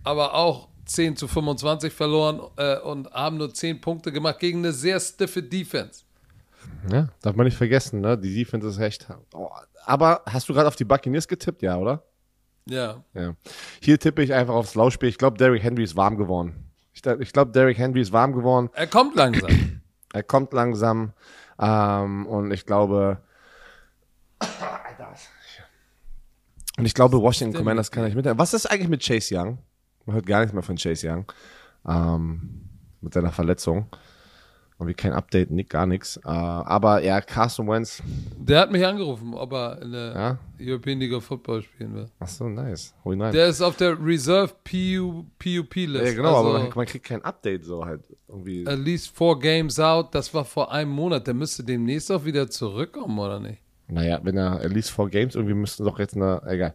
aber 0.03 0.35
auch 0.35 0.69
10 0.85 1.17
zu 1.17 1.27
25 1.27 1.93
verloren 1.93 2.41
äh, 2.57 2.79
und 2.79 3.11
haben 3.13 3.39
nur 3.39 3.53
10 3.53 3.81
Punkte 3.81 4.13
gemacht 4.13 4.39
gegen 4.39 4.59
eine 4.59 4.73
sehr 4.73 5.01
stiffe 5.01 5.43
Defense. 5.43 6.03
Ja, 6.91 7.09
darf 7.23 7.35
man 7.35 7.47
nicht 7.47 7.57
vergessen, 7.57 8.01
ne? 8.01 8.17
Die 8.19 8.35
Defense 8.35 8.69
ist 8.69 8.79
recht. 8.79 9.07
Oh, 9.33 9.49
aber 9.87 10.23
hast 10.27 10.49
du 10.49 10.53
gerade 10.53 10.69
auf 10.69 10.77
die 10.77 10.85
Buccaneers 10.85 11.27
getippt, 11.27 11.63
ja, 11.63 11.77
oder? 11.77 12.03
Ja. 12.67 13.03
Ja. 13.15 13.35
Hier 13.83 13.99
tippe 13.99 14.23
ich 14.23 14.33
einfach 14.33 14.55
aufs 14.55 14.75
Laufspiel. 14.75 15.09
Ich 15.09 15.19
glaube, 15.19 15.39
Derrick 15.39 15.63
Henry 15.63 15.85
ist 15.85 15.97
warm 15.97 16.17
geworden. 16.17 16.64
Ich, 16.95 17.05
ich 17.05 17.33
glaube, 17.33 17.53
Derrick 17.53 17.77
Henry 17.77 18.01
ist 18.01 18.13
warm 18.13 18.33
geworden. 18.33 18.71
Er 18.73 18.87
kommt 18.87 19.17
langsam. 19.17 19.81
Er 20.13 20.23
kommt 20.23 20.53
langsam. 20.53 21.13
Ähm, 21.59 22.27
und 22.27 22.53
ich 22.53 22.65
glaube. 22.67 23.19
Und 26.77 26.87
ich 26.87 26.95
glaube, 26.95 27.21
Washington 27.21 27.57
Commanders 27.59 27.91
kann 27.91 28.05
nicht 28.05 28.15
mit. 28.15 28.27
Was 28.27 28.55
ist 28.55 28.67
eigentlich 28.67 28.89
mit 28.89 29.03
Chase 29.05 29.37
Young? 29.37 29.59
Man 30.07 30.15
hört 30.15 30.27
gar 30.27 30.41
nichts 30.41 30.53
mehr 30.53 30.63
von 30.63 30.77
Chase 30.77 31.09
Young. 31.09 31.33
Ähm, 31.87 32.69
mit 33.01 33.13
seiner 33.13 33.33
Verletzung. 33.33 33.87
Und 34.77 34.89
wie 34.89 34.95
kein 34.95 35.13
Update, 35.13 35.53
nicht, 35.53 35.71
gar 35.71 35.87
nichts. 35.87 36.17
Äh, 36.17 36.29
aber 36.29 37.01
ja, 37.03 37.21
Carson 37.21 37.69
Wentz. 37.69 38.03
Der 38.37 38.59
hat 38.61 38.73
mich 38.73 38.85
angerufen, 38.85 39.33
ob 39.35 39.53
er 39.53 39.81
in 39.81 39.93
der 39.93 40.13
Ja? 40.15 40.39
European 40.61 40.99
League 40.99 41.13
of 41.13 41.25
Football 41.25 41.63
spielen 41.63 41.95
will. 41.95 42.07
Ach 42.19 42.27
so, 42.27 42.49
nice. 42.49 42.93
Hol 43.05 43.15
ihn 43.15 43.23
rein. 43.23 43.33
Der 43.33 43.47
ist 43.47 43.61
auf 43.63 43.77
der 43.77 43.97
Reserve 44.05 44.53
PU, 44.65 45.25
PUP-List. 45.39 46.05
ja, 46.07 46.13
genau, 46.15 46.37
also, 46.37 46.51
aber 46.51 46.59
man, 46.59 46.73
man 46.75 46.87
kriegt 46.87 47.07
kein 47.07 47.23
Update 47.25 47.65
so 47.65 47.85
halt. 47.85 48.03
Irgendwie. 48.29 48.67
At 48.67 48.81
least 48.81 49.15
four 49.17 49.39
games 49.39 49.79
out. 49.79 50.13
Das 50.13 50.35
war 50.35 50.45
vor 50.45 50.73
einem 50.73 50.91
Monat. 50.91 51.27
Der 51.29 51.35
müsste 51.35 51.63
demnächst 51.63 52.11
auch 52.11 52.25
wieder 52.25 52.51
zurückkommen, 52.51 53.17
oder 53.19 53.39
nicht? 53.39 53.61
Naja, 53.87 54.19
wenn 54.25 54.37
er 54.37 54.61
at 54.61 54.73
least 54.73 54.91
four 54.91 55.09
Games, 55.09 55.35
irgendwie 55.37 55.55
müssten 55.55 55.85
doch 55.85 55.99
jetzt 55.99 56.17
eine, 56.17 56.43
egal. 56.47 56.75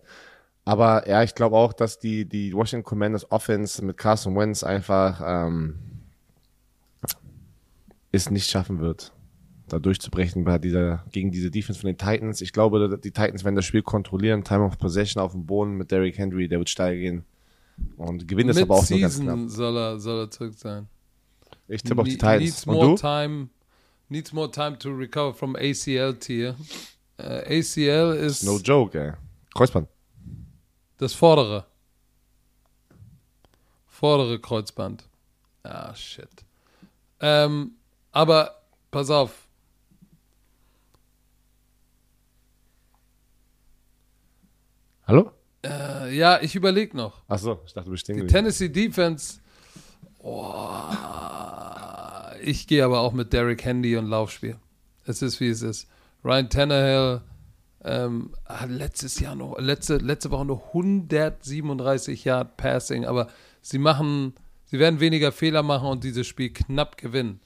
Aber 0.63 1.07
ja, 1.09 1.23
ich 1.23 1.33
glaube 1.35 1.57
auch, 1.57 1.73
dass 1.73 1.99
die, 1.99 2.25
die 2.29 2.53
Washington 2.53 2.85
Commanders 2.85 3.29
Offense 3.31 3.83
mit 3.83 3.97
Carson 3.97 4.35
Wentz 4.37 4.63
einfach 4.63 5.19
ähm, 5.25 5.79
es 8.11 8.29
nicht 8.29 8.49
schaffen 8.49 8.79
wird, 8.79 9.11
da 9.67 9.79
durchzubrechen 9.79 10.43
bei 10.43 10.57
dieser, 10.57 11.03
gegen 11.11 11.31
diese 11.31 11.51
Defense 11.51 11.79
von 11.79 11.87
den 11.87 11.97
Titans. 11.97 12.41
Ich 12.41 12.53
glaube, 12.53 12.97
die 12.97 13.11
Titans 13.11 13.43
werden 13.43 13.55
das 13.55 13.65
Spiel 13.65 13.81
kontrollieren, 13.83 14.43
Time 14.43 14.63
of 14.65 14.77
Possession 14.77 15.21
auf 15.21 15.31
dem 15.33 15.45
Boden 15.45 15.73
mit 15.75 15.91
Derrick 15.91 16.17
Henry, 16.17 16.47
der 16.47 16.59
wird 16.59 16.69
steil 16.69 16.97
gehen. 16.97 17.23
Und 17.97 18.27
gewinnen 18.27 18.49
es 18.49 18.57
aber 18.57 18.75
auch 18.75 18.89
nur 18.89 18.99
ganz 18.99 19.19
knapp. 19.19 19.39
Soll 19.47 19.77
er, 19.77 19.99
soll 19.99 20.19
er 20.25 20.31
zurück 20.31 20.53
sein. 20.55 20.87
Ich 21.67 21.83
tippe 21.83 22.01
auf 22.01 22.07
die 22.07 22.13
Ne- 22.13 22.17
Titans. 22.17 22.41
Needs 22.41 22.67
Und 22.67 22.73
more 22.75 22.87
du? 22.87 22.95
time. 22.95 23.49
Needs 24.09 24.33
more 24.33 24.49
time 24.51 24.77
to 24.79 24.89
recover 24.89 25.33
from 25.33 25.55
ACL 25.55 26.15
tier. 26.15 26.55
Äh, 27.17 27.59
ACL 27.59 28.17
ist 28.17 28.43
No 28.43 28.57
joke, 28.57 28.99
ey. 28.99 29.13
Kreuzband. 29.53 29.87
das 30.97 31.13
vordere. 31.13 31.65
Vordere 33.87 34.39
Kreuzband. 34.39 35.03
Ah, 35.63 35.93
shit. 35.93 36.29
Ähm, 37.19 37.71
aber 38.11 38.61
pass 38.91 39.09
auf. 39.09 39.47
Hallo? 45.05 45.31
Äh, 45.65 46.15
ja, 46.15 46.39
ich 46.41 46.55
überlege 46.55 46.95
noch. 46.95 47.23
Ach 47.27 47.39
so, 47.39 47.59
ich 47.65 47.73
dachte, 47.73 47.85
du 47.85 47.91
bist 47.91 48.07
Die. 48.07 48.27
Tennessee 48.27 48.69
Defense. 48.69 49.39
Oh, 50.19 50.83
ich 52.41 52.67
gehe 52.67 52.85
aber 52.85 52.99
auch 52.99 53.13
mit 53.13 53.33
Derrick 53.33 53.65
Handy 53.65 53.97
und 53.97 54.07
Laufspiel. 54.07 54.57
Es 55.05 55.21
ist 55.21 55.39
wie 55.39 55.49
es 55.49 55.61
ist. 55.61 55.87
Ryan 56.23 56.49
Tannehill 56.49 57.21
ähm, 57.83 58.33
hat 58.45 58.69
letztes 58.69 59.19
Jahr 59.19 59.35
noch, 59.35 59.57
letzte, 59.57 59.97
letzte 59.97 60.31
Woche 60.31 60.45
nur 60.45 60.61
137 60.67 62.25
Yard 62.25 62.57
Passing, 62.57 63.05
aber 63.05 63.27
sie 63.61 63.79
machen, 63.79 64.33
sie 64.65 64.79
werden 64.79 64.99
weniger 64.99 65.31
Fehler 65.31 65.63
machen 65.63 65.87
und 65.87 66.03
dieses 66.03 66.27
Spiel 66.27 66.51
knapp 66.51 66.97
gewinnen. 66.97 67.39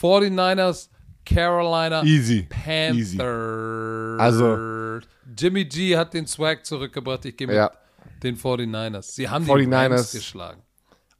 49ers, 0.00 0.88
Carolina, 1.24 2.02
Easy. 2.04 2.46
Panthers. 2.48 3.18
Also- 4.20 5.00
Jimmy 5.36 5.64
G 5.66 5.96
hat 5.96 6.14
den 6.14 6.26
Swag 6.26 6.64
zurückgebracht. 6.64 7.24
Ich 7.26 7.36
gehe 7.36 7.46
mit 7.46 7.56
Ja. 7.56 7.70
den 8.22 8.36
49ers. 8.36 9.14
Sie 9.14 9.28
haben 9.28 9.44
die 9.44 9.50
49ers. 9.50 9.98
Rams 10.00 10.12
geschlagen. 10.12 10.62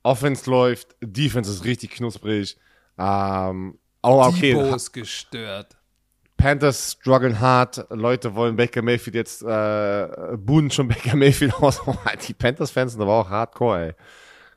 Offense 0.02 0.48
läuft, 0.50 0.96
Defense 1.02 1.50
ist 1.50 1.64
richtig 1.64 1.90
knusprig. 1.90 2.56
Ähm, 2.98 3.78
oh, 4.02 4.22
okay. 4.24 4.54
Debo 4.54 4.74
ist 4.74 4.92
gestört. 4.92 5.76
Panthers 6.36 6.92
strugglen 6.92 7.38
hart. 7.40 7.84
Leute 7.90 8.34
wollen 8.34 8.56
Baker 8.56 8.80
Mayfield 8.80 9.16
jetzt, 9.16 9.42
äh, 9.42 10.36
buhen 10.38 10.70
schon 10.70 10.88
Baker 10.88 11.16
Mayfield 11.16 11.54
aus. 11.54 11.80
die 12.26 12.32
Panthers-Fans 12.34 12.92
sind 12.92 13.02
aber 13.02 13.12
auch 13.12 13.28
hardcore, 13.28 13.86
ey. 13.88 13.92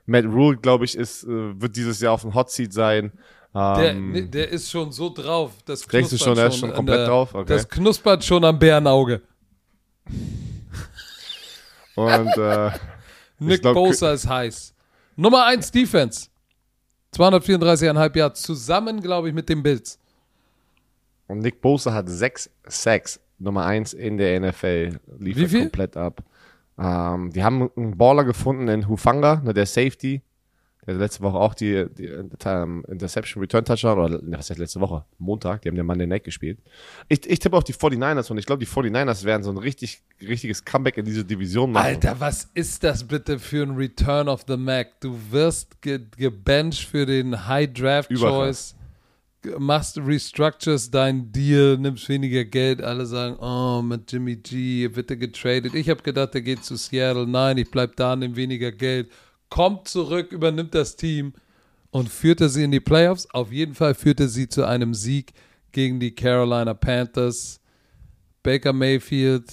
Matt 0.06 0.26
Rule, 0.26 0.58
glaube 0.58 0.86
ich, 0.86 0.96
ist, 0.98 1.24
äh, 1.24 1.60
wird 1.60 1.76
dieses 1.76 2.00
Jahr 2.00 2.14
auf 2.14 2.22
dem 2.22 2.34
Hot 2.34 2.50
Seat 2.52 2.72
sein. 2.74 3.12
Der, 3.54 3.92
Ähm, 3.92 4.12
ne, 4.12 4.24
der 4.24 4.50
ist 4.50 4.70
schon 4.72 4.92
so 4.92 5.10
drauf. 5.14 5.52
Das 5.66 5.82
Denkst 5.86 6.10
du 6.12 6.16
knuspert 6.16 6.36
schon, 6.36 6.38
er 6.38 6.48
ist 6.48 6.58
schon 6.58 6.74
komplett 6.74 7.00
der, 7.00 7.08
drauf? 7.08 7.34
Okay. 7.36 7.46
Das 7.54 7.68
knuspert 7.68 8.24
schon 8.24 8.44
am 8.46 8.58
Bärenauge. 8.58 9.22
und, 11.96 12.38
äh, 12.38 12.72
Nick 13.40 13.62
glaub, 13.62 13.74
Bosa 13.76 14.14
ist 14.14 14.28
heiß. 14.28 14.74
Nummer 15.16 15.46
1 15.46 15.72
Defense. 15.72 16.28
234,5 17.16 18.18
Yards. 18.18 18.42
Zusammen, 18.44 19.02
glaube 19.02 19.28
ich, 19.30 19.34
mit 19.34 19.50
den 19.50 19.62
Bills. 19.62 20.00
und 21.28 21.40
Nick 21.40 21.62
Bosa 21.62 21.94
hat 21.94 22.08
sechs 22.10 22.50
Sacks. 22.66 23.20
Nummer 23.40 23.66
eins 23.66 23.94
in 23.94 24.18
der 24.18 24.40
NFL. 24.40 25.00
Lief 25.18 25.36
Wie 25.36 25.48
viel? 25.48 25.62
komplett 25.62 25.98
ab. 25.98 26.24
Ähm, 26.78 27.32
die 27.34 27.44
haben 27.44 27.70
einen 27.76 27.98
Baller 27.98 28.24
gefunden 28.24 28.68
in 28.68 28.88
Hufanga, 28.88 29.42
ne, 29.44 29.52
der 29.54 29.66
Safety. 29.66 30.22
Der 30.88 30.96
hat 30.96 31.02
letzte 31.02 31.22
Woche 31.22 31.38
auch 31.38 31.54
die, 31.54 31.86
die 31.96 32.06
ähm, 32.06 32.84
Interception 32.88 33.42
Return 33.42 33.64
Touchdown, 33.64 34.00
oder 34.00 34.22
ne, 34.22 34.38
was 34.38 34.50
heißt 34.50 34.60
letzte 34.60 34.82
Woche? 34.82 35.06
Montag, 35.20 35.62
die 35.62 35.70
haben 35.70 35.76
den 35.76 35.86
Monday 35.86 36.08
Night 36.08 36.24
gespielt. 36.24 36.58
Ich, 37.08 37.30
ich 37.30 37.38
tippe 37.38 37.56
auf 37.56 37.64
die 37.64 37.74
49ers 37.74 38.32
und 38.32 38.40
ich 38.40 38.48
glaube, 38.48 38.66
die 38.66 38.72
49ers 38.72 39.24
werden 39.24 39.44
so 39.44 39.52
ein 39.52 39.58
richtig, 39.58 40.02
richtiges 40.22 40.66
Comeback 40.66 40.98
in 40.98 41.06
diese 41.06 41.24
Division 41.24 41.72
machen. 41.72 41.86
Alter, 41.86 42.20
was 42.20 42.50
ist 42.56 42.84
das 42.84 43.04
bitte 43.04 43.38
für 43.38 43.62
ein 43.64 43.76
Return 43.76 44.28
of 44.28 44.44
the 44.48 44.58
Mac? 44.58 45.00
Du 45.02 45.16
wirst 45.30 45.82
ge 45.82 46.00
gebencht 46.18 46.88
für 46.88 47.06
den 47.06 47.48
High 47.48 47.72
Draft. 47.72 48.10
Choice, 48.10 48.76
machst 49.60 50.00
restructures 50.00 50.90
dein 50.90 51.32
Deal, 51.32 51.78
nimmst 51.78 52.10
weniger 52.10 52.44
Geld. 52.44 52.82
Alle 52.82 53.06
sagen, 53.06 53.38
oh, 53.40 53.84
mit 53.84 54.12
Jimmy 54.12 54.36
G 54.36 54.90
wird 54.96 55.12
er 55.12 55.18
getradet. 55.18 55.76
Ich 55.76 55.90
habe 55.90 56.02
gedacht, 56.02 56.34
er 56.34 56.42
geht 56.42 56.64
zu 56.64 56.76
Seattle. 56.76 57.28
Nein, 57.28 57.60
ich 57.60 57.70
bleib 57.70 57.96
da, 57.98 58.16
nimm 58.16 58.36
weniger 58.36 58.72
Geld. 58.72 59.12
Kommt 59.52 59.90
zurück, 59.90 60.32
übernimmt 60.32 60.74
das 60.74 60.96
Team 60.96 61.34
und 61.92 62.08
führte 62.08 62.48
sie 62.48 62.64
in 62.64 62.72
die 62.72 62.80
Playoffs. 62.80 63.28
Auf 63.32 63.52
jeden 63.52 63.76
Fall 63.76 63.94
führte 63.94 64.30
sie 64.30 64.48
zu 64.48 64.66
einem 64.66 64.94
Sieg 64.94 65.34
gegen 65.74 66.00
die 66.00 66.16
Carolina 66.16 66.74
Panthers. 66.74 67.60
Baker 68.44 68.72
Mayfield, 68.72 69.52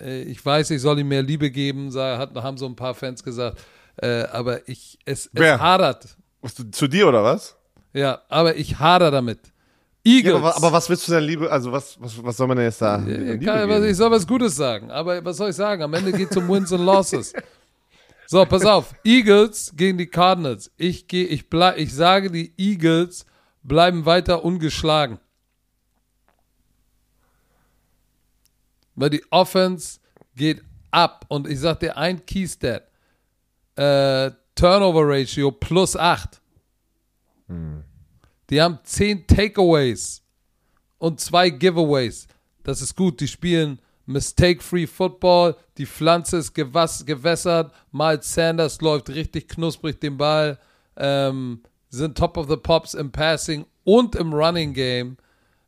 äh, 0.00 0.22
ich 0.22 0.44
weiß, 0.44 0.70
ich 0.70 0.80
soll 0.80 0.98
ihm 0.98 1.08
mehr 1.08 1.22
Liebe 1.22 1.50
geben, 1.50 1.94
haben 1.94 2.56
so 2.56 2.66
ein 2.66 2.74
paar 2.74 2.94
Fans 2.94 3.22
gesagt, 3.22 3.60
äh, 3.98 4.22
aber 4.24 4.66
ich, 4.66 4.98
es, 5.04 5.30
es 5.32 5.42
hadert. 5.42 6.16
Zu 6.72 6.88
dir 6.88 7.06
oder 7.06 7.22
was? 7.22 7.54
Ja, 7.92 8.22
aber 8.30 8.56
ich 8.56 8.78
hader 8.78 9.10
damit. 9.10 9.40
Ja, 10.04 10.12
Eagles. 10.12 10.36
aber, 10.36 10.56
aber 10.56 10.72
was 10.72 10.88
willst 10.88 11.06
du 11.06 11.12
denn, 11.12 11.24
Liebe, 11.24 11.52
also 11.52 11.70
was, 11.70 12.00
was, 12.00 12.24
was 12.24 12.36
soll 12.36 12.46
man 12.46 12.56
denn 12.56 12.66
jetzt 12.66 12.80
da? 12.80 12.98
Ja, 13.06 13.36
kann, 13.36 13.84
ich 13.84 13.96
soll 13.96 14.10
was 14.10 14.26
Gutes 14.26 14.56
sagen, 14.56 14.90
aber 14.90 15.22
was 15.22 15.36
soll 15.36 15.50
ich 15.50 15.56
sagen? 15.56 15.82
Am 15.82 15.92
Ende 15.92 16.12
geht 16.12 16.30
es 16.30 16.36
um 16.36 16.48
Wins 16.48 16.72
und 16.72 16.84
Losses. 16.84 17.34
So, 18.28 18.44
pass 18.44 18.64
auf. 18.64 18.94
Eagles 19.04 19.72
gegen 19.76 19.98
die 19.98 20.06
Cardinals. 20.06 20.70
Ich 20.76 21.06
gehe, 21.06 21.26
ich 21.26 21.48
bleib, 21.48 21.78
ich 21.78 21.94
sage, 21.94 22.30
die 22.30 22.52
Eagles 22.56 23.24
bleiben 23.62 24.04
weiter 24.04 24.44
ungeschlagen. 24.44 25.18
Weil 28.96 29.10
die 29.10 29.24
Offense 29.30 30.00
geht 30.34 30.62
ab 30.90 31.24
und 31.28 31.48
ich 31.48 31.60
sag 31.60 31.80
dir 31.80 31.96
ein 31.96 32.24
Keystat. 32.24 32.88
Äh, 33.76 34.30
Turnover 34.54 35.02
Ratio 35.04 35.52
plus 35.52 35.96
8. 35.96 36.40
Die 38.50 38.60
haben 38.60 38.78
10 38.82 39.26
Takeaways 39.26 40.22
und 40.98 41.20
zwei 41.20 41.50
Giveaways. 41.50 42.26
Das 42.62 42.80
ist 42.80 42.96
gut. 42.96 43.20
Die 43.20 43.28
spielen 43.28 43.78
Mistake-Free 44.06 44.86
Football. 44.86 45.56
Die 45.78 45.86
Pflanze 45.86 46.38
ist 46.38 46.54
gewässert. 46.54 47.72
Miles 47.92 48.32
Sanders 48.32 48.80
läuft 48.80 49.10
richtig 49.10 49.48
knusprig 49.48 50.00
den 50.00 50.16
Ball. 50.16 50.58
Ähm, 50.96 51.62
sind 51.90 52.16
Top 52.16 52.36
of 52.36 52.48
the 52.48 52.56
Pops 52.56 52.94
im 52.94 53.12
Passing 53.12 53.66
und 53.84 54.14
im 54.14 54.32
Running 54.32 54.72
Game. 54.72 55.16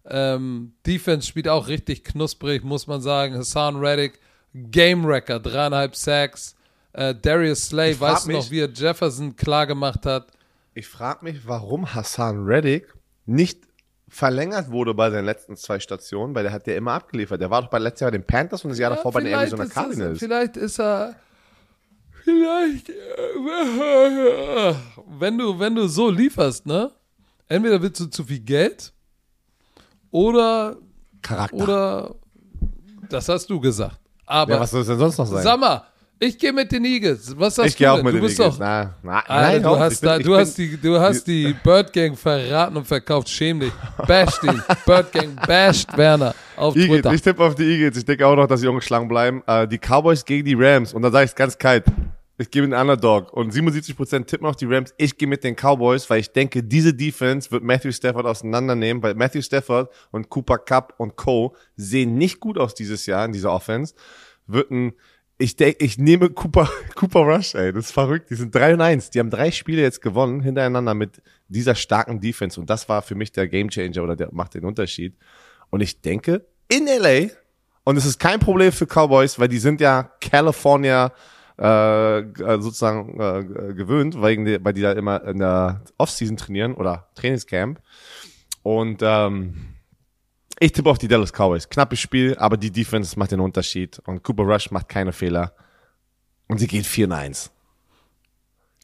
Ähm, 0.07 0.73
Defense 0.87 1.27
spielt 1.27 1.49
auch 1.49 1.69
richtig 1.69 2.05
knusprig, 2.05 2.65
muss 2.65 2.87
man 2.87 3.01
sagen. 3.01 3.37
Hassan 3.37 3.77
Reddick, 3.77 4.19
Game 4.55 5.05
Wrecker, 5.05 5.39
dreieinhalb 5.39 5.95
Sacks. 5.95 6.57
Äh, 6.93 7.15
Darius 7.15 7.67
Slay, 7.67 7.99
weißt 7.99 8.27
du 8.27 8.33
noch, 8.33 8.51
wie 8.51 8.61
er 8.61 8.71
Jefferson 8.73 9.37
klar 9.37 9.67
gemacht 9.67 10.07
hat? 10.07 10.33
Ich 10.75 10.87
frage 10.87 11.25
mich, 11.25 11.47
warum 11.47 11.95
Hassan 11.95 12.45
Reddick 12.45 12.95
nicht 13.27 13.68
verlängert 14.09 14.71
wurde 14.71 14.95
bei 14.95 15.11
seinen 15.11 15.25
letzten 15.27 15.57
zwei 15.57 15.79
Stationen, 15.81 16.35
weil 16.35 16.43
der 16.45 16.53
hat 16.53 16.67
ja 16.67 16.75
immer 16.75 16.93
abgeliefert. 16.93 17.41
Der 17.41 17.51
war 17.51 17.63
doch 17.63 17.69
bei 17.71 17.79
letztes 17.79 18.01
Jahr 18.01 18.11
bei 18.11 18.19
den 18.19 18.27
Panthers 18.27 18.65
und 18.65 18.71
das 18.71 18.79
Jahr 18.79 18.91
davor 18.91 19.13
bei 19.13 19.21
den 19.21 19.27
vielleicht 19.29 19.53
Arizona 19.53 19.63
ist 19.65 19.69
es- 19.69 19.75
Cardinals. 19.75 20.19
Vielleicht 20.19 20.57
ist 20.57 20.81
er. 20.81 21.15
Vielleicht. 22.25 22.89
äh, 22.91 24.75
Wenn 25.19 25.39
du, 25.39 25.59
wenn 25.59 25.75
du 25.75 25.87
so 25.89 26.11
lieferst, 26.11 26.67
ne? 26.67 26.91
Entweder 27.49 27.81
willst 27.81 28.01
du 28.01 28.07
zu 28.07 28.25
viel 28.25 28.41
Geld 28.41 28.93
oder, 30.11 30.77
Charakter. 31.23 31.57
oder, 31.57 32.15
das 33.09 33.29
hast 33.29 33.49
du 33.49 33.59
gesagt. 33.61 33.99
Aber, 34.27 34.53
ja, 34.55 34.61
was 34.61 34.71
soll 34.71 34.83
es 34.83 34.87
denn 34.89 34.99
sonst 34.99 35.17
noch 35.19 35.27
sein? 35.27 35.43
sag 35.43 35.59
mal, 35.59 35.83
ich 36.21 36.39
gehe 36.39 36.53
mit 36.53 36.71
den 36.73 36.85
Eagles. 36.85 37.35
Was 37.39 37.55
sagst 37.57 37.71
ich 37.73 37.77
gehe 37.77 37.91
auch 37.93 38.03
mit 38.03 38.15
du 38.15 38.19
den 38.19 38.29
Eagles. 38.29 38.37
doch, 38.37 38.59
Na, 38.59 38.95
na, 39.03 39.21
Alter, 39.21 39.53
nein, 39.53 39.63
du 39.63 39.79
hast, 39.79 40.01
bin- 40.01 40.09
da, 40.09 40.19
du, 40.19 40.37
hast 40.37 40.59
die, 40.59 40.77
du 40.77 40.99
hast 40.99 41.25
die 41.27 41.55
Bird 41.63 41.93
Gang 41.93 42.17
verraten 42.19 42.77
und 42.77 42.87
verkauft. 42.87 43.29
Schäm 43.29 43.61
dich. 43.61 43.73
Basht 44.07 44.43
ihn. 44.45 44.63
Bird 44.85 45.13
Gang 45.13 45.47
basht 45.47 45.97
Werner 45.97 46.35
auf 46.57 46.75
Eagles, 46.77 46.91
Twitter. 47.03 47.13
ich 47.15 47.23
tippe 47.23 47.43
auf 47.45 47.55
die 47.55 47.65
Eagles. 47.65 47.97
Ich 47.99 48.05
denke 48.05 48.27
auch 48.27 48.37
noch, 48.37 48.47
dass 48.47 48.61
sie 48.61 48.69
ungeschlagen 48.69 49.09
bleiben. 49.09 49.43
Äh, 49.47 49.69
die 49.69 49.79
Cowboys 49.79 50.25
gegen 50.25 50.45
die 50.45 50.55
Rams. 50.55 50.93
Und 50.93 51.03
da 51.03 51.11
sage 51.11 51.25
ich 51.27 51.31
es 51.31 51.37
ganz 51.37 51.57
kalt. 51.57 51.85
Ich 52.41 52.51
gehe 52.53 52.63
mit 52.63 52.71
den 52.71 52.79
Underdog. 52.81 53.33
Und 53.33 53.53
77% 53.53 54.27
tippen 54.27 54.47
auf 54.47 54.55
die 54.55 54.67
Rams. 54.67 54.95
Ich 54.97 55.17
gehe 55.19 55.27
mit 55.27 55.43
den 55.43 55.57
Cowboys, 55.57 56.09
weil 56.09 56.21
ich 56.21 56.31
denke, 56.33 56.63
diese 56.63 56.95
Defense 56.95 57.51
wird 57.51 57.65
Matthew 57.65 57.91
Stafford 57.91 58.27
auseinandernehmen, 58.27 59.03
weil 59.03 59.15
Matthew 59.15 59.43
Stafford 59.43 59.91
und 60.13 60.29
Cooper 60.29 60.59
Cup 60.59 60.95
und 60.99 61.17
Co. 61.17 61.57
sehen 61.75 62.15
nicht 62.17 62.39
gut 62.39 62.57
aus 62.57 62.75
dieses 62.75 63.07
Jahr 63.07 63.25
in 63.25 63.33
dieser 63.33 63.53
Offense. 63.53 63.95
Wird 64.47 64.71
ein, 64.71 64.93
ich 65.39 65.57
denke, 65.57 65.85
ich 65.85 65.99
nehme 65.99 66.31
Cooper, 66.31 66.69
Cooper 66.95 67.21
Rush, 67.21 67.55
ey. 67.55 67.73
Das 67.73 67.87
ist 67.87 67.93
verrückt. 67.93 68.31
Die 68.31 68.35
sind 68.35 68.55
3 68.55 68.75
und 68.75 68.81
1. 68.81 69.11
Die 69.11 69.21
haben 69.21 69.31
drei 69.31 69.51
Spiele 69.51 69.83
jetzt 69.83 70.03
gewonnen 70.03 70.41
hintereinander 70.41 70.95
mit 70.95 71.23
dieser 71.49 71.75
starken 71.75 72.21
Defense. 72.21 72.61
Und 72.61 72.69
das 72.69 72.89
war 72.89 73.03
für 73.03 73.15
mich 73.15 73.33
der 73.33 73.47
Gamechanger 73.49 74.03
oder 74.03 74.17
der 74.17 74.29
macht 74.33 74.55
den 74.55 74.65
Unterschied. 74.65 75.15
Und 75.71 75.81
ich 75.81 76.01
denke, 76.01 76.45
in 76.69 76.87
LA, 76.87 77.29
und 77.85 77.97
es 77.97 78.05
ist 78.05 78.19
kein 78.19 78.41
Problem 78.41 78.73
für 78.73 78.87
Cowboys, 78.87 79.39
weil 79.39 79.49
die 79.49 79.59
sind 79.59 79.81
ja 79.81 80.11
California 80.21 81.13
äh, 81.59 82.19
äh, 82.21 82.61
sozusagen 82.61 83.19
äh, 83.21 83.45
g- 83.45 83.75
gewöhnt, 83.75 84.21
weil 84.21 84.37
die, 84.45 84.65
weil 84.65 84.73
die 84.75 84.83
da 84.83 84.93
immer 84.93 85.25
in 85.25 85.39
der 85.39 85.83
Offseason 85.99 86.37
trainieren 86.37 86.75
oder 86.75 87.09
Trainingscamp. 87.15 87.81
Und 88.63 89.01
ähm, 89.03 89.55
ich 90.61 90.73
tippe 90.73 90.91
auf 90.91 90.99
die 90.99 91.09
Dallas 91.09 91.33
Cowboys. 91.33 91.69
Knappes 91.69 92.01
Spiel, 92.01 92.37
aber 92.39 92.57
die 92.57 92.71
Defense 92.71 93.19
macht 93.19 93.33
den 93.33 93.41
Unterschied. 93.41 94.01
Und 94.07 94.23
Cooper 94.23 94.45
Rush 94.45 94.71
macht 94.71 94.89
keine 94.89 95.13
Fehler. 95.13 95.53
Und 96.49 96.59
sie 96.59 96.67
geht 96.67 96.87
4 96.87 97.05
in 97.07 97.13
1. 97.13 97.51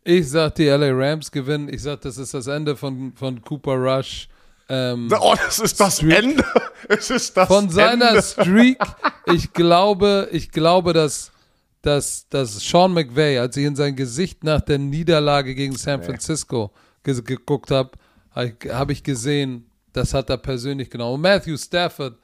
Ich 0.04 0.28
sag, 0.28 0.54
die 0.56 0.66
LA 0.66 0.90
Rams 0.92 1.30
gewinnen. 1.30 1.68
Ich 1.72 1.82
sag, 1.82 2.02
das 2.02 2.18
ist 2.18 2.34
das 2.34 2.46
Ende 2.46 2.76
von, 2.76 3.12
von 3.16 3.40
Cooper 3.42 3.74
Rush. 3.76 4.28
Ähm, 4.68 5.08
Oh, 5.18 5.34
das 5.34 5.58
ist 5.58 5.80
das 5.80 6.02
Ende. 6.02 6.44
Es 6.86 7.08
ist 7.08 7.34
das 7.34 7.48
von 7.48 7.70
seiner 7.70 8.10
Ende. 8.10 8.22
Streak. 8.22 8.78
Ich 9.32 9.54
glaube, 9.54 10.28
ich 10.32 10.50
glaube, 10.50 10.92
dass, 10.92 11.32
dass, 11.80 12.28
dass 12.28 12.60
Sean 12.60 12.92
McVay, 12.92 13.38
als 13.38 13.56
ich 13.56 13.64
in 13.64 13.74
sein 13.74 13.96
Gesicht 13.96 14.44
nach 14.44 14.60
der 14.60 14.76
Niederlage 14.76 15.54
gegen 15.54 15.74
San 15.76 16.02
Francisco 16.02 16.70
ge 17.02 17.22
geguckt 17.22 17.70
habe, 17.70 17.92
habe 18.32 18.48
ich, 18.48 18.70
hab 18.70 18.90
ich 18.90 19.02
gesehen, 19.02 19.64
das 19.94 20.12
hat 20.12 20.28
er 20.28 20.36
persönlich 20.36 20.90
genommen. 20.90 21.14
Und 21.14 21.20
Matthew 21.22 21.56
Stafford, 21.56 22.18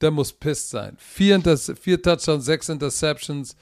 der 0.00 0.10
muss 0.10 0.32
pissed 0.32 0.70
sein. 0.70 0.96
Vier, 0.96 1.34
Inters 1.34 1.72
vier 1.80 2.00
Touchdowns, 2.00 2.44
sechs 2.46 2.68
Interceptions. 2.68 3.56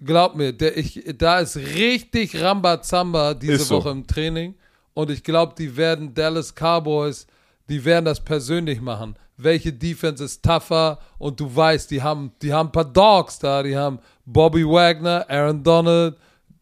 Glaub 0.00 0.34
mir, 0.34 0.52
der, 0.52 0.76
ich, 0.76 1.04
da 1.16 1.38
ist 1.40 1.56
richtig 1.56 2.40
Rambazamba 2.40 3.34
diese 3.34 3.58
so. 3.58 3.76
Woche 3.76 3.90
im 3.90 4.06
Training. 4.06 4.54
Und 4.94 5.10
ich 5.10 5.22
glaube, 5.22 5.54
die 5.56 5.76
werden 5.76 6.14
Dallas 6.14 6.54
Cowboys, 6.54 7.26
die 7.68 7.84
werden 7.84 8.06
das 8.06 8.24
persönlich 8.24 8.80
machen. 8.80 9.16
Welche 9.36 9.72
Defense 9.72 10.24
ist 10.24 10.42
tougher? 10.42 10.98
Und 11.18 11.38
du 11.38 11.54
weißt, 11.54 11.90
die 11.90 12.02
haben, 12.02 12.32
die 12.40 12.52
haben 12.52 12.68
ein 12.68 12.72
paar 12.72 12.90
Dogs 12.90 13.38
da. 13.38 13.62
Die 13.62 13.76
haben 13.76 13.98
Bobby 14.24 14.64
Wagner, 14.64 15.26
Aaron 15.28 15.62
Donald, 15.62 16.16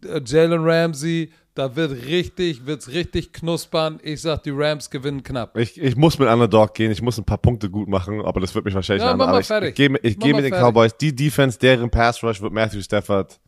äh, 0.05 0.20
Jalen 0.24 0.64
Ramsey. 0.64 1.31
Da 1.57 1.75
wird 1.75 2.05
richtig, 2.07 2.67
wird's 2.67 2.89
richtig 2.93 3.33
knuspern. 3.33 3.99
Ich 4.03 4.21
sag, 4.21 4.43
die 4.43 4.51
Rams 4.55 4.91
gewinnen 4.91 5.23
knapp. 5.23 5.57
Ich, 5.57 5.81
ich 5.81 5.97
muss 5.97 6.19
mit 6.19 6.29
Underdog 6.29 6.75
gehen, 6.75 6.91
ich 6.93 7.01
muss 7.01 7.17
ein 7.17 7.25
paar 7.25 7.39
Punkte 7.39 7.71
gut 7.71 7.89
machen, 7.89 8.21
aber 8.23 8.41
das 8.41 8.55
wird 8.55 8.67
mich 8.67 8.75
wahrscheinlich 8.75 9.05
Ja, 9.05 9.17
mach 9.17 9.29
mal 9.29 9.41
ich, 9.41 9.47
fertig. 9.47 9.71
ich 9.71 9.75
gehe 9.75 9.89
mit, 9.89 10.05
ich 10.05 10.19
mal 10.19 10.27
mit 10.35 10.45
den 10.45 10.53
fertig. 10.53 10.61
Cowboys. 10.67 10.97
Die 10.99 11.17
Defense, 11.17 11.59
deren 11.59 11.89
Pass 11.91 12.23
Rush 12.23 12.43
wird 12.43 12.53
Matthew 12.53 12.83
Stafford. 12.83 13.41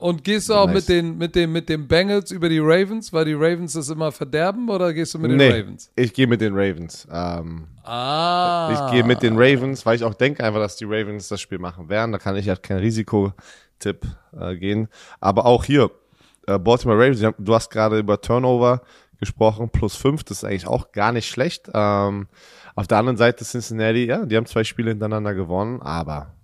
Und 0.00 0.22
gehst 0.22 0.48
du 0.48 0.54
auch 0.54 0.66
Nice. 0.66 0.74
mit 0.76 0.88
den, 0.88 1.18
mit 1.18 1.34
den, 1.34 1.50
mit 1.50 1.68
den 1.68 1.88
Bengals 1.88 2.30
über 2.30 2.48
die 2.48 2.60
Ravens, 2.60 3.12
weil 3.12 3.24
die 3.24 3.32
Ravens 3.34 3.72
das 3.72 3.88
immer 3.88 4.12
verderben, 4.12 4.68
oder 4.70 4.92
gehst 4.94 5.14
du 5.14 5.18
mit 5.18 5.32
den 5.32 5.38
nee, 5.38 5.50
Ravens? 5.50 5.90
ich 5.96 6.14
gehe 6.14 6.28
mit 6.28 6.40
den 6.40 6.54
Ravens. 6.54 7.08
Ähm, 7.12 7.66
Ah. 7.82 8.70
Ich 8.86 8.92
gehe 8.92 9.02
mit 9.02 9.22
den 9.22 9.34
Ravens, 9.36 9.84
weil 9.86 9.96
ich 9.96 10.04
auch 10.04 10.14
denke 10.14 10.44
einfach, 10.44 10.60
dass 10.60 10.76
die 10.76 10.84
Ravens 10.84 11.26
das 11.26 11.40
Spiel 11.40 11.58
machen 11.58 11.88
werden. 11.88 12.12
Da 12.12 12.18
kann 12.18 12.36
ich 12.36 12.46
ja 12.46 12.54
kein 12.54 12.76
Risikotipp 12.78 14.06
äh, 14.38 14.54
gehen. 14.56 14.88
Aber 15.20 15.46
auch 15.46 15.64
hier, 15.64 15.90
Baltimore 16.56 16.98
Ravens, 16.98 17.20
du 17.36 17.54
hast 17.54 17.70
gerade 17.70 17.98
über 17.98 18.20
Turnover 18.20 18.80
gesprochen, 19.18 19.68
plus 19.70 19.96
fünf, 19.96 20.24
das 20.24 20.38
ist 20.38 20.44
eigentlich 20.44 20.66
auch 20.66 20.92
gar 20.92 21.12
nicht 21.12 21.28
schlecht. 21.28 21.68
Ähm, 21.74 22.28
auf 22.74 22.86
der 22.86 22.98
anderen 22.98 23.16
Seite 23.16 23.44
Cincinnati, 23.44 24.06
ja, 24.06 24.24
die 24.24 24.36
haben 24.36 24.46
zwei 24.46 24.64
Spiele 24.64 24.90
hintereinander 24.90 25.34
gewonnen, 25.34 25.82
aber 25.82 26.34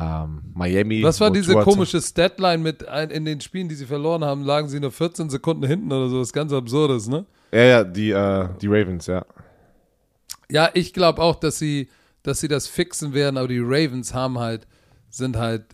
ähm, 0.00 0.42
Miami. 0.54 1.02
Was 1.02 1.20
war 1.20 1.30
diese 1.30 1.54
komische 1.54 2.00
Statline 2.00 2.58
mit 2.58 2.82
in 3.10 3.24
den 3.24 3.40
Spielen, 3.40 3.68
die 3.68 3.74
sie 3.74 3.86
verloren 3.86 4.24
haben, 4.24 4.44
lagen 4.44 4.68
sie 4.68 4.80
nur 4.80 4.92
14 4.92 5.28
Sekunden 5.28 5.66
hinten 5.66 5.92
oder 5.92 6.08
so, 6.08 6.20
was 6.20 6.32
ganz 6.32 6.52
absurdes, 6.52 7.08
ne? 7.08 7.26
Ja, 7.52 7.62
ja, 7.62 7.84
die, 7.84 8.10
äh, 8.10 8.48
die 8.60 8.68
Ravens, 8.68 9.06
ja. 9.06 9.24
Ja, 10.50 10.70
ich 10.72 10.94
glaube 10.94 11.20
auch, 11.20 11.36
dass 11.36 11.58
sie, 11.58 11.88
dass 12.22 12.40
sie 12.40 12.48
das 12.48 12.66
fixen 12.66 13.12
werden, 13.12 13.36
aber 13.36 13.48
die 13.48 13.60
Ravens 13.60 14.14
haben 14.14 14.38
halt, 14.38 14.66
sind 15.10 15.36
halt, 15.36 15.64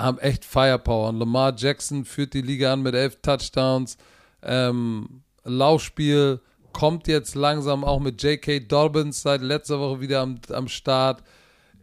haben 0.00 0.18
echt 0.18 0.44
Firepower. 0.44 1.08
Und 1.08 1.18
Lamar 1.18 1.54
Jackson 1.56 2.04
führt 2.04 2.34
die 2.34 2.42
Liga 2.42 2.72
an 2.72 2.82
mit 2.82 2.94
elf 2.94 3.20
Touchdowns. 3.22 3.96
Ähm, 4.42 5.22
Laufspiel 5.44 6.40
kommt 6.72 7.08
jetzt 7.08 7.34
langsam 7.34 7.84
auch 7.84 8.00
mit 8.00 8.22
J.K. 8.22 8.60
Dobbins 8.60 9.22
seit 9.22 9.40
letzter 9.40 9.78
Woche 9.80 10.00
wieder 10.00 10.20
am, 10.20 10.40
am 10.50 10.68
Start. 10.68 11.22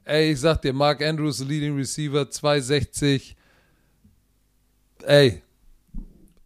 Ey, 0.05 0.32
ich 0.32 0.39
sag 0.39 0.61
dir, 0.61 0.74
Mark 0.74 1.01
Andrews, 1.01 1.39
Leading 1.39 1.76
Receiver, 1.76 2.30
260. 2.30 3.36
Ey, 5.03 5.41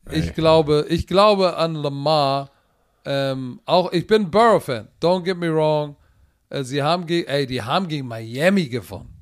ich 0.09 0.28
Ey. 0.28 0.34
glaube, 0.34 0.86
ich 0.89 1.07
glaube 1.07 1.55
an 1.57 1.76
Lamar. 1.76 2.49
Ähm, 3.05 3.61
auch 3.65 3.91
ich 3.91 4.05
bin 4.05 4.30
Burrow-Fan. 4.30 4.88
Don't 5.01 5.24
get 5.24 5.38
me 5.38 5.53
wrong. 5.53 5.95
Äh, 6.49 6.63
sie 6.63 6.82
haben 6.84 7.05
gegen, 7.05 7.28
ey, 7.28 7.45
die 7.45 7.61
haben 7.61 7.88
gegen 7.88 8.07
Miami 8.07 8.67
gewonnen. 8.67 9.20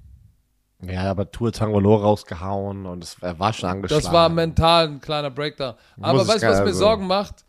Ja, 0.82 1.03
aber 1.11 1.30
Tour 1.30 1.51
Tangolo 1.51 1.95
rausgehauen 1.95 2.86
und 2.86 3.03
es, 3.03 3.17
er 3.21 3.38
war 3.38 3.51
schon 3.51 3.69
angeschlagen. 3.69 4.03
Das 4.03 4.13
war 4.13 4.30
mental 4.30 4.88
ein 4.88 5.01
kleiner 5.01 5.30
Breakdown. 5.30 5.75
Aber 5.99 6.25
weißt 6.27 6.43
du, 6.43 6.47
was 6.47 6.63
mir 6.63 6.73
Sorgen 6.73 7.05
macht? 7.05 7.43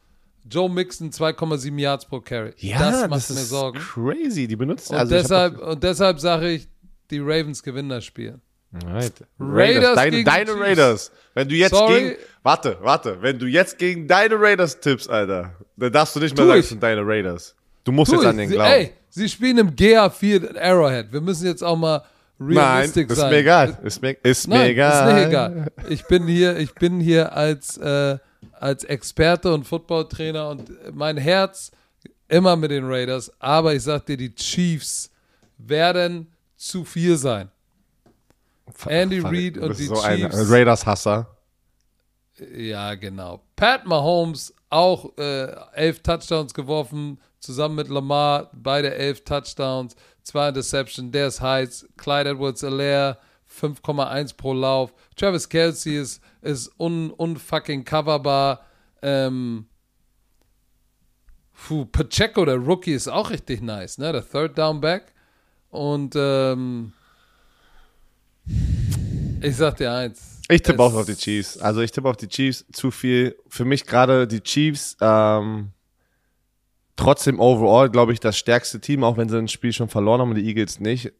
Joe 0.50 0.68
Mixon 0.68 1.10
2,7 1.10 1.78
Yards 1.78 2.06
pro 2.06 2.20
Carry. 2.20 2.52
Ja, 2.56 2.78
das 2.78 3.02
macht 3.08 3.12
das 3.20 3.30
mir 3.30 3.36
ist 3.40 3.50
Sorgen. 3.50 3.78
crazy. 3.78 4.48
Die 4.48 4.56
benutzen 4.56 4.94
Und 4.94 4.98
also 4.98 5.14
deshalb, 5.14 5.58
und 5.58 5.82
deshalb 5.82 6.18
sage 6.18 6.48
ich, 6.50 6.68
die 7.10 7.20
Ravens 7.20 7.62
gewinnen 7.62 7.88
das 7.90 8.04
Spiel. 8.04 8.40
Right. 8.84 9.12
Raiders 9.38 9.94
deine, 9.96 10.10
gegen 10.10 10.24
deine 10.24 10.44
Chiefs. 10.46 10.60
Raiders. 10.60 11.12
Wenn 11.34 11.48
du 11.48 11.54
jetzt 11.56 11.74
Sorry. 11.74 11.94
gegen, 12.00 12.16
warte, 12.42 12.78
warte, 12.80 13.20
wenn 13.22 13.38
du 13.38 13.46
jetzt 13.46 13.78
gegen 13.78 14.06
deine 14.08 14.36
Raiders 14.40 14.78
tippst, 14.80 15.08
Alter, 15.10 15.54
dann 15.76 15.92
darfst 15.92 16.14
du 16.16 16.20
nicht 16.20 16.36
mehr 16.36 16.44
Tu 16.44 16.48
sagen, 16.50 16.60
es 16.60 16.68
sind 16.68 16.82
deine 16.82 17.02
Raiders. 17.04 17.54
Du 17.84 17.92
musst 17.92 18.10
Tu 18.10 18.16
jetzt 18.16 18.24
ich. 18.24 18.28
an 18.28 18.36
den 18.36 18.50
glauben. 18.50 18.70
Ey, 18.70 18.92
sie 19.08 19.28
spielen 19.28 19.58
im 19.58 19.70
GA4 19.74 20.56
Arrowhead. 20.58 21.12
Wir 21.12 21.20
müssen 21.20 21.46
jetzt 21.46 21.62
auch 21.62 21.76
mal 21.76 22.02
Nein, 22.40 22.56
realistisch 22.56 23.10
ist 23.10 23.16
sein. 23.18 23.30
mir 23.30 23.38
egal. 23.38 23.78
Ist 23.82 24.00
mir, 24.00 24.16
ist 24.22 24.48
mir 24.48 24.54
Nein, 24.54 24.70
egal. 24.70 25.08
ist 25.08 25.14
nicht 25.14 25.28
egal. 25.28 25.72
Ich 25.90 26.06
bin 26.06 26.26
hier, 26.26 26.56
ich 26.56 26.74
bin 26.74 26.98
hier 26.98 27.34
als, 27.34 27.76
äh, 27.76 28.18
als 28.58 28.84
Experte 28.84 29.52
und 29.52 29.66
Footballtrainer 29.66 30.48
und 30.48 30.70
mein 30.94 31.18
Herz 31.18 31.70
immer 32.28 32.56
mit 32.56 32.70
den 32.70 32.84
Raiders, 32.86 33.30
aber 33.40 33.74
ich 33.74 33.82
sag 33.82 34.06
dir, 34.06 34.16
die 34.16 34.34
Chiefs 34.34 35.10
werden 35.58 36.32
zu 36.56 36.84
viel 36.84 37.18
sein. 37.18 37.50
Andy 38.86 39.20
Reid 39.20 39.58
und 39.58 39.78
die 39.78 39.84
so 39.84 40.00
ein 40.00 40.18
Chiefs. 40.18 40.50
Raiders-Hasser. 40.50 41.26
Ja, 42.56 42.94
genau. 42.94 43.42
Pat 43.54 43.84
Mahomes 43.84 44.54
auch 44.70 45.16
äh, 45.18 45.54
elf 45.74 46.00
Touchdowns 46.02 46.54
geworfen, 46.54 47.20
zusammen 47.38 47.74
mit 47.74 47.88
Lamar, 47.88 48.50
beide 48.54 48.94
elf 48.94 49.24
Touchdowns, 49.24 49.94
zwei 50.22 50.48
Interception, 50.48 51.12
der 51.12 51.28
ist 51.28 51.40
heiß. 51.40 51.88
Clyde 51.96 52.30
Edwards-Alaire, 52.30 53.18
5,1 53.60 54.36
pro 54.36 54.52
Lauf. 54.52 54.92
Travis 55.16 55.48
Kelsey 55.48 55.98
ist, 55.98 56.22
ist 56.42 56.70
un, 56.78 57.10
unfucking 57.10 57.84
coverbar. 57.84 58.64
Ähm, 59.02 59.66
puh, 61.66 61.84
Pacheco, 61.86 62.44
der 62.44 62.56
Rookie, 62.56 62.92
ist 62.92 63.08
auch 63.08 63.30
richtig 63.30 63.62
nice, 63.62 63.98
ne? 63.98 64.12
Der 64.12 64.28
Third 64.28 64.56
Down 64.56 64.80
Back. 64.80 65.12
Und 65.70 66.14
ähm, 66.16 66.92
ich 69.40 69.56
sag 69.56 69.76
dir 69.76 69.92
eins. 69.92 70.40
Ich 70.48 70.62
tippe 70.62 70.82
auch 70.82 70.94
auf 70.94 71.06
die 71.06 71.14
Chiefs. 71.14 71.58
Also 71.58 71.80
ich 71.80 71.92
tippe 71.92 72.08
auf 72.08 72.16
die 72.16 72.28
Chiefs 72.28 72.64
zu 72.72 72.90
viel. 72.90 73.36
Für 73.48 73.64
mich 73.64 73.86
gerade 73.86 74.26
die 74.26 74.40
Chiefs, 74.40 74.96
ähm, 75.00 75.70
trotzdem 77.00 77.40
overall, 77.40 77.88
glaube 77.88 78.12
ich, 78.12 78.20
das 78.20 78.36
stärkste 78.36 78.80
Team, 78.80 79.04
auch 79.04 79.16
wenn 79.16 79.28
sie 79.28 79.38
ein 79.38 79.48
Spiel 79.48 79.72
schon 79.72 79.88
verloren 79.88 80.20
haben 80.20 80.30
und 80.30 80.36
die 80.36 80.46
Eagles 80.46 80.80
nicht, 80.80 81.12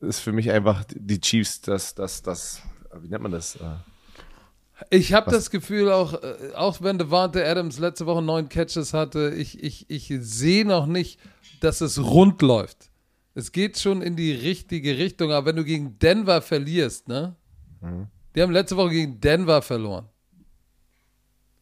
ist 0.00 0.20
für 0.20 0.32
mich 0.32 0.50
einfach 0.50 0.84
die 0.88 1.20
Chiefs, 1.20 1.60
das, 1.60 1.94
das, 1.94 2.22
das, 2.22 2.62
wie 3.00 3.08
nennt 3.08 3.22
man 3.22 3.32
das? 3.32 3.56
Äh, 3.56 4.88
Ich 4.88 5.12
habe 5.12 5.30
das 5.30 5.50
Gefühl, 5.50 5.92
auch, 5.92 6.14
äh, 6.14 6.54
auch 6.54 6.80
wenn 6.80 6.96
Devante 6.96 7.46
Adams 7.46 7.78
letzte 7.78 8.06
Woche 8.06 8.22
neun 8.22 8.48
Catches 8.48 8.94
hatte, 8.94 9.34
ich, 9.36 9.62
ich, 9.62 9.90
ich 9.90 10.10
sehe 10.20 10.64
noch 10.64 10.86
nicht, 10.86 11.20
dass 11.60 11.82
es 11.82 12.02
rund 12.02 12.40
läuft. 12.40 12.90
Es 13.34 13.52
geht 13.52 13.78
schon 13.78 14.00
in 14.00 14.16
die 14.16 14.32
richtige 14.32 14.96
Richtung, 14.96 15.32
aber 15.32 15.46
wenn 15.46 15.56
du 15.56 15.64
gegen 15.64 15.98
Denver 15.98 16.40
verlierst, 16.40 17.08
ne? 17.08 17.36
Mhm. 17.82 18.06
Die 18.34 18.42
haben 18.42 18.52
letzte 18.52 18.76
Woche 18.76 18.90
gegen 18.90 19.20
Denver 19.20 19.60
verloren. 19.60 20.08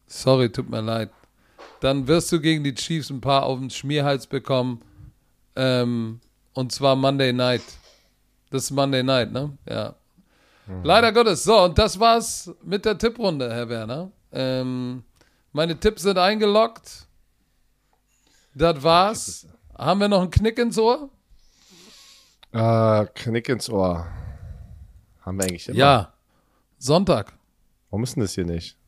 Sorry, 0.07 0.49
tut 0.49 0.69
mir 0.69 0.81
leid. 0.81 1.11
Dann 1.81 2.07
wirst 2.07 2.31
du 2.31 2.41
gegen 2.41 2.63
die 2.63 2.75
Chiefs 2.75 3.09
ein 3.09 3.21
paar 3.21 3.43
auf 3.43 3.59
den 3.59 3.69
Schmierhals 3.69 4.27
bekommen. 4.27 4.81
Ähm, 5.55 6.19
und 6.53 6.71
zwar 6.71 6.95
Monday 6.95 7.33
Night. 7.33 7.63
Das 8.49 8.63
ist 8.63 8.71
Monday 8.71 9.03
Night, 9.03 9.31
ne? 9.31 9.57
Ja. 9.67 9.95
Leider 10.83 11.11
Gottes. 11.11 11.43
So, 11.43 11.63
und 11.63 11.77
das 11.77 11.99
war's 11.99 12.51
mit 12.63 12.85
der 12.85 12.97
Tipprunde, 12.97 13.51
Herr 13.51 13.69
Werner. 13.69 14.11
Ähm, 14.31 15.03
meine 15.51 15.79
Tipps 15.79 16.03
sind 16.03 16.17
eingeloggt. 16.17 17.07
Das 18.53 18.83
war's. 18.83 19.47
Haben 19.77 20.01
wir 20.01 20.07
noch 20.07 20.21
einen 20.21 20.31
Knick 20.31 20.59
ins 20.59 20.77
Ohr? 20.77 21.09
Äh, 22.51 23.05
Knick 23.15 23.49
ins 23.49 23.69
Ohr. 23.69 24.05
Haben 25.21 25.37
wir 25.37 25.45
eigentlich 25.45 25.69
immer. 25.69 25.77
Ja. 25.77 26.13
Sonntag. 26.77 27.33
Warum 27.89 28.03
ist 28.03 28.15
denn 28.15 28.21
das 28.21 28.33
hier 28.33 28.45
nicht? 28.45 28.78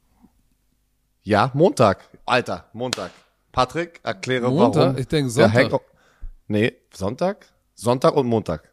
Ja, 1.23 1.51
Montag. 1.53 2.09
Alter, 2.25 2.65
Montag. 2.73 3.11
Patrick, 3.51 3.99
erkläre 4.03 4.49
Montag? 4.49 4.81
warum. 4.81 4.97
Ich 4.97 5.07
denke 5.07 5.29
Sonntag. 5.29 5.81
Nee, 6.47 6.73
Sonntag? 6.91 7.45
Sonntag 7.75 8.15
und 8.15 8.27
Montag. 8.27 8.71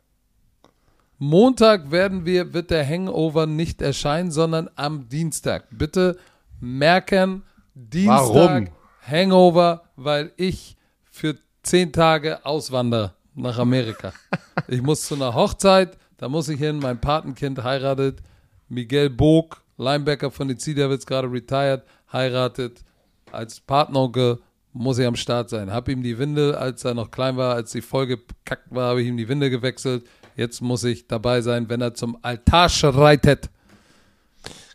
Montag 1.18 1.90
werden 1.90 2.24
wir, 2.24 2.54
wird 2.54 2.70
der 2.70 2.86
Hangover 2.86 3.46
nicht 3.46 3.82
erscheinen, 3.82 4.30
sondern 4.30 4.70
am 4.76 5.08
Dienstag. 5.08 5.66
Bitte 5.70 6.16
merken, 6.60 7.42
Dienstag 7.74 8.34
Warum? 8.34 8.68
Hangover, 9.02 9.82
weil 9.96 10.32
ich 10.36 10.76
für 11.10 11.36
zehn 11.62 11.92
Tage 11.92 12.46
auswandere 12.46 13.14
nach 13.34 13.58
Amerika. 13.58 14.12
ich 14.68 14.80
muss 14.80 15.06
zu 15.06 15.16
einer 15.16 15.34
Hochzeit, 15.34 15.98
da 16.16 16.28
muss 16.28 16.48
ich 16.48 16.58
hin, 16.58 16.78
mein 16.78 17.00
Patenkind 17.00 17.62
heiratet, 17.62 18.20
Miguel 18.68 19.10
Bog, 19.10 19.62
Linebacker 19.76 20.30
von 20.30 20.48
den 20.48 20.58
Sea 20.58 20.74
Devils, 20.74 21.06
gerade 21.06 21.30
retired, 21.30 21.82
heiratet, 22.12 22.85
als 23.32 23.60
Partneronkel 23.60 24.39
muss 24.72 24.98
ich 24.98 25.06
am 25.06 25.16
Start 25.16 25.51
sein. 25.51 25.72
Hab 25.72 25.89
ihm 25.89 26.02
die 26.02 26.18
Windel, 26.18 26.55
als 26.55 26.85
er 26.85 26.94
noch 26.94 27.10
klein 27.10 27.36
war, 27.36 27.55
als 27.55 27.72
die 27.72 27.82
Folge 27.82 28.20
kackt 28.44 28.74
war, 28.74 28.90
habe 28.90 29.02
ich 29.02 29.09
ihm 29.09 29.16
die 29.16 29.28
Windel 29.28 29.51
gewechselt. 29.51 30.06
Jetzt 30.36 30.60
muss 30.60 30.85
ich 30.85 31.09
dabei 31.09 31.40
sein, 31.40 31.68
wenn 31.68 31.80
er 31.80 31.94
zum 31.94 32.18
Altar 32.22 32.68
schreitet. 32.68 33.51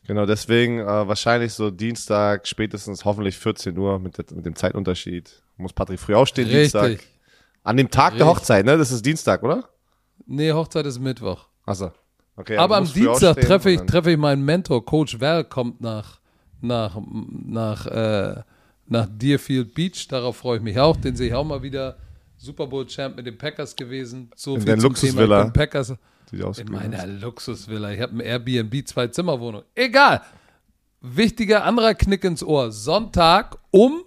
Genau, 0.06 0.26
deswegen 0.26 0.80
äh, 0.80 0.86
wahrscheinlich 0.86 1.54
so 1.54 1.72
Dienstag, 1.72 2.46
spätestens 2.46 3.06
hoffentlich 3.06 3.38
14 3.38 3.78
Uhr 3.78 4.00
mit, 4.00 4.18
der, 4.18 4.26
mit 4.36 4.46
dem 4.46 4.56
Zeitunterschied. 4.56 5.42
Muss 5.56 5.72
Patrick 5.72 6.00
früh 6.00 6.14
aufstehen, 6.16 6.50
Dienstag. 6.50 6.84
Richtig. 6.84 7.08
An 7.64 7.78
dem 7.78 7.90
Tag 7.90 8.18
der 8.18 8.26
Richtig. 8.26 8.42
Hochzeit, 8.42 8.66
ne? 8.66 8.78
Das 8.78 8.92
ist 8.92 9.06
Dienstag, 9.06 9.44
oder? 9.44 9.70
Nee, 10.26 10.52
Hochzeit 10.52 10.86
ist 10.86 11.00
Mittwoch. 11.00 11.48
Achso. 11.66 11.92
Okay, 12.36 12.58
Aber 12.58 12.78
am 12.78 12.92
Dienstag 12.92 13.40
treffe 13.40 13.70
ich, 13.70 13.82
treffe 13.82 14.12
ich 14.12 14.18
meinen 14.18 14.44
Mentor, 14.44 14.84
Coach 14.84 15.22
Val, 15.22 15.46
kommt 15.46 15.80
nach, 15.80 16.20
nach, 16.64 16.98
nach, 17.46 17.86
äh, 17.88 18.42
nach 18.88 19.08
Deerfield 19.10 19.74
Beach. 19.74 20.08
Darauf 20.08 20.38
freue 20.38 20.58
ich 20.58 20.64
mich 20.64 20.80
auch. 20.80 20.98
Den 20.98 21.16
sehe 21.16 21.28
ich 21.28 21.34
auch 21.34 21.46
mal 21.46 21.62
wieder. 21.62 21.98
Super 22.38 22.68
Bowl 22.68 22.86
Champ 22.88 23.16
mit 23.16 23.26
den 23.26 23.38
Packers 23.38 23.76
gewesen. 23.76 24.30
So 24.36 24.56
In 24.56 24.62
viel 24.62 24.66
der 24.66 24.78
zum 24.80 24.90
Luxusvilla. 24.90 25.42
Thema. 25.44 25.52
Packers 25.54 25.94
in 26.32 26.72
meiner 26.72 27.06
Luxusvilla. 27.06 27.92
Ich 27.92 28.02
habe 28.02 28.14
ein 28.14 28.20
Airbnb, 28.20 28.88
zwei 28.88 29.08
Zimmerwohnung. 29.08 29.64
Egal. 29.76 30.22
Wichtiger 31.00 31.64
anderer 31.64 31.94
Knick 31.94 32.24
ins 32.24 32.44
Ohr. 32.44 32.72
Sonntag 32.72 33.58
um 33.72 34.04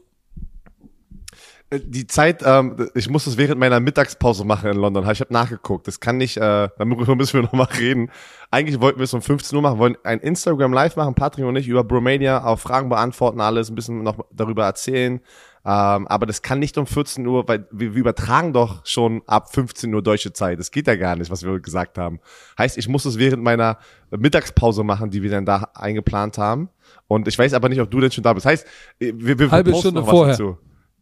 Die 1.73 2.07
Zeit, 2.07 2.43
ähm, 2.47 2.91
ich 2.95 3.11
muss 3.11 3.25
das 3.25 3.37
während 3.37 3.59
meiner 3.59 3.81
Mittagspause 3.81 4.45
machen 4.45 4.71
in 4.71 4.77
London. 4.77 5.09
Ich 5.11 5.21
habe 5.21 5.33
nachgeguckt. 5.33 5.89
Das 5.89 5.99
kann 5.99 6.17
nicht, 6.17 6.37
äh, 6.37 6.69
darüber 6.79 7.15
müssen 7.17 7.35
wir 7.35 7.43
nochmal 7.43 7.67
reden. 7.79 8.11
Eigentlich 8.53 8.81
wollten 8.81 9.01
wir 9.01 9.05
es 9.05 9.15
um 9.15 9.21
15 9.21 9.57
Uhr 9.57 9.63
machen, 9.63 9.79
wollen 9.79 9.97
ein 10.05 10.21
Instagram 10.21 10.73
Live 10.73 10.95
machen, 10.95 11.17
Patrick 11.17 11.45
und 11.45 11.57
ich, 11.57 11.67
über 11.67 11.83
Bromania, 11.83 12.45
auch 12.45 12.61
Fragen 12.61 12.89
beantworten, 12.89 13.41
alles, 13.41 13.69
ein 13.69 13.75
bisschen 13.75 14.05
noch 14.05 14.17
darüber 14.33 14.65
erzählen. 14.65 15.21
Ähm, 15.65 16.07
aber 16.07 16.27
das 16.27 16.43
kann 16.43 16.61
nicht 16.61 16.79
um 16.79 16.87
14 16.87 17.27
Uhr, 17.27 17.49
weil 17.49 17.67
wir, 17.73 17.95
wir 17.95 18.01
übertragen 18.01 18.53
doch 18.53 18.87
schon 18.87 19.23
ab 19.27 19.53
15 19.53 19.93
Uhr 19.93 20.01
deutsche 20.01 20.33
Zeit. 20.33 20.61
Das 20.61 20.71
geht 20.71 20.87
ja 20.87 20.95
gar 20.95 21.17
nicht, 21.17 21.33
was 21.33 21.43
wir 21.43 21.59
gesagt 21.59 21.99
haben. 21.99 22.21
Heißt, 22.57 22.79
ich 22.79 22.87
muss 22.87 23.05
es 23.05 23.19
während 23.19 23.43
meiner 23.43 23.79
Mittagspause 24.17 24.85
machen, 24.85 25.11
die 25.11 25.25
wir 25.25 25.31
dann 25.31 25.45
da 25.45 25.71
eingeplant 25.75 26.39
haben. 26.39 26.69
Und 27.09 27.27
ich 27.27 27.37
weiß 27.37 27.53
aber 27.55 27.69
nicht, 27.69 27.81
ob 27.81 27.91
du 27.91 27.99
denn 27.99 28.13
schon 28.13 28.23
da 28.23 28.33
bist. 28.33 28.47
Heißt, 28.47 28.65
wir, 29.01 29.41
wir 29.41 29.51
Halbe 29.51 29.73
posten 29.73 29.89
Stunde 29.89 30.09
vorher. 30.09 30.35
dazu. 30.35 30.59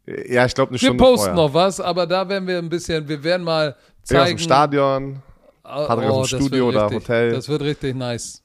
Ja, 0.06 0.44
ich 0.44 0.54
glaube 0.54 0.70
eine 0.70 0.80
Wir 0.80 0.86
Stunde 0.88 1.02
posten 1.02 1.34
vorher. 1.34 1.34
noch 1.34 1.54
was, 1.54 1.80
aber 1.80 2.06
da 2.06 2.28
werden 2.28 2.46
wir 2.46 2.58
ein 2.58 2.68
bisschen, 2.68 3.08
wir 3.08 3.22
werden 3.24 3.42
mal 3.44 3.68
Ja, 3.68 3.72
aus 3.72 4.08
zeigen. 4.08 4.36
dem 4.36 4.42
Stadion. 4.42 5.22
Oh, 5.64 5.86
Patrick 5.86 6.10
aus 6.10 6.28
dem 6.30 6.38
das 6.38 6.46
Studio 6.46 6.68
oder 6.68 6.82
richtig, 6.84 6.96
Hotel. 7.08 7.32
Das 7.32 7.48
wird 7.48 7.62
richtig 7.62 7.94
nice. 7.96 8.42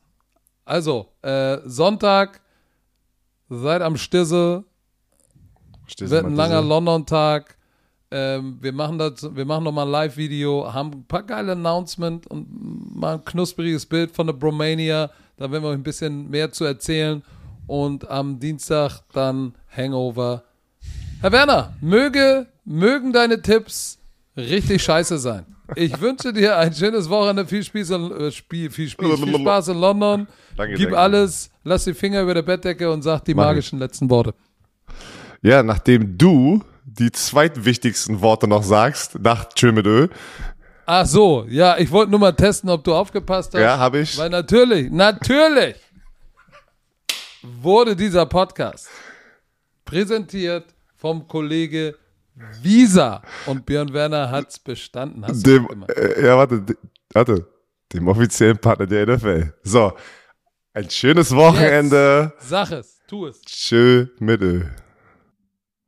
Also, 0.64 1.07
äh, 1.22 1.57
Sonntag, 1.65 2.40
seid 3.49 3.81
am 3.81 3.98
Stissel, 3.98 4.64
Stehst 5.88 6.11
wird 6.11 6.26
ein 6.26 6.36
langer 6.36 6.61
London-Tag. 6.61 7.57
Ähm, 8.11 8.57
wir 8.61 8.72
machen 8.72 8.98
das, 8.98 9.36
wir 9.36 9.45
machen 9.45 9.64
nochmal 9.65 9.86
ein 9.86 9.91
Live-Video, 9.91 10.72
haben 10.72 10.91
ein 10.91 11.06
paar 11.07 11.23
geile 11.23 11.52
Announcement 11.52 12.26
und 12.27 12.48
mal 12.95 13.15
ein 13.15 13.26
knuspriges 13.26 13.86
Bild 13.86 14.11
von 14.11 14.27
der 14.27 14.34
Bromania. 14.34 15.10
Da 15.38 15.52
werden 15.52 15.64
wir 15.64 15.69
euch 15.69 15.76
ein 15.76 15.84
bisschen 15.84 16.30
mehr 16.30 16.52
zu 16.52 16.64
erzählen. 16.65 17.22
Und 17.68 18.10
am 18.10 18.40
Dienstag 18.40 19.02
dann 19.14 19.53
Hangover. 19.76 20.44
Herr 21.21 21.31
Werner, 21.33 21.73
möge, 21.81 22.47
mögen 22.63 23.11
deine 23.11 23.41
Tipps 23.41 23.99
richtig 24.37 24.81
scheiße 24.83 25.17
sein. 25.17 25.45
Ich 25.75 25.99
wünsche 25.99 26.31
dir 26.33 26.57
ein 26.57 26.73
schönes 26.73 27.09
Wochenende, 27.09 27.45
viel 27.45 27.63
Spaß 27.63 27.89
in, 27.89 28.11
äh, 28.11 28.31
Spiel, 28.31 28.71
viel, 28.71 28.89
Spiel, 28.89 29.17
viel 29.17 29.39
Spaß 29.39 29.67
in 29.67 29.77
London. 29.77 30.27
Danke, 30.55 30.75
Gib 30.75 30.85
danke. 30.85 30.97
alles, 30.99 31.51
lass 31.63 31.83
die 31.83 31.93
Finger 31.93 32.21
über 32.21 32.33
der 32.33 32.41
Bettdecke 32.41 32.89
und 32.91 33.01
sag 33.01 33.25
die 33.25 33.31
ich. 33.31 33.37
magischen 33.37 33.79
letzten 33.79 34.09
Worte. 34.09 34.33
Ja, 35.41 35.61
nachdem 35.61 36.17
du 36.17 36.63
die 36.85 37.11
zweitwichtigsten 37.11 38.21
Worte 38.21 38.47
noch 38.47 38.63
sagst, 38.63 39.19
nach 39.19 39.49
Tschö 39.49 39.71
mit 39.71 39.85
Ö, 39.85 40.07
Ach 40.85 41.05
so, 41.05 41.45
ja, 41.47 41.77
ich 41.77 41.91
wollte 41.91 42.09
nur 42.09 42.19
mal 42.19 42.31
testen, 42.31 42.67
ob 42.69 42.83
du 42.83 42.95
aufgepasst 42.95 43.53
hast. 43.53 43.61
Ja, 43.61 43.77
hab 43.77 43.93
ich. 43.93 44.17
Weil 44.17 44.31
natürlich, 44.31 44.89
natürlich 44.89 45.75
wurde 47.43 47.95
dieser 47.95 48.25
Podcast 48.25 48.87
präsentiert 49.85 50.65
vom 50.99 51.27
Kollege 51.27 51.95
Visa 52.61 53.21
und 53.45 53.65
Björn 53.65 53.93
Werner 53.93 54.30
hat's 54.30 54.59
bestanden. 54.59 55.26
Hast 55.26 55.45
dem, 55.45 55.85
äh, 55.88 56.26
ja, 56.26 56.38
warte, 56.38 56.63
warte, 57.13 57.47
dem 57.93 58.07
offiziellen 58.07 58.57
Partner 58.57 58.85
der 58.85 59.07
NFL. 59.07 59.53
So, 59.63 59.93
ein 60.73 60.89
schönes 60.89 61.35
Wochenende. 61.35 62.34
Sag 62.39 62.71
es, 62.71 62.99
tu 63.07 63.27
es. 63.27 63.41
Tschö 63.41 64.07
mit 64.19 64.41
Ö. 64.41 64.63